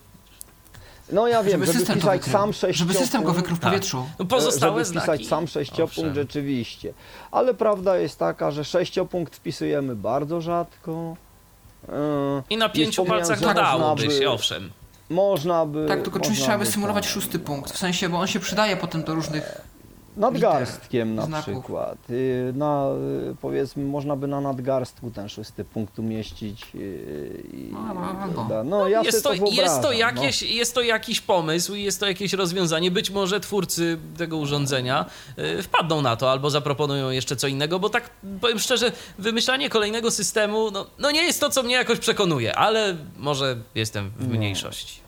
No 1.13 1.29
ja 1.29 1.43
wiem, 1.43 1.65
żeby, 1.65 1.79
system 1.79 1.95
to 2.01 2.01
pisać 2.01 2.19
wykrył. 2.21 2.33
sam 2.33 2.53
sześciopunkt. 2.53 2.79
Żeby 2.79 2.95
system 2.95 3.23
go 3.23 3.33
wykrył 3.33 3.57
w 3.57 3.61
Tak. 3.61 3.71
powietrzu. 3.71 4.07
no 4.19 4.25
pozostałe 4.25 4.85
żeby 4.85 4.95
pisać 5.01 5.05
znaki. 5.07 5.25
sam 5.27 5.49
sześciopunkt 5.49 5.99
Owszem. 5.99 6.15
rzeczywiście. 6.15 6.93
Ale 7.31 7.55
prawda 7.55 7.97
jest 7.97 8.19
taka, 8.19 8.51
że 8.51 8.65
sześciopunkt 8.65 9.37
wpisujemy 9.37 9.97
bardzo 9.97 10.41
rzadko. 10.41 11.17
Yy, 11.89 11.95
I 12.51 12.57
na 12.57 12.69
pięciu 12.69 13.05
palcach 13.05 13.41
dodałoby 13.41 13.85
można 14.03 14.07
by- 14.07 14.19
się, 14.19 14.31
owszem. 14.31 14.71
Można 15.11 15.67
by... 15.67 15.89
Tak, 15.89 16.03
tylko 16.03 16.21
czymś 16.21 16.41
trzeba 16.41 16.59
by 16.59 16.65
by 16.65 16.71
symulować 16.71 17.05
tak. 17.05 17.13
szósty 17.13 17.39
punkt. 17.39 17.73
W 17.73 17.79
sensie, 17.79 18.09
bo 18.09 18.19
on 18.19 18.27
się 18.27 18.41
przydaje 18.41 18.77
potem 18.77 19.03
do 19.03 19.15
różnych 19.15 19.61
Nadgarstkiem 20.19 21.15
na 21.15 21.27
znaków. 21.27 21.55
przykład. 21.55 21.99
Y, 22.11 22.53
Na, 22.57 22.87
y, 23.33 23.37
powiedzmy, 23.41 23.85
można 23.85 24.17
by 24.17 24.27
na 24.29 24.41
nadgarstku 24.41 25.11
ten 25.11 25.29
szósty 25.29 25.65
punkt 25.65 25.99
umieścić. 25.99 26.63
y, 26.75 27.43
i- 27.53 27.73
No, 27.73 27.95
no, 28.37 28.45
da- 28.45 28.65
No, 28.65 28.89
ja 28.89 29.03
jest, 29.03 29.23
to, 29.23 29.29
to 29.29 29.35
jest, 29.35 29.45
to 29.45 29.51
wyobrażam, 29.57 29.83
no. 29.83 29.93
jakieś, 29.93 30.43
jest 30.43 30.75
to 30.75 30.83
jakiś 30.83 31.21
pomysł, 31.21 31.75
jest 31.75 32.01
to 32.01 32.07
jakieś 32.07 32.33
rozwiązanie. 32.33 32.91
Być 32.91 33.11
może 33.11 33.41
twórcy 33.41 33.99
tego 34.17 34.37
urządzenia 34.37 35.05
wpadną 35.63 36.03
na 36.03 36.17
to 36.17 36.31
albo 36.31 36.51
zaproponują 36.51 37.11
jeszcze 37.11 37.37
co 37.37 37.47
innego, 37.47 37.79
bo 37.79 37.89
tak 37.91 38.11
powiem 38.41 38.59
szczerze, 38.59 38.93
wymyślanie 39.19 39.71
kolejnego 39.71 40.11
systemu 40.11 40.71
no, 40.71 40.87
no 40.99 41.11
nie 41.11 41.23
jest 41.23 41.41
to, 41.41 41.51
co 41.51 41.63
mnie 41.63 41.75
jakoś 41.75 41.99
przekonuje, 41.99 42.57
ale 42.57 42.97
może 43.17 43.57
jestem 43.75 44.11
w 44.17 44.29
mniejszości. 44.29 45.01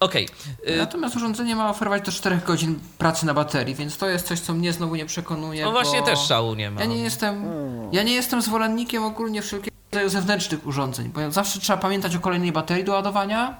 Okej. 0.00 0.28
y, 0.68 0.76
Natomiast 0.76 1.16
urządzenie 1.16 1.56
ma 1.56 1.70
oferować 1.70 2.02
do 2.06 2.12
4 2.12 2.40
godzin 2.46 2.78
pracy 2.98 3.26
na 3.26 3.34
baterii, 3.34 3.74
więc 3.74 3.96
to 3.96 4.08
jest 4.08 4.26
coś, 4.26 4.40
co 4.40 4.54
mnie 4.54 4.72
znowu 4.72 4.96
nie 4.96 5.06
przekonuje. 5.06 5.64
No 5.64 5.70
właśnie 5.72 6.02
też 6.02 6.18
szału 6.18 6.54
nie 6.54 6.70
ma. 6.70 6.80
Ja 6.80 6.86
nie 6.86 6.98
jestem, 6.98 7.44
ja 7.92 8.02
nie 8.02 8.12
jestem 8.12 8.42
zwolennikiem 8.42 9.04
ogólnie 9.04 9.42
wszelkiego 9.42 9.76
rodzaju 9.92 10.08
zewnętrznych 10.08 10.66
urządzeń, 10.66 11.08
bo 11.08 11.30
zawsze 11.30 11.60
trzeba 11.60 11.76
pamiętać 11.78 12.16
o 12.16 12.20
kolejnej 12.20 12.52
baterii 12.52 12.84
do 12.84 12.92
ładowania 12.92 13.54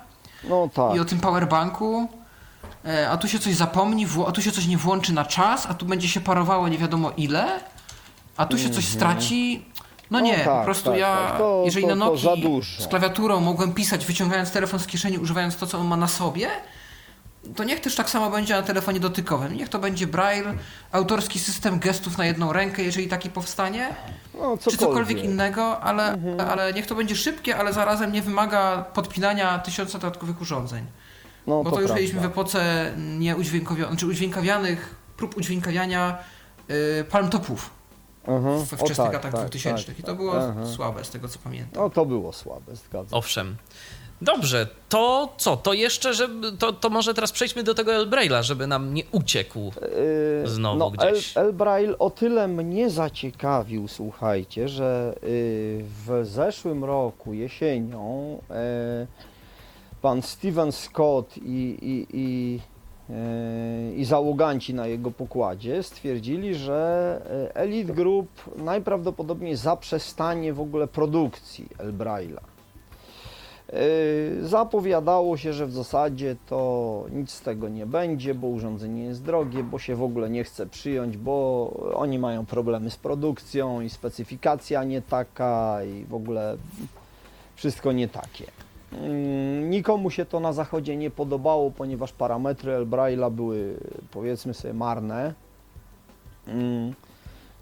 No 0.49 0.69
tak. 0.75 0.97
i 0.97 1.01
o 1.01 1.05
tym 1.05 1.21
powerbanku. 1.21 2.09
E, 2.85 3.11
A 3.11 3.17
tu 3.17 3.29
się 3.29 3.39
coś 3.39 3.55
zapomni, 3.55 4.07
a 4.27 4.33
tu 4.33 4.43
się 4.43 4.53
coś 4.53 4.67
nie 4.67 4.77
włączy 4.79 5.13
na 5.13 5.25
czas, 5.25 5.67
a 5.67 5.75
tu 5.75 5.87
będzie 5.87 6.09
się 6.09 6.21
parowało 6.21 6.69
nie 6.69 6.79
wiadomo 6.79 7.13
ile, 7.17 7.61
a 8.37 8.47
tu 8.47 8.59
się 8.59 8.71
coś 8.71 8.85
straci. 8.85 9.65
No 10.11 10.19
No 10.19 10.25
nie, 10.25 10.39
tak, 10.39 10.59
po 10.59 10.65
prostu 10.65 10.91
tak, 10.91 10.99
ja, 10.99 11.17
tak. 11.29 11.39
To- 11.39 11.63
jeżeli 11.65 11.87
to- 11.89 11.97
na 11.97 12.07
to 12.07 12.37
dużo. 12.37 12.83
z 12.83 12.87
klawiaturą 12.89 13.41
mogłem 13.41 13.73
pisać, 13.75 14.07
wyciągając 14.07 14.51
telefon 14.51 14.81
z 14.81 14.87
kieszeni, 14.87 15.19
używając 15.19 15.57
to, 15.57 15.67
co 15.67 15.79
on 15.79 15.87
ma 15.87 15.97
na 15.97 16.09
sobie, 16.09 16.49
to 17.57 17.65
niech 17.65 17.81
też 17.81 17.95
tak 17.95 18.11
samo 18.11 18.31
będzie 18.31 18.55
na 18.55 18.63
telefonie 18.63 19.01
dotykowym. 19.01 19.55
Niech 19.57 19.69
to 19.69 19.79
będzie 19.79 20.07
braille, 20.07 20.55
autorski 20.93 21.39
system 21.39 21.79
gestów 21.79 22.19
na 22.19 22.27
jedną 22.27 22.53
rękę, 22.53 22.83
jeżeli 22.83 23.09
taki 23.09 23.31
powstanie, 23.31 23.89
no, 24.35 24.59
czy 24.59 24.77
cokolwiek 24.77 25.25
innego, 25.25 25.81
ale, 25.81 26.17
ale 26.51 26.73
niech 26.73 26.87
to 26.87 26.95
będzie 26.95 27.17
szybkie, 27.17 27.57
ale 27.57 27.73
zarazem 27.73 28.13
nie 28.13 28.23
wymaga 28.23 28.85
podpinania 28.95 29.59
tysiąca 29.59 29.99
dodatkowych 29.99 30.41
urządzeń. 30.41 30.85
No, 31.47 31.63
Bo 31.63 31.71
to, 31.71 31.77
już 31.77 31.87
prawda. 31.87 31.95
mieliśmy 31.95 32.21
w 32.21 32.25
epoce 32.25 32.93
nieudźwiękowionych, 33.19 33.99
czy 33.99 34.07
udźwiękawianych, 34.07 34.95
prób 35.17 35.37
udźwiękawiania 35.37 36.19
yy, 36.69 37.05
palmtopów 37.11 37.71
Mhm. 38.29 38.65
we 38.65 38.77
O 38.77 38.81
wczesnych 38.81 38.97
tak, 38.97 39.15
latach 39.15 39.33
tak, 39.33 39.41
2000 39.41 39.85
tak, 39.85 39.99
i 39.99 40.03
to 40.03 40.15
było 40.15 40.35
słabe 40.75 41.05
z 41.05 41.11
tego 41.11 41.29
co 41.29 41.39
pamiętam. 41.39 41.83
No 41.83 41.91
to 41.91 42.07
było 42.07 42.33
słabe, 42.33 42.77
zgadzam. 42.77 43.19
Owszem. 43.19 43.57
Dobrze, 44.23 44.67
to 44.89 45.35
co? 45.37 45.57
To 45.57 45.73
jeszcze, 45.73 46.15
żeby, 46.15 46.53
to, 46.53 46.73
to 46.73 46.91
może 46.91 47.15
teraz 47.15 47.33
przejdźmy 47.33 47.63
do 47.63 47.75
tego 47.75 47.95
Elbraila, 47.95 48.43
żeby 48.43 48.67
nam 48.67 48.95
nie 48.95 49.03
uciekł. 49.13 49.73
Yy, 50.43 50.49
Znowu 50.49 50.79
no, 50.79 50.91
gdzieś. 50.91 51.37
El, 51.37 51.47
El 51.47 51.53
Braille 51.53 51.99
o 51.99 52.11
tyle 52.11 52.49
mnie 52.49 52.91
zaciekawił, 52.91 53.89
słuchajcie, 53.89 54.69
że 54.69 55.15
yy, 55.23 55.29
w 56.07 56.21
zeszłym 56.23 56.85
roku, 56.85 57.33
jesienią, 57.35 58.39
yy, 58.51 59.07
pan 60.03 60.23
Steven 60.23 60.73
Scott 60.73 61.37
i, 61.37 61.79
i, 61.83 62.07
i, 62.13 62.61
i 63.97 64.05
załoganci 64.05 64.75
na 64.75 64.87
jego 64.87 65.11
pokładzie 65.11 65.83
stwierdzili, 65.83 66.55
że 66.55 67.21
yy, 67.45 67.55
Elite 67.55 67.93
Group 67.93 68.29
najprawdopodobniej 68.57 69.57
zaprzestanie 69.57 70.53
w 70.53 70.61
ogóle 70.61 70.87
produkcji 70.87 71.69
El 71.79 71.93
Braille'a. 71.93 72.41
Yy, 73.73 74.49
Zapowiadało 74.49 75.37
się, 75.37 75.53
że 75.53 75.67
w 75.67 75.73
zasadzie 75.73 76.37
to 76.47 77.05
nic 77.13 77.31
z 77.31 77.41
tego 77.41 77.69
nie 77.69 77.87
będzie, 77.87 78.35
bo 78.35 78.47
urządzenie 78.47 79.05
jest 79.05 79.23
drogie, 79.23 79.63
bo 79.63 79.79
się 79.79 79.97
w 79.97 80.03
ogóle 80.03 80.31
nie 80.31 80.45
chce 80.45 80.67
przyjąć, 80.67 81.17
bo 81.17 81.71
oni 81.95 82.19
mają 82.19 82.47
problemy 82.47 82.91
z 82.91 82.97
produkcją 82.97 83.81
i 83.81 83.91
specyfikacja 83.91 84.85
nie 84.85 85.03
taka 85.03 85.79
i 85.85 86.05
w 86.05 86.15
ogóle 86.15 86.57
wszystko 87.57 87.93
nie 87.93 88.09
takie. 88.09 88.68
Mm, 88.93 89.71
Nikomu 89.71 90.11
się 90.11 90.25
to 90.25 90.41
na 90.41 90.53
zachodzie 90.53 90.97
nie 90.97 91.11
podobało, 91.11 91.71
ponieważ 91.71 92.13
parametry 92.13 92.73
El 92.73 92.87
Braille'a 92.87 93.31
były 93.31 93.75
powiedzmy 94.11 94.55
sobie 94.55 94.75
marne. 94.75 95.35
Mm, 96.47 96.95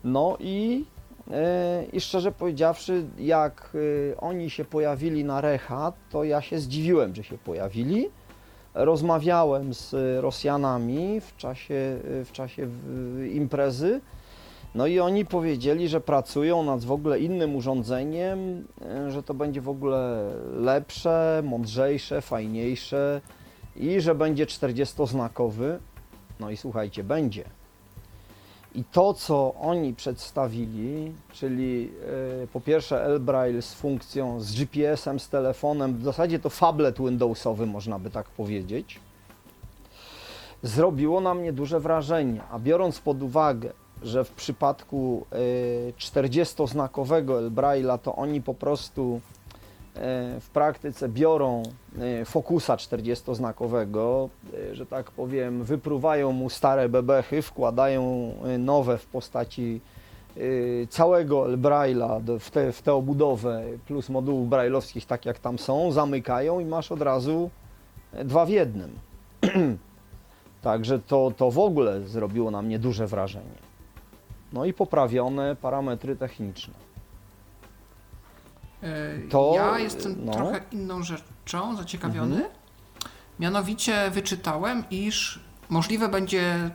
No 0.04 0.36
i 0.40 0.84
E, 1.32 1.84
I 1.92 2.00
szczerze 2.00 2.32
powiedziawszy, 2.32 3.04
jak 3.18 3.72
e, 4.12 4.20
oni 4.20 4.50
się 4.50 4.64
pojawili 4.64 5.24
na 5.24 5.40
Recha, 5.40 5.92
to 6.10 6.24
ja 6.24 6.40
się 6.40 6.58
zdziwiłem, 6.58 7.14
że 7.14 7.24
się 7.24 7.38
pojawili. 7.38 8.08
Rozmawiałem 8.74 9.74
z 9.74 9.94
Rosjanami 10.22 11.20
w 11.20 11.36
czasie, 11.36 11.98
w 12.24 12.28
czasie 12.32 12.68
imprezy. 13.32 14.00
No 14.76 14.86
i 14.86 15.00
oni 15.00 15.24
powiedzieli, 15.24 15.88
że 15.88 16.00
pracują 16.00 16.62
nad 16.62 16.84
w 16.84 16.92
ogóle 16.92 17.18
innym 17.18 17.56
urządzeniem, 17.56 18.66
e, 18.82 19.10
że 19.10 19.22
to 19.22 19.34
będzie 19.34 19.60
w 19.60 19.68
ogóle 19.68 20.30
lepsze, 20.52 21.42
mądrzejsze, 21.44 22.20
fajniejsze 22.20 23.20
i 23.76 24.00
że 24.00 24.14
będzie 24.14 24.46
40-znakowy. 24.46 25.78
No 26.40 26.50
i 26.50 26.56
słuchajcie, 26.56 27.04
będzie. 27.04 27.44
I 28.74 28.84
to, 28.84 29.14
co 29.14 29.54
oni 29.54 29.94
przedstawili, 29.94 31.12
czyli 31.32 31.90
e, 32.42 32.46
po 32.46 32.60
pierwsze 32.60 33.04
El 33.04 33.20
Braille 33.20 33.62
z 33.62 33.74
funkcją, 33.74 34.40
z 34.40 34.54
GPS-em, 34.54 35.20
z 35.20 35.28
telefonem, 35.28 35.98
w 35.98 36.04
zasadzie 36.04 36.38
to 36.38 36.50
fablet 36.50 36.98
Windowsowy, 36.98 37.66
można 37.66 37.98
by 37.98 38.10
tak 38.10 38.26
powiedzieć, 38.28 39.00
zrobiło 40.62 41.20
na 41.20 41.34
mnie 41.34 41.52
duże 41.52 41.80
wrażenie. 41.80 42.40
A 42.50 42.58
biorąc 42.58 43.00
pod 43.00 43.22
uwagę, 43.22 43.72
że 44.02 44.24
w 44.24 44.30
przypadku 44.30 45.26
e, 45.32 45.92
40-znakowego 45.92 47.38
El 47.38 47.50
Braille'a 47.50 47.98
to 47.98 48.16
oni 48.16 48.42
po 48.42 48.54
prostu 48.54 49.20
e, 49.94 50.40
w 50.40 50.50
praktyce 50.50 51.08
biorą 51.08 51.62
e, 51.98 52.24
fokusa 52.24 52.76
40-znakowego, 52.76 54.28
e, 54.70 54.74
że 54.74 54.86
tak 54.86 55.10
powiem, 55.10 55.64
wypruwają 55.64 56.32
mu 56.32 56.50
stare 56.50 56.88
bebechy, 56.88 57.42
wkładają 57.42 58.32
nowe 58.58 58.98
w 58.98 59.06
postaci 59.06 59.80
całego 60.90 61.44
Braille'a 61.44 62.38
w 62.40 62.50
tę 62.50 62.72
w 62.72 62.82
tę 62.82 62.94
obudowę 62.94 63.64
plus 63.86 64.08
modułów 64.08 64.48
brailleowskich, 64.48 65.06
tak 65.06 65.26
jak 65.26 65.38
tam 65.38 65.58
są, 65.58 65.92
zamykają 65.92 66.60
i 66.60 66.64
masz 66.64 66.92
od 66.92 67.02
razu 67.02 67.50
dwa 68.24 68.46
w 68.46 68.48
jednym. 68.48 68.90
Także 70.62 70.98
to, 70.98 71.32
to 71.36 71.50
w 71.50 71.58
ogóle 71.58 72.00
zrobiło 72.00 72.50
na 72.50 72.62
mnie 72.62 72.78
duże 72.78 73.06
wrażenie. 73.06 73.65
No 74.52 74.64
i 74.64 74.72
poprawione 74.72 75.56
parametry 75.56 76.16
techniczne. 76.16 76.74
E, 78.82 79.18
To, 79.30 79.52
ja 79.56 79.78
jestem 79.78 80.16
no. 80.24 80.32
trochę 80.32 80.60
inną 80.72 81.02
rzeczą 81.02 81.76
zaciekawiony. 81.76 82.48
Mianowicie 83.40 84.10
wyczytałem, 84.10 84.84
iż 84.90 85.40
możliwe 85.68 86.08
będzie, 86.08 86.70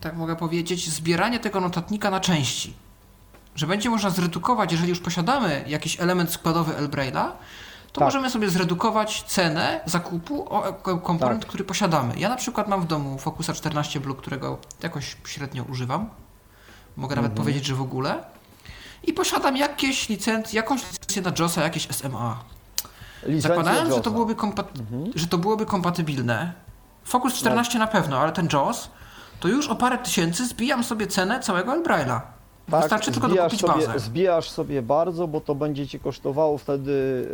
tak 0.00 0.16
mogę 0.16 0.36
powiedzieć, 0.36 0.90
zbieranie 0.90 1.40
tego 1.40 1.60
notatnika 1.60 2.10
na 2.10 2.20
części. 2.20 2.74
Że 3.54 3.66
będzie 3.66 3.90
można 3.90 4.10
zredukować, 4.10 4.72
jeżeli 4.72 4.88
już 4.88 5.00
posiadamy 5.00 5.64
jakiś 5.66 6.00
element 6.00 6.30
składowy 6.32 6.76
El 6.76 6.88
Braille'a, 6.88 7.30
to 7.92 8.00
Tak. 8.00 8.04
możemy 8.06 8.30
sobie 8.30 8.50
zredukować 8.50 9.22
cenę 9.22 9.80
zakupu 9.86 10.48
o 10.48 10.72
komponent, 11.02 11.40
Tak. 11.40 11.48
który 11.48 11.64
posiadamy. 11.64 12.14
Ja 12.18 12.28
na 12.28 12.36
przykład 12.36 12.68
mam 12.68 12.80
w 12.80 12.86
domu 12.86 13.18
Focusa 13.18 13.52
14 13.52 14.00
Blue, 14.00 14.16
którego 14.16 14.58
jakoś 14.82 15.16
średnio 15.26 15.64
używam. 15.64 16.08
Mogę 16.96 17.16
nawet 17.16 17.30
Mhm. 17.30 17.44
powiedzieć, 17.44 17.64
że 17.66 17.74
w 17.74 17.80
ogóle. 17.82 18.24
I 19.02 19.12
posiadam 19.12 19.56
jakieś 19.56 20.08
licencje, 20.08 20.56
jakąś 20.56 20.82
licencję 20.92 21.22
na 21.22 21.32
JOSa, 21.38 21.62
jakieś 21.62 21.88
SMA. 21.90 22.40
Licencja 23.22 23.48
Zakładając, 23.48 23.94
że 23.94 24.00
to, 24.00 24.10
byłoby 24.10 24.32
Mhm. 24.32 25.12
że 25.14 25.26
to 25.26 25.38
byłoby 25.38 25.66
kompatybilne, 25.66 26.52
Focus 27.04 27.34
14 27.34 27.78
na 27.78 27.86
pewno, 27.86 28.18
ale 28.18 28.32
ten 28.32 28.48
JOS, 28.52 28.88
to 29.40 29.48
już 29.48 29.68
o 29.68 29.74
parę 29.76 29.98
tysięcy 29.98 30.46
zbijam 30.46 30.84
sobie 30.84 31.06
cenę 31.06 31.40
całego 31.40 31.72
Elbraila. 31.72 32.22
Wystarczy 32.68 33.12
tylko 33.12 33.28
Tak, 33.28 33.36
dokupić 33.36 33.60
sobie, 33.60 33.86
bazę. 33.86 33.98
Zbijasz 33.98 34.50
sobie 34.50 34.82
bardzo, 34.82 35.26
bo 35.28 35.40
to 35.40 35.54
będzie 35.54 35.88
ci 35.88 36.00
kosztowało 36.00 36.58
wtedy 36.58 36.92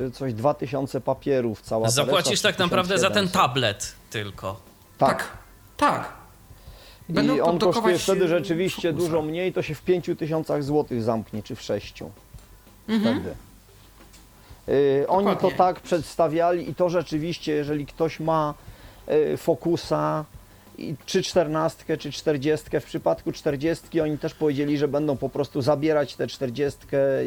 y, 0.08 0.10
coś 0.10 0.34
2000 0.34 1.00
papierów 1.00 1.60
cała 1.62 1.90
Zapłacisz 1.90 2.40
tak 2.40 2.58
naprawdę 2.58 2.98
za 2.98 3.10
ten 3.10 3.28
1700. 3.28 3.32
tablet 3.32 3.94
tylko. 4.10 4.56
Tak, 4.98 5.24
tak. 5.76 6.19
Będą 7.12 7.36
I 7.36 7.40
on 7.40 7.58
produkować, 7.58 7.94
kosztuje 7.94 8.16
wtedy 8.18 8.28
rzeczywiście 8.28 8.92
Focusa. 8.92 9.06
dużo 9.06 9.22
mniej, 9.22 9.52
to 9.52 9.62
się 9.62 9.74
w 9.74 9.82
5000 9.82 10.62
złotych 10.62 11.02
zamknie, 11.02 11.42
czy 11.42 11.54
w 11.56 11.62
6 11.62 12.02
Mhm. 12.88 13.20
wtedy. 13.20 13.34
Y, 15.02 15.08
oni 15.08 15.26
to 15.26 15.32
Dokładnie. 15.34 15.58
tak 15.58 15.80
przedstawiali 15.80 16.70
i 16.70 16.74
to 16.74 16.88
rzeczywiście, 16.90 17.52
jeżeli 17.52 17.86
ktoś 17.86 18.20
ma 18.20 18.54
y, 19.32 19.36
Focusa 19.36 20.24
i 20.78 20.94
czy 21.06 21.22
14, 21.22 21.96
czy 21.98 22.12
40, 22.12 22.80
w 22.80 22.84
przypadku 22.84 23.32
40 23.32 24.00
oni 24.00 24.18
też 24.18 24.34
powiedzieli, 24.34 24.78
że 24.78 24.88
będą 24.88 25.16
po 25.16 25.28
prostu 25.28 25.62
zabierać 25.62 26.16
tę 26.16 26.26
40, 26.26 26.78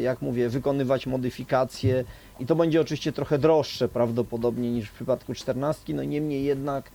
jak 0.02 0.22
mówię, 0.22 0.48
wykonywać 0.48 1.06
modyfikacje 1.06 2.04
i 2.40 2.46
to 2.46 2.54
będzie 2.56 2.80
oczywiście 2.80 3.12
trochę 3.12 3.38
droższe 3.38 3.88
prawdopodobnie 3.88 4.70
niż 4.70 4.88
w 4.88 4.92
przypadku 4.92 5.34
14, 5.34 5.94
no 5.94 6.04
niemniej 6.04 6.44
jednak 6.44 6.90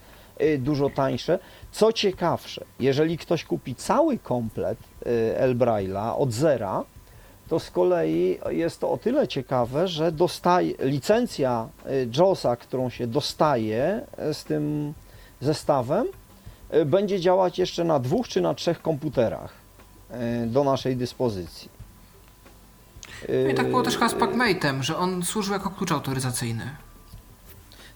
dużo 0.59 0.89
tańsze. 0.89 1.39
Co 1.71 1.93
ciekawsze, 1.93 2.65
jeżeli 2.79 3.17
ktoś 3.17 3.43
kupi 3.43 3.75
cały 3.75 4.17
komplet 4.17 4.77
y, 4.79 5.37
Elbraila 5.37 6.17
od 6.17 6.33
zera, 6.33 6.83
to 7.49 7.59
z 7.59 7.71
kolei 7.71 8.39
jest 8.49 8.79
to 8.79 8.91
o 8.91 8.97
tyle 8.97 9.27
ciekawe, 9.27 9.87
że 9.87 10.11
dostaje 10.11 10.73
licencja 10.79 11.67
y, 11.85 12.09
JOSa, 12.17 12.55
którą 12.55 12.89
się 12.89 13.07
dostaje 13.07 14.01
y, 14.29 14.33
z 14.33 14.43
tym 14.43 14.93
zestawem, 15.41 16.07
y, 16.73 16.85
będzie 16.85 17.19
działać 17.19 17.59
jeszcze 17.59 17.83
na 17.83 17.99
dwóch 17.99 18.27
czy 18.27 18.41
na 18.41 18.53
trzech 18.53 18.81
komputerach 18.81 19.53
y, 20.43 20.47
do 20.47 20.63
naszej 20.63 20.95
dyspozycji. 20.95 21.79
No 23.45 23.49
i 23.49 23.53
tak 23.53 23.69
było 23.69 23.81
też 23.81 23.93
chyba 23.93 24.09
z 24.09 24.13
Y, 24.13 24.15
PacMate'em, 24.15 24.81
że 24.81 24.97
on 24.97 25.23
służył 25.23 25.53
jako 25.53 25.69
klucz 25.69 25.91
autoryzacyjny. 25.91 26.75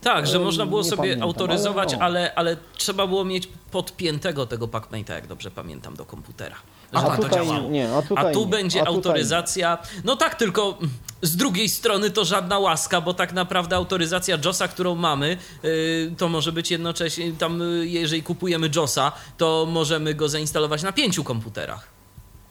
Tak, 0.04 0.28
że 0.28 0.40
można 0.40 0.66
było 0.66 0.84
sobie 0.84 0.98
pamiętam, 0.98 1.24
autoryzować, 1.24 1.94
ale 1.94 2.00
no. 2.00 2.06
ale, 2.06 2.36
ale 2.36 2.58
trzeba 2.78 3.08
było 3.08 3.26
mieć 3.26 3.48
podpiętego 3.72 4.46
tego 4.46 4.68
PacMate'a, 4.68 5.14
jak 5.14 5.28
dobrze 5.28 5.52
pamiętam, 5.52 5.96
do 5.96 6.06
komputera. 6.06 6.56
A 6.92 7.00
żeby 7.00 7.12
A 7.12 7.16
to 7.16 7.24
tutaj 7.24 7.46
działało. 7.46 7.70
nie, 7.70 7.94
a 7.94 8.02
tutaj 8.02 8.32
A 8.32 8.34
tu 8.34 8.40
nie, 8.40 8.46
będzie 8.46 8.82
a 8.82 8.86
tutaj 8.86 8.96
autoryzacja. 8.96 9.78
No 10.04 10.16
tak, 10.16 10.36
tylko 10.36 10.78
z 11.22 11.36
drugiej 11.36 11.70
strony 11.70 12.10
to 12.10 12.26
żadna 12.26 12.60
łaska, 12.60 13.02
bo 13.02 13.14
tak 13.14 13.34
naprawdę 13.34 13.76
autoryzacja 13.76 14.38
JOSa, 14.46 14.68
którą 14.68 14.96
mamy, 14.96 15.38
yy, 15.64 16.14
to 16.18 16.30
może 16.30 16.52
być 16.52 16.72
jednocześnie 16.72 17.32
tam, 17.32 17.60
yy, 17.60 17.88
jeżeli 17.88 18.24
kupujemy 18.24 18.70
JOSa, 18.76 19.12
to 19.38 19.68
możemy 19.70 20.14
go 20.14 20.30
zainstalować 20.30 20.84
na 20.84 20.92
pięciu 20.92 21.24
komputerach. 21.24 21.93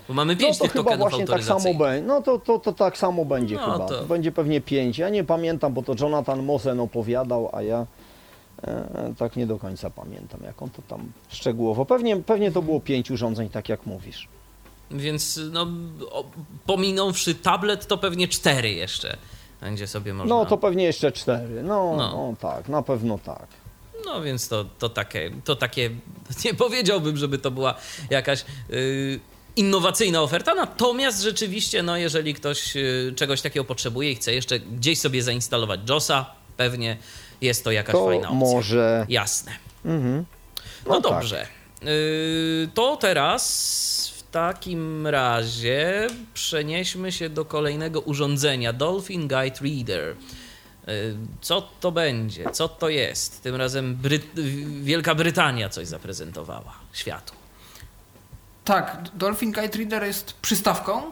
Bo 0.09 0.15
mamy 0.15 0.35
No 0.35 0.41
pięć 0.41 0.59
to 0.59 0.65
tych 0.65 0.73
chyba 0.73 0.97
właśnie 0.97 1.27
tak 1.27 1.45
samo 1.45 1.75
będzie. 1.75 2.07
No 2.09 2.23
to, 2.23 2.39
to, 2.39 2.59
to 2.59 2.73
tak 2.73 2.99
samo 2.99 3.25
będzie 3.25 3.57
No 3.57 3.73
chyba. 3.73 3.79
to- 3.79 3.99
To... 4.01 4.05
Będzie 4.07 4.33
pewnie 4.33 4.61
pięć. 4.61 4.99
Ja 4.99 5.09
nie 5.09 5.25
pamiętam, 5.25 5.73
bo 5.75 5.83
to 5.83 5.95
Jonathan 6.01 6.43
Mosen 6.45 6.81
opowiadał, 6.81 7.51
a 7.53 7.63
ja 7.63 7.87
e, 8.63 9.15
tak 9.19 9.37
nie 9.37 9.47
do 9.47 9.59
końca 9.59 9.91
pamiętam, 9.91 10.41
jak 10.45 10.63
on 10.63 10.71
to 10.71 10.83
tam 10.89 11.13
szczegółowo. 11.29 11.85
Pewnie, 11.85 12.17
pewnie 12.17 12.53
to 12.53 12.63
było 12.63 12.81
pięć 12.81 13.11
urządzeń, 13.11 13.49
tak 13.49 13.69
jak 13.69 13.87
mówisz. 13.87 14.29
Więc 14.91 15.41
no, 15.53 15.67
pominąwszy 16.67 17.35
tablet, 17.35 17.87
to 17.87 17.99
pewnie 17.99 18.29
cztery 18.29 18.71
jeszcze 18.71 19.17
będzie 19.61 19.87
sobie 19.87 20.15
można. 20.15 20.35
No 20.35 20.47
to 20.47 20.59
pewnie 20.59 20.85
jeszcze 20.85 21.13
cztery. 21.13 21.63
No, 21.63 21.97
No. 21.97 22.09
no. 22.13 22.35
tak, 22.41 22.69
na 22.69 22.83
pewno 22.83 23.19
tak. 23.19 23.47
No 24.07 24.23
więc 24.23 24.49
to, 24.49 24.65
to, 24.79 24.89
takie, 24.89 25.31
to 25.45 25.57
takie, 25.57 25.91
nie 26.45 26.55
powiedziałbym, 26.55 27.17
żeby 27.17 27.39
to 27.39 27.51
była 27.51 27.75
jakaś 28.11 28.45
yy, 28.69 29.21
innowacyjna 29.57 30.23
oferta, 30.23 30.55
natomiast 30.55 31.23
rzeczywiście, 31.23 31.83
no 31.83 31.97
jeżeli 31.97 32.35
ktoś 32.35 32.75
yy, 32.75 33.13
czegoś 33.17 33.41
takiego 33.43 33.65
potrzebuje 33.65 34.13
i 34.13 34.15
chce 34.15 34.35
jeszcze 34.35 34.61
gdzieś 34.61 34.99
sobie 35.01 35.23
zainstalować 35.23 35.81
JOSa, 35.89 36.27
pewnie 36.57 36.97
jest 37.41 37.65
to 37.65 37.71
jakaś 37.73 37.93
To 37.93 38.07
fajna 38.07 38.29
opcja. 38.31 38.39
może. 38.39 39.07
Jasne. 39.09 39.53
Mhm. 39.85 40.25
No, 40.87 40.95
No 40.95 41.01
tak. 41.01 41.13
dobrze. 41.13 41.47
Yy, 41.83 41.89
to 42.75 42.97
teraz 42.97 44.13
w 44.19 44.31
takim 44.31 45.07
razie 45.07 46.07
przenieśmy 46.35 47.13
się 47.13 47.29
do 47.29 47.45
kolejnego 47.45 48.01
urządzenia 48.01 48.73
Dolphin 48.73 49.21
Guide 49.29 49.57
Reader. 49.63 50.17
Yy, 50.87 51.17
Co 51.41 51.69
to 51.81 51.93
będzie? 51.93 52.51
Co 52.53 52.69
to 52.69 52.89
jest? 52.89 53.43
Tym 53.43 53.57
razem 53.57 53.97
Bryt- 53.97 54.41
Wielka 54.83 55.15
Brytania 55.15 55.69
coś 55.69 55.87
zaprezentowała 55.87 56.75
światu. 56.93 57.33
Tak, 58.65 58.97
Dolphin 59.15 59.53
Guide 59.53 59.79
Reader 59.79 60.05
jest 60.05 60.33
przystawką, 60.33 61.03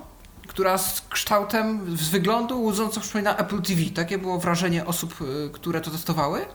która 0.49 0.79
z 0.79 1.01
kształtem, 1.01 1.97
z 1.97 2.09
wyglądu 2.09 2.61
łudząco 2.61 3.01
przypomina 3.01 3.37
Apple 3.37 3.63
TV. 3.63 3.81
Takie 3.95 4.19
było 4.19 4.39
wrażenie 4.39 4.87
osób, 4.87 5.21
y, 5.21 5.51
które 5.53 5.81
to 5.81 5.91
testowały. 5.91 6.47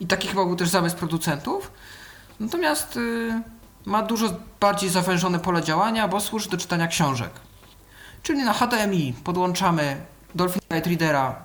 I 0.00 0.06
taki 0.06 0.28
chyba 0.28 0.44
był 0.44 0.56
też 0.56 0.68
zamysł 0.68 0.96
producentów. 0.96 1.70
Natomiast 2.40 2.96
y, 2.96 3.42
ma 3.84 4.02
dużo 4.02 4.28
bardziej 4.60 4.90
zawężone 4.90 5.38
pole 5.38 5.62
działania, 5.62 6.08
bo 6.08 6.20
służy 6.20 6.50
do 6.50 6.56
czytania 6.56 6.86
książek. 6.86 7.30
Czyli 8.22 8.44
na 8.44 8.52
HDMI 8.52 9.14
podłączamy 9.24 9.96
Dolphin 10.34 10.62
Guide 10.70 10.88
Readera 10.90 11.36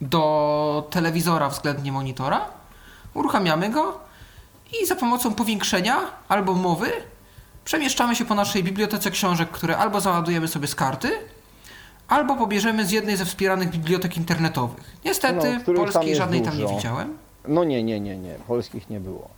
do 0.00 0.88
telewizora 0.90 1.48
względnie 1.48 1.92
monitora, 1.92 2.46
uruchamiamy 3.14 3.70
go 3.70 4.00
i 4.80 4.86
za 4.86 4.96
pomocą 4.96 5.34
powiększenia 5.34 5.96
albo 6.28 6.54
mowy 6.54 6.92
przemieszczamy 7.64 8.16
się 8.16 8.24
po 8.24 8.34
naszej 8.34 8.64
bibliotece 8.64 9.10
książek, 9.10 9.50
które 9.50 9.76
albo 9.78 10.00
załadujemy 10.00 10.48
sobie 10.48 10.66
z 10.66 10.74
karty, 10.74 11.10
albo 12.08 12.36
pobierzemy 12.36 12.86
z 12.86 12.90
jednej 12.90 13.16
ze 13.16 13.24
wspieranych 13.24 13.70
bibliotek 13.70 14.16
internetowych. 14.16 14.84
Niestety 15.04 15.34
No, 15.58 15.64
tam 15.64 15.74
polskiej 15.76 16.06
jest 16.08 16.18
żadnej 16.20 16.42
tam 16.42 16.56
nie 16.56 16.62
dużo. 16.62 16.76
widziałem. 16.76 17.18
No 17.48 17.64
nie, 17.64 17.82
nie, 17.82 18.00
nie, 18.00 18.16
nie. 18.16 18.34
Polskich 18.34 18.90
nie 18.90 19.00
było. 19.00 19.28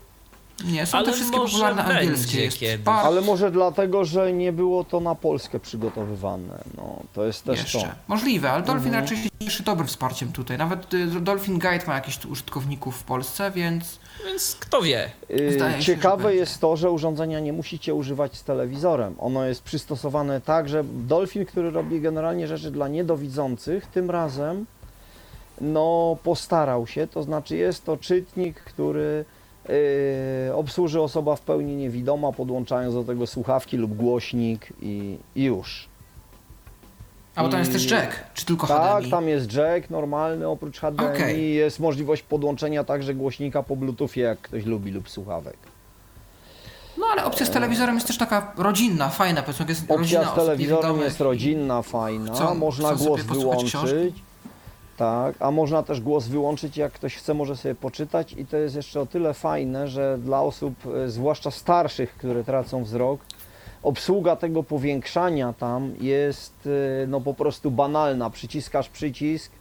Nie, 0.64 0.86
są 0.86 0.98
Ale 0.98 1.06
te 1.06 1.12
wszystkie 1.12 1.36
popularne 1.38 1.84
angielskie. 1.84 2.40
Jest 2.66 2.82
par- 2.84 3.06
Ale 3.06 3.20
może 3.20 3.50
dlatego, 3.50 4.04
że 4.04 4.32
nie 4.32 4.52
było 4.52 4.84
to 4.84 5.00
na 5.00 5.14
Polskę 5.14 5.60
przygotowywane. 5.60 6.58
No, 6.76 7.00
to 7.12 7.24
jest 7.24 7.44
też 7.44 7.58
jeszcze. 7.58 7.80
to. 7.80 7.86
Możliwe, 8.08 8.50
ale 8.50 8.62
Dolphin 8.62 8.86
Mhm. 8.86 9.04
raczej 9.04 9.18
się 9.18 9.28
cieszy 9.42 9.62
dobrym 9.62 9.86
wsparciem 9.88 10.32
tutaj. 10.32 10.58
Nawet 10.58 10.94
y, 10.94 11.06
Dolphin 11.06 11.58
Guide 11.58 11.86
ma 11.86 11.94
jakichś 11.94 12.16
tu 12.16 12.28
użytkowników 12.28 12.96
w 12.96 13.02
Polsce, 13.02 13.50
więc 13.50 13.98
Więc 14.26 14.56
kto 14.60 14.82
wie? 14.82 15.10
Yy, 15.28 15.52
Zdaje 15.52 15.72
się, 15.76 15.78
że 15.82 15.86
Ciekawe 15.94 16.22
będzie. 16.24 16.38
jest 16.38 16.60
to, 16.60 16.76
że 16.76 16.90
urządzenia 16.90 17.40
nie 17.40 17.52
musicie 17.52 17.94
używać 17.94 18.36
z 18.36 18.44
telewizorem. 18.44 19.14
Ono 19.18 19.44
jest 19.44 19.62
przystosowane 19.62 20.40
tak, 20.40 20.68
że 20.68 20.84
Dolphin, 20.84 21.46
który 21.46 21.70
robi 21.70 22.00
generalnie 22.00 22.46
rzeczy 22.48 22.70
dla 22.70 22.88
niedowidzących, 22.88 23.86
tym 23.86 24.10
razem 24.10 24.66
no 25.60 26.16
postarał 26.22 26.86
się, 26.86 27.06
to 27.06 27.22
znaczy 27.22 27.56
jest 27.56 27.84
to 27.84 27.96
czytnik, 27.96 28.60
który 28.60 29.24
obsłuży 30.54 31.00
osoba 31.00 31.36
w 31.36 31.40
pełni 31.40 31.76
niewidoma, 31.76 32.32
podłączając 32.32 32.94
do 32.94 33.04
tego 33.04 33.26
słuchawki 33.26 33.76
lub 33.76 33.94
głośnik 33.96 34.68
i, 34.82 35.18
i 35.34 35.44
już. 35.44 35.88
A 37.34 37.42
bo 37.42 37.48
tam 37.48 37.60
jest 37.60 37.72
też 37.72 37.90
jack, 37.90 38.16
czy 38.34 38.46
tylko 38.46 38.66
Tak, 38.66 38.92
HDMI? 38.96 39.10
tam 39.10 39.28
jest 39.28 39.52
jack 39.52 39.90
normalny, 39.90 40.48
oprócz 40.48 40.78
HDMI 40.80 41.06
Okej. 41.08 41.54
jest 41.54 41.80
możliwość 41.80 42.22
podłączenia 42.22 42.84
także 42.84 43.14
głośnika 43.14 43.62
po 43.62 43.76
bluetoothie, 43.76 44.20
jak 44.20 44.38
ktoś 44.38 44.64
lubi 44.64 44.92
lub 44.92 45.08
słuchawek. 45.10 45.56
No 46.98 47.06
ale 47.12 47.24
opcja 47.24 47.46
z 47.46 47.50
telewizorem 47.50 47.94
jest 47.94 48.06
też 48.06 48.18
taka 48.18 48.52
rodzinna, 48.58 49.08
fajna, 49.08 49.42
powiedzmy, 49.42 49.66
jest 49.68 49.90
Opcja 49.90 50.32
z 50.32 50.34
telewizorem 50.34 51.00
jest 51.00 51.20
rodzinna, 51.20 51.82
fajna, 51.82 52.32
chcą- 52.34 52.54
można 52.54 52.94
chcą 52.94 53.04
głos 53.04 53.20
wyłączyć. 53.22 53.72
Tak, 54.96 55.34
a 55.40 55.50
można 55.50 55.82
też 55.82 56.00
głos 56.00 56.26
wyłączyć, 56.26 56.76
jak 56.76 56.92
ktoś 56.92 57.16
chce, 57.16 57.34
może 57.34 57.56
sobie 57.56 57.74
poczytać 57.74 58.32
i 58.32 58.46
to 58.46 58.56
jest 58.56 58.76
jeszcze 58.76 59.00
o 59.00 59.06
tyle 59.06 59.34
fajne, 59.34 59.88
że 59.88 60.18
dla 60.18 60.42
osób, 60.42 60.74
e, 60.86 61.10
zwłaszcza 61.10 61.50
starszych, 61.50 62.14
które 62.14 62.44
tracą 62.44 62.84
wzrok, 62.84 63.20
obsługa 63.82 64.36
tego 64.36 64.62
powiększania 64.62 65.52
tam 65.52 65.92
jest 66.00 66.68
e, 67.02 67.06
no 67.06 67.20
po 67.20 67.34
prostu 67.34 67.70
banalna. 67.70 68.30
Przyciskasz 68.30 68.88
przycisk 68.88 69.52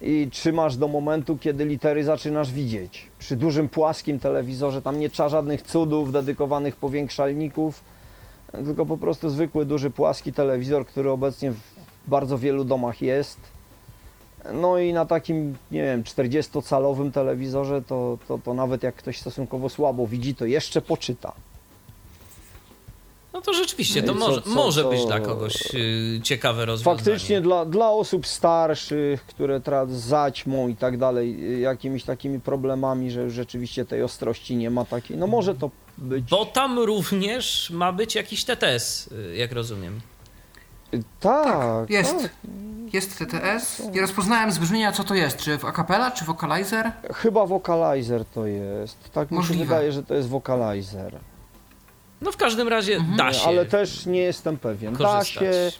i 0.00 0.28
trzymasz 0.30 0.76
do 0.76 0.88
momentu, 0.88 1.38
kiedy 1.38 1.64
litery 1.64 2.04
zaczynasz 2.04 2.52
widzieć. 2.52 3.06
Przy 3.18 3.36
dużym 3.36 3.68
płaskim 3.68 4.18
telewizorze 4.18 4.82
tam 4.82 5.00
nie 5.00 5.10
trzeba 5.10 5.28
żadnych 5.28 5.62
cudów, 5.62 6.12
dedykowanych 6.12 6.76
powiększalników, 6.76 7.84
tylko 8.52 8.86
po 8.86 8.96
prostu 8.96 9.30
zwykły, 9.30 9.66
duży, 9.66 9.90
płaski 9.90 10.32
telewizor, 10.32 10.86
który 10.86 11.10
obecnie 11.10 11.50
w 11.50 11.60
bardzo 12.06 12.38
wielu 12.38 12.64
domach 12.64 13.02
jest. 13.02 13.53
No 14.52 14.78
i 14.78 14.92
na 14.92 15.06
takim, 15.06 15.56
nie 15.70 15.82
wiem, 15.82 16.02
40-calowym 16.02 17.12
telewizorze 17.12 17.82
to, 17.82 18.18
to, 18.28 18.38
to 18.44 18.54
nawet 18.54 18.82
jak 18.82 18.94
ktoś 18.94 19.18
stosunkowo 19.20 19.68
słabo 19.68 20.06
widzi, 20.06 20.34
to 20.34 20.46
jeszcze 20.46 20.80
poczyta. 20.80 21.32
No 23.32 23.40
to 23.40 23.52
rzeczywiście, 23.52 24.02
to 24.02 24.14
No 24.14 24.20
co- 24.20 24.28
może, 24.28 24.42
co- 24.42 24.48
może 24.50 24.82
co- 24.82 24.90
być 24.90 25.06
dla 25.06 25.20
kogoś 25.20 25.74
yy, 25.74 26.20
ciekawe 26.22 26.64
rozwiązanie. 26.66 26.96
Faktycznie 26.96 27.40
dla, 27.40 27.64
dla 27.64 27.90
osób 27.90 28.26
starszych, 28.26 29.26
które 29.26 29.60
tra- 29.60 29.90
zaćmą 29.90 30.68
i 30.68 30.76
tak 30.76 30.98
dalej, 30.98 31.54
y, 31.56 31.60
jakimiś 31.60 32.04
takimi 32.04 32.40
problemami, 32.40 33.10
że 33.10 33.22
już 33.22 33.32
rzeczywiście 33.32 33.84
tej 33.84 34.02
ostrości 34.02 34.56
nie 34.56 34.70
ma 34.70 34.84
takiej, 34.84 35.16
no 35.16 35.26
może 35.26 35.54
to 35.54 35.70
być... 35.98 36.24
Bo 36.30 36.44
tam 36.46 36.78
również 36.78 37.70
ma 37.70 37.92
być 37.92 38.14
jakiś 38.14 38.44
TTS, 38.44 39.10
yy, 39.30 39.36
jak 39.36 39.52
rozumiem. 39.52 40.00
Y, 40.94 41.02
Tak, 41.20 41.90
Jest. 41.90 42.22
tak. 42.22 42.30
Jest 42.92 43.18
TTS. 43.18 43.82
Nie 43.92 44.00
rozpoznałem 44.00 44.52
z 44.52 44.58
brzmienia, 44.58 44.92
co 44.92 45.04
to 45.04 45.14
jest. 45.14 45.36
Czy 45.36 45.58
acapella, 45.66 46.10
czy 46.10 46.24
vocalizer? 46.24 46.92
Chyba 47.14 47.46
Vocalizer 47.46 48.24
to 48.24 48.46
jest. 48.46 49.10
Tak 49.12 49.30
mi 49.30 49.34
się 49.36 49.40
Możliwe. 49.40 49.64
wydaje, 49.64 49.92
że 49.92 50.02
to 50.02 50.14
jest 50.14 50.28
Vocalizer. 50.28 51.18
No 52.20 52.32
w 52.32 52.36
każdym 52.36 52.68
razie 52.68 52.96
Mhm. 52.96 53.16
da 53.16 53.32
się 53.32 53.48
Ale 53.48 53.66
też 53.66 54.06
nie 54.06 54.20
jestem 54.20 54.56
pewien. 54.56 54.94
Da 54.96 54.98
korzystać. 55.04 55.40
się. 55.42 55.70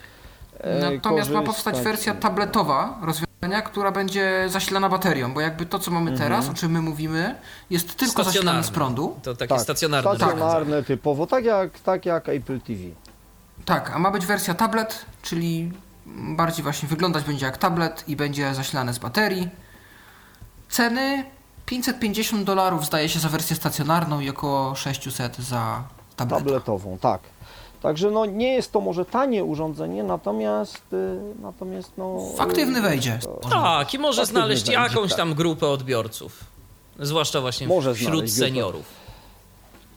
e, 0.61 0.91
Natomiast 0.93 1.31
ma 1.31 1.43
powstać 1.43 1.81
wersja 1.81 2.15
tabletowa 2.15 2.99
rozwiązania, 3.03 3.63
która 3.63 3.93
będzie 3.93 4.47
zasilana 4.49 4.89
baterią, 4.89 5.35
bo 5.35 5.41
jakby 5.41 5.67
to, 5.67 5.79
co 5.79 5.91
mamy 5.91 6.11
Mhm. 6.11 6.29
teraz, 6.31 6.49
o 6.49 6.55
czym 6.55 6.73
my 6.73 6.81
mówimy, 6.83 7.35
jest 7.71 7.95
tylko 7.97 8.25
zasilane 8.25 8.65
z 8.65 8.71
prądu. 8.71 9.17
To 9.23 9.35
takie 9.37 9.49
Tak, 9.49 9.61
stacjonarne. 9.61 10.17
Stacjonarne 10.17 10.83
typowo, 10.83 11.27
tak 11.27 11.45
jak, 11.45 11.79
tak 11.81 12.07
jak 12.07 12.29
Apple 12.29 12.61
TV. 12.61 12.81
Tak, 13.65 13.91
a 13.91 13.99
ma 13.99 14.11
być 14.11 14.27
wersja 14.27 14.55
tablet, 14.55 15.07
czyli 15.23 15.73
bardziej 16.07 16.63
właśnie 16.63 16.89
wyglądać 16.89 17.25
będzie 17.25 17.47
jak 17.47 17.57
tablet 17.59 18.05
i 18.09 18.17
będzie 18.17 18.55
zasilane 18.55 18.95
z 18.95 18.99
baterii. 18.99 19.49
Ceny 20.69 21.25
550 21.67 22.45
dolarów 22.45 22.87
zdaje 22.87 23.09
się 23.09 23.19
za 23.21 23.29
wersję 23.29 23.57
stacjonarną 23.57 24.21
i 24.21 24.31
około 24.31 24.75
600 24.75 25.37
za 25.37 25.83
tabletę. 26.17 26.45
tabletową, 26.45 26.99
tak. 26.99 27.21
Także 27.83 28.11
no 28.11 28.27
nie 28.27 28.53
jest 28.55 28.73
to 28.73 28.81
może 28.81 29.05
tanie 29.05 29.45
urządzenie, 29.45 30.03
natomiast 30.03 30.83
y, 30.93 31.19
natomiast 31.43 31.93
no 31.97 32.19
Faktywny 32.37 32.79
y, 32.79 32.83
wejdzie. 32.83 33.19
to- 33.23 33.49
Tak, 33.51 33.95
i 33.95 33.99
może 33.99 34.27
znaleźć 34.27 34.63
będzie, 34.65 34.81
jakąś 34.81 35.09
tak. 35.11 35.17
tam 35.19 35.35
grupę 35.35 35.67
odbiorców. 35.69 36.45
Zwłaszcza 36.99 37.41
właśnie 37.41 37.67
Może 37.69 37.95
wśród 37.95 38.31
seniorów. 38.31 39.04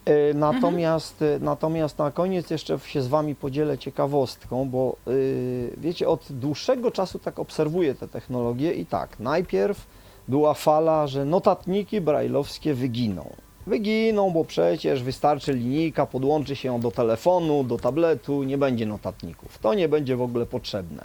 Y, 0.08 0.34
Natomiast, 0.34 1.22
y, 1.22 1.40
natomiast 1.42 1.98
na 1.98 2.12
koniec 2.12 2.50
jeszcze 2.50 2.80
się 2.80 3.02
z 3.02 3.08
Wami 3.08 3.36
podzielę 3.36 3.78
ciekawostką, 3.78 4.70
bo 4.70 4.96
y, 5.08 5.74
wiecie, 5.78 6.08
od 6.08 6.28
dłuższego 6.30 6.92
czasu 6.92 7.20
tak 7.20 7.40
obserwuję 7.40 7.96
te 7.96 8.08
technologie 8.08 8.74
i 8.74 8.86
tak, 8.86 9.20
najpierw 9.20 9.88
była 10.28 10.54
fala, 10.54 11.08
że 11.08 11.26
notatniki 11.26 12.02
brajlowskie 12.02 12.74
wyginą. 12.74 13.30
Wyginą, 13.68 14.32
bo 14.32 14.46
przecież 14.46 15.04
wystarczy 15.04 15.54
linijka, 15.54 16.06
podłączy 16.06 16.56
się 16.56 16.68
ją 16.68 16.80
do 16.80 16.92
telefonu, 16.92 17.64
do 17.64 17.78
tabletu, 17.78 18.44
nie 18.44 18.58
będzie 18.58 18.86
notatników. 18.86 19.58
To 19.58 19.74
nie 19.74 19.90
będzie 19.90 20.16
w 20.16 20.22
ogóle 20.22 20.46
potrzebne. 20.46 21.04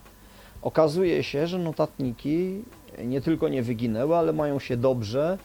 Okazuje 0.62 1.22
się, 1.22 1.46
że 1.46 1.58
notatniki 1.58 2.64
nie 3.04 3.20
tylko 3.20 3.48
nie 3.48 3.62
wyginęły, 3.62 4.16
ale 4.16 4.32
mają 4.32 4.58
się 4.58 4.76
dobrze 4.76 5.38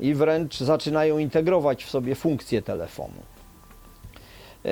i 0.00 0.14
wręcz 0.14 0.58
zaczynają 0.58 1.18
integrować 1.18 1.84
w 1.84 1.90
sobie 1.90 2.14
funkcje 2.14 2.62
telefonu 2.62 3.22
yy, 4.64 4.70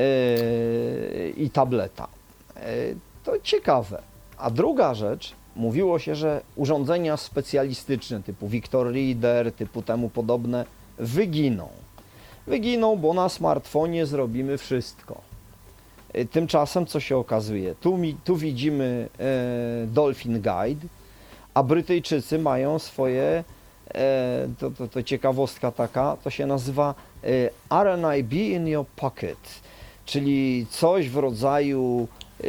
i 1.36 1.50
tableta. 1.50 2.08
Yy, 2.56 2.96
To 3.24 3.40
ciekawe. 3.42 4.02
A 4.38 4.50
druga 4.50 4.94
rzecz, 4.94 5.32
mówiło 5.56 5.98
się, 5.98 6.14
że 6.14 6.40
urządzenia 6.56 7.16
specjalistyczne 7.16 8.22
typu 8.22 8.48
Victor 8.48 8.92
Reader, 8.92 9.52
typu 9.52 9.82
temu 9.82 10.08
podobne 10.08 10.64
wyginą. 10.98 11.68
Wyginą, 12.46 12.96
bo 12.96 13.14
na 13.14 13.28
smartfonie 13.28 14.06
zrobimy 14.06 14.58
wszystko. 14.58 15.20
Yy, 16.14 16.26
Tymczasem 16.26 16.86
co 16.86 17.00
się 17.00 17.16
okazuje? 17.16 17.74
Tu, 17.74 17.98
tu 18.24 18.36
widzimy 18.36 19.08
e, 19.18 19.86
Dolphin 19.86 20.32
Guide, 20.32 20.86
a 21.54 21.62
Brytyjczycy 21.62 22.38
mają 22.38 22.78
swoje, 22.78 23.44
to, 24.58 24.70
to, 24.70 24.88
to 24.88 25.02
ciekawostka 25.02 25.72
taka, 25.72 26.16
to 26.24 26.30
się 26.30 26.46
nazywa 26.46 26.94
e, 27.70 27.84
RNIB 27.84 28.32
in 28.32 28.68
your 28.68 28.86
pocket, 28.86 29.60
czyli 30.04 30.66
coś 30.70 31.08
w 31.08 31.16
rodzaju 31.16 32.08
e, 32.40 32.44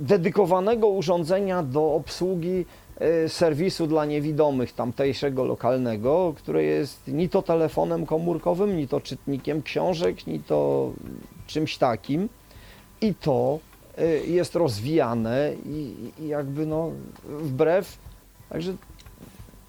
dedykowanego 0.00 0.88
urządzenia 0.88 1.62
do 1.62 1.94
obsługi 1.94 2.64
e, 2.98 3.28
serwisu 3.28 3.86
dla 3.86 4.04
niewidomych 4.04 4.72
tamtejszego 4.72 5.44
lokalnego, 5.44 6.34
które 6.36 6.62
jest 6.62 7.08
ni 7.08 7.28
to 7.28 7.42
telefonem 7.42 8.06
komórkowym, 8.06 8.76
ni 8.76 8.88
to 8.88 9.00
czytnikiem 9.00 9.62
książek, 9.62 10.26
ni 10.26 10.40
to 10.40 10.92
czymś 11.46 11.78
takim. 11.78 12.28
I 13.00 13.14
to 13.14 13.58
jest 14.26 14.54
rozwijane 14.54 15.52
i, 15.66 15.94
i 16.18 16.28
jakby 16.28 16.66
no 16.66 16.90
wbrew, 17.24 17.98
także 18.48 18.74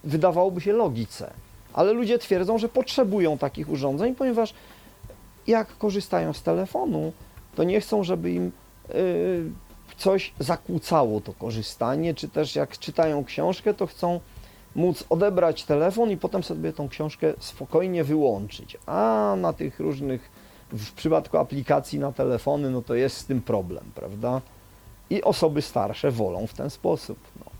wydawałoby 0.04 0.62
się 0.62 0.74
logice. 0.74 1.34
Ale 1.74 1.94
ludzie 1.94 2.20
twierdzą, 2.20 2.58
że 2.58 2.70
potrzebują 2.70 3.38
takich 3.38 3.70
urządzeń, 3.70 4.16
ponieważ 4.16 4.54
jak 5.48 5.78
korzystają 5.78 6.34
z 6.34 6.44
telefonu, 6.44 7.14
to 7.56 7.64
nie 7.64 7.82
chcą, 7.82 8.04
żeby 8.04 8.32
im 8.32 8.52
y, 8.90 9.52
coś 9.98 10.34
zakłócało 10.40 11.22
to 11.22 11.34
korzystanie, 11.34 12.14
czy 12.14 12.30
też 12.30 12.56
jak 12.56 12.78
czytają 12.78 13.26
książkę, 13.26 13.74
to 13.74 13.88
chcą 13.88 14.20
móc 14.76 15.04
odebrać 15.10 15.64
telefon 15.64 16.12
i 16.12 16.18
potem 16.18 16.44
sobie 16.44 16.74
tą 16.74 16.90
książkę 16.90 17.34
spokojnie 17.40 18.04
wyłączyć. 18.04 18.78
A 18.86 19.36
na 19.38 19.54
tych 19.54 19.80
różnych, 19.80 20.32
w 20.72 20.92
przypadku 20.92 21.38
aplikacji 21.38 22.00
na 22.00 22.12
telefony, 22.12 22.70
no 22.70 22.82
to 22.82 22.96
jest 22.96 23.18
z 23.18 23.26
tym 23.26 23.42
problem, 23.42 23.84
prawda? 23.96 24.42
I 25.10 25.24
osoby 25.24 25.62
starsze 25.62 26.12
wolą 26.12 26.48
w 26.48 26.54
ten 26.54 26.70
sposób. 26.70 27.18
No. 27.40 27.53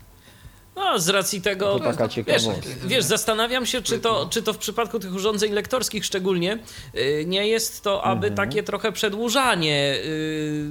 No, 0.76 0.98
z 0.98 1.08
racji 1.08 1.42
tego. 1.42 1.78
To 1.78 1.84
taka 1.84 2.08
Wiesz, 2.26 2.42
wiesz, 2.84 3.04
zastanawiam 3.04 3.66
się, 3.66 3.82
czy 3.82 3.98
to, 3.98 4.26
czy 4.30 4.42
to 4.42 4.52
w 4.52 4.58
przypadku 4.58 4.98
tych 5.00 5.14
urządzeń 5.14 5.52
lektorskich 5.52 6.04
szczególnie 6.04 6.58
y, 6.94 7.24
nie 7.26 7.46
jest 7.48 7.82
to 7.82 8.04
aby 8.04 8.26
Mhm. 8.26 8.34
takie 8.48 8.62
trochę 8.62 8.92
przedłużanie 8.92 9.94
y, 10.04 10.70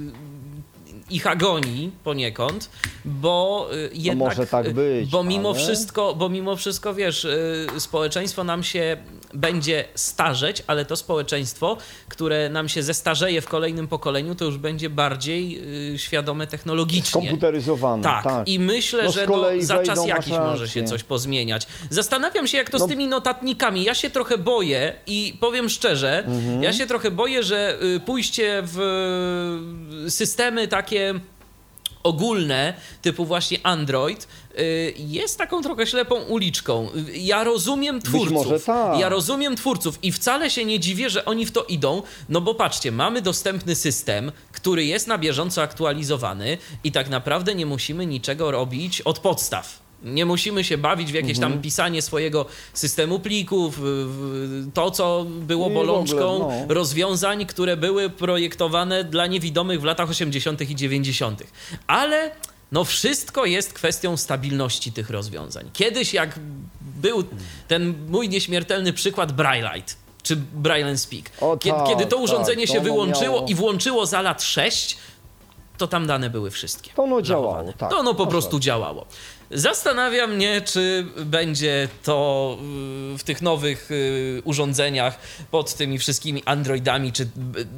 ich 1.10 1.26
agonii 1.26 1.90
poniekąd, 2.04 2.70
bo 3.04 3.68
y, 3.74 3.90
jednak, 3.92 4.28
może 4.28 4.46
tak 4.46 4.72
być, 4.72 5.10
bo 5.10 5.24
mimo 5.24 5.50
ale- 5.50 5.58
wszystko, 5.58 6.14
bo 6.14 6.28
mimo 6.28 6.56
wszystko, 6.56 6.94
wiesz, 6.94 7.26
społeczeństwo 7.78 8.44
nam 8.44 8.62
się 8.64 8.96
będzie 9.34 9.84
starzeć, 9.94 10.62
ale 10.66 10.84
to 10.84 10.96
społeczeństwo, 10.96 11.76
które 12.08 12.48
nam 12.48 12.68
się 12.68 12.82
zestarzeje 12.82 13.40
w 13.40 13.46
kolejnym 13.48 13.88
pokoleniu, 13.88 14.34
to 14.34 14.44
już 14.44 14.58
będzie 14.58 14.90
bardziej 14.90 15.60
y, 15.94 15.98
świadome 15.98 16.46
technologicznie. 16.46 17.04
Skomputeryzowane, 17.22 18.02
Tak, 18.02 18.24
tak. 18.24 18.48
i 18.48 18.58
myślę, 18.58 19.04
No 19.04 19.12
z 19.12 19.14
że 19.14 19.26
no, 19.26 19.44
za 19.60 19.82
czas 19.82 20.06
jakiś 20.06 20.32
może 20.32 20.68
się 20.68 20.84
coś 20.84 21.02
pozmieniać. 21.02 21.66
Zastanawiam 21.90 22.46
się, 22.46 22.58
jak 22.58 22.70
to 22.70 22.78
z 22.78 22.80
No- 22.80 22.88
tymi 22.88 23.06
notatnikami. 23.08 23.84
Ja 23.84 23.94
się 23.94 24.10
trochę 24.10 24.38
boję 24.38 24.92
i 25.06 25.36
powiem 25.40 25.68
szczerze, 25.68 26.24
Mhm. 26.26 26.62
ja 26.62 26.72
się 26.72 26.86
trochę 26.86 27.10
boję, 27.10 27.42
że 27.42 27.78
y, 27.96 28.00
pójście 28.00 28.62
w 28.64 28.80
y, 30.06 30.10
systemy 30.10 30.68
takie 30.68 31.14
ogólne, 32.02 32.74
typu 33.02 33.24
właśnie 33.24 33.58
Android, 33.62 34.28
jest 34.96 35.38
taką 35.38 35.62
trochę 35.62 35.86
ślepą 35.86 36.14
uliczką. 36.14 36.88
Y, 37.14 37.18
Ja 37.18 37.44
rozumiem 37.44 38.02
twórców. 38.02 38.32
może 38.32 38.60
tak. 38.60 38.98
Ja 38.98 39.08
rozumiem 39.08 39.56
twórców 39.56 39.98
i 40.02 40.12
wcale 40.12 40.50
się 40.50 40.64
nie 40.64 40.80
dziwię, 40.80 41.10
że 41.10 41.24
oni 41.24 41.46
w 41.46 41.52
to 41.52 41.64
idą, 41.64 42.02
no 42.28 42.40
bo 42.40 42.54
patrzcie, 42.54 42.92
mamy 42.92 43.22
dostępny 43.22 43.74
system, 43.74 44.32
który 44.52 44.84
jest 44.84 45.06
na 45.06 45.18
bieżąco 45.18 45.62
aktualizowany 45.62 46.58
i 46.84 46.92
tak 46.92 47.08
naprawdę 47.08 47.54
nie 47.54 47.66
musimy 47.66 48.06
niczego 48.06 48.50
robić 48.50 49.00
od 49.00 49.18
podstaw. 49.18 49.84
Nie 50.02 50.26
musimy 50.26 50.64
się 50.64 50.78
bawić 50.78 51.12
w 51.12 51.14
jakieś 51.14 51.36
Mhm. 51.36 51.52
tam 51.52 51.62
pisanie 51.62 52.02
swojego 52.02 52.46
systemu 52.74 53.18
plików, 53.20 53.80
to 54.74 54.90
co 54.90 55.26
było 55.28 55.68
Nie, 55.68 55.74
w 55.74 55.76
ogóle, 55.78 55.86
bolączką 55.92 56.38
no. 56.38 56.74
rozwiązań, 56.74 57.46
które 57.46 57.76
były 57.76 58.10
projektowane 58.10 59.04
dla 59.04 59.26
niewidomych 59.26 59.80
w 59.80 59.84
latach 59.84 60.10
80. 60.10 60.70
i 60.70 60.74
90. 60.76 61.42
Ale 61.86 62.30
no 62.74 62.84
wszystko 62.84 63.44
jest 63.44 63.72
kwestią 63.72 64.16
stabilności 64.16 64.92
tych 64.92 65.10
rozwiązań. 65.10 65.70
Kiedyś 65.72 66.14
jak 66.14 66.38
był 66.80 67.24
ten 67.68 67.94
mój 68.08 68.28
nieśmiertelny 68.28 68.92
przykład 68.92 69.32
Braillite, 69.32 69.92
czy 70.22 70.36
Braille 70.36 70.98
Speak, 70.98 71.30
O 71.40 71.56
kiedy, 71.56 71.76
tak, 71.78 71.88
kiedy 71.88 72.04
to 72.06 72.16
tak, 72.16 72.24
urządzenie 72.24 72.66
to 72.66 72.72
się 72.72 72.78
ono 72.78 72.84
wyłączyło 72.84 73.36
miało- 73.36 73.48
i 73.48 73.54
włączyło 73.54 74.06
za 74.06 74.22
lat 74.22 74.42
6, 74.42 74.96
to 75.78 75.86
tam 75.86 76.06
dane 76.06 76.30
były 76.30 76.50
wszystkie. 76.50 76.90
To 76.96 77.02
ono 77.02 77.22
działało, 77.22 77.72
tak. 77.72 77.90
To 77.90 77.98
ono 77.98 78.14
po 78.14 78.26
prostu 78.26 78.58
działało. 78.60 79.06
Zastanawia 79.50 80.26
mnie, 80.26 80.60
czy 80.60 81.06
będzie 81.16 81.88
to 82.02 82.58
y, 83.14 83.18
w 83.18 83.22
tych 83.24 83.42
nowych 83.42 83.90
y, 83.90 84.42
urządzeniach 84.44 85.18
pod 85.50 85.74
tymi 85.74 85.98
wszystkimi 85.98 86.42
Androidami, 86.44 87.12
czy 87.12 87.22
y, 87.22 87.28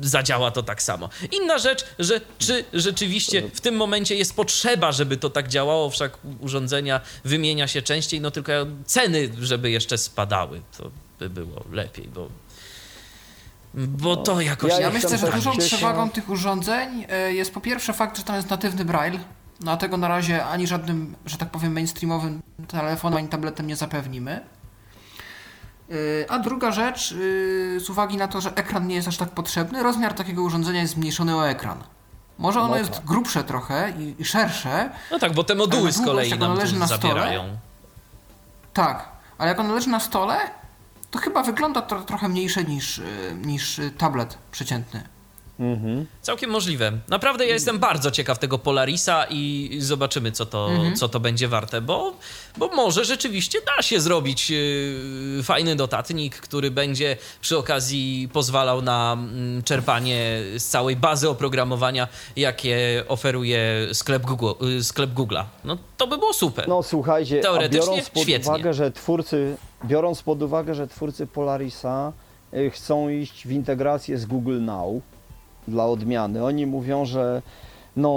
zadziała 0.00 0.50
to 0.50 0.62
tak 0.62 0.82
samo. 0.82 1.08
Inna 1.42 1.58
rzecz, 1.58 1.84
że 1.98 2.20
czy 2.38 2.64
rzeczywiście 2.72 3.42
w 3.54 3.60
tym 3.60 3.76
momencie 3.76 4.14
jest 4.14 4.36
potrzeba, 4.36 4.92
żeby 4.92 5.16
to 5.16 5.30
tak 5.30 5.48
działało, 5.48 5.90
wszak 5.90 6.18
urządzenia 6.40 7.00
wymienia 7.24 7.68
się 7.68 7.82
częściej, 7.82 8.20
no 8.20 8.30
tylko 8.30 8.52
ceny, 8.84 9.30
żeby 9.40 9.70
jeszcze 9.70 9.98
spadały, 9.98 10.60
to 10.78 10.90
by 11.18 11.30
było 11.30 11.64
lepiej, 11.72 12.08
bo 12.08 12.28
bo 13.76 14.16
to 14.16 14.40
jakoś... 14.40 14.70
ja 14.70 14.80
Ja 14.80 14.90
myślę, 14.90 15.18
że 15.18 15.32
dużą 15.32 15.58
przewagą 15.58 16.10
tych 16.10 16.30
urządzeń 16.30 17.06
e, 17.08 17.32
jest 17.32 17.54
po 17.54 17.60
pierwsze 17.60 17.92
fakt, 17.92 18.16
że 18.16 18.22
tam 18.22 18.36
jest 18.36 18.50
natywny 18.50 18.84
braille. 18.84 19.20
No 19.60 19.76
tego 19.76 19.96
na 19.96 20.08
razie 20.08 20.44
ani 20.46 20.66
żadnym, 20.66 21.14
że 21.26 21.36
tak 21.38 21.50
powiem, 21.50 21.72
mainstreamowym 21.72 22.42
telefonem 22.68 23.18
ani 23.18 23.28
tabletem 23.28 23.66
nie 23.66 23.76
zapewnimy. 23.76 24.40
E, 25.90 26.30
A 26.30 26.38
druga 26.38 26.72
rzecz, 26.72 27.12
e, 27.76 27.80
z 27.80 27.90
uwagi 27.90 28.16
na 28.16 28.28
to, 28.28 28.40
że 28.40 28.54
ekran 28.54 28.86
nie 28.86 28.94
jest 28.94 29.08
aż 29.08 29.16
tak 29.16 29.30
potrzebny, 29.30 29.82
rozmiar 29.82 30.14
takiego 30.14 30.42
urządzenia 30.42 30.80
jest 30.80 30.92
zmniejszony 30.94 31.36
o 31.36 31.48
ekran. 31.48 31.82
Może 32.38 32.60
ono 32.60 32.68
No 32.68 32.76
jest 32.78 32.90
tak. 32.92 33.04
grubsze 33.04 33.44
trochę 33.44 33.92
i, 33.98 34.14
i 34.18 34.24
szersze, 34.24 34.90
No 35.10 35.18
tak, 35.18 35.32
bo 35.34 35.44
te 35.44 35.54
moduły 35.54 35.92
z 35.92 36.04
kolei 36.04 36.38
nam 36.38 36.54
leży 36.54 36.78
na 36.78 36.86
stole, 36.86 37.02
zabierają. 37.02 37.56
tak, 38.72 39.08
ale 39.38 39.48
jak 39.48 39.60
ono 39.60 39.74
leży 39.74 39.88
na 39.88 40.00
stole, 40.00 40.36
to 41.10 41.18
chyba 41.18 41.42
wygląda 41.42 41.82
to 41.82 42.02
trochę 42.02 42.28
mniejsze 42.28 42.64
niż, 42.64 42.98
e, 42.98 43.04
niż 43.34 43.80
tablet 43.98 44.38
przeciętny. 44.50 45.02
Mhm. 45.60 46.06
Całkiem 46.22 46.50
możliwe. 46.50 46.92
Naprawdę 47.08 47.46
ja 47.46 47.52
jestem 47.52 47.78
bardzo 47.78 48.10
ciekaw 48.10 48.38
tego 48.38 48.58
Polarisa 48.58 49.26
i 49.30 49.76
zobaczymy, 49.80 50.32
co 50.32 50.46
to, 50.46 50.70
co 50.96 51.08
to 51.08 51.20
będzie 51.20 51.48
warte, 51.48 51.80
bo, 51.80 52.12
bo 52.56 52.68
może 52.68 53.04
rzeczywiście 53.04 53.58
da 53.76 53.82
się 53.82 54.00
zrobić 54.00 54.50
yy, 54.50 55.42
fajny 55.42 55.74
notatnik, 55.74 56.36
który 56.36 56.70
będzie 56.70 57.16
przy 57.40 57.58
okazji 57.58 58.28
pozwalał 58.32 58.82
na 58.82 59.12
mm, 59.12 59.62
czerpanie 59.62 60.40
z 60.58 60.64
całej 60.64 60.96
bazy 60.96 61.28
oprogramowania, 61.28 62.08
jakie 62.36 63.04
oferuje 63.08 63.60
sklep, 63.92 64.22
Google, 64.22 64.50
yy, 64.60 64.84
sklep 64.84 65.10
Google'a. 65.10 65.44
No 65.64 65.78
to 65.96 66.06
by 66.06 66.18
było 66.18 66.32
super. 66.32 66.68
No 66.68 66.82
słuchajcie, 66.82 67.40
Teoretycznie 67.40 67.80
biorąc 67.90 68.10
pod 68.10 68.22
świetnie. 68.22 68.48
uwagę, 68.50 68.74
że 68.74 68.90
twórcy 68.92 69.56
biorąc 69.84 70.22
pod 70.22 70.42
uwagę, 70.42 70.74
że 70.74 70.88
twórcy 70.88 71.26
Polarisa 71.26 72.12
y, 72.54 72.70
chcą 72.70 73.08
iść 73.08 73.46
w 73.46 73.50
integrację 73.50 74.18
z 74.18 74.26
Google 74.26 74.60
Now 74.60 75.02
dla 75.68 75.86
odmiany. 75.86 76.44
Oni 76.44 76.66
mówią, 76.66 77.04
że 77.04 77.42
no 77.96 78.10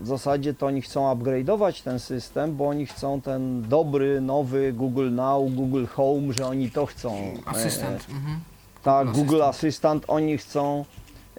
w 0.00 0.06
zasadzie 0.06 0.54
to 0.54 0.66
oni 0.66 0.82
chcą 0.82 1.14
upgrade'ować 1.14 1.82
ten 1.82 1.98
system, 1.98 2.56
bo 2.56 2.68
oni 2.68 2.86
chcą 2.86 3.20
ten 3.20 3.62
dobry, 3.68 4.20
nowy 4.20 4.72
Google 4.72 5.10
Now, 5.10 5.50
Google 5.50 5.86
Home, 5.86 6.32
że 6.32 6.46
oni 6.46 6.70
to 6.70 6.86
chcą. 6.86 7.14
E, 7.14 7.48
Asystent. 7.48 8.06
Mhm. 8.10 8.40
tak, 8.82 9.06
Google 9.06 9.18
Google 9.20 9.42
Assistant 9.42 10.04
oni 10.08 10.38
chcą, 10.38 10.84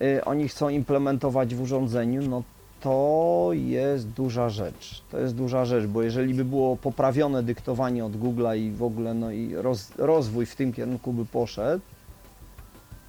y, 0.01 0.25
oni 0.25 0.47
chcą 0.47 0.69
implementować 0.69 1.55
w 1.55 1.61
urządzeniu, 1.61 2.21
no 2.29 2.43
to 2.81 3.49
jest 3.53 4.07
duża 4.07 4.49
rzecz. 4.49 5.01
To 5.11 5.19
jest 5.19 5.35
duża 5.35 5.65
rzecz, 5.65 5.85
bo 5.85 6.01
jeżeli 6.01 6.33
by 6.33 6.45
było 6.45 6.75
poprawione 6.75 7.43
dyktowanie 7.43 8.05
od 8.05 8.11
Google'a 8.11 8.57
i 8.57 8.71
w 8.71 8.83
ogóle 8.83 9.13
no 9.13 9.31
i 9.31 9.55
roz, 9.55 9.91
rozwój 9.97 10.45
w 10.45 10.55
tym 10.55 10.73
kierunku 10.73 11.13
by 11.13 11.25
poszedł 11.25 11.83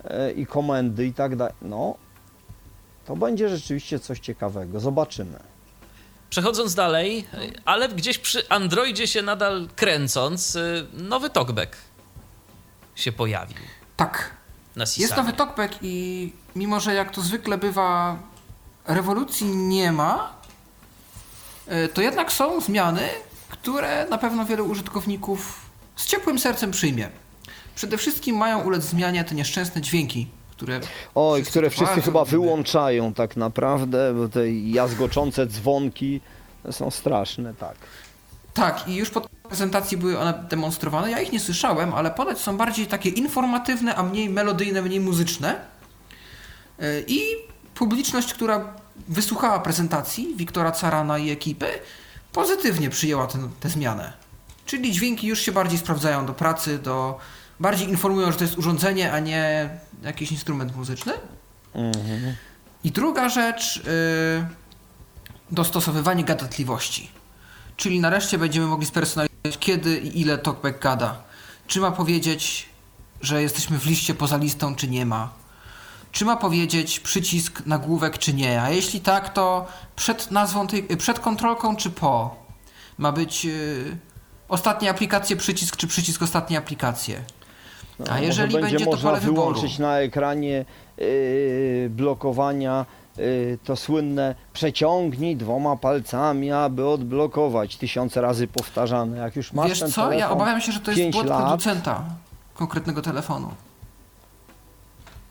y, 0.04 0.32
i 0.32 0.46
komendy 0.46 1.06
i 1.06 1.12
tak 1.12 1.36
dalej, 1.36 1.54
no 1.62 1.94
to 3.04 3.16
będzie 3.16 3.48
rzeczywiście 3.48 3.98
coś 3.98 4.20
ciekawego. 4.20 4.80
Zobaczymy. 4.80 5.38
Przechodząc 6.30 6.74
dalej, 6.74 7.26
ale 7.64 7.88
gdzieś 7.88 8.18
przy 8.18 8.48
Androidzie 8.48 9.06
się 9.06 9.22
nadal 9.22 9.68
kręcąc, 9.76 10.56
y, 10.56 10.86
nowy 10.92 11.30
talkback 11.30 11.76
się 12.94 13.12
pojawił 13.12 13.56
Tak. 13.96 14.30
na 14.76 14.84
Jest 14.98 15.16
nowy 15.16 15.32
talkback 15.32 15.74
i 15.82 16.32
mimo, 16.56 16.80
że 16.80 16.94
jak 16.94 17.10
to 17.10 17.20
zwykle 17.20 17.58
bywa, 17.58 18.18
rewolucji 18.86 19.46
nie 19.46 19.92
ma, 19.92 20.32
e, 21.66 21.88
to 21.88 22.02
jednak 22.02 22.32
są 22.32 22.60
zmiany, 22.60 23.08
które 23.48 24.06
na 24.10 24.18
pewno 24.18 24.44
wielu 24.44 24.66
użytkowników 24.66 25.60
z 25.96 26.06
ciepłym 26.06 26.38
sercem 26.38 26.70
przyjmie. 26.70 27.08
Przede 27.74 27.98
wszystkim 27.98 28.36
mają 28.36 28.60
ulec 28.62 28.82
zmianie 28.84 29.24
te 29.24 29.34
nieszczęsne 29.34 29.80
dźwięki, 29.80 30.28
które 30.62 30.80
Oj, 31.14 31.42
które 31.42 31.70
wszyscy 31.70 32.02
chyba 32.02 32.24
wyłączają 32.24 33.14
tak 33.14 33.36
naprawdę, 33.36 34.14
bo 34.14 34.28
te 34.28 34.52
jazgoczące 34.52 35.46
dzwonki 35.46 36.20
są 36.70 36.90
straszne, 36.90 37.54
tak. 37.54 37.76
Tak, 38.54 38.88
i 38.88 38.96
już 38.96 39.10
pod 39.10 39.28
prezentacji 39.28 39.96
były 39.96 40.18
one 40.18 40.44
demonstrowane. 40.48 41.10
Ja 41.10 41.20
ich 41.20 41.32
nie 41.32 41.40
słyszałem, 41.40 41.94
ale 41.94 42.10
ponoć 42.10 42.38
są 42.38 42.56
bardziej 42.56 42.86
takie 42.86 43.08
informatywne, 43.08 43.94
a 43.94 44.02
mniej 44.02 44.30
melodyjne, 44.30 44.82
mniej 44.82 45.00
muzyczne. 45.00 45.60
Yy, 46.78 47.04
I 47.06 47.20
publiczność, 47.74 48.34
która 48.34 48.74
wysłuchała 49.08 49.58
prezentacji 49.58 50.34
Wiktora 50.36 50.72
Carana 50.72 51.18
i 51.18 51.30
ekipy, 51.30 51.66
pozytywnie 52.32 52.90
przyjęła 52.90 53.26
tę 53.60 53.68
zmianę. 53.68 54.12
Czyli 54.66 54.92
dźwięki 54.92 55.26
już 55.26 55.40
się 55.40 55.52
bardziej 55.52 55.78
sprawdzają 55.78 56.26
do 56.26 56.32
pracy, 56.32 56.78
do 56.78 57.18
bardziej 57.62 57.88
informują, 57.88 58.32
że 58.32 58.38
to 58.38 58.44
jest 58.44 58.58
urządzenie, 58.58 59.12
a 59.12 59.18
nie 59.18 59.70
jakiś 60.02 60.32
instrument 60.32 60.76
muzyczny. 60.76 61.12
Mhm. 61.74 62.34
I 62.84 62.90
druga 62.90 63.28
rzecz, 63.28 63.76
yy, 63.76 64.46
dostosowywanie 65.50 66.24
gadatliwości. 66.24 67.10
Czyli 67.76 68.00
nareszcie 68.00 68.38
będziemy 68.38 68.66
mogli 68.66 68.86
spersonalizować, 68.86 69.58
kiedy 69.60 69.98
i 69.98 70.20
ile 70.20 70.38
talkback 70.38 70.82
gada. 70.82 71.22
Czy 71.66 71.80
ma 71.80 71.90
powiedzieć, 71.90 72.68
że 73.20 73.42
jesteśmy 73.42 73.78
w 73.78 73.86
liście 73.86 74.14
poza 74.14 74.36
listą, 74.36 74.74
czy 74.74 74.88
nie 74.88 75.06
ma. 75.06 75.30
Czy 76.12 76.24
ma 76.24 76.36
powiedzieć 76.36 77.00
przycisk 77.00 77.62
nagłówek, 77.66 78.18
czy 78.18 78.34
nie. 78.34 78.62
A 78.62 78.70
jeśli 78.70 79.00
tak, 79.00 79.32
to 79.32 79.68
przed 79.96 80.30
nazwą 80.30 80.66
tej, 80.66 80.92
y, 80.92 80.96
przed 80.96 81.18
kontrolką, 81.18 81.76
czy 81.76 81.90
po. 81.90 82.36
Ma 82.98 83.12
być 83.12 83.44
yy, 83.44 83.96
ostatnie 84.48 84.90
aplikacje 84.90 85.36
przycisk, 85.36 85.76
czy 85.76 85.86
przycisk 85.86 86.22
ostatnie 86.22 86.58
aplikacje. 86.58 87.24
No, 88.06 88.12
A 88.12 88.20
jeżeli 88.20 88.54
może 88.54 88.66
będzie 88.70 88.84
można 88.84 89.10
pole 89.10 89.20
wyboru? 89.20 89.36
wyłączyć 89.50 89.78
na 89.78 89.98
ekranie 89.98 90.64
yy, 90.98 91.06
blokowania 91.90 92.86
yy, 93.16 93.58
to 93.64 93.76
słynne 93.76 94.34
przeciągnij 94.52 95.36
dwoma 95.36 95.76
palcami, 95.76 96.52
aby 96.52 96.88
odblokować 96.88 97.76
tysiące 97.76 98.20
razy 98.20 98.46
powtarzane. 98.48 99.18
Jak 99.18 99.36
już 99.36 99.52
masz 99.52 99.68
Wiesz 99.68 99.80
ten 99.80 99.90
co, 99.90 100.12
ja 100.12 100.30
obawiam 100.30 100.60
się, 100.60 100.72
że 100.72 100.80
to 100.80 100.90
jest 100.90 101.10
błąd 101.12 101.28
lat, 101.28 101.40
producenta 101.42 102.04
konkretnego 102.54 103.02
telefonu. 103.02 103.48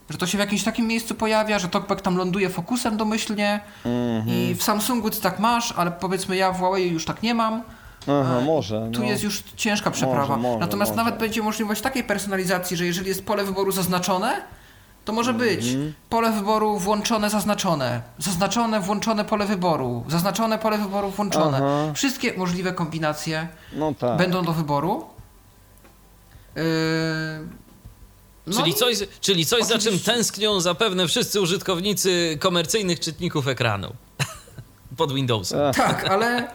Że 0.10 0.18
to 0.18 0.28
się 0.28 0.38
w 0.38 0.42
jakimś 0.42 0.64
takim 0.64 0.88
miejscu 0.88 1.16
pojawia, 1.16 1.60
że 1.60 1.68
talkback 1.68 2.02
tam 2.02 2.18
ląduje 2.18 2.50
fokusem 2.50 2.98
domyślnie 2.98 3.60
Mhm. 3.86 4.38
i 4.38 4.56
w 4.56 4.64
Samsungu 4.64 5.10
ty 5.10 5.22
tak 5.22 5.40
masz, 5.40 5.72
ale 5.78 5.92
powiedzmy 5.92 6.36
ja 6.36 6.52
w 6.52 6.60
Huawei 6.60 6.90
już 6.92 7.06
tak 7.06 7.24
nie 7.24 7.34
mam. 7.34 7.62
Aha, 8.08 8.42
może. 8.46 8.90
Tu 8.94 9.00
no. 9.00 9.06
jest 9.06 9.24
już 9.24 9.44
ciężka 9.56 9.92
przeprawa. 9.92 10.38
może, 10.38 10.60
Natomiast 10.60 10.92
może. 10.92 11.04
nawet 11.04 11.20
będzie 11.20 11.42
możliwość 11.44 11.82
takiej 11.82 12.04
personalizacji, 12.04 12.78
że 12.78 12.86
jeżeli 12.86 13.08
jest 13.08 13.26
pole 13.26 13.44
wyboru 13.44 13.72
zaznaczone, 13.72 14.42
to 15.06 15.14
może 15.14 15.34
być 15.34 15.68
Mhm. 15.68 15.94
pole 16.10 16.32
wyboru 16.32 16.78
włączone, 16.80 17.30
zaznaczone, 17.30 18.02
zaznaczone, 18.18 18.80
włączone 18.80 19.26
pole 19.26 19.46
wyboru, 19.46 20.04
zaznaczone 20.08 20.58
pole 20.60 20.78
wyboru 20.78 21.10
włączone. 21.10 21.58
Aha. 21.58 21.94
Wszystkie 21.94 22.34
możliwe 22.38 22.74
kombinacje 22.74 23.48
No 23.74 23.94
tak. 23.94 24.18
będą 24.18 24.46
do 24.46 24.54
wyboru. 24.54 25.06
Yy, 26.56 26.62
no 28.48 28.60
Czyli 28.60 28.72
i- 28.72 28.76
coś, 28.76 28.98
czyli 29.22 29.46
coś 29.46 29.64
za 29.64 29.68
czym 29.70 29.78
oczywiście- 29.78 30.12
tęsknią 30.12 30.60
zapewne 30.62 31.08
wszyscy 31.08 31.42
użytkownicy 31.42 32.38
komercyjnych 32.40 33.00
czytników 33.00 33.48
ekranu 33.48 33.92
pod 34.98 35.14
Windowsem. 35.14 35.60
Ech. 35.62 35.76
Tak, 35.76 36.06
ale, 36.10 36.48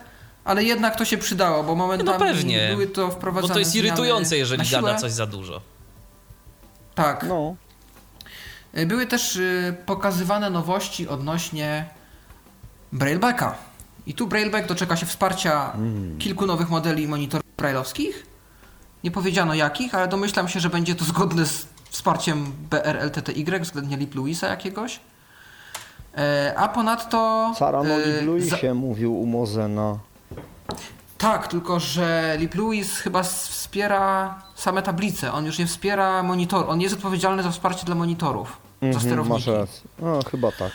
ale 0.46 0.64
jednak 0.64 0.96
to 0.96 1.04
się 1.04 1.18
przydało, 1.18 1.62
bo 1.62 1.74
momentami 1.74 2.10
No 2.10 2.18
pewnie, 2.18 2.68
były 2.70 2.86
to 2.86 3.10
wprowadzane 3.10 3.48
Bo 3.48 3.54
to 3.54 3.58
jest 3.58 3.70
zmiany 3.70 3.88
irytujące, 3.88 4.36
jeżeli 4.36 4.70
gada 4.70 4.94
coś 4.94 5.12
za 5.12 5.26
dużo. 5.26 5.60
Tak. 6.94 7.24
No. 7.28 7.56
Yy, 8.74 8.86
Były 8.86 9.06
też 9.06 9.36
yy, 9.36 9.76
pokazywane 9.86 10.50
nowości 10.50 11.08
odnośnie 11.08 11.84
Braillebacka. 12.92 13.54
I 14.06 14.14
tu 14.14 14.26
Brailleback 14.26 14.68
doczeka 14.68 14.96
się 14.96 15.06
wsparcia 15.06 15.72
Mm. 15.74 16.18
kilku 16.18 16.46
nowych 16.46 16.68
modeli 16.70 17.08
monitorów 17.08 17.44
brailleowskich. 17.56 18.26
Nie 19.04 19.10
powiedziano 19.10 19.54
jakich, 19.54 19.94
ale 19.94 20.08
domyślam 20.08 20.48
się, 20.48 20.60
że 20.60 20.70
będzie 20.70 20.94
to 20.94 21.04
zgodne 21.04 21.46
z 21.46 21.66
wsparciem 21.90 22.52
BRLTTY 22.70 23.60
względnie 23.60 23.96
Lip 23.96 24.14
Lewisa 24.14 24.48
jakiegoś. 24.48 25.00
E, 26.16 26.54
A 26.56 26.68
ponadto. 26.68 27.52
Saran 27.58 27.86
o 27.86 27.94
e, 27.94 27.98
Lip 28.06 28.16
za- 28.18 28.24
Luisie 28.24 28.74
mówił 28.74 29.20
u 29.20 29.26
Mozena. 29.26 29.98
Tak, 31.18 31.48
tylko 31.48 31.80
że 31.80 32.36
Lip 32.38 32.54
Lewis 32.54 32.98
chyba 32.98 33.22
wspiera 33.22 34.42
same 34.54 34.82
tablice. 34.82 35.32
On 35.32 35.46
już 35.46 35.58
nie 35.58 35.66
wspiera 35.66 36.22
monitor. 36.22 36.64
On 36.70 36.80
jest 36.80 36.94
odpowiedzialny 36.94 37.42
za 37.42 37.50
wsparcie 37.50 37.84
dla 37.86 37.94
monitorów. 37.94 38.48
za 38.80 38.86
Mhm, 38.86 38.94
masz 38.94 39.02
sterowniki. 39.02 39.50
rację. 39.50 39.80
No, 39.98 40.20
chyba 40.30 40.52
tak. 40.52 40.72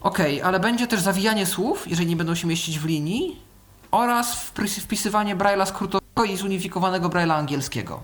Okej, 0.00 0.42
ale 0.42 0.60
będzie 0.60 0.86
też 0.86 1.00
zawijanie 1.00 1.46
słów, 1.46 1.88
jeżeli 1.90 2.06
nie 2.08 2.16
będą 2.16 2.34
się 2.34 2.46
mieścić 2.46 2.78
w 2.78 2.84
linii, 2.84 3.42
oraz 3.90 4.50
wpis- 4.52 4.80
wpisywanie 4.80 5.36
Braille'a 5.36 5.66
skrótowego 5.66 6.24
i 6.24 6.36
zunifikowanego 6.36 7.08
Braille'a 7.08 7.32
angielskiego. 7.38 8.02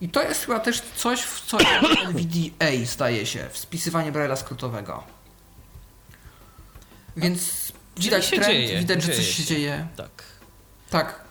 I 0.00 0.08
to 0.08 0.22
jest 0.22 0.44
chyba 0.46 0.60
też 0.60 0.80
coś, 0.96 1.22
w 1.22 1.46
co 1.46 1.58
NVDA 2.08 2.86
staje 2.86 3.26
się, 3.26 3.48
wpisywanie 3.52 4.12
Braille'a 4.12 4.36
skrótowego. 4.36 5.02
Więc 7.16 7.65
widać 7.96 8.24
się 8.24 8.36
trend, 8.36 8.52
dzieje, 8.52 8.78
widać, 8.78 9.02
że 9.02 9.06
dzieje 9.08 9.18
coś 9.18 9.28
się 9.28 9.42
się. 9.42 9.44
dzieje. 9.54 9.86
Tak. 9.96 10.10
Tak. 10.90 11.24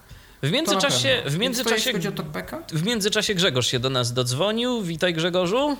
W 0.43 0.51
międzyczasie, 0.51 1.23
w 1.25 1.37
międzyczasie, 1.37 1.75
jeśli 1.75 1.93
chodzi 1.93 2.07
o 2.07 2.11
talkbacka? 2.11 2.61
w 2.69 2.83
międzyczasie 2.83 3.35
Grzegorz 3.35 3.67
się 3.67 3.79
do 3.79 3.89
nas 3.89 4.13
dodzwonił. 4.13 4.81
Witaj 4.81 5.13
Grzegorzu. 5.13 5.77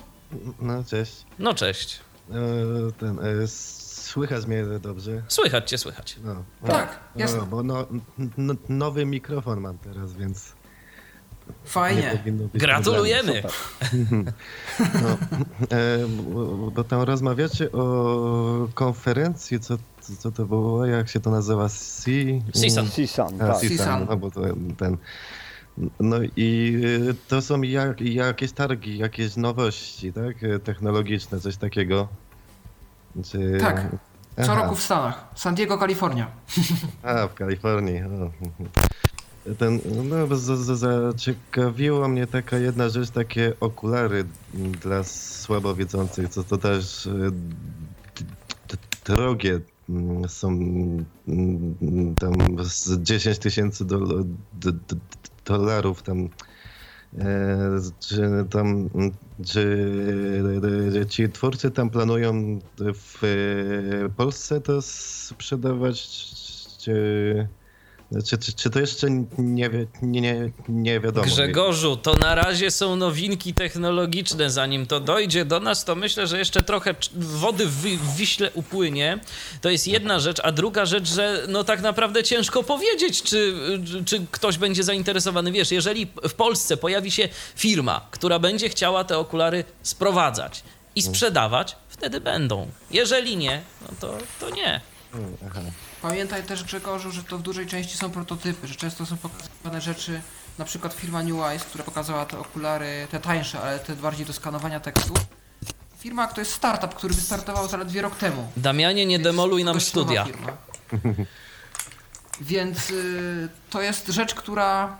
No, 0.60 0.84
cześć. 0.84 1.12
No 1.38 1.54
cześć. 1.54 2.00
E, 2.30 2.34
ten, 3.00 3.18
e, 3.18 3.48
słychać 3.48 4.46
mnie 4.46 4.64
dobrze? 4.82 5.22
Słychać 5.28 5.70
cię, 5.70 5.78
słychać. 5.78 6.16
No. 6.24 6.44
Tak, 6.66 7.00
no, 7.14 7.20
jasne. 7.20 7.42
Bo 7.42 7.62
no, 7.62 7.86
n- 8.38 8.56
nowy 8.68 9.06
mikrofon 9.06 9.60
mam 9.60 9.78
teraz, 9.78 10.12
więc 10.14 10.52
Fajnie. 11.64 12.22
Gratulujemy. 12.54 13.42
No, 15.02 15.08
e, 15.76 16.06
bo, 16.06 16.70
bo 16.70 16.84
tam 16.84 17.02
rozmawiacie 17.02 17.72
o 17.72 18.68
konferencji, 18.74 19.60
co, 19.60 19.76
co 20.18 20.32
to 20.32 20.44
było, 20.44 20.86
jak 20.86 21.08
się 21.08 21.20
to 21.20 21.30
nazywa? 21.30 21.68
Si? 21.68 22.42
Sisan. 22.54 22.88
Sisan, 22.88 23.38
tak. 23.38 23.60
Sisan. 23.60 24.06
No 24.10 24.16
bo 24.16 24.30
to 24.30 24.40
ten... 24.78 24.96
No 26.00 26.16
i 26.36 26.80
y, 26.84 27.14
to 27.28 27.42
są 27.42 27.62
jak, 27.62 28.00
jakieś 28.00 28.52
targi, 28.52 28.98
jakieś 28.98 29.36
nowości, 29.36 30.12
tak? 30.12 30.44
E, 30.44 30.58
Technologiczne, 30.58 31.40
coś 31.40 31.56
takiego. 31.56 32.08
Czy... 33.24 33.58
Tak. 33.60 33.86
Co 34.36 34.52
Aha. 34.52 34.54
roku 34.54 34.74
w 34.74 34.82
Stanach. 34.82 35.24
San 35.34 35.54
Diego, 35.54 35.78
Kalifornia. 35.78 36.30
A, 37.02 37.26
w 37.26 37.34
Kalifornii. 37.34 38.02
O. 38.02 38.30
Ten, 39.58 39.80
no, 40.08 40.36
za- 40.36 40.56
za- 40.56 40.76
zaciekawiła 40.76 42.08
mnie 42.08 42.26
taka 42.26 42.58
jedna 42.58 42.88
rzecz, 42.88 43.10
takie 43.10 43.52
okulary 43.60 44.24
dla 44.82 45.04
słabowidzących, 45.04 46.28
co 46.28 46.44
to 46.44 46.56
też 46.56 47.06
y, 47.06 47.32
drogie 49.04 49.60
mm, 49.88 50.28
są 50.28 50.48
mm, 51.28 52.14
tam 52.18 52.32
z 52.64 53.02
10 53.02 53.38
tysięcy 53.38 53.84
dolarów 55.44 56.02
tam 56.02 56.28
E, 57.18 57.78
czy 58.00 58.46
tam, 58.50 58.90
czy 59.46 59.90
ci 61.08 61.28
twórcy 61.28 61.70
tam 61.70 61.90
planują 61.90 62.58
w 62.94 63.22
Polsce 64.16 64.60
to 64.60 64.82
sprzedawać, 64.82 66.08
czy, 66.78 67.48
czy, 68.24 68.38
czy, 68.38 68.52
czy 68.52 68.70
to 68.70 68.80
jeszcze 68.80 69.10
nie, 69.10 69.26
nie, 70.02 70.20
nie, 70.20 70.52
nie 70.68 71.00
wiadomo? 71.00 71.26
Grzegorzu, 71.26 71.96
to 71.96 72.14
na 72.14 72.34
razie 72.34 72.70
są 72.70 72.96
nowinki 72.96 73.54
technologiczne. 73.54 74.50
Zanim 74.50 74.86
to 74.86 75.00
dojdzie 75.00 75.44
do 75.44 75.60
nas, 75.60 75.84
to 75.84 75.94
myślę, 75.94 76.26
że 76.26 76.38
jeszcze 76.38 76.62
trochę 76.62 76.94
wody 77.14 77.66
w 77.66 78.16
Wiśle 78.16 78.50
upłynie. 78.54 79.18
To 79.60 79.70
jest 79.70 79.86
jedna 79.86 80.20
rzecz, 80.20 80.40
a 80.42 80.52
druga 80.52 80.86
rzecz, 80.86 81.08
że 81.08 81.42
no 81.48 81.64
tak 81.64 81.82
naprawdę 81.82 82.24
ciężko 82.24 82.62
powiedzieć, 82.62 83.22
czy, 83.22 83.54
czy 84.06 84.26
ktoś 84.30 84.58
będzie 84.58 84.82
zainteresowany. 84.82 85.52
Wiesz, 85.52 85.70
jeżeli 85.70 86.06
w 86.28 86.34
Polsce 86.34 86.76
pojawi 86.76 87.10
się 87.10 87.28
firma, 87.56 88.06
która 88.10 88.38
będzie 88.38 88.68
chciała 88.68 89.04
te 89.04 89.18
okulary 89.18 89.64
sprowadzać 89.82 90.62
i 90.94 91.02
sprzedawać, 91.02 91.76
wtedy 91.88 92.20
będą. 92.20 92.70
Jeżeli 92.90 93.36
nie, 93.36 93.62
no 93.82 93.88
to, 94.00 94.18
to 94.40 94.50
nie. 94.50 94.80
Aha. 95.46 95.60
Pamiętaj 96.02 96.42
też 96.42 96.64
Grzegorzu, 96.64 97.12
że 97.12 97.24
to 97.24 97.38
w 97.38 97.42
dużej 97.42 97.66
części 97.66 97.96
są 97.96 98.10
prototypy, 98.10 98.66
że 98.66 98.74
często 98.74 99.06
są 99.06 99.16
pokazywane 99.16 99.80
rzeczy, 99.80 100.20
na 100.58 100.64
przykład 100.64 100.94
firma 100.94 101.22
New 101.22 101.44
Eyes, 101.44 101.64
która 101.64 101.84
pokazała 101.84 102.26
te 102.26 102.38
okulary, 102.38 103.06
te 103.10 103.20
tańsze, 103.20 103.60
ale 103.60 103.78
te 103.78 103.96
bardziej 103.96 104.26
do 104.26 104.32
skanowania 104.32 104.80
tekstu. 104.80 105.14
Firma 105.98 106.26
to 106.26 106.40
jest 106.40 106.52
startup, 106.52 106.94
który 106.94 107.14
wystartował 107.14 107.68
zaledwie 107.68 108.02
rok 108.02 108.16
temu. 108.16 108.48
Damianie, 108.56 109.06
nie 109.06 109.18
demoluj 109.18 109.64
nam 109.64 109.80
studia. 109.80 110.26
Więc 112.40 112.90
y, 112.90 113.48
to 113.70 113.82
jest 113.82 114.08
rzecz, 114.08 114.34
która 114.34 114.96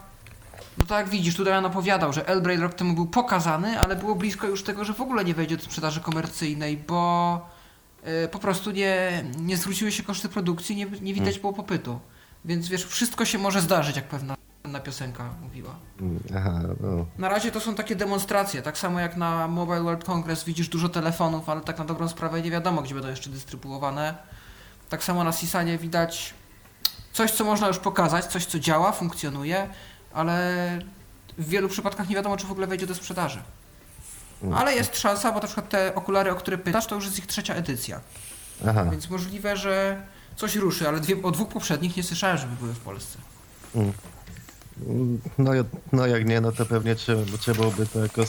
no 0.78 0.86
tak 0.86 0.98
jak 0.98 1.09
widzisz, 1.09 1.36
tutaj 1.36 1.52
Damian 1.52 1.70
opowiadał, 1.70 2.12
że 2.12 2.28
Elbraid 2.28 2.60
rok 2.60 2.74
temu 2.74 2.94
był 2.94 3.06
pokazany, 3.06 3.81
ale 3.81 3.97
było 3.97 4.14
blisko 4.14 4.47
już 4.47 4.62
tego, 4.62 4.85
że 4.85 4.94
w 4.94 5.01
ogóle 5.01 5.24
nie 5.24 5.35
wejdzie 5.35 5.56
do 5.56 5.64
sprzedaży 5.64 6.01
komercyjnej, 6.01 6.77
bo 6.77 7.55
po 8.30 8.38
prostu 8.38 8.70
nie, 8.70 9.24
nie 9.38 9.56
zwróciły 9.56 9.92
się 9.92 10.02
koszty 10.02 10.28
produkcji, 10.28 10.76
nie, 10.76 10.84
nie 10.86 11.14
widać 11.14 11.34
hmm. 11.34 11.40
było 11.40 11.52
popytu. 11.52 12.00
Więc 12.44 12.68
wiesz, 12.68 12.84
wszystko 12.84 13.24
się 13.24 13.38
może 13.38 13.60
zdarzyć, 13.60 13.96
jak 13.96 14.04
pewna 14.04 14.36
na 14.64 14.80
piosenka 14.80 15.30
mówiła. 15.42 15.74
Hmm, 15.98 16.20
aha, 16.36 16.60
no. 16.80 17.06
Na 17.18 17.28
razie 17.28 17.52
to 17.52 17.60
są 17.60 17.74
takie 17.74 17.96
demonstracje, 17.96 18.62
tak 18.62 18.78
samo 18.78 19.00
jak 19.00 19.16
na 19.16 19.48
Mobile 19.48 19.82
World 19.82 20.04
Congress 20.04 20.44
widzisz 20.44 20.68
dużo 20.68 20.88
telefonów, 20.88 21.48
ale 21.48 21.60
tak 21.60 21.78
na 21.78 21.84
dobrą 21.84 22.08
sprawę 22.08 22.42
nie 22.42 22.50
wiadomo, 22.50 22.82
gdzie 22.82 22.94
będą 22.94 23.08
jeszcze 23.08 23.30
dystrybuowane. 23.30 24.14
Tak 24.88 25.04
samo 25.04 25.24
na 25.24 25.32
Sisanie 25.32 25.78
widać 25.78 26.34
coś, 27.12 27.30
co 27.30 27.44
można 27.44 27.68
już 27.68 27.78
pokazać, 27.78 28.24
coś, 28.24 28.46
co 28.46 28.58
działa, 28.58 28.92
funkcjonuje, 28.92 29.68
ale 30.14 30.78
w 31.38 31.48
wielu 31.48 31.68
przypadkach 31.68 32.08
nie 32.08 32.16
wiadomo, 32.16 32.36
czy 32.36 32.46
w 32.46 32.52
ogóle 32.52 32.66
wejdzie 32.66 32.86
do 32.86 32.94
sprzedaży. 32.94 33.42
Ale 34.54 34.74
jest 34.74 34.98
szansa, 34.98 35.32
bo 35.32 35.40
na 35.40 35.46
przykład 35.46 35.68
te 35.68 35.94
okulary, 35.94 36.30
o 36.30 36.34
które 36.34 36.58
pytasz, 36.58 36.86
to 36.86 36.94
już 36.94 37.04
jest 37.04 37.18
ich 37.18 37.26
trzecia 37.26 37.54
edycja. 37.54 38.00
Aha. 38.66 38.84
Więc 38.90 39.10
możliwe, 39.10 39.56
że 39.56 40.02
coś 40.36 40.56
ruszy, 40.56 40.88
ale 40.88 41.00
dwie, 41.00 41.22
o 41.22 41.30
dwóch 41.30 41.48
poprzednich 41.48 41.96
nie 41.96 42.02
słyszałem, 42.02 42.38
żeby 42.38 42.56
były 42.56 42.74
w 42.74 42.80
Polsce. 42.80 43.18
Mm. 43.74 43.92
No, 45.38 45.50
no 45.92 46.06
jak 46.06 46.26
nie, 46.26 46.40
no 46.40 46.52
to 46.52 46.66
pewnie 46.66 46.94
trzeba, 46.94 47.22
trzeba 47.38 47.58
byłoby 47.58 47.86
to 47.86 47.98
jakoś 47.98 48.28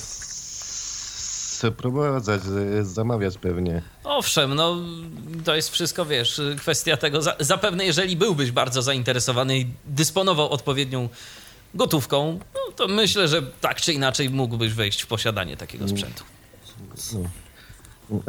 sprowadzać, 1.58 2.42
zamawiać 2.82 3.38
pewnie. 3.38 3.82
Owszem, 4.04 4.56
no 4.56 4.76
to 5.46 5.56
jest 5.56 5.70
wszystko, 5.70 6.06
wiesz, 6.06 6.42
kwestia 6.58 6.98
tego. 6.98 7.20
Zapewne, 7.40 7.86
jeżeli 7.86 8.16
byłbyś 8.16 8.52
bardzo 8.52 8.82
zainteresowany 8.82 9.60
i 9.60 9.68
dysponował 9.86 10.50
odpowiednią 10.50 11.10
gotówką, 11.78 12.40
no 12.54 12.72
to 12.76 12.88
myślę, 12.88 13.28
że 13.28 13.42
tak 13.42 13.82
czy 13.82 13.94
inaczej 13.94 14.30
mógłbyś 14.30 14.74
wejść 14.74 15.02
w 15.02 15.08
posiadanie 15.08 15.58
takiego 15.58 15.86
mm. 15.86 15.98
sprzętu. 15.98 16.24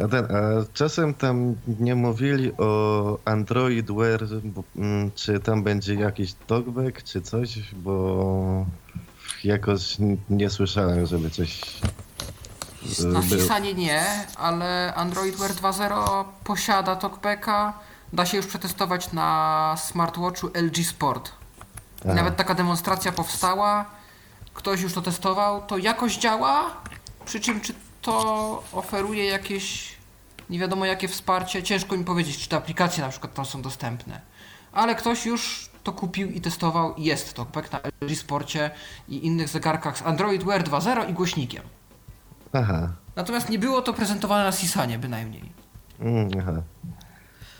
A, 0.03 0.07
ten, 0.07 0.25
a 0.25 0.65
czasem 0.73 1.13
tam 1.13 1.55
nie 1.79 1.95
mówili 1.95 2.51
o 2.57 3.17
Android 3.25 3.91
Wear, 3.91 4.23
mm, 4.75 5.11
czy 5.15 5.39
tam 5.39 5.63
będzie 5.63 5.93
jakiś 5.93 6.33
talkback, 6.47 7.03
czy 7.03 7.21
coś, 7.21 7.59
bo 7.73 8.65
jakoś 9.43 9.97
nie 10.29 10.49
słyszałem, 10.49 11.05
żeby 11.05 11.29
coś 11.29 11.61
Na 13.05 13.23
Sisanie 13.23 13.73
nie, 13.73 14.03
ale 14.35 14.93
Android 14.95 15.35
Wear 15.35 15.51
2.0 15.51 16.25
posiada 16.43 16.95
talkbacka. 16.95 17.73
Da 18.13 18.25
się 18.25 18.37
już 18.37 18.47
przetestować 18.47 19.11
na 19.11 19.75
smartwatchu 19.77 20.47
LG 20.47 20.85
Sport. 20.85 21.38
Aha. 22.05 22.13
Nawet 22.13 22.35
taka 22.35 22.55
demonstracja 22.55 23.11
powstała, 23.11 23.85
ktoś 24.53 24.81
już 24.81 24.93
to 24.93 25.01
testował, 25.01 25.61
to 25.61 25.77
jakoś 25.77 26.17
działa, 26.17 26.63
przy 27.25 27.39
czym 27.39 27.61
czy 27.61 27.73
to 28.01 28.63
oferuje 28.73 29.25
jakieś 29.25 29.99
nie 30.49 30.59
wiadomo 30.59 30.85
jakie 30.85 31.07
wsparcie, 31.07 31.63
ciężko 31.63 31.97
mi 31.97 32.03
powiedzieć, 32.03 32.37
czy 32.37 32.49
te 32.49 32.57
aplikacje 32.57 33.03
na 33.03 33.09
przykład 33.09 33.33
tam 33.33 33.45
są 33.45 33.61
dostępne. 33.61 34.21
Ale 34.71 34.95
ktoś 34.95 35.25
już 35.25 35.69
to 35.83 35.91
kupił 35.91 36.31
i 36.31 36.41
testował 36.41 36.95
i 36.95 37.03
jest 37.03 37.33
to 37.33 37.45
tak 37.45 37.71
na 37.71 37.79
LG 38.01 38.15
Sporcie 38.15 38.71
i 39.07 39.25
innych 39.25 39.49
zegarkach 39.49 39.97
z 39.97 40.01
Android 40.01 40.43
Wear 40.43 40.63
2.0 40.63 41.09
i 41.09 41.13
głośnikiem. 41.13 41.63
Aha. 42.53 42.89
Natomiast 43.15 43.49
nie 43.49 43.59
było 43.59 43.81
to 43.81 43.93
prezentowane 43.93 44.43
na 44.43 44.51
Sisanie 44.51 44.99
bynajmniej. 44.99 45.51
Mm, 45.99 46.29
aha. 46.39 46.61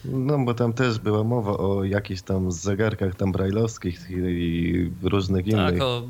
No, 0.06 0.40
bo 0.40 0.54
tam 0.54 0.74
też 0.74 1.00
była 1.00 1.24
mowa 1.24 1.58
o 1.58 1.84
jakichś 1.84 2.22
tam 2.22 2.52
zegarkach 2.52 3.16
tam 3.16 3.32
brajlowskich 3.32 4.08
i 4.10 4.92
różnych 5.02 5.46
tak, 5.46 5.54
innych. 5.54 5.74
Tak, 5.74 5.82
o, 5.82 6.04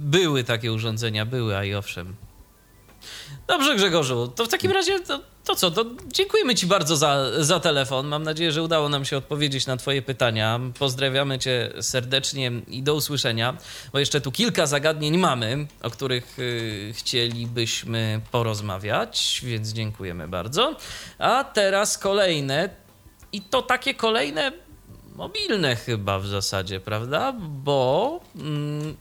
były 0.00 0.44
takie 0.44 0.72
urządzenia, 0.72 1.26
były, 1.26 1.56
a 1.56 1.64
i 1.64 1.74
owszem. 1.74 2.14
Dobrze, 3.46 3.76
Grzegorzu, 3.76 4.28
to 4.28 4.44
w 4.44 4.48
takim 4.48 4.70
razie 4.70 5.00
to, 5.00 5.20
to 5.44 5.54
co, 5.54 5.70
to 5.70 5.84
dziękujemy 6.12 6.54
Ci 6.54 6.66
bardzo 6.66 6.96
za, 6.96 7.44
za 7.44 7.60
telefon. 7.60 8.06
Mam 8.06 8.22
nadzieję, 8.22 8.52
że 8.52 8.62
udało 8.62 8.88
nam 8.88 9.04
się 9.04 9.16
odpowiedzieć 9.16 9.66
na 9.66 9.76
Twoje 9.76 10.02
pytania. 10.02 10.60
Pozdrawiamy 10.78 11.38
Cię 11.38 11.72
serdecznie 11.80 12.52
i 12.68 12.82
do 12.82 12.94
usłyszenia, 12.94 13.56
bo 13.92 13.98
jeszcze 13.98 14.20
tu 14.20 14.32
kilka 14.32 14.66
zagadnień 14.66 15.18
mamy, 15.18 15.66
o 15.82 15.90
których 15.90 16.38
y, 16.38 16.92
chcielibyśmy 16.96 18.20
porozmawiać, 18.30 19.40
więc 19.44 19.68
dziękujemy 19.68 20.28
bardzo. 20.28 20.76
A 21.18 21.44
teraz 21.44 21.98
kolejne 21.98 22.70
i 23.32 23.40
to 23.40 23.62
takie 23.62 23.94
kolejne 23.94 24.52
mobilne 25.16 25.76
chyba 25.76 26.18
w 26.18 26.26
zasadzie, 26.26 26.80
prawda? 26.80 27.32
Bo. 27.40 28.20
Mm, 28.36 28.96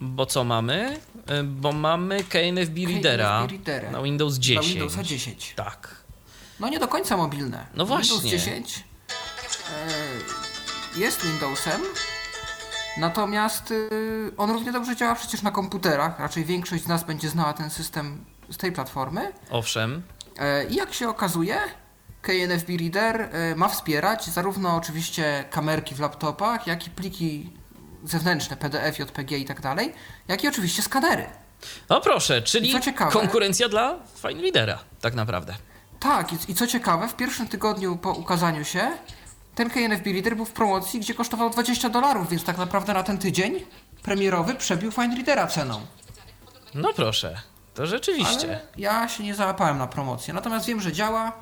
bo 0.00 0.26
co 0.26 0.44
mamy? 0.44 1.00
Y, 1.40 1.44
bo 1.44 1.72
mamy 1.72 2.24
KNFB 2.24 2.76
Readera 2.88 3.46
na 3.92 4.02
Windows 4.02 4.34
10. 4.38 4.66
Na 4.66 4.72
Windows 4.72 5.06
10. 5.06 5.52
Tak. 5.56 6.04
No 6.60 6.68
nie 6.68 6.78
do 6.78 6.88
końca 6.88 7.16
mobilne. 7.16 7.66
No 7.74 7.86
właśnie. 7.86 8.20
Windows 8.20 8.44
10 8.44 8.84
e, 10.96 11.00
jest 11.00 11.26
Windowsem, 11.26 11.80
natomiast 12.98 13.70
y, 13.70 13.90
on 14.36 14.50
równie 14.50 14.72
dobrze 14.72 14.96
działa 14.96 15.14
przecież 15.14 15.42
na 15.42 15.50
komputerach. 15.50 16.18
Raczej 16.18 16.44
większość 16.44 16.84
z 16.84 16.88
nas 16.88 17.04
będzie 17.04 17.28
znała 17.28 17.52
ten 17.52 17.70
system 17.70 18.24
z 18.50 18.56
tej 18.56 18.72
platformy. 18.72 19.32
Owszem. 19.50 20.02
E, 20.38 20.66
I 20.66 20.74
jak 20.74 20.94
się 20.94 21.08
okazuje, 21.08 21.58
KNFB 22.22 22.68
Reader 22.80 23.20
e, 23.32 23.54
ma 23.56 23.68
wspierać 23.68 24.26
zarówno 24.26 24.76
oczywiście 24.76 25.44
kamerki 25.50 25.94
w 25.94 26.00
laptopach, 26.00 26.66
jak 26.66 26.86
i 26.86 26.90
pliki 26.90 27.52
zewnętrzne, 28.04 28.56
PDF, 28.56 28.98
JPG 28.98 29.38
i 29.38 29.44
tak 29.44 29.60
dalej, 29.60 29.92
jak 30.28 30.44
i 30.44 30.48
oczywiście 30.48 30.82
skanery. 30.82 31.26
No 31.88 32.00
proszę, 32.00 32.42
czyli 32.42 32.80
ciekawe, 32.80 33.12
konkurencja 33.12 33.68
dla 33.68 33.96
FineReadera 34.22 34.78
tak 35.00 35.14
naprawdę. 35.14 35.54
Tak, 36.00 36.32
i, 36.32 36.52
i 36.52 36.54
co 36.54 36.66
ciekawe, 36.66 37.08
w 37.08 37.16
pierwszym 37.16 37.48
tygodniu 37.48 37.96
po 37.96 38.12
ukazaniu 38.12 38.64
się 38.64 38.90
ten 39.54 39.70
KNFB 39.70 40.12
Reader 40.12 40.36
był 40.36 40.44
w 40.44 40.52
promocji, 40.52 41.00
gdzie 41.00 41.14
kosztował 41.14 41.50
20 41.50 41.88
dolarów, 41.88 42.30
więc 42.30 42.44
tak 42.44 42.58
naprawdę 42.58 42.94
na 42.94 43.02
ten 43.02 43.18
tydzień 43.18 43.64
premierowy 44.02 44.54
przebił 44.54 44.92
FineReadera 44.92 45.46
ceną. 45.46 45.80
No 46.74 46.92
proszę, 46.92 47.36
to 47.74 47.86
rzeczywiście. 47.86 48.48
Ale 48.48 48.60
ja 48.76 49.08
się 49.08 49.24
nie 49.24 49.34
załapałem 49.34 49.78
na 49.78 49.86
promocję, 49.86 50.34
natomiast 50.34 50.66
wiem, 50.66 50.80
że 50.80 50.92
działa 50.92 51.32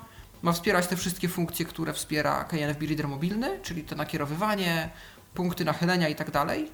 ma 0.41 0.53
wspierać 0.53 0.87
te 0.87 0.95
wszystkie 0.95 1.29
funkcje, 1.29 1.65
które 1.65 1.93
wspiera 1.93 2.43
KNFB 2.43 2.85
Reader 2.87 3.07
mobilny, 3.07 3.59
czyli 3.63 3.83
to 3.83 3.95
nakierowywanie, 3.95 4.89
punkty 5.33 5.65
nachylenia 5.65 6.09
i 6.09 6.15
tak 6.15 6.31
dalej. 6.31 6.71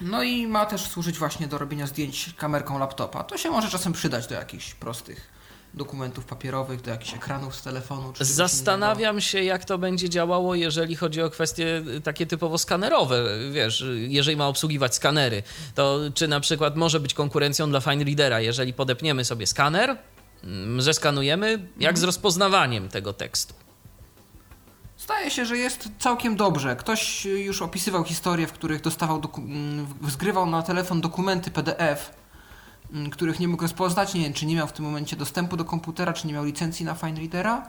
No 0.00 0.22
i 0.22 0.46
ma 0.46 0.66
też 0.66 0.82
służyć 0.82 1.18
właśnie 1.18 1.46
do 1.46 1.58
robienia 1.58 1.86
zdjęć 1.86 2.34
kamerką 2.36 2.78
laptopa. 2.78 3.24
To 3.24 3.38
się 3.38 3.50
może 3.50 3.68
czasem 3.68 3.92
przydać 3.92 4.26
do 4.26 4.34
jakichś 4.34 4.74
prostych 4.74 5.32
dokumentów 5.74 6.24
papierowych, 6.24 6.80
do 6.80 6.90
jakichś 6.90 7.14
ekranów 7.14 7.56
z 7.56 7.62
telefonu. 7.62 8.12
Zastanawiam 8.20 9.20
się, 9.20 9.42
jak 9.42 9.64
to 9.64 9.78
będzie 9.78 10.08
działało, 10.08 10.54
jeżeli 10.54 10.96
chodzi 10.96 11.22
o 11.22 11.30
kwestie 11.30 11.82
takie 12.04 12.26
typowo 12.26 12.58
skanerowe. 12.58 13.24
Wiesz, 13.52 13.84
jeżeli 14.08 14.36
ma 14.36 14.48
obsługiwać 14.48 14.94
skanery, 14.94 15.42
to 15.74 16.00
czy 16.14 16.28
na 16.28 16.40
przykład 16.40 16.76
może 16.76 17.00
być 17.00 17.14
konkurencją 17.14 17.70
dla 17.70 17.80
Fine 17.80 18.04
Readera, 18.04 18.40
jeżeli 18.40 18.72
podepniemy 18.72 19.24
sobie 19.24 19.46
skaner, 19.46 19.96
zeskanujemy, 20.78 21.68
jak 21.78 21.98
z 21.98 22.02
rozpoznawaniem 22.02 22.88
tego 22.88 23.12
tekstu. 23.12 23.54
Zdaje 24.98 25.30
się, 25.30 25.46
że 25.46 25.58
jest 25.58 25.88
całkiem 25.98 26.36
dobrze. 26.36 26.76
Ktoś 26.76 27.24
już 27.24 27.62
opisywał 27.62 28.04
historie, 28.04 28.46
w 28.46 28.52
których 28.52 28.80
dostawał 28.80 29.22
mm, 29.38 29.86
zgrywał 30.08 30.46
na 30.46 30.62
telefon 30.62 31.00
dokumenty 31.00 31.50
PDF, 31.50 32.10
mm, 32.92 33.10
których 33.10 33.40
nie 33.40 33.48
mógł 33.48 33.62
rozpoznać. 33.62 34.14
Nie 34.14 34.20
wiem, 34.20 34.32
czy 34.32 34.46
nie 34.46 34.56
miał 34.56 34.66
w 34.66 34.72
tym 34.72 34.84
momencie 34.84 35.16
dostępu 35.16 35.56
do 35.56 35.64
komputera, 35.64 36.12
czy 36.12 36.26
nie 36.26 36.32
miał 36.32 36.44
licencji 36.44 36.84
na 36.84 36.94
FineReadera. 36.94 37.68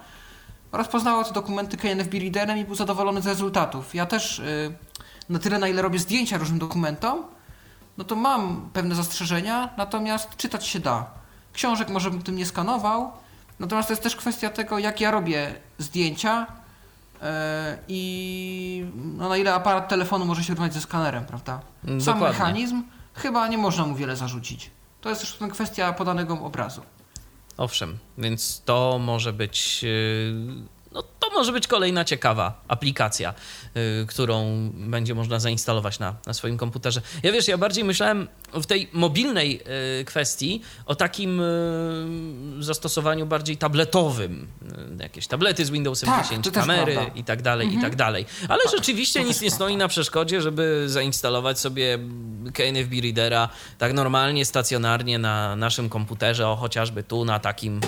Rozpoznawał 0.71 1.23
te 1.23 1.33
dokumenty 1.33 1.77
KNFB 1.77 2.19
Readerem 2.19 2.57
i 2.57 2.65
był 2.65 2.75
zadowolony 2.75 3.21
z 3.21 3.27
rezultatów. 3.27 3.95
Ja 3.95 4.05
też 4.05 4.39
y, 4.39 4.75
na 5.29 5.39
tyle, 5.39 5.59
na 5.59 5.67
ile 5.67 5.81
robię 5.81 5.99
zdjęcia 5.99 6.37
różnym 6.37 6.59
dokumentom, 6.59 7.23
no 7.97 8.03
to 8.03 8.15
mam 8.15 8.69
pewne 8.73 8.95
zastrzeżenia, 8.95 9.69
natomiast 9.77 10.35
czytać 10.37 10.67
się 10.67 10.79
da. 10.79 11.22
Książek 11.53 11.89
może 11.89 12.11
bym 12.11 12.21
tym 12.21 12.35
nie 12.35 12.45
skanował, 12.45 13.11
natomiast 13.59 13.87
to 13.87 13.93
jest 13.93 14.03
też 14.03 14.15
kwestia 14.15 14.49
tego, 14.49 14.79
jak 14.79 15.01
ja 15.01 15.11
robię 15.11 15.55
zdjęcia 15.77 16.47
yy, 17.21 17.27
i 17.87 18.85
no, 18.95 19.29
na 19.29 19.37
ile 19.37 19.53
aparat 19.53 19.89
telefonu 19.89 20.25
może 20.25 20.43
się 20.43 20.53
równać 20.53 20.73
ze 20.73 20.81
skanerem, 20.81 21.25
prawda? 21.25 21.61
Sam 21.83 21.97
Dokładnie. 21.97 22.27
mechanizm 22.27 22.83
chyba 23.13 23.47
nie 23.47 23.57
można 23.57 23.85
mu 23.85 23.95
wiele 23.95 24.15
zarzucić. 24.15 24.71
To 25.01 25.09
jest 25.09 25.21
też 25.21 25.39
kwestia 25.51 25.93
podanego 25.93 26.33
obrazu. 26.33 26.81
Owszem, 27.57 27.97
więc 28.17 28.61
to 28.65 28.99
może 28.99 29.33
być. 29.33 29.85
No, 30.93 31.03
to 31.03 31.29
może 31.33 31.51
być 31.51 31.67
kolejna 31.67 32.05
ciekawa 32.05 32.61
aplikacja, 32.67 33.33
yy, 33.75 33.81
którą 34.07 34.69
będzie 34.73 35.15
można 35.15 35.39
zainstalować 35.39 35.99
na, 35.99 36.15
na 36.25 36.33
swoim 36.33 36.57
komputerze. 36.57 37.01
Ja 37.23 37.31
wiesz, 37.31 37.47
ja 37.47 37.57
bardziej 37.57 37.83
myślałem 37.83 38.27
w 38.53 38.65
tej 38.65 38.89
mobilnej 38.93 39.61
yy, 39.97 40.05
kwestii 40.05 40.61
o 40.85 40.95
takim 40.95 41.41
yy, 42.57 42.63
zastosowaniu 42.63 43.25
bardziej 43.25 43.57
tabletowym. 43.57 44.47
Yy, 44.97 45.03
Jakieś 45.03 45.27
tablety 45.27 45.65
z 45.65 45.69
Windowsem 45.69 46.09
Tak, 46.09 46.23
10, 46.23 46.45
to 46.45 46.51
też 46.51 46.61
kamery 46.61 46.97
i 47.15 47.23
tak 47.23 47.41
dalej, 47.41 47.67
i 47.67 47.69
Mhm. 47.75 47.91
tak 47.91 47.95
dalej. 47.95 48.25
Ale 48.49 48.61
rzeczywiście 48.77 49.19
to 49.21 49.27
nic 49.27 49.41
nie 49.41 49.51
stoi 49.51 49.77
na 49.77 49.87
przeszkodzie, 49.87 50.41
żeby 50.41 50.83
zainstalować 50.87 51.59
sobie 51.59 51.99
KNFB 52.53 53.01
Readera 53.03 53.49
tak 53.77 53.93
normalnie, 53.93 54.45
stacjonarnie 54.45 55.19
na 55.19 55.55
naszym 55.55 55.89
komputerze, 55.89 56.47
o 56.47 56.55
chociażby 56.55 57.03
tu 57.03 57.25
na 57.25 57.39
takim 57.39 57.81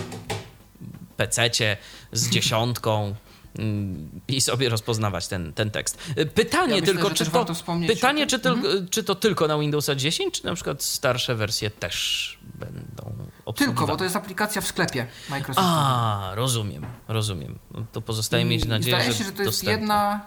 PC-cie 1.18 1.78
z 2.12 2.30
dziesiątką 2.34 3.16
mm, 3.60 4.22
i 4.28 4.42
sobie 4.42 4.70
rozpoznawać 4.70 5.28
ten, 5.28 5.54
ten 5.54 5.72
tekst. 5.72 5.98
Y, 6.18 6.26
Pytanie 6.26 6.76
Ja 6.76 6.82
myślę, 6.82 6.94
tylko, 6.94 7.10
że 7.10 7.16
czy 7.16 7.32
to, 7.32 7.46
pytanie 7.88 8.28
czy, 8.28 8.40
tyl, 8.40 8.88
czy 8.90 9.04
to 9.04 9.16
tylko 9.16 9.48
na 9.48 9.58
Windowsa 9.60 9.96
10, 9.96 10.34
czy 10.34 10.46
na 10.46 10.56
przykład 10.56 10.84
starsze 10.84 11.36
wersje 11.36 11.70
też 11.70 12.40
będą 12.56 13.16
obsługiwane? 13.46 13.78
Tylko, 13.78 13.88
bo 13.88 13.98
to 13.98 14.04
jest 14.04 14.16
aplikacja 14.16 14.62
w 14.62 14.68
sklepie 14.68 15.08
Microsoftu. 15.30 15.70
A, 15.72 16.32
rozumiem, 16.36 16.86
rozumiem. 17.08 17.60
To 17.92 18.02
pozostaje 18.02 18.46
mieć 18.46 18.66
I 18.66 18.68
nadzieję, 18.68 18.96
Zdaje 18.96 19.12
że 19.12 19.18
się, 19.18 19.24
że 19.24 19.32
to 19.32 19.42
jest 19.42 19.52
dostępne. 19.52 19.72
jedna, 19.82 20.22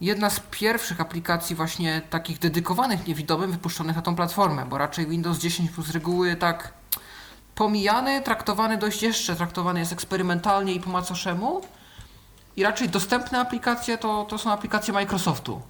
jedna 0.00 0.30
z 0.30 0.40
pierwszych 0.50 1.00
aplikacji 1.00 1.56
właśnie 1.56 2.02
takich 2.10 2.38
dedykowanych 2.38 3.06
niewidomym 3.06 3.52
wypuszczonych 3.52 3.96
na 3.96 4.02
tą 4.02 4.16
platformę, 4.16 4.66
bo 4.66 4.78
raczej 4.78 5.06
Windows 5.06 5.38
10 5.38 5.70
z 5.86 5.90
reguły 5.90 6.36
tak 6.36 6.72
pomijany, 7.56 8.22
traktowany 8.22 8.76
dość 8.76 9.02
jeszcze, 9.02 9.36
traktowany 9.36 9.80
jest 9.80 9.92
eksperymentalnie 9.92 10.72
i 10.72 10.80
po 10.80 10.90
macoszemu 10.90 11.60
i 12.56 12.62
raczej 12.62 12.88
dostępne 12.88 13.40
aplikacje 13.40 13.98
to, 13.98 14.24
to 14.24 14.38
są 14.38 14.52
aplikacje 14.52 14.92
Microsoftu. 14.92 15.62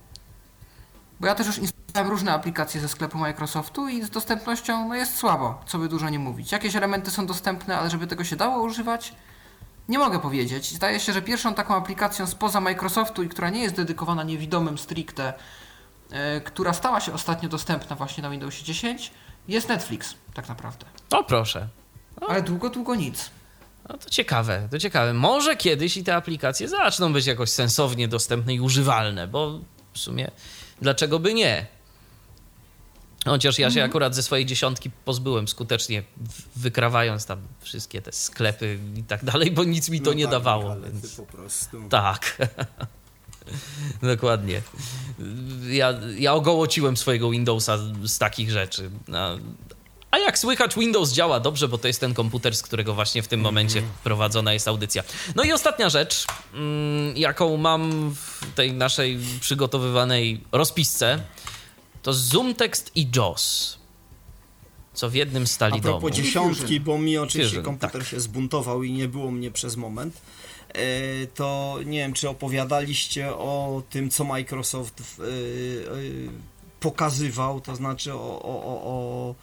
Bo 1.20 1.26
ja 1.26 1.34
też 1.34 1.46
już 1.46 1.58
instalowałem 1.58 2.10
różne 2.10 2.32
aplikacje 2.32 2.80
ze 2.80 2.88
sklepu 2.88 3.18
Microsoftu 3.18 3.88
i 3.88 4.02
z 4.02 4.10
dostępnością 4.10 4.88
no 4.88 4.94
jest 4.94 5.16
słabo, 5.16 5.60
co 5.66 5.78
by 5.78 5.88
dużo 5.88 6.08
nie 6.08 6.18
mówić. 6.18 6.52
Jakieś 6.52 6.76
elementy 6.76 7.10
są 7.10 7.26
dostępne, 7.26 7.78
ale 7.78 7.90
żeby 7.90 8.06
tego 8.06 8.24
się 8.24 8.36
dało 8.36 8.62
używać, 8.62 9.14
nie 9.88 9.98
mogę 9.98 10.20
powiedzieć. 10.20 10.74
Zdaje 10.74 11.00
się, 11.00 11.12
że 11.12 11.22
pierwszą 11.22 11.54
taką 11.54 11.74
aplikacją 11.74 12.26
spoza 12.26 12.60
Microsoftu 12.60 13.22
i 13.22 13.28
która 13.28 13.50
nie 13.50 13.62
jest 13.62 13.74
dedykowana 13.74 14.22
niewidomym 14.22 14.78
stricte, 14.78 15.32
e, 16.10 16.40
która 16.40 16.72
stała 16.72 17.00
się 17.00 17.12
ostatnio 17.12 17.48
dostępna 17.48 17.96
właśnie 17.96 18.22
na 18.22 18.30
Windowsie 18.30 18.64
10, 18.64 19.12
jest 19.48 19.68
Netflix, 19.68 20.14
tak 20.34 20.48
naprawdę. 20.48 20.86
O 21.10 21.24
proszę. 21.24 21.68
Ale 22.28 22.42
długo, 22.42 22.70
długo 22.70 22.94
nic. 22.94 23.30
No 23.88 23.98
to 23.98 24.10
ciekawe, 24.10 24.68
to 24.70 24.78
ciekawe. 24.78 25.14
Może 25.14 25.56
kiedyś 25.56 25.96
i 25.96 26.04
te 26.04 26.16
aplikacje 26.16 26.68
zaczną 26.68 27.12
być 27.12 27.26
jakoś 27.26 27.50
sensownie 27.50 28.08
dostępne 28.08 28.54
i 28.54 28.60
używalne, 28.60 29.26
bo 29.26 29.60
w 29.92 29.98
sumie 29.98 30.30
dlaczego 30.80 31.18
by 31.18 31.34
nie? 31.34 31.66
Chociaż 33.24 33.58
ja 33.58 33.70
się 33.70 33.84
akurat 33.84 34.14
ze 34.14 34.22
swojej 34.22 34.46
dziesiątki 34.46 34.90
pozbyłem 34.90 35.48
skutecznie, 35.48 36.02
wykrawając 36.56 37.26
tam 37.26 37.40
wszystkie 37.60 38.02
te 38.02 38.12
sklepy 38.12 38.78
i 38.96 39.02
tak 39.02 39.24
dalej, 39.24 39.50
bo 39.50 39.64
nic 39.64 39.88
mi 39.88 40.00
to 40.00 40.10
No 40.10 40.16
nie 40.16 40.24
tak, 40.24 40.32
dawało. 40.32 40.72
Ale 40.72 40.90
Więc... 40.90 41.10
ty 41.10 41.16
po 41.16 41.32
prostu. 41.32 41.88
Tak. 41.88 42.38
Dokładnie. 44.02 44.62
Ja, 45.70 45.94
ja 46.18 46.34
ogołociłem 46.34 46.96
swojego 46.96 47.30
Windowsa 47.30 47.78
z 48.04 48.18
takich 48.18 48.50
rzeczy. 48.50 48.90
A, 49.14 49.36
a 50.16 50.18
jak 50.18 50.38
słychać, 50.38 50.74
Windows 50.76 51.12
działa 51.12 51.40
dobrze, 51.40 51.68
bo 51.68 51.78
to 51.78 51.86
jest 51.88 52.00
ten 52.00 52.14
komputer, 52.14 52.56
z 52.56 52.62
którego 52.62 52.94
właśnie 52.94 53.22
w 53.22 53.28
tym 53.28 53.40
momencie 53.40 53.82
prowadzona 54.04 54.52
jest 54.52 54.68
audycja. 54.68 55.02
No 55.34 55.42
i 55.44 55.52
ostatnia 55.52 55.88
rzecz, 55.88 56.26
mm, 56.54 57.16
jaką 57.16 57.56
mam 57.56 58.10
w 58.14 58.54
tej 58.54 58.72
naszej 58.72 59.18
przygotowywanej 59.40 60.40
rozpisce, 60.52 61.20
to 62.02 62.12
Zoom 62.12 62.54
Text 62.54 62.90
i 62.94 63.08
JAWS. 63.16 63.78
Co 64.94 65.10
w 65.10 65.14
jednym 65.14 65.46
stali 65.46 65.78
A 65.78 65.82
propos 65.82 66.00
domu. 66.02 66.14
dziesiątki, 66.14 66.80
bo 66.80 66.98
mi 66.98 67.18
oczywiście 67.18 67.48
Fusion, 67.50 67.64
komputer 67.64 67.90
tak. 68.00 68.06
się 68.10 68.20
zbuntował 68.20 68.82
i 68.82 68.92
nie 68.92 69.08
było 69.08 69.30
mnie 69.30 69.50
przez 69.50 69.76
moment. 69.76 70.20
e, 70.74 71.26
To 71.34 71.78
nie 71.84 71.98
wiem, 71.98 72.12
czy 72.12 72.28
opowiadaliście 72.28 73.30
o 73.34 73.82
tym, 73.90 74.10
co 74.10 74.24
Microsoft 74.24 75.00
e, 75.00 75.22
e, 75.24 75.26
pokazywał, 76.80 77.60
to 77.60 77.76
znaczy 77.76 78.14
o, 78.14 78.42
o, 78.42 78.62
o, 78.64 78.82
o 78.84 79.34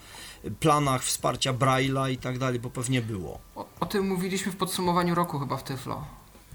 planach 0.60 1.04
wsparcia 1.04 1.54
Braille'a 1.54 2.12
i 2.12 2.18
tak 2.18 2.38
dalej, 2.38 2.60
bo 2.60 2.70
pewnie 2.70 3.02
było. 3.02 3.40
O, 3.56 3.66
o 3.80 3.86
tym 3.86 4.08
mówiliśmy 4.08 4.52
w 4.52 4.56
podsumowaniu 4.56 5.16
roku 5.16 5.40
chyba 5.40 5.58
w 5.58 5.64
Tyflo. 5.64 6.06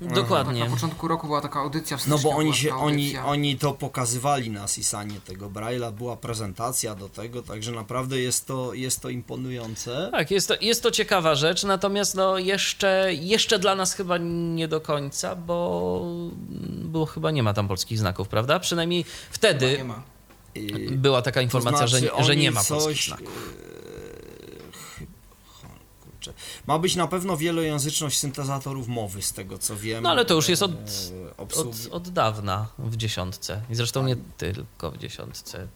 Dokładnie. 0.01 0.65
Na 0.65 0.71
początku 0.71 1.09
roku 1.09 1.27
była 1.27 1.41
taka 1.41 1.61
audycja 1.61 1.97
w 1.97 2.07
No 2.07 2.19
bo 2.19 2.31
oni 2.31 2.55
się, 2.55 2.75
oni, 2.75 3.17
oni 3.19 3.59
to 3.59 3.73
pokazywali 3.73 4.51
na 4.51 4.69
Sisanie 4.69 5.21
tego 5.21 5.51
Braille'a, 5.51 5.93
była 5.93 6.17
prezentacja 6.17 6.95
do 6.95 7.09
tego, 7.09 7.43
także 7.43 7.73
naprawdę 7.73 8.19
jest 8.21 8.47
to, 8.47 8.75
jest 8.75 9.01
to 9.01 9.09
imponujące. 9.09 10.09
Tak, 10.13 10.31
jest 10.31 10.49
to, 10.49 10.55
jest 10.61 10.83
to 10.83 10.91
ciekawa 10.91 11.35
rzecz, 11.35 11.65
natomiast 11.65 12.15
no 12.15 12.39
jeszcze, 12.39 13.15
jeszcze 13.15 13.59
dla 13.59 13.75
nas 13.75 13.95
chyba 13.95 14.19
nie 14.55 14.69
do 14.69 14.81
końca, 14.81 15.37
bo, 15.37 16.03
bo 16.85 17.07
chyba 17.07 17.31
nie 17.31 17.43
ma 17.43 17.55
tam 17.55 17.69
polskich 17.69 17.99
znaków, 17.99 18.29
prawda? 18.29 18.61
Przynajmniej 18.61 19.05
wtedy 19.31 19.79
nie 19.79 19.85
ma. 19.85 20.03
I- 20.55 20.91
była 20.91 21.23
taka 21.23 21.43
informacja, 21.43 21.81
to 21.81 21.89
znaczy, 21.89 22.11
że, 22.19 22.25
że 22.25 22.37
nie 22.37 22.51
ma 22.51 22.65
coś, 22.65 22.69
polskich 22.85 23.05
znaków. 23.05 23.55
E. 26.49 26.63
Ma 26.67 26.79
być 26.79 26.97
na 26.97 27.07
pewno 27.07 27.37
wielojęzyczność 27.37 28.19
syntezatorów 28.19 28.89
mowy, 28.89 29.23
z 29.23 29.33
tego 29.33 29.59
co 29.59 29.77
wiem. 29.77 30.03
No 30.03 30.11
ale 30.11 30.25
to 30.25 30.35
już 30.35 30.49
jest 30.49 30.63
od, 30.63 30.71
E, 30.73 31.37
od, 31.37 31.53
obsługi- 31.53 31.91
od 31.91 32.09
dawna 32.09 32.67
w 32.79 32.97
dziesiątce. 32.97 33.63
I 33.71 33.75
zresztą 33.75 34.05
nie 34.07 34.17
tylko 34.39 34.91
w 34.91 34.99
dziesiątce. 34.99 35.67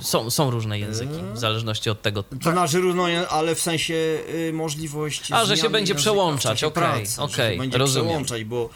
Są, 0.00 0.30
są 0.30 0.50
różne 0.50 0.78
języki, 0.78 1.14
w 1.34 1.38
zależności 1.38 1.90
od 1.90 2.02
tego. 2.02 2.22
To 2.22 2.50
znaczy 2.52 2.78
równo, 2.80 3.04
ale 3.30 3.54
w 3.54 3.60
sensie 3.60 3.94
y, 3.94 4.50
możliwości. 4.52 5.32
A, 5.34 5.44
że 5.44 5.56
się 5.56 5.70
będzie 5.70 5.94
przełączać, 5.94 6.64
okej, 6.64 7.06
się 7.06 7.58
będzie 7.58 7.78
rozumiem. 7.78 8.06
przełączać, 8.08 8.44
bo 8.44 8.68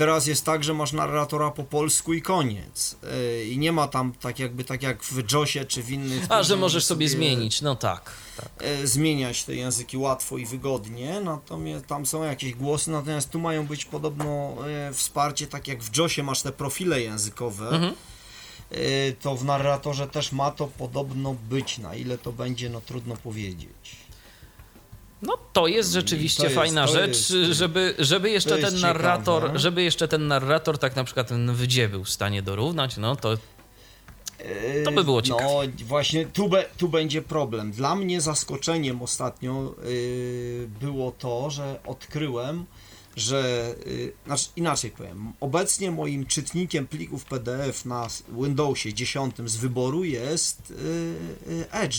teraz 0.00 0.26
jest 0.26 0.44
tak, 0.44 0.64
że 0.64 0.74
masz 0.74 0.92
narratora 0.92 1.50
po 1.50 1.64
polsku 1.64 2.14
i 2.14 2.22
koniec. 2.22 2.96
Y, 3.40 3.44
I 3.44 3.58
nie 3.58 3.72
ma 3.72 3.88
tam 3.88 4.12
tak 4.12 4.38
jakby 4.38 4.64
tak 4.64 4.82
jak 4.82 5.02
w 5.02 5.32
JOSie 5.32 5.64
czy 5.64 5.82
w 5.82 5.90
innych. 5.90 6.24
A, 6.28 6.42
że 6.42 6.56
możesz 6.56 6.60
możesz 6.60 6.84
sobie 6.84 7.08
zmienić, 7.08 7.62
no 7.62 7.76
tak. 7.76 8.10
tak. 8.36 8.48
e, 8.58 8.86
zmieniać 8.86 9.44
te 9.44 9.54
języki 9.54 9.96
łatwo 9.96 10.38
i 10.38 10.46
wygodnie, 10.46 11.20
natomiast 11.20 11.86
tam 11.86 12.06
są 12.06 12.24
jakieś 12.24 12.54
głosy, 12.54 12.90
natomiast 12.90 13.30
tu 13.30 13.38
mają 13.38 13.66
być 13.66 13.84
podobno 13.84 14.56
e, 14.68 14.92
wsparcie, 14.92 15.46
tak 15.46 15.68
jak 15.68 15.82
w 15.82 15.96
JOSie 15.96 16.22
masz 16.22 16.42
te 16.42 16.52
profile 16.52 17.00
językowe, 17.00 17.68
Mhm. 17.68 17.94
to 19.20 19.36
w 19.36 19.44
narratorze 19.44 20.06
też 20.08 20.32
ma 20.32 20.50
to 20.50 20.66
podobno 20.66 21.34
być, 21.48 21.78
na 21.78 21.94
ile 21.94 22.18
to 22.18 22.32
będzie, 22.32 22.70
no 22.70 22.80
trudno 22.80 23.16
powiedzieć. 23.16 23.96
No 25.22 25.38
to 25.52 25.66
jest 25.66 25.92
rzeczywiście 25.92 26.42
to 26.42 26.44
jest- 26.44 26.56
fajna 26.56 26.86
to 26.86 26.92
rzecz, 26.92 27.30
jest- 27.30 27.30
żeby, 27.58 27.94
żeby 27.98 28.30
jeszcze 28.30 28.58
jest 28.58 28.72
ten 28.72 28.80
narrator, 28.80 29.42
ciekawe. 29.42 29.58
żeby 29.58 29.82
jeszcze 29.82 30.08
ten 30.08 30.26
narrator 30.26 30.78
tak 30.78 30.96
na 30.96 31.04
przykład 31.04 31.28
ten 31.28 31.54
wydzie 31.54 31.88
był 31.88 32.04
w 32.04 32.10
stanie 32.10 32.42
dorównać, 32.42 32.96
no 32.96 33.16
to 33.16 33.36
E, 34.38 34.82
To 34.82 34.92
by 34.92 35.04
było 35.04 35.22
ciekawe. 35.22 35.44
No 35.44 35.60
właśnie, 35.86 36.26
tu, 36.26 36.48
be, 36.48 36.64
tu 36.76 36.88
będzie 36.88 37.22
problem. 37.22 37.72
Dla 37.72 37.94
mnie 37.96 38.20
zaskoczeniem 38.20 39.02
ostatnio 39.02 39.74
y, 39.84 40.68
było 40.80 41.12
to, 41.18 41.50
że 41.50 41.80
odkryłem, 41.86 42.66
że, 43.16 43.74
y, 43.86 44.12
znaczy 44.26 44.46
inaczej 44.56 44.90
powiem, 44.90 45.32
obecnie 45.40 45.90
moim 45.90 46.26
czytnikiem 46.26 46.86
plików 46.86 47.24
PDF 47.24 47.84
na 47.84 48.06
Windowsie 48.28 48.94
10 48.94 49.34
z 49.44 49.56
wyboru 49.56 50.04
jest 50.04 50.70
y, 50.70 50.74
y, 51.52 51.70
Edge. 51.72 51.96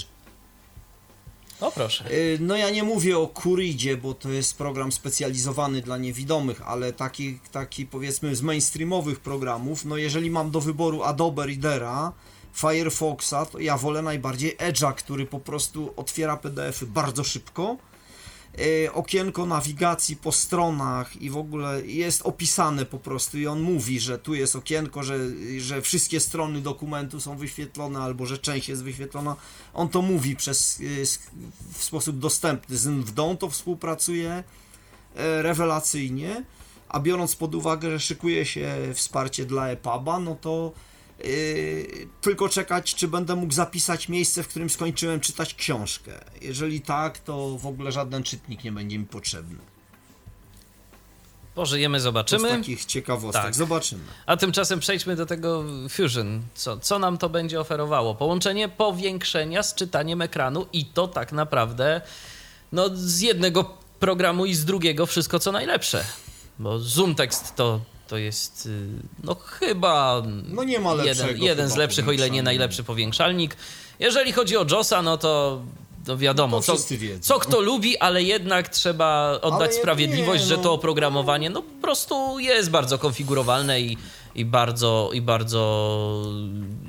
O 1.61 1.71
proszę. 1.71 2.11
Y, 2.11 2.37
No 2.41 2.55
ja 2.55 2.69
nie 2.69 2.83
mówię 2.83 3.17
o 3.17 3.27
Kuridzie, 3.27 3.97
bo 3.97 4.13
to 4.13 4.29
jest 4.29 4.57
program 4.57 4.91
specjalizowany 4.91 5.81
dla 5.81 5.97
niewidomych, 5.97 6.61
ale 6.61 6.93
taki, 6.93 7.39
taki 7.51 7.85
powiedzmy 7.85 8.35
z 8.35 8.41
mainstreamowych 8.41 9.19
programów, 9.19 9.85
no 9.85 9.97
jeżeli 9.97 10.31
mam 10.31 10.51
do 10.51 10.61
wyboru 10.61 11.03
Adobe 11.03 11.45
Readera, 11.47 12.13
Firefoxa, 12.53 13.45
to 13.51 13.59
ja 13.59 13.77
wolę 13.77 14.01
najbardziej 14.01 14.57
Edge'a, 14.57 14.93
który 14.93 15.25
po 15.25 15.39
prostu 15.39 15.93
otwiera 15.95 16.37
PDF-y 16.37 16.85
bardzo 16.85 17.23
szybko. 17.23 17.77
Y, 18.59 18.93
Okienko 18.93 19.45
nawigacji 19.45 20.15
po 20.15 20.31
stronach 20.31 21.21
i 21.21 21.29
w 21.29 21.37
ogóle 21.37 21.85
jest 21.85 22.21
opisane 22.21 22.85
po 22.85 22.97
prostu 22.97 23.37
i 23.37 23.47
on 23.47 23.61
mówi, 23.61 23.99
że 23.99 24.19
tu 24.19 24.33
jest 24.33 24.55
okienko, 24.55 25.03
że, 25.03 25.17
że 25.57 25.81
wszystkie 25.81 26.19
strony 26.19 26.61
dokumentu 26.61 27.19
są 27.21 27.37
wyświetlone 27.37 27.99
albo 27.99 28.25
że 28.25 28.37
część 28.37 28.69
jest 28.69 28.83
wyświetlona. 28.83 29.35
On 29.73 29.89
to 29.89 30.01
mówi 30.01 30.35
przez, 30.35 30.79
y, 30.79 31.05
w 31.71 31.83
sposób 31.83 32.19
dostępny. 32.19 32.77
Z 32.77 32.87
NVDą 32.87 33.37
to 33.37 33.49
współpracuje 33.49 34.43
e, 35.15 35.41
rewelacyjnie, 35.41 36.43
a 36.89 36.99
biorąc 36.99 37.35
pod 37.35 37.55
uwagę, 37.55 37.91
że 37.91 37.99
szykuje 37.99 38.45
się 38.45 38.75
wsparcie 38.93 39.45
dla 39.45 39.67
EPUBa, 39.67 40.19
no 40.19 40.35
to 40.41 40.71
Yy, 41.23 42.07
tylko 42.21 42.49
czekać, 42.49 42.95
czy 42.95 43.07
będę 43.07 43.35
mógł 43.35 43.53
zapisać 43.53 44.09
miejsce, 44.09 44.43
w 44.43 44.47
którym 44.47 44.69
skończyłem 44.69 45.19
czytać 45.19 45.53
książkę. 45.55 46.11
Jeżeli 46.41 46.81
tak, 46.81 47.19
to 47.19 47.57
w 47.57 47.65
ogóle 47.65 47.91
żaden 47.91 48.23
czytnik 48.23 48.63
nie 48.63 48.71
będzie 48.71 48.99
mi 48.99 49.05
potrzebny. 49.05 49.57
Pożyjemy, 51.55 51.97
To 51.97 52.01
z 52.01 52.03
zobaczymy. 52.03 52.49
takich 52.49 52.85
ciekawostek. 52.85 53.43
Tak. 53.43 53.55
Zobaczymy. 53.55 54.03
A 54.25 54.37
tymczasem 54.37 54.79
przejdźmy 54.79 55.15
do 55.15 55.25
tego 55.25 55.63
Fusion. 55.89 56.41
Co, 56.53 56.77
co 56.77 56.99
nam 56.99 57.17
to 57.17 57.29
będzie 57.29 57.59
oferowało? 57.59 58.15
Połączenie 58.15 58.69
powiększenia 58.69 59.63
z 59.63 59.75
czytaniem 59.75 60.21
ekranu 60.21 60.65
i 60.73 60.85
to 60.85 61.07
tak 61.07 61.31
naprawdę 61.31 62.01
no, 62.71 62.89
z 62.93 63.19
jednego 63.19 63.77
programu 63.99 64.45
i 64.45 64.53
z 64.53 64.65
drugiego 64.65 65.05
wszystko 65.05 65.39
co 65.39 65.51
najlepsze. 65.51 66.05
Bo 66.59 66.79
Zoom 66.79 67.15
Text 67.15 67.55
to, 67.55 67.81
to 68.11 68.17
jest 68.17 68.65
y, 68.65 68.87
no 69.23 69.35
chyba 69.35 70.23
No 70.47 70.63
nie 70.63 70.79
ma 70.79 70.93
lepszego 70.93 71.27
jeden, 71.29 71.43
jeden 71.43 71.69
z 71.69 71.75
lepszych, 71.75 72.07
o 72.07 72.11
ile 72.11 72.29
nie 72.29 72.43
najlepszy 72.43 72.83
powiększalnik. 72.83 73.55
Jeżeli 73.99 74.31
chodzi 74.31 74.57
o 74.57 74.65
JOSa, 74.71 75.01
no 75.01 75.17
to 75.17 75.61
to 76.05 76.17
wiadomo, 76.17 76.57
No 76.57 76.61
co, 76.63 76.75
co 77.21 77.39
kto 77.39 77.61
lubi, 77.61 77.97
ale 77.97 78.23
jednak 78.23 78.69
trzeba 78.69 79.39
oddać 79.41 79.71
Ale 79.71 79.79
sprawiedliwość, 79.79 80.43
nie, 80.43 80.49
że 80.49 80.57
no. 80.57 80.63
to 80.63 80.73
oprogramowanie 80.73 81.49
no 81.49 81.61
po 81.61 81.81
prostu 81.81 82.39
jest 82.39 82.69
bardzo 82.69 82.97
konfigurowalne 82.97 83.81
i, 83.81 83.97
i 84.35 84.45
bardzo 84.45 85.09
i 85.13 85.21
bardzo 85.21 85.61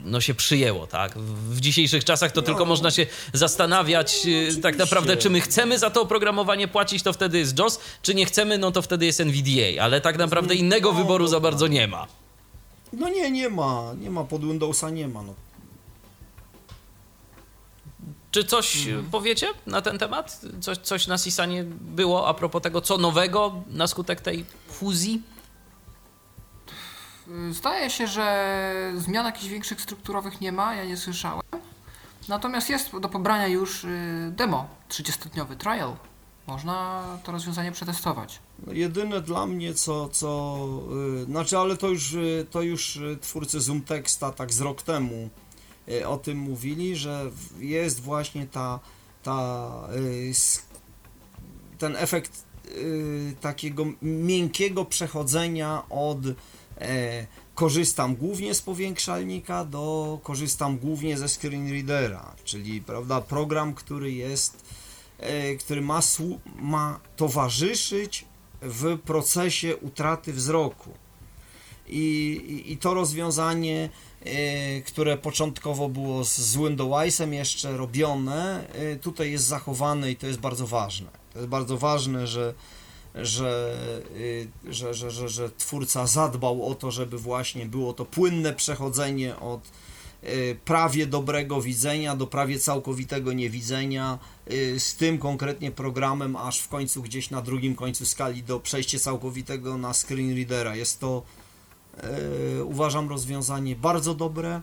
no 0.04 0.20
się 0.20 0.34
przyjęło, 0.34 0.86
tak? 0.86 1.18
W 1.18 1.60
dzisiejszych 1.60 2.04
czasach 2.04 2.32
to 2.32 2.40
No. 2.40 2.46
tylko 2.46 2.64
można 2.64 2.90
się 2.90 3.06
zastanawiać 3.32 4.26
e, 4.58 4.60
tak 4.60 4.76
naprawdę, 4.78 5.16
czy 5.16 5.30
my 5.30 5.40
chcemy 5.40 5.78
za 5.78 5.90
to 5.90 6.02
oprogramowanie 6.02 6.68
płacić, 6.68 7.02
to 7.02 7.12
wtedy 7.12 7.38
jest 7.38 7.58
JOS, 7.58 7.78
czy 8.02 8.14
nie 8.14 8.26
chcemy, 8.26 8.58
no 8.58 8.70
to 8.70 8.82
wtedy 8.82 9.06
jest 9.06 9.20
NVDA, 9.20 9.82
ale 9.82 10.00
tak 10.00 10.18
naprawdę 10.18 10.54
innego 10.54 10.92
No, 10.92 10.98
wyboru 10.98 11.26
za 11.26 11.36
dobra. 11.36 11.50
bardzo 11.50 11.66
nie 11.66 11.88
ma. 11.88 12.06
No 12.92 13.08
nie, 13.08 13.30
nie 13.30 13.48
ma. 13.48 13.92
Nie 14.00 14.10
ma 14.10 14.24
pod 14.24 14.40
Windowsa, 14.44 14.90
nie 14.90 15.08
ma. 15.08 15.22
No. 15.22 15.34
Czy 18.30 18.44
coś 18.44 18.86
Mhm. 18.86 19.10
powiecie 19.10 19.46
na 19.66 19.82
ten 19.82 19.98
temat? 19.98 20.40
Coś, 20.60 20.78
coś 20.78 21.06
na 21.06 21.18
Sisanie 21.18 21.64
było 21.80 22.28
a 22.28 22.34
propos 22.34 22.62
tego, 22.62 22.80
co 22.80 22.98
nowego 22.98 23.54
na 23.70 23.86
skutek 23.86 24.20
tej 24.20 24.44
fuzji? 24.68 25.22
Y, 27.28 27.52
Zdaje 27.52 27.90
się, 27.90 28.06
że 28.06 28.92
zmian 28.96 29.26
jakichś 29.26 29.48
większych 29.48 29.80
strukturowych 29.80 30.40
nie 30.40 30.52
ma, 30.52 30.74
ja 30.74 30.84
nie 30.84 30.96
słyszałem. 30.96 31.42
Natomiast 32.28 32.70
jest 32.70 32.98
do 32.98 33.08
pobrania 33.08 33.48
już 33.48 33.84
y, 33.84 34.32
demo 34.36 34.68
30-dniowy 34.88 35.56
trial. 35.56 35.96
Można 36.46 37.04
to 37.24 37.32
rozwiązanie 37.32 37.72
przetestować. 37.72 38.38
Jedyne 38.72 39.20
dla 39.20 39.46
mnie, 39.46 39.74
co, 39.74 40.08
co 40.08 40.68
yy, 41.18 41.24
znaczy, 41.24 41.58
ale 41.58 41.76
to 41.76 41.88
już, 41.88 42.12
yy, 42.12 42.46
to 42.50 42.62
już 42.62 42.98
twórcy 43.20 43.60
Zoom 43.60 43.82
Texta 43.82 44.32
tak 44.32 44.52
z 44.52 44.60
rok 44.60 44.82
temu 44.82 45.28
o 46.06 46.16
tym 46.16 46.38
mówili, 46.38 46.96
że 46.96 47.30
jest 47.58 48.00
właśnie 48.00 48.46
ta, 48.46 48.80
ta 49.22 49.70
ten 51.78 51.96
efekt 51.96 52.44
takiego 53.40 53.84
miękkiego 54.02 54.84
przechodzenia 54.84 55.82
od 55.90 56.18
korzystam 57.54 58.16
głównie 58.16 58.54
z 58.54 58.62
powiększalnika 58.62 59.64
do 59.64 60.18
korzystam 60.22 60.78
głównie 60.78 61.18
ze 61.18 61.28
screen 61.28 61.70
readera, 61.70 62.34
czyli 62.44 62.80
prawda, 62.80 63.20
program, 63.20 63.74
który 63.74 64.12
jest 64.12 64.64
e, 65.18 65.54
który 65.54 65.80
ma, 65.80 66.00
ma 66.60 67.00
towarzyszyć 67.16 68.24
w 68.62 68.98
procesie 68.98 69.76
utraty 69.76 70.32
wzroku. 70.32 70.90
I, 71.88 72.00
i, 72.48 72.72
i 72.72 72.76
to 72.76 72.94
rozwiązanie, 72.94 73.88
e, 74.24 74.80
które 74.80 75.16
początkowo 75.16 75.88
było 75.88 76.24
z, 76.24 76.38
z 76.38 76.56
Windowsem 76.56 77.34
jeszcze 77.34 77.76
robione, 77.76 78.68
e, 78.68 78.96
tutaj 78.96 79.30
jest 79.30 79.44
zachowane 79.44 80.10
i 80.10 80.16
to 80.16 80.26
jest 80.26 80.40
bardzo 80.40 80.66
ważne. 80.66 81.10
To 81.32 81.38
jest 81.38 81.48
bardzo 81.48 81.78
ważne, 81.78 82.26
że, 82.26 82.54
że, 83.14 83.76
y, 84.16 84.48
że, 84.68 84.94
że, 84.94 85.10
że, 85.10 85.28
że 85.28 85.50
twórca 85.50 86.06
zadbał 86.06 86.66
o 86.66 86.74
to, 86.74 86.90
żeby 86.90 87.18
właśnie 87.18 87.66
było 87.66 87.92
to 87.92 88.04
płynne 88.04 88.52
przechodzenie 88.52 89.36
od 89.36 89.60
y, 90.24 90.56
prawie 90.64 91.06
dobrego 91.06 91.62
widzenia 91.62 92.16
do 92.16 92.26
prawie 92.26 92.58
całkowitego 92.58 93.32
niewidzenia 93.32 94.18
y, 94.52 94.80
z 94.80 94.96
tym 94.96 95.18
konkretnie 95.18 95.70
programem, 95.70 96.36
aż 96.36 96.58
w 96.58 96.68
końcu 96.68 97.02
gdzieś 97.02 97.30
na 97.30 97.42
drugim 97.42 97.74
końcu 97.74 98.06
skali 98.06 98.42
do 98.42 98.60
przejścia 98.60 98.98
całkowitego 98.98 99.76
na 99.76 99.94
screen 99.94 100.36
readera. 100.36 100.76
Jest 100.76 101.00
to 101.00 101.22
uważam 102.64 103.08
rozwiązanie 103.08 103.76
bardzo 103.76 104.14
dobre, 104.14 104.60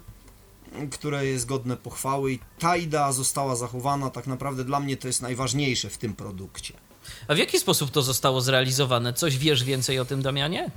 które 0.92 1.26
jest 1.26 1.46
godne 1.46 1.78
pochwały 1.78 2.32
i 2.32 2.40
ta 2.60 2.78
idea 2.78 3.12
została 3.12 3.56
zachowana. 3.56 4.10
Tak 4.10 4.28
naprawdę 4.28 4.64
dla 4.64 4.80
mnie 4.80 4.98
to 4.98 5.08
jest 5.08 5.22
najważniejsze 5.22 5.90
w 5.90 5.98
tym 5.98 6.14
produkcie. 6.14 6.89
A 7.28 7.36
w 7.36 7.38
jaki 7.38 7.60
sposób 7.60 7.92
to 7.92 8.02
zostało 8.02 8.42
zrealizowane? 8.42 9.14
Coś 9.14 9.38
wiesz 9.38 9.64
więcej 9.64 10.00
o 10.00 10.06
tym, 10.06 10.22
Damianie? 10.22 10.72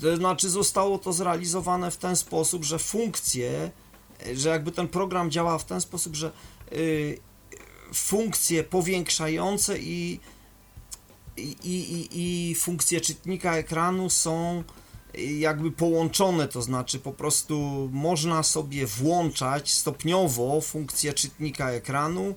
To 0.00 0.16
znaczy 0.16 0.50
zostało 0.50 0.98
to 0.98 1.12
zrealizowane 1.12 1.90
w 1.90 1.96
ten 1.96 2.16
sposób, 2.16 2.64
że 2.64 2.78
funkcje, 2.78 3.70
że 4.34 4.48
jakby 4.48 4.72
ten 4.72 4.88
program 4.88 5.30
działa 5.30 5.58
w 5.58 5.64
ten 5.64 5.80
sposób, 5.80 6.16
że 6.16 6.32
y, 6.72 7.18
funkcje 7.94 8.64
powiększające 8.64 9.78
i, 9.78 10.20
i, 11.36 11.50
i, 11.64 12.08
i 12.12 12.54
funkcje 12.54 13.00
czytnika 13.00 13.56
ekranu 13.56 14.10
są 14.10 14.64
y, 15.14 15.22
jakby 15.22 15.70
połączone, 15.70 16.48
to 16.48 16.62
znaczy 16.62 16.98
po 16.98 17.12
prostu 17.12 17.88
można 17.92 18.42
sobie 18.42 18.86
włączać 18.86 19.72
stopniowo 19.72 20.60
funkcję 20.60 21.12
czytnika 21.12 21.70
ekranu 21.70 22.28
e, 22.28 22.34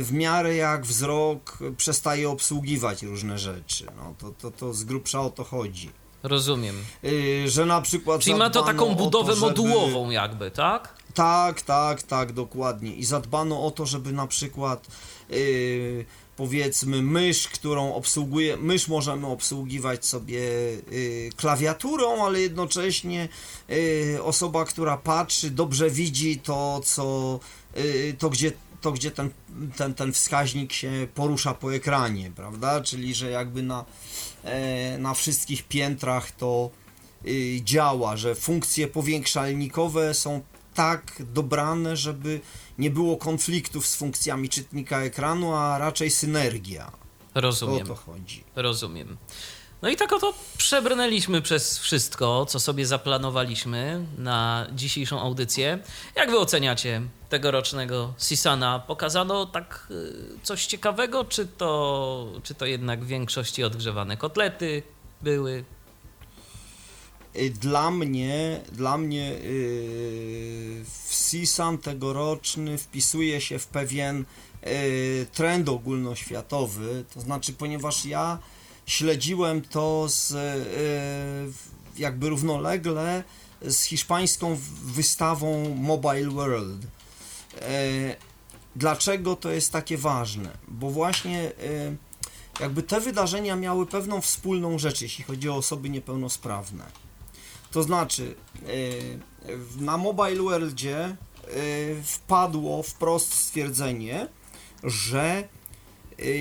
w 0.00 0.12
miarę 0.12 0.56
jak 0.56 0.86
wzrok 0.86 1.58
przestaje 1.76 2.30
obsługiwać 2.30 3.02
różne 3.02 3.38
rzeczy. 3.38 3.86
No, 3.96 4.14
to, 4.18 4.30
to, 4.30 4.50
to 4.50 4.74
z 4.74 4.84
grubsza 4.84 5.20
o 5.20 5.30
to 5.30 5.44
chodzi. 5.44 5.90
Rozumiem. 6.22 6.76
Yy, 7.02 7.48
że 7.50 7.66
na 7.66 7.80
przykład. 7.80 8.20
Czyli 8.20 8.36
ma 8.36 8.50
to 8.50 8.62
taką 8.62 8.94
budowę 8.94 9.28
to, 9.28 9.34
żeby- 9.34 9.46
modułową 9.46 10.10
jakby, 10.10 10.50
tak? 10.50 10.94
Tak, 11.14 11.62
tak, 11.62 12.02
tak, 12.02 12.32
dokładnie. 12.32 12.94
I 12.94 13.04
zadbano 13.04 13.64
o 13.66 13.70
to, 13.70 13.86
żeby 13.86 14.12
na 14.12 14.26
przykład 14.26 14.86
yy, 15.30 16.04
powiedzmy 16.36 17.02
mysz, 17.02 17.48
którą 17.48 17.94
obsługuje, 17.94 18.56
mysz 18.56 18.88
możemy 18.88 19.26
obsługiwać 19.26 20.06
sobie 20.06 20.40
yy, 20.40 21.30
klawiaturą, 21.36 22.24
ale 22.24 22.40
jednocześnie 22.40 23.28
yy, 23.68 24.22
osoba, 24.22 24.64
która 24.64 24.96
patrzy, 24.96 25.50
dobrze 25.50 25.90
widzi 25.90 26.38
to, 26.38 26.80
co 26.84 27.38
to 28.18 28.30
gdzie 28.30 28.52
to, 28.82 28.92
gdzie 28.92 29.10
ten, 29.10 29.30
ten, 29.76 29.94
ten 29.94 30.12
wskaźnik 30.12 30.72
się 30.72 31.08
porusza 31.14 31.54
po 31.54 31.74
ekranie, 31.74 32.32
prawda? 32.36 32.80
Czyli, 32.80 33.14
że 33.14 33.30
jakby 33.30 33.62
na, 33.62 33.84
e, 34.44 34.98
na 34.98 35.14
wszystkich 35.14 35.62
piętrach 35.62 36.30
to 36.30 36.70
y, 37.26 37.60
działa, 37.64 38.16
że 38.16 38.34
funkcje 38.34 38.88
powiększalnikowe 38.88 40.14
są 40.14 40.40
tak 40.74 41.22
dobrane, 41.32 41.96
żeby 41.96 42.40
nie 42.78 42.90
było 42.90 43.16
konfliktów 43.16 43.86
z 43.86 43.96
funkcjami 43.96 44.48
czytnika 44.48 45.02
ekranu, 45.02 45.54
a 45.54 45.78
raczej 45.78 46.10
synergia. 46.10 46.92
O 47.34 47.40
Rozumiem. 47.40 47.86
to 47.86 47.94
chodzi. 47.94 48.44
Rozumiem. 48.56 49.16
No 49.82 49.88
i 49.88 49.96
tak 49.96 50.12
oto 50.12 50.34
przebrnęliśmy 50.56 51.42
przez 51.42 51.78
wszystko, 51.78 52.46
co 52.46 52.60
sobie 52.60 52.86
zaplanowaliśmy 52.86 54.06
na 54.18 54.66
dzisiejszą 54.72 55.20
audycję. 55.20 55.78
Jak 56.16 56.30
wy 56.30 56.38
oceniacie 56.38 57.02
tegorocznego 57.32 58.14
Sisana? 58.18 58.78
Pokazano 58.78 59.46
tak 59.46 59.88
y, 59.90 60.38
coś 60.42 60.66
ciekawego, 60.66 61.24
czy 61.24 61.46
to, 61.46 62.32
czy 62.42 62.54
to 62.54 62.66
jednak 62.66 63.04
w 63.04 63.06
większości 63.06 63.64
odgrzewane 63.64 64.16
kotlety 64.16 64.82
były? 65.22 65.64
Y, 67.36 67.50
Dla 67.50 67.90
mnie, 67.90 68.60
dla 68.72 68.98
mnie 68.98 69.30
yy, 69.30 70.84
w 70.84 71.30
CSAN 71.30 71.78
tegoroczny 71.78 72.78
wpisuje 72.78 73.40
się 73.40 73.58
w 73.58 73.66
pewien 73.66 74.24
trend 75.32 75.68
ogólnoświatowy, 75.68 77.04
to 77.14 77.20
znaczy, 77.20 77.52
ponieważ 77.52 78.06
ja 78.06 78.38
śledziłem 78.86 79.62
to 79.62 80.06
z, 80.08 80.34
jakby 81.98 82.28
równolegle 82.28 83.24
z 83.62 83.82
hiszpańską 83.82 84.58
wystawą 84.84 85.74
Mobile 85.74 86.30
World. 86.30 86.86
Dlaczego 88.76 89.36
to 89.36 89.50
jest 89.50 89.72
takie 89.72 89.98
ważne? 89.98 90.50
Bo 90.68 90.90
właśnie 90.90 91.52
jakby 92.60 92.82
te 92.82 93.00
wydarzenia 93.00 93.56
miały 93.56 93.86
pewną 93.86 94.20
wspólną 94.20 94.78
rzecz, 94.78 95.02
jeśli 95.02 95.24
chodzi 95.24 95.48
o 95.48 95.56
osoby 95.56 95.90
niepełnosprawne. 95.90 96.84
To 97.70 97.82
znaczy, 97.82 98.34
na 99.80 99.96
Mobile 99.96 100.42
Worldzie 100.42 101.16
wpadło 102.04 102.82
wprost 102.82 103.34
stwierdzenie, 103.34 104.28
że 104.84 105.48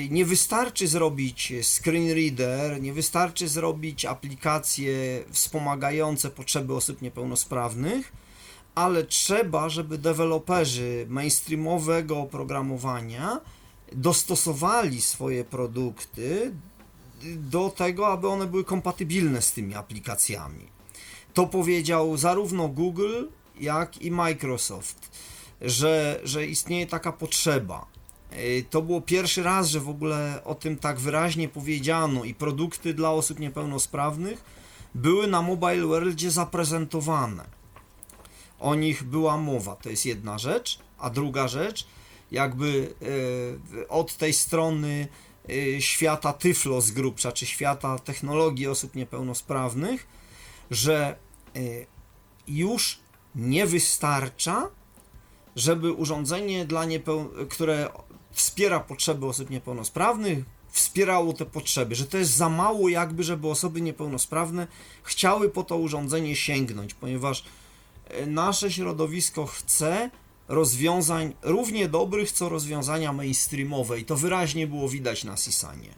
nie 0.09 0.25
wystarczy 0.25 0.87
zrobić 0.87 1.53
screen 1.79 2.11
reader, 2.11 2.81
nie 2.81 2.93
wystarczy 2.93 3.47
zrobić 3.47 4.05
aplikacje 4.05 5.23
wspomagające 5.31 6.29
potrzeby 6.29 6.75
osób 6.75 7.01
niepełnosprawnych, 7.01 8.11
ale 8.75 9.03
trzeba, 9.03 9.69
żeby 9.69 9.97
deweloperzy 9.97 11.05
mainstreamowego 11.09 12.19
oprogramowania 12.19 13.41
dostosowali 13.91 15.01
swoje 15.01 15.43
produkty 15.43 16.51
do 17.23 17.69
tego, 17.69 18.07
aby 18.07 18.27
one 18.27 18.47
były 18.47 18.63
kompatybilne 18.63 19.41
z 19.41 19.53
tymi 19.53 19.75
aplikacjami. 19.75 20.67
To 21.33 21.47
powiedział 21.47 22.17
zarówno 22.17 22.67
Google, 22.67 23.23
jak 23.59 24.01
i 24.01 24.11
Microsoft, 24.11 25.11
że, 25.61 26.19
że 26.23 26.45
istnieje 26.45 26.87
taka 26.87 27.11
potrzeba. 27.11 27.85
Y, 28.33 28.65
to 28.69 28.81
było 28.81 29.01
pierwszy 29.01 29.43
raz, 29.43 29.69
że 29.69 29.79
w 29.79 29.89
ogóle 29.89 30.41
o 30.43 30.55
tym 30.55 30.77
tak 30.77 30.99
wyraźnie 30.99 31.49
powiedziano 31.49 32.23
i 32.23 32.33
produkty 32.33 32.93
dla 32.93 33.11
osób 33.11 33.39
niepełnosprawnych 33.39 34.43
były 34.95 35.27
na 35.27 35.41
Mobile 35.41 35.85
Worldzie 35.85 36.31
zaprezentowane. 36.31 37.60
O 38.61 38.75
nich 38.75 39.03
była 39.03 39.37
mowa, 39.37 39.75
to 39.75 39.89
jest 39.89 40.05
jedna 40.05 40.37
rzecz, 40.37 40.79
a 40.97 41.09
druga 41.09 41.47
rzecz, 41.47 41.87
jakby 42.31 42.93
y, 43.77 43.87
od 43.87 44.17
tej 44.17 44.33
strony 44.33 45.07
y, 45.49 45.77
świata 45.81 46.33
Tyflo 46.33 46.81
z 46.81 46.91
grubsza, 46.91 47.31
czy 47.31 47.45
świata 47.45 47.99
technologii 47.99 48.67
osób 48.67 48.95
niepełnosprawnych, 48.95 50.07
że 50.71 51.15
już 52.47 52.99
nie 53.35 53.65
wystarcza, 53.67 54.69
żeby 55.55 55.91
urządzenie, 55.91 56.65
dla 56.65 56.85
niepeł- 56.85 57.47
które 57.49 57.89
wspiera 58.31 58.79
potrzeby 58.79 59.25
osób 59.25 59.49
niepełnosprawnych, 59.49 60.45
wspierało 60.69 61.33
te 61.33 61.45
potrzeby, 61.45 61.95
że 61.95 62.05
to 62.05 62.17
jest 62.17 62.35
za 62.35 62.49
mało 62.49 62.89
jakby, 62.89 63.23
żeby 63.23 63.49
osoby 63.49 63.81
niepełnosprawne 63.81 64.67
chciały 65.03 65.49
po 65.49 65.63
to 65.63 65.77
urządzenie 65.77 66.35
sięgnąć, 66.35 66.93
ponieważ 66.93 67.41
e, 67.41 67.43
nasze 68.27 68.71
środowisko 68.71 69.45
chce 69.45 70.09
rozwiązań 70.47 71.33
równie 71.41 71.89
dobrych, 71.89 72.31
co 72.31 72.49
rozwiązania 72.49 73.13
mainstreamowe 73.13 73.99
i 73.99 74.05
to 74.05 74.15
wyraźnie 74.15 74.67
było 74.67 74.89
widać 74.89 75.23
na 75.23 75.37
Sisanie. 75.37 75.89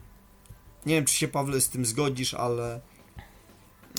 Nie 0.86 0.94
wiem, 0.94 1.04
czy 1.04 1.14
się 1.14 1.28
Pawle 1.28 1.60
z 1.60 1.68
tym 1.68 1.86
zgodzisz, 1.86 2.34
ale 2.34 2.80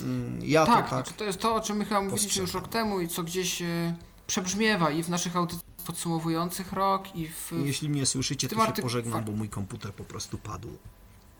mm, 0.02 0.40
ja 0.42 0.66
tak, 0.66 0.84
to 0.84 0.90
tak... 0.90 1.06
Znaczy 1.06 1.18
to 1.18 1.24
jest 1.24 1.38
to, 1.38 1.54
o 1.54 1.60
czym 1.60 1.76
my 1.76 1.84
chyba 1.84 2.00
mówiliśmy 2.00 2.42
już 2.42 2.54
rok 2.54 2.68
temu 2.68 3.00
i 3.00 3.08
co 3.08 3.22
gdzieś 3.22 3.62
e, 3.62 3.96
przebrzmiewa 4.26 4.90
i 4.90 5.02
w 5.02 5.08
naszych 5.08 5.36
audycjach 5.36 5.66
podsumowujących 5.86 6.72
rok 6.72 7.16
i 7.16 7.28
w... 7.28 7.52
Jeśli 7.64 7.88
mnie 7.88 8.06
słyszycie, 8.06 8.48
to 8.48 8.66
się 8.66 8.82
pożegnam, 8.82 9.24
bo 9.24 9.32
mój 9.32 9.48
komputer 9.48 9.92
po 9.92 10.04
prostu 10.04 10.38
padł. 10.38 10.68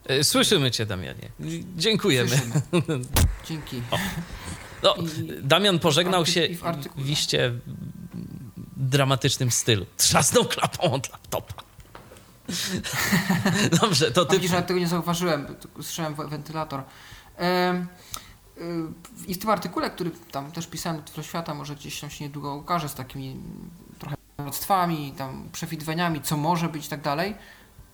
E, 0.04 0.24
słyszymy 0.24 0.70
Cię, 0.70 0.86
Damianie. 0.86 1.30
Dziękujemy. 1.76 2.28
Słyszymy. 2.28 2.62
Dzięki. 3.48 3.82
No, 4.86 4.94
Damian 5.42 5.78
pożegnał 5.78 6.26
się 6.26 6.48
w 6.96 7.10
iście 7.10 7.52
dramatycznym 8.76 9.50
stylu. 9.50 9.86
Trzasnął 9.96 10.44
klapą 10.44 10.92
od 10.92 11.12
laptopa. 11.12 11.54
Dobrze, 13.80 14.10
to 14.10 14.24
ty... 14.24 14.36
Widzisz, 14.36 14.50
że 14.50 14.62
tego 14.62 14.80
nie 14.80 14.88
zauważyłem, 14.88 15.46
słyszałem 15.74 16.14
wentylator. 16.14 16.82
I 19.26 19.34
w 19.34 19.38
tym 19.38 19.50
artykule, 19.50 19.90
który 19.90 20.10
tam 20.30 20.52
też 20.52 20.66
pisałem 20.66 21.02
do 21.16 21.22
Świata, 21.22 21.54
może 21.54 21.74
gdzieś 21.74 22.00
tam 22.00 22.10
się 22.10 22.24
niedługo 22.24 22.54
ukaże 22.54 22.88
z 22.88 22.94
takimi 22.94 23.36
trochę 23.98 24.16
proroctwami, 24.36 25.12
tam 25.16 25.48
przewidywaniami, 25.52 26.20
co 26.20 26.36
może 26.36 26.68
być 26.68 26.86
i 26.86 26.88
tak 26.88 27.02
dalej, 27.02 27.34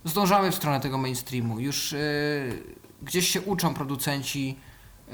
zdążamy 0.04 0.52
w 0.52 0.54
stronę 0.54 0.80
tego 0.80 0.98
mainstreamu. 0.98 1.60
Już 1.60 1.92
yy, 1.92 1.98
gdzieś 3.02 3.28
się 3.28 3.40
uczą 3.40 3.74
producenci, 3.74 4.58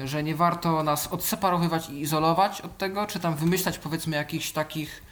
że 0.04 0.22
nie 0.22 0.34
warto 0.34 0.82
nas 0.82 1.06
odseparowywać 1.06 1.90
i 1.90 2.00
izolować 2.00 2.60
od 2.60 2.78
tego, 2.78 3.06
czy 3.06 3.20
tam 3.20 3.36
wymyślać 3.36 3.78
powiedzmy 3.78 4.16
jakichś 4.16 4.52
takich 4.52 5.02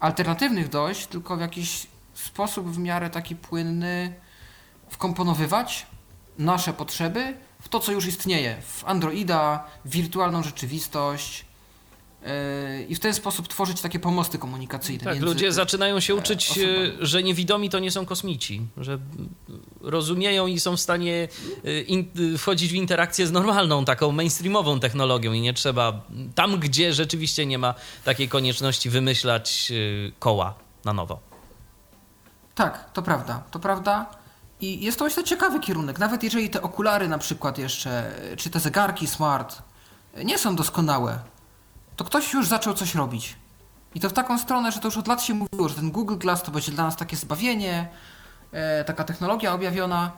alternatywnych 0.00 0.68
dojść, 0.68 1.06
tylko 1.06 1.36
w 1.36 1.40
jakiś 1.40 1.86
sposób 2.14 2.70
w 2.70 2.78
miarę 2.78 3.10
taki 3.10 3.36
płynny 3.36 4.14
wkomponowywać 4.88 5.86
nasze 6.38 6.72
potrzeby 6.72 7.36
w 7.60 7.68
to, 7.68 7.80
co 7.80 7.92
już 7.92 8.06
istnieje, 8.06 8.56
w 8.62 8.84
Androida, 8.84 9.64
w 9.84 9.90
wirtualną 9.90 10.42
rzeczywistość, 10.42 11.44
i 12.88 12.94
w 12.94 13.00
ten 13.00 13.14
sposób 13.14 13.48
tworzyć 13.48 13.80
takie 13.80 13.98
pomosty 13.98 14.38
komunikacyjne. 14.38 15.04
Tak, 15.04 15.20
ludzie 15.20 15.52
zaczynają 15.52 16.00
się 16.00 16.14
uczyć, 16.14 16.50
osobami. 16.50 16.92
że 17.00 17.22
niewidomi 17.22 17.70
to 17.70 17.78
nie 17.78 17.90
są 17.90 18.06
kosmici, 18.06 18.66
że 18.76 18.98
rozumieją 19.80 20.46
i 20.46 20.60
są 20.60 20.76
w 20.76 20.80
stanie 20.80 21.28
yy, 21.64 21.80
in, 21.80 22.10
wchodzić 22.38 22.72
w 22.72 22.74
interakcję 22.74 23.26
z 23.26 23.32
normalną, 23.32 23.84
taką 23.84 24.12
mainstreamową 24.12 24.80
technologią 24.80 25.32
i 25.32 25.40
nie 25.40 25.54
trzeba 25.54 26.02
tam, 26.34 26.58
gdzie 26.58 26.92
rzeczywiście 26.92 27.46
nie 27.46 27.58
ma 27.58 27.74
takiej 28.04 28.28
konieczności 28.28 28.90
wymyślać 28.90 29.70
yy, 29.70 30.12
koła 30.18 30.54
na 30.84 30.92
nowo. 30.92 31.20
Tak, 32.54 32.92
to 32.92 33.02
prawda, 33.02 33.42
to 33.50 33.58
prawda. 33.58 34.06
I 34.60 34.84
jest 34.84 34.98
to 34.98 35.04
myślę 35.04 35.24
ciekawy 35.24 35.60
kierunek, 35.60 35.98
nawet 35.98 36.22
jeżeli 36.22 36.50
te 36.50 36.62
okulary 36.62 37.08
na 37.08 37.18
przykład 37.18 37.58
jeszcze, 37.58 38.12
czy 38.36 38.50
te 38.50 38.60
zegarki 38.60 39.06
smart 39.06 39.62
nie 40.24 40.38
są 40.38 40.56
doskonałe, 40.56 41.18
to 42.00 42.04
ktoś 42.04 42.32
już 42.32 42.48
zaczął 42.48 42.74
coś 42.74 42.94
robić. 42.94 43.36
I 43.94 44.00
to 44.00 44.08
w 44.08 44.12
taką 44.12 44.38
stronę, 44.38 44.72
że 44.72 44.80
to 44.80 44.88
już 44.88 44.96
od 44.96 45.08
lat 45.08 45.22
się 45.22 45.34
mówiło, 45.34 45.68
że 45.68 45.74
ten 45.74 45.90
Google 45.90 46.16
Glass 46.16 46.42
to 46.42 46.50
będzie 46.50 46.72
dla 46.72 46.84
nas 46.84 46.96
takie 46.96 47.16
zbawienie, 47.16 47.88
e, 48.52 48.84
taka 48.84 49.04
technologia 49.04 49.54
objawiona. 49.54 50.12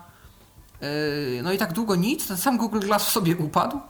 E, 0.80 1.42
no 1.42 1.52
i 1.52 1.58
tak 1.58 1.72
długo 1.72 1.96
nic, 1.96 2.28
ten 2.28 2.36
sam 2.36 2.58
Google 2.58 2.80
Glass 2.80 3.04
w 3.04 3.08
sobie 3.08 3.36
upadł, 3.36 3.80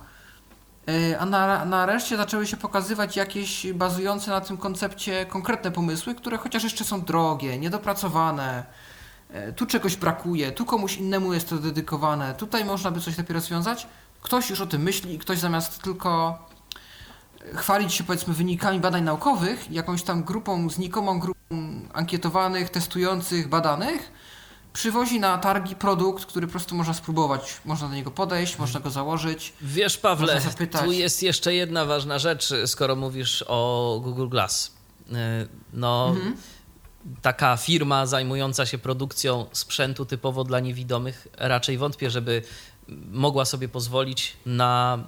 e, 0.88 1.18
a 1.18 1.26
na, 1.26 1.64
nareszcie 1.64 2.16
zaczęły 2.16 2.46
się 2.46 2.56
pokazywać 2.56 3.16
jakieś 3.16 3.72
bazujące 3.72 4.30
na 4.30 4.40
tym 4.40 4.56
koncepcie 4.56 5.26
konkretne 5.26 5.70
pomysły, 5.70 6.14
które 6.14 6.38
chociaż 6.38 6.64
jeszcze 6.64 6.84
są 6.84 7.02
drogie, 7.02 7.58
niedopracowane, 7.58 8.64
E, 9.32 9.52
tu 9.52 9.66
czegoś 9.66 9.96
brakuje, 9.96 10.52
tu 10.52 10.64
komuś 10.64 10.96
innemu 10.96 11.34
jest 11.34 11.48
to 11.48 11.56
dedykowane, 11.56 12.34
tutaj 12.34 12.64
można 12.64 12.90
by 12.90 13.00
coś 13.00 13.18
lepiej 13.18 13.34
rozwiązać. 13.34 13.86
Ktoś 14.22 14.50
już 14.50 14.60
o 14.60 14.66
tym 14.66 14.82
myśli 14.82 15.14
i 15.14 15.18
ktoś 15.18 15.38
zamiast 15.38 15.82
tylko 15.82 16.38
chwalić 17.54 17.94
się 17.94 18.04
powiedzmy 18.04 18.34
wynikami 18.34 18.80
badań 18.80 19.04
naukowych, 19.04 19.70
jakąś 19.70 20.02
tam 20.02 20.24
grupą, 20.24 20.70
znikomą 20.70 21.20
grupą 21.20 21.40
ankietowanych, 21.92 22.70
testujących, 22.70 23.48
badanych, 23.48 24.12
przywozi 24.72 25.20
na 25.20 25.38
targi 25.38 25.76
produkt, 25.76 26.26
który 26.26 26.46
po 26.46 26.50
prostu 26.50 26.74
można 26.74 26.94
spróbować. 26.94 27.60
Można 27.64 27.88
do 27.88 27.94
niego 27.94 28.10
podejść, 28.10 28.58
można 28.58 28.80
go 28.80 28.90
założyć. 28.90 29.52
Wiesz, 29.60 29.98
Pawle, 29.98 30.40
tu 30.84 30.92
jest 30.92 31.22
jeszcze 31.22 31.54
jedna 31.54 31.84
ważna 31.84 32.18
rzecz, 32.18 32.52
skoro 32.66 32.96
mówisz 32.96 33.44
o 33.48 34.00
Google 34.02 34.28
Glass. 34.28 34.72
E, 35.12 35.46
no, 35.72 36.08
mhm 36.08 36.36
taka 37.22 37.56
firma 37.56 38.06
zajmująca 38.06 38.66
się 38.66 38.78
produkcją 38.78 39.46
sprzętu 39.52 40.04
typowo 40.04 40.44
dla 40.44 40.60
niewidomych, 40.60 41.28
raczej 41.38 41.78
wątpię, 41.78 42.10
żeby 42.10 42.42
mogła 43.12 43.44
sobie 43.44 43.68
pozwolić 43.68 44.36
na 44.46 44.98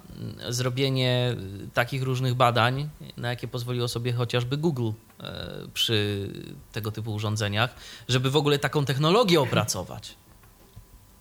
zrobienie 0.49 1.37
takich 1.75 2.03
różnych 2.03 2.35
badań, 2.35 2.89
na 3.17 3.29
jakie 3.29 3.49
pozwoliło 3.49 3.89
sobie 3.89 4.13
chociażby 4.13 4.57
Google 4.57 4.91
e, 5.21 5.57
przy 5.75 6.29
tego 6.73 6.93
typu 6.93 7.15
urządzeniach, 7.15 7.75
żeby 8.09 8.31
w 8.31 8.37
ogóle 8.37 8.59
taką 8.59 8.85
technologię 8.85 9.41
opracować. 9.41 10.15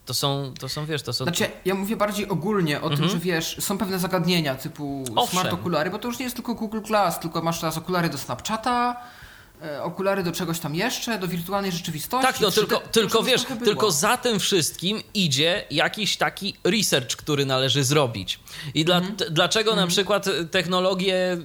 To 0.05 0.13
są, 0.13 0.53
to 0.59 0.69
są, 0.69 0.85
wiesz, 0.85 1.01
to 1.01 1.13
są... 1.13 1.25
Znaczy, 1.25 1.47
ja 1.65 1.75
mówię 1.75 1.95
bardziej 1.95 2.29
ogólnie 2.29 2.81
o 2.81 2.83
mhm. 2.83 3.01
tym, 3.01 3.09
że 3.09 3.19
wiesz, 3.19 3.57
są 3.59 3.77
pewne 3.77 3.99
zagadnienia 3.99 4.55
typu 4.55 5.03
Owszem. 5.15 5.39
smart 5.39 5.53
okulary, 5.53 5.89
bo 5.89 5.99
to 5.99 6.07
już 6.07 6.19
nie 6.19 6.23
jest 6.23 6.35
tylko 6.35 6.55
Google 6.55 6.81
Glass, 6.81 7.19
tylko 7.19 7.41
masz 7.41 7.59
teraz 7.59 7.77
okulary 7.77 8.09
do 8.09 8.17
Snapchata, 8.17 9.01
okulary 9.83 10.23
do 10.23 10.31
czegoś 10.31 10.59
tam 10.59 10.75
jeszcze, 10.75 11.19
do 11.19 11.27
wirtualnej 11.27 11.71
rzeczywistości. 11.71 12.27
Tak, 12.27 12.39
no 12.41 12.49
3D, 12.49 12.53
tylko, 12.55 12.79
to 12.79 12.87
tylko 12.87 13.23
wiesz, 13.23 13.41
tylko 13.63 13.91
za 13.91 14.17
tym 14.17 14.39
wszystkim 14.39 15.01
idzie 15.13 15.65
jakiś 15.71 16.17
taki 16.17 16.55
research, 16.63 17.15
który 17.15 17.45
należy 17.45 17.83
zrobić. 17.83 18.39
I 18.73 18.85
dla, 18.85 18.97
Mhm. 18.97 19.15
t, 19.15 19.25
dlaczego 19.31 19.75
na 19.75 19.87
przykład 19.87 20.29
technologie 20.51 21.37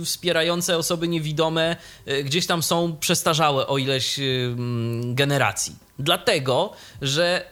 y, 0.00 0.04
wspierające 0.04 0.78
osoby 0.78 1.08
niewidome 1.08 1.76
y, 2.08 2.24
gdzieś 2.24 2.46
tam 2.46 2.62
są 2.62 2.96
przestarzałe 2.96 3.66
o 3.66 3.78
ileś 3.78 4.18
y, 4.18 4.22
mm, 4.52 5.14
generacji? 5.14 5.76
Dlatego, 5.98 6.72
że 7.02 7.44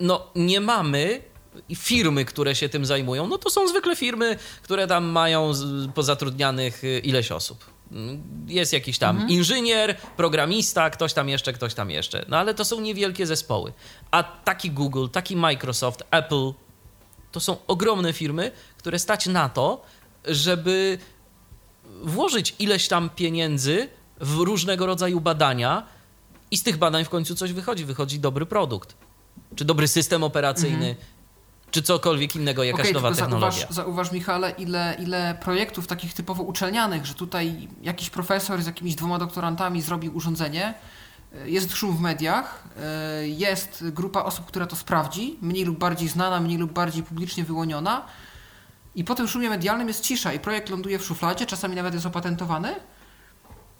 no, 0.00 0.26
nie 0.34 0.60
mamy 0.60 1.22
firmy, 1.74 2.24
które 2.24 2.54
się 2.54 2.68
tym 2.68 2.86
zajmują, 2.86 3.26
no 3.26 3.38
to 3.38 3.50
są 3.50 3.68
zwykle 3.68 3.96
firmy, 3.96 4.36
które 4.62 4.86
tam 4.86 5.04
mają 5.04 5.52
pozatrudnianych 5.94 6.84
y, 6.84 6.98
ileś 6.98 7.32
osób. 7.32 7.75
Jest 8.46 8.72
jakiś 8.72 8.98
tam 8.98 9.28
inżynier, 9.28 9.96
programista, 10.16 10.90
ktoś 10.90 11.12
tam 11.12 11.28
jeszcze, 11.28 11.52
ktoś 11.52 11.74
tam 11.74 11.90
jeszcze. 11.90 12.24
No 12.28 12.38
ale 12.38 12.54
to 12.54 12.64
są 12.64 12.80
niewielkie 12.80 13.26
zespoły. 13.26 13.72
A 14.10 14.22
taki 14.22 14.70
Google, 14.70 15.08
taki 15.08 15.36
Microsoft, 15.36 16.02
Apple, 16.10 16.52
to 17.32 17.40
są 17.40 17.56
ogromne 17.66 18.12
firmy, 18.12 18.50
które 18.78 18.98
stać 18.98 19.26
na 19.26 19.48
to, 19.48 19.82
żeby 20.24 20.98
włożyć 22.02 22.54
ileś 22.58 22.88
tam 22.88 23.10
pieniędzy 23.10 23.88
w 24.20 24.36
różnego 24.36 24.86
rodzaju 24.86 25.20
badania 25.20 25.86
i 26.50 26.56
z 26.56 26.62
tych 26.62 26.76
badań 26.76 27.04
w 27.04 27.08
końcu 27.08 27.34
coś 27.34 27.52
wychodzi. 27.52 27.84
Wychodzi 27.84 28.20
dobry 28.20 28.46
produkt. 28.46 28.94
Czy 29.56 29.64
dobry 29.64 29.88
system 29.88 30.24
operacyjny, 30.24 30.96
czy 31.70 31.82
cokolwiek 31.82 32.36
innego, 32.36 32.64
jakaś 32.64 32.80
Okej, 32.80 32.94
nowa 32.94 33.14
technologia. 33.14 33.50
Zauważ, 33.50 33.74
zauważ, 33.74 34.12
Michale, 34.12 34.50
ile, 34.50 34.96
ile 34.98 35.38
projektów 35.42 35.86
takich 35.86 36.14
typowo 36.14 36.42
uczelnianych, 36.42 37.06
że 37.06 37.14
tutaj 37.14 37.68
jakiś 37.82 38.10
profesor 38.10 38.62
z 38.62 38.66
jakimiś 38.66 38.94
dwoma 38.94 39.18
doktorantami 39.18 39.82
zrobił 39.82 40.16
urządzenie, 40.16 40.74
y, 41.34 41.50
jest 41.50 41.76
szum 41.76 41.96
w 41.96 42.00
mediach, 42.00 42.64
y, 43.22 43.28
jest 43.28 43.84
grupa 43.90 44.22
osób, 44.22 44.46
która 44.46 44.66
to 44.66 44.76
sprawdzi, 44.76 45.38
mniej 45.42 45.64
lub 45.64 45.78
bardziej 45.78 46.08
znana, 46.08 46.40
mniej 46.40 46.58
lub 46.58 46.72
bardziej 46.72 47.02
publicznie 47.02 47.44
wyłoniona. 47.44 48.06
I 48.94 49.04
po 49.04 49.14
tym 49.14 49.28
szumie 49.28 49.48
medialnym 49.48 49.88
jest 49.88 50.00
cisza 50.00 50.32
i 50.32 50.38
projekt 50.38 50.68
ląduje 50.68 50.98
w 50.98 51.04
szufladzie, 51.04 51.46
czasami 51.46 51.76
nawet 51.76 51.94
jest 51.94 52.06
opatentowany, 52.06 52.74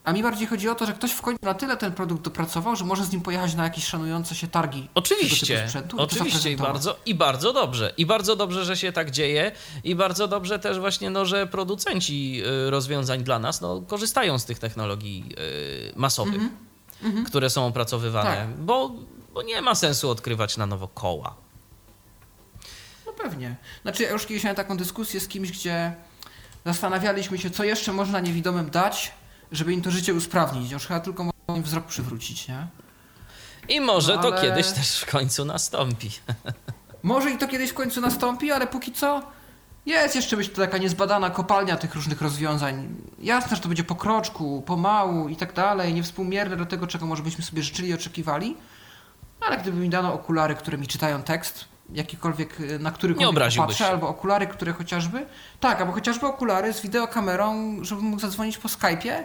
a 0.06 0.12
mi 0.12 0.22
bardziej 0.22 0.46
chodzi 0.46 0.68
o 0.68 0.74
to, 0.74 0.86
że 0.86 0.92
ktoś 0.92 1.12
w 1.12 1.22
końcu 1.22 1.38
na 1.42 1.54
tyle 1.54 1.76
ten 1.76 1.92
produkt 1.92 2.22
dopracował, 2.22 2.76
że 2.76 2.84
może 2.84 3.04
z 3.04 3.12
nim 3.12 3.20
pojechać 3.20 3.54
na 3.54 3.64
jakieś 3.64 3.86
szanujące 3.86 4.34
się 4.34 4.48
targi. 4.48 4.88
Oczywiście, 4.94 5.64
sprzętu 5.66 6.00
oczywiście 6.00 6.52
i 6.52 6.56
bardzo, 6.56 6.96
i 7.06 7.14
bardzo 7.14 7.52
dobrze. 7.52 7.92
I 7.96 8.06
bardzo 8.06 8.36
dobrze, 8.36 8.64
że 8.64 8.76
się 8.76 8.92
tak 8.92 9.10
dzieje 9.10 9.52
i 9.84 9.94
bardzo 9.94 10.28
dobrze 10.28 10.58
też 10.58 10.78
właśnie, 10.78 11.10
no, 11.10 11.24
że 11.24 11.46
producenci 11.46 12.42
y, 12.66 12.70
rozwiązań 12.70 13.24
dla 13.24 13.38
nas 13.38 13.60
no, 13.60 13.82
korzystają 13.86 14.38
z 14.38 14.44
tych 14.44 14.58
technologii 14.58 15.24
y, 15.92 15.92
masowych, 15.96 16.42
które 17.26 17.50
są 17.50 17.66
opracowywane, 17.66 18.36
Tak. 18.36 18.48
bo, 18.48 18.92
bo 19.34 19.42
nie 19.42 19.62
ma 19.62 19.74
sensu 19.74 20.10
odkrywać 20.10 20.56
na 20.56 20.66
nowo 20.66 20.88
koła. 20.88 21.34
No 23.06 23.12
pewnie. 23.12 23.56
Znaczy, 23.82 24.02
ja 24.02 24.10
już 24.10 24.26
kiedyś 24.26 24.44
miałem 24.44 24.56
taką 24.56 24.76
dyskusję 24.76 25.20
z 25.20 25.28
kimś, 25.28 25.52
gdzie 25.52 25.94
zastanawialiśmy 26.64 27.38
się, 27.38 27.50
co 27.50 27.64
jeszcze 27.64 27.92
można 27.92 28.20
niewidomym 28.20 28.70
dać, 28.70 29.12
żeby 29.52 29.72
im 29.72 29.82
to 29.82 29.90
życie 29.90 30.14
usprawnić. 30.14 30.70
Już 30.70 30.86
chyba 30.86 31.00
tylko 31.00 31.24
można 31.24 31.56
im 31.56 31.62
wzrok 31.62 31.86
przywrócić, 31.86 32.48
nie? 32.48 32.66
I 33.68 33.80
może 33.80 34.16
No, 34.16 34.22
to 34.22 34.28
ale- 34.28 34.42
kiedyś 34.42 34.72
też 34.72 35.00
w 35.00 35.10
końcu 35.10 35.44
nastąpi. 35.44 36.10
Może 37.02 37.30
i 37.30 37.38
to 37.38 37.48
kiedyś 37.48 37.70
w 37.70 37.74
końcu 37.74 38.00
nastąpi, 38.00 38.52
ale 38.52 38.66
póki 38.66 38.92
co 38.92 39.22
jest 39.86 40.16
jeszcze 40.16 40.36
być 40.36 40.48
to 40.50 40.56
taka 40.56 40.78
niezbadana 40.78 41.30
kopalnia 41.30 41.76
tych 41.76 41.94
różnych 41.94 42.20
rozwiązań. 42.20 42.88
Jasne, 43.18 43.56
że 43.56 43.62
to 43.62 43.68
będzie 43.68 43.84
po 43.84 43.94
kroczku, 43.94 44.62
pomału 44.66 45.28
i 45.28 45.36
tak 45.36 45.52
dalej, 45.52 45.94
niewspółmierne 45.94 46.56
do 46.56 46.66
tego, 46.66 46.86
czego 46.86 47.06
może 47.06 47.22
byśmy 47.22 47.44
sobie 47.44 47.62
życzyli 47.62 47.88
i 47.88 47.94
oczekiwali. 47.94 48.56
Ale 49.40 49.58
gdyby 49.58 49.80
mi 49.80 49.88
dano 49.88 50.14
okulary, 50.14 50.54
które 50.54 50.78
mi 50.78 50.86
czytają 50.86 51.22
tekst, 51.22 51.64
jakikolwiek, 51.92 52.60
y, 52.60 52.78
na 52.78 52.92
obraziłbyś 53.28 53.76
patrzę, 53.76 53.86
albo 53.88 54.08
okulary, 54.08 54.46
które 54.46 54.72
chociażby... 54.72 55.26
Tak, 55.60 55.80
albo 55.80 55.92
chociażby 55.92 56.26
okulary 56.26 56.72
z 56.72 56.80
wideokamerą, 56.80 57.76
żebym 57.82 58.04
mógł 58.04 58.22
zadzwonić 58.22 58.58
po 58.58 58.68
Skype'ie 58.68 59.24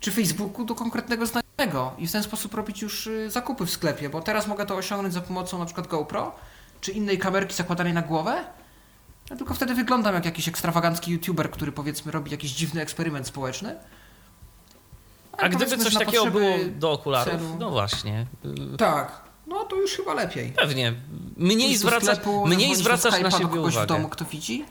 czy 0.00 0.12
Facebooku 0.12 0.64
do 0.64 0.74
konkretnego 0.74 1.26
znajomego 1.26 1.92
i 1.98 2.06
w 2.06 2.12
ten 2.12 2.22
sposób 2.22 2.54
robić 2.54 2.82
już 2.82 3.06
y, 3.06 3.30
zakupy 3.30 3.66
w 3.66 3.70
sklepie, 3.70 4.08
bo 4.08 4.20
teraz 4.22 4.46
mogę 4.46 4.66
to 4.66 4.76
osiągnąć 4.76 5.14
za 5.14 5.20
pomocą 5.20 5.58
na 5.58 5.64
przykład 5.64 5.86
GoPro, 5.86 6.32
czy 6.80 6.92
innej 6.92 7.18
kamerki 7.18 7.54
zakładanej 7.54 7.92
na 7.92 8.02
głowę, 8.02 8.44
ja 9.30 9.36
tylko 9.36 9.54
wtedy 9.54 9.74
wyglądam 9.74 10.14
jak 10.14 10.24
jakiś 10.24 10.48
ekstrawagancki 10.48 11.10
youtuber, 11.12 11.50
który 11.50 11.72
powiedzmy 11.72 12.12
robi 12.12 12.30
jakiś 12.30 12.50
dziwny 12.50 12.80
eksperyment 12.80 13.26
społeczny. 13.26 13.76
Ale 15.32 15.42
A 15.46 15.48
gdyby 15.48 15.78
coś 15.78 15.94
takiego 15.94 16.26
było 16.26 16.56
do 16.78 16.92
okularów, 16.92 17.34
celu- 17.34 17.56
no 17.58 17.70
właśnie. 17.70 18.26
Tak, 18.78 19.20
no 19.46 19.64
to 19.64 19.76
już 19.76 19.96
chyba 19.96 20.14
lepiej. 20.14 20.52
Pewnie. 20.52 20.94
Mniej 21.36 21.76
zwracasz, 21.76 22.02
sklepu, 22.18 22.46
mniej 22.46 22.76
zwracasz 22.76 23.20
na 23.20 23.30
siebie 23.30 23.44
kogoś 23.44 23.72
w 23.74 23.76
uwagę. 23.76 23.86
domu, 23.86 24.08
kto 24.08 24.24
widzi. 24.24 24.64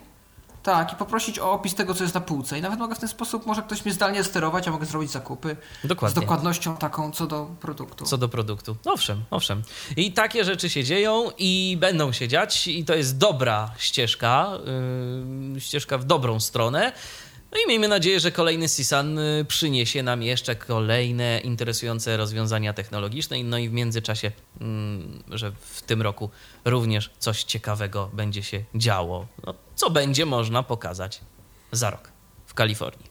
Tak, 0.63 0.93
i 0.93 0.95
poprosić 0.95 1.39
o 1.39 1.51
opis 1.51 1.75
tego, 1.75 1.93
co 1.93 2.03
jest 2.03 2.15
na 2.15 2.21
półce. 2.21 2.59
I 2.59 2.61
nawet 2.61 2.79
mogę 2.79 2.95
w 2.95 2.99
ten 2.99 3.09
sposób, 3.09 3.45
może 3.45 3.61
ktoś 3.61 3.85
mnie 3.85 3.93
zdalnie 3.93 4.23
sterować, 4.23 4.67
a 4.67 4.71
mogę 4.71 4.85
zrobić 4.85 5.11
zakupy 5.11 5.55
z 5.83 5.87
Dokładnie. 5.87 6.21
dokładnością 6.21 6.77
taką 6.77 7.11
co 7.11 7.27
do 7.27 7.45
produktu. 7.59 8.05
Co 8.05 8.17
do 8.17 8.29
produktu. 8.29 8.75
Owszem, 8.85 9.23
owszem. 9.31 9.61
I 9.97 10.11
takie 10.13 10.43
rzeczy 10.43 10.69
się 10.69 10.83
dzieją 10.83 11.31
i 11.37 11.77
będą 11.79 12.11
się 12.11 12.27
dziać, 12.27 12.67
i 12.67 12.85
to 12.85 12.95
jest 12.95 13.17
dobra 13.17 13.71
ścieżka, 13.77 14.49
yy, 15.53 15.61
ścieżka 15.61 15.97
w 15.97 16.03
dobrą 16.03 16.39
stronę. 16.39 16.91
No 17.51 17.57
i 17.65 17.67
miejmy 17.67 17.87
nadzieję, 17.87 18.19
że 18.19 18.31
kolejny 18.31 18.67
Sisan 18.67 19.19
y, 19.19 19.45
przyniesie 19.47 20.03
nam 20.03 20.23
jeszcze 20.23 20.55
kolejne 20.55 21.39
interesujące 21.39 22.17
rozwiązania 22.17 22.73
technologiczne. 22.73 23.43
No 23.43 23.57
i 23.57 23.69
w 23.69 23.73
międzyczasie, 23.73 24.31
mm, 24.61 25.23
że 25.31 25.51
w 25.51 25.81
tym 25.81 26.01
roku 26.01 26.29
również 26.65 27.09
coś 27.19 27.43
ciekawego 27.43 28.09
będzie 28.13 28.43
się 28.43 28.63
działo. 28.75 29.27
No, 29.45 29.53
co 29.75 29.89
będzie 29.89 30.25
można 30.25 30.63
pokazać 30.63 31.21
za 31.71 31.89
rok 31.89 32.11
w 32.45 32.53
Kalifornii. 32.53 33.08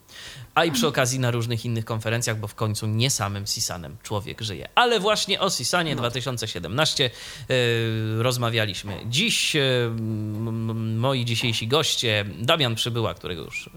A 0.59 0.65
i 0.65 0.73
przy 0.73 0.87
okazji 0.87 1.21
na 1.21 1.31
różnych 1.31 1.65
innych 1.65 1.85
konferencjach, 1.85 2.39
bo 2.39 2.49
w 2.49 2.55
końcu 2.55 2.87
nie 2.87 3.11
samym 3.11 3.47
Sisanem 3.47 3.97
człowiek 4.03 4.41
żyje. 4.41 4.69
Ale 4.75 5.01
właśnie 5.01 5.41
o 5.41 5.51
Sisanie 5.51 5.97
2017 5.97 7.05
e, 7.05 7.13
rozmawialiśmy. 8.23 9.01
Dziś 9.07 9.57
e, 9.57 9.61
m, 9.87 10.99
moi 10.99 11.25
dzisiejsi 11.25 11.69
goście, 11.69 12.25
Damian 12.39 12.75
Przybyła, 12.75 13.15
którego 13.15 13.43
już 13.43 13.67
e, 13.67 13.71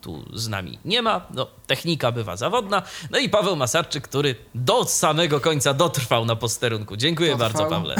tu 0.00 0.24
z 0.32 0.48
nami 0.48 0.78
nie 0.84 1.02
ma, 1.02 1.26
no, 1.34 1.46
technika 1.66 2.12
bywa 2.12 2.36
zawodna, 2.36 2.82
no 3.10 3.18
i 3.18 3.28
Paweł 3.28 3.56
Masarczyk, 3.56 4.08
który 4.08 4.34
do 4.54 4.84
samego 4.84 5.40
końca 5.40 5.74
dotrwał 5.74 6.24
na 6.24 6.36
posterunku. 6.36 6.96
Dziękuję 6.96 7.36
Dotrwał. 7.36 7.70
bardzo, 7.70 7.76
Pawle. 7.76 7.96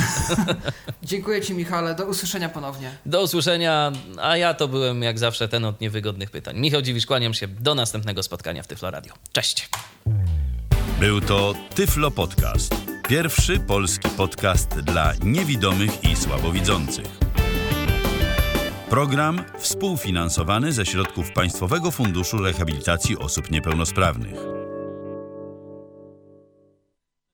Dziękuję 1.03 1.43
Ci, 1.43 1.55
Michale. 1.55 1.95
Do 1.95 2.05
usłyszenia 2.07 2.49
ponownie. 2.49 2.97
Do 3.07 3.23
usłyszenia, 3.23 3.93
a 4.21 4.37
ja 4.37 4.55
to 4.55 4.69
byłem 4.69 5.03
jak 5.03 5.19
zawsze 5.19 5.49
ten 5.49 5.65
od 5.65 5.81
niewygodnych 5.81 6.31
pytań. 6.31 6.59
Michał 6.59 6.83
Dziwisz, 6.83 7.07
kłaniam 7.07 7.35
się. 7.35 7.49
Do 7.49 7.75
następnego 7.75 8.23
spotkania 8.29 8.63
w 8.63 8.67
Tyflo 8.67 8.91
Radio. 8.91 9.15
Cześć. 9.33 9.69
Był 11.01 11.21
to 11.21 11.55
Tyflo 11.75 12.11
Podcast. 12.11 12.75
Pierwszy 13.09 13.61
polski 13.61 14.09
podcast 14.09 14.69
dla 14.69 15.13
niewidomych 15.23 16.05
i 16.05 16.17
słabowidzących. 16.17 17.07
Program 18.91 19.45
współfinansowany 19.59 20.73
ze 20.73 20.87
środków 20.87 21.33
Państwowego 21.33 21.91
Funduszu 21.91 22.39
Rehabilitacji 22.39 23.19
Osób 23.19 23.51
Niepełnosprawnych. 23.51 24.58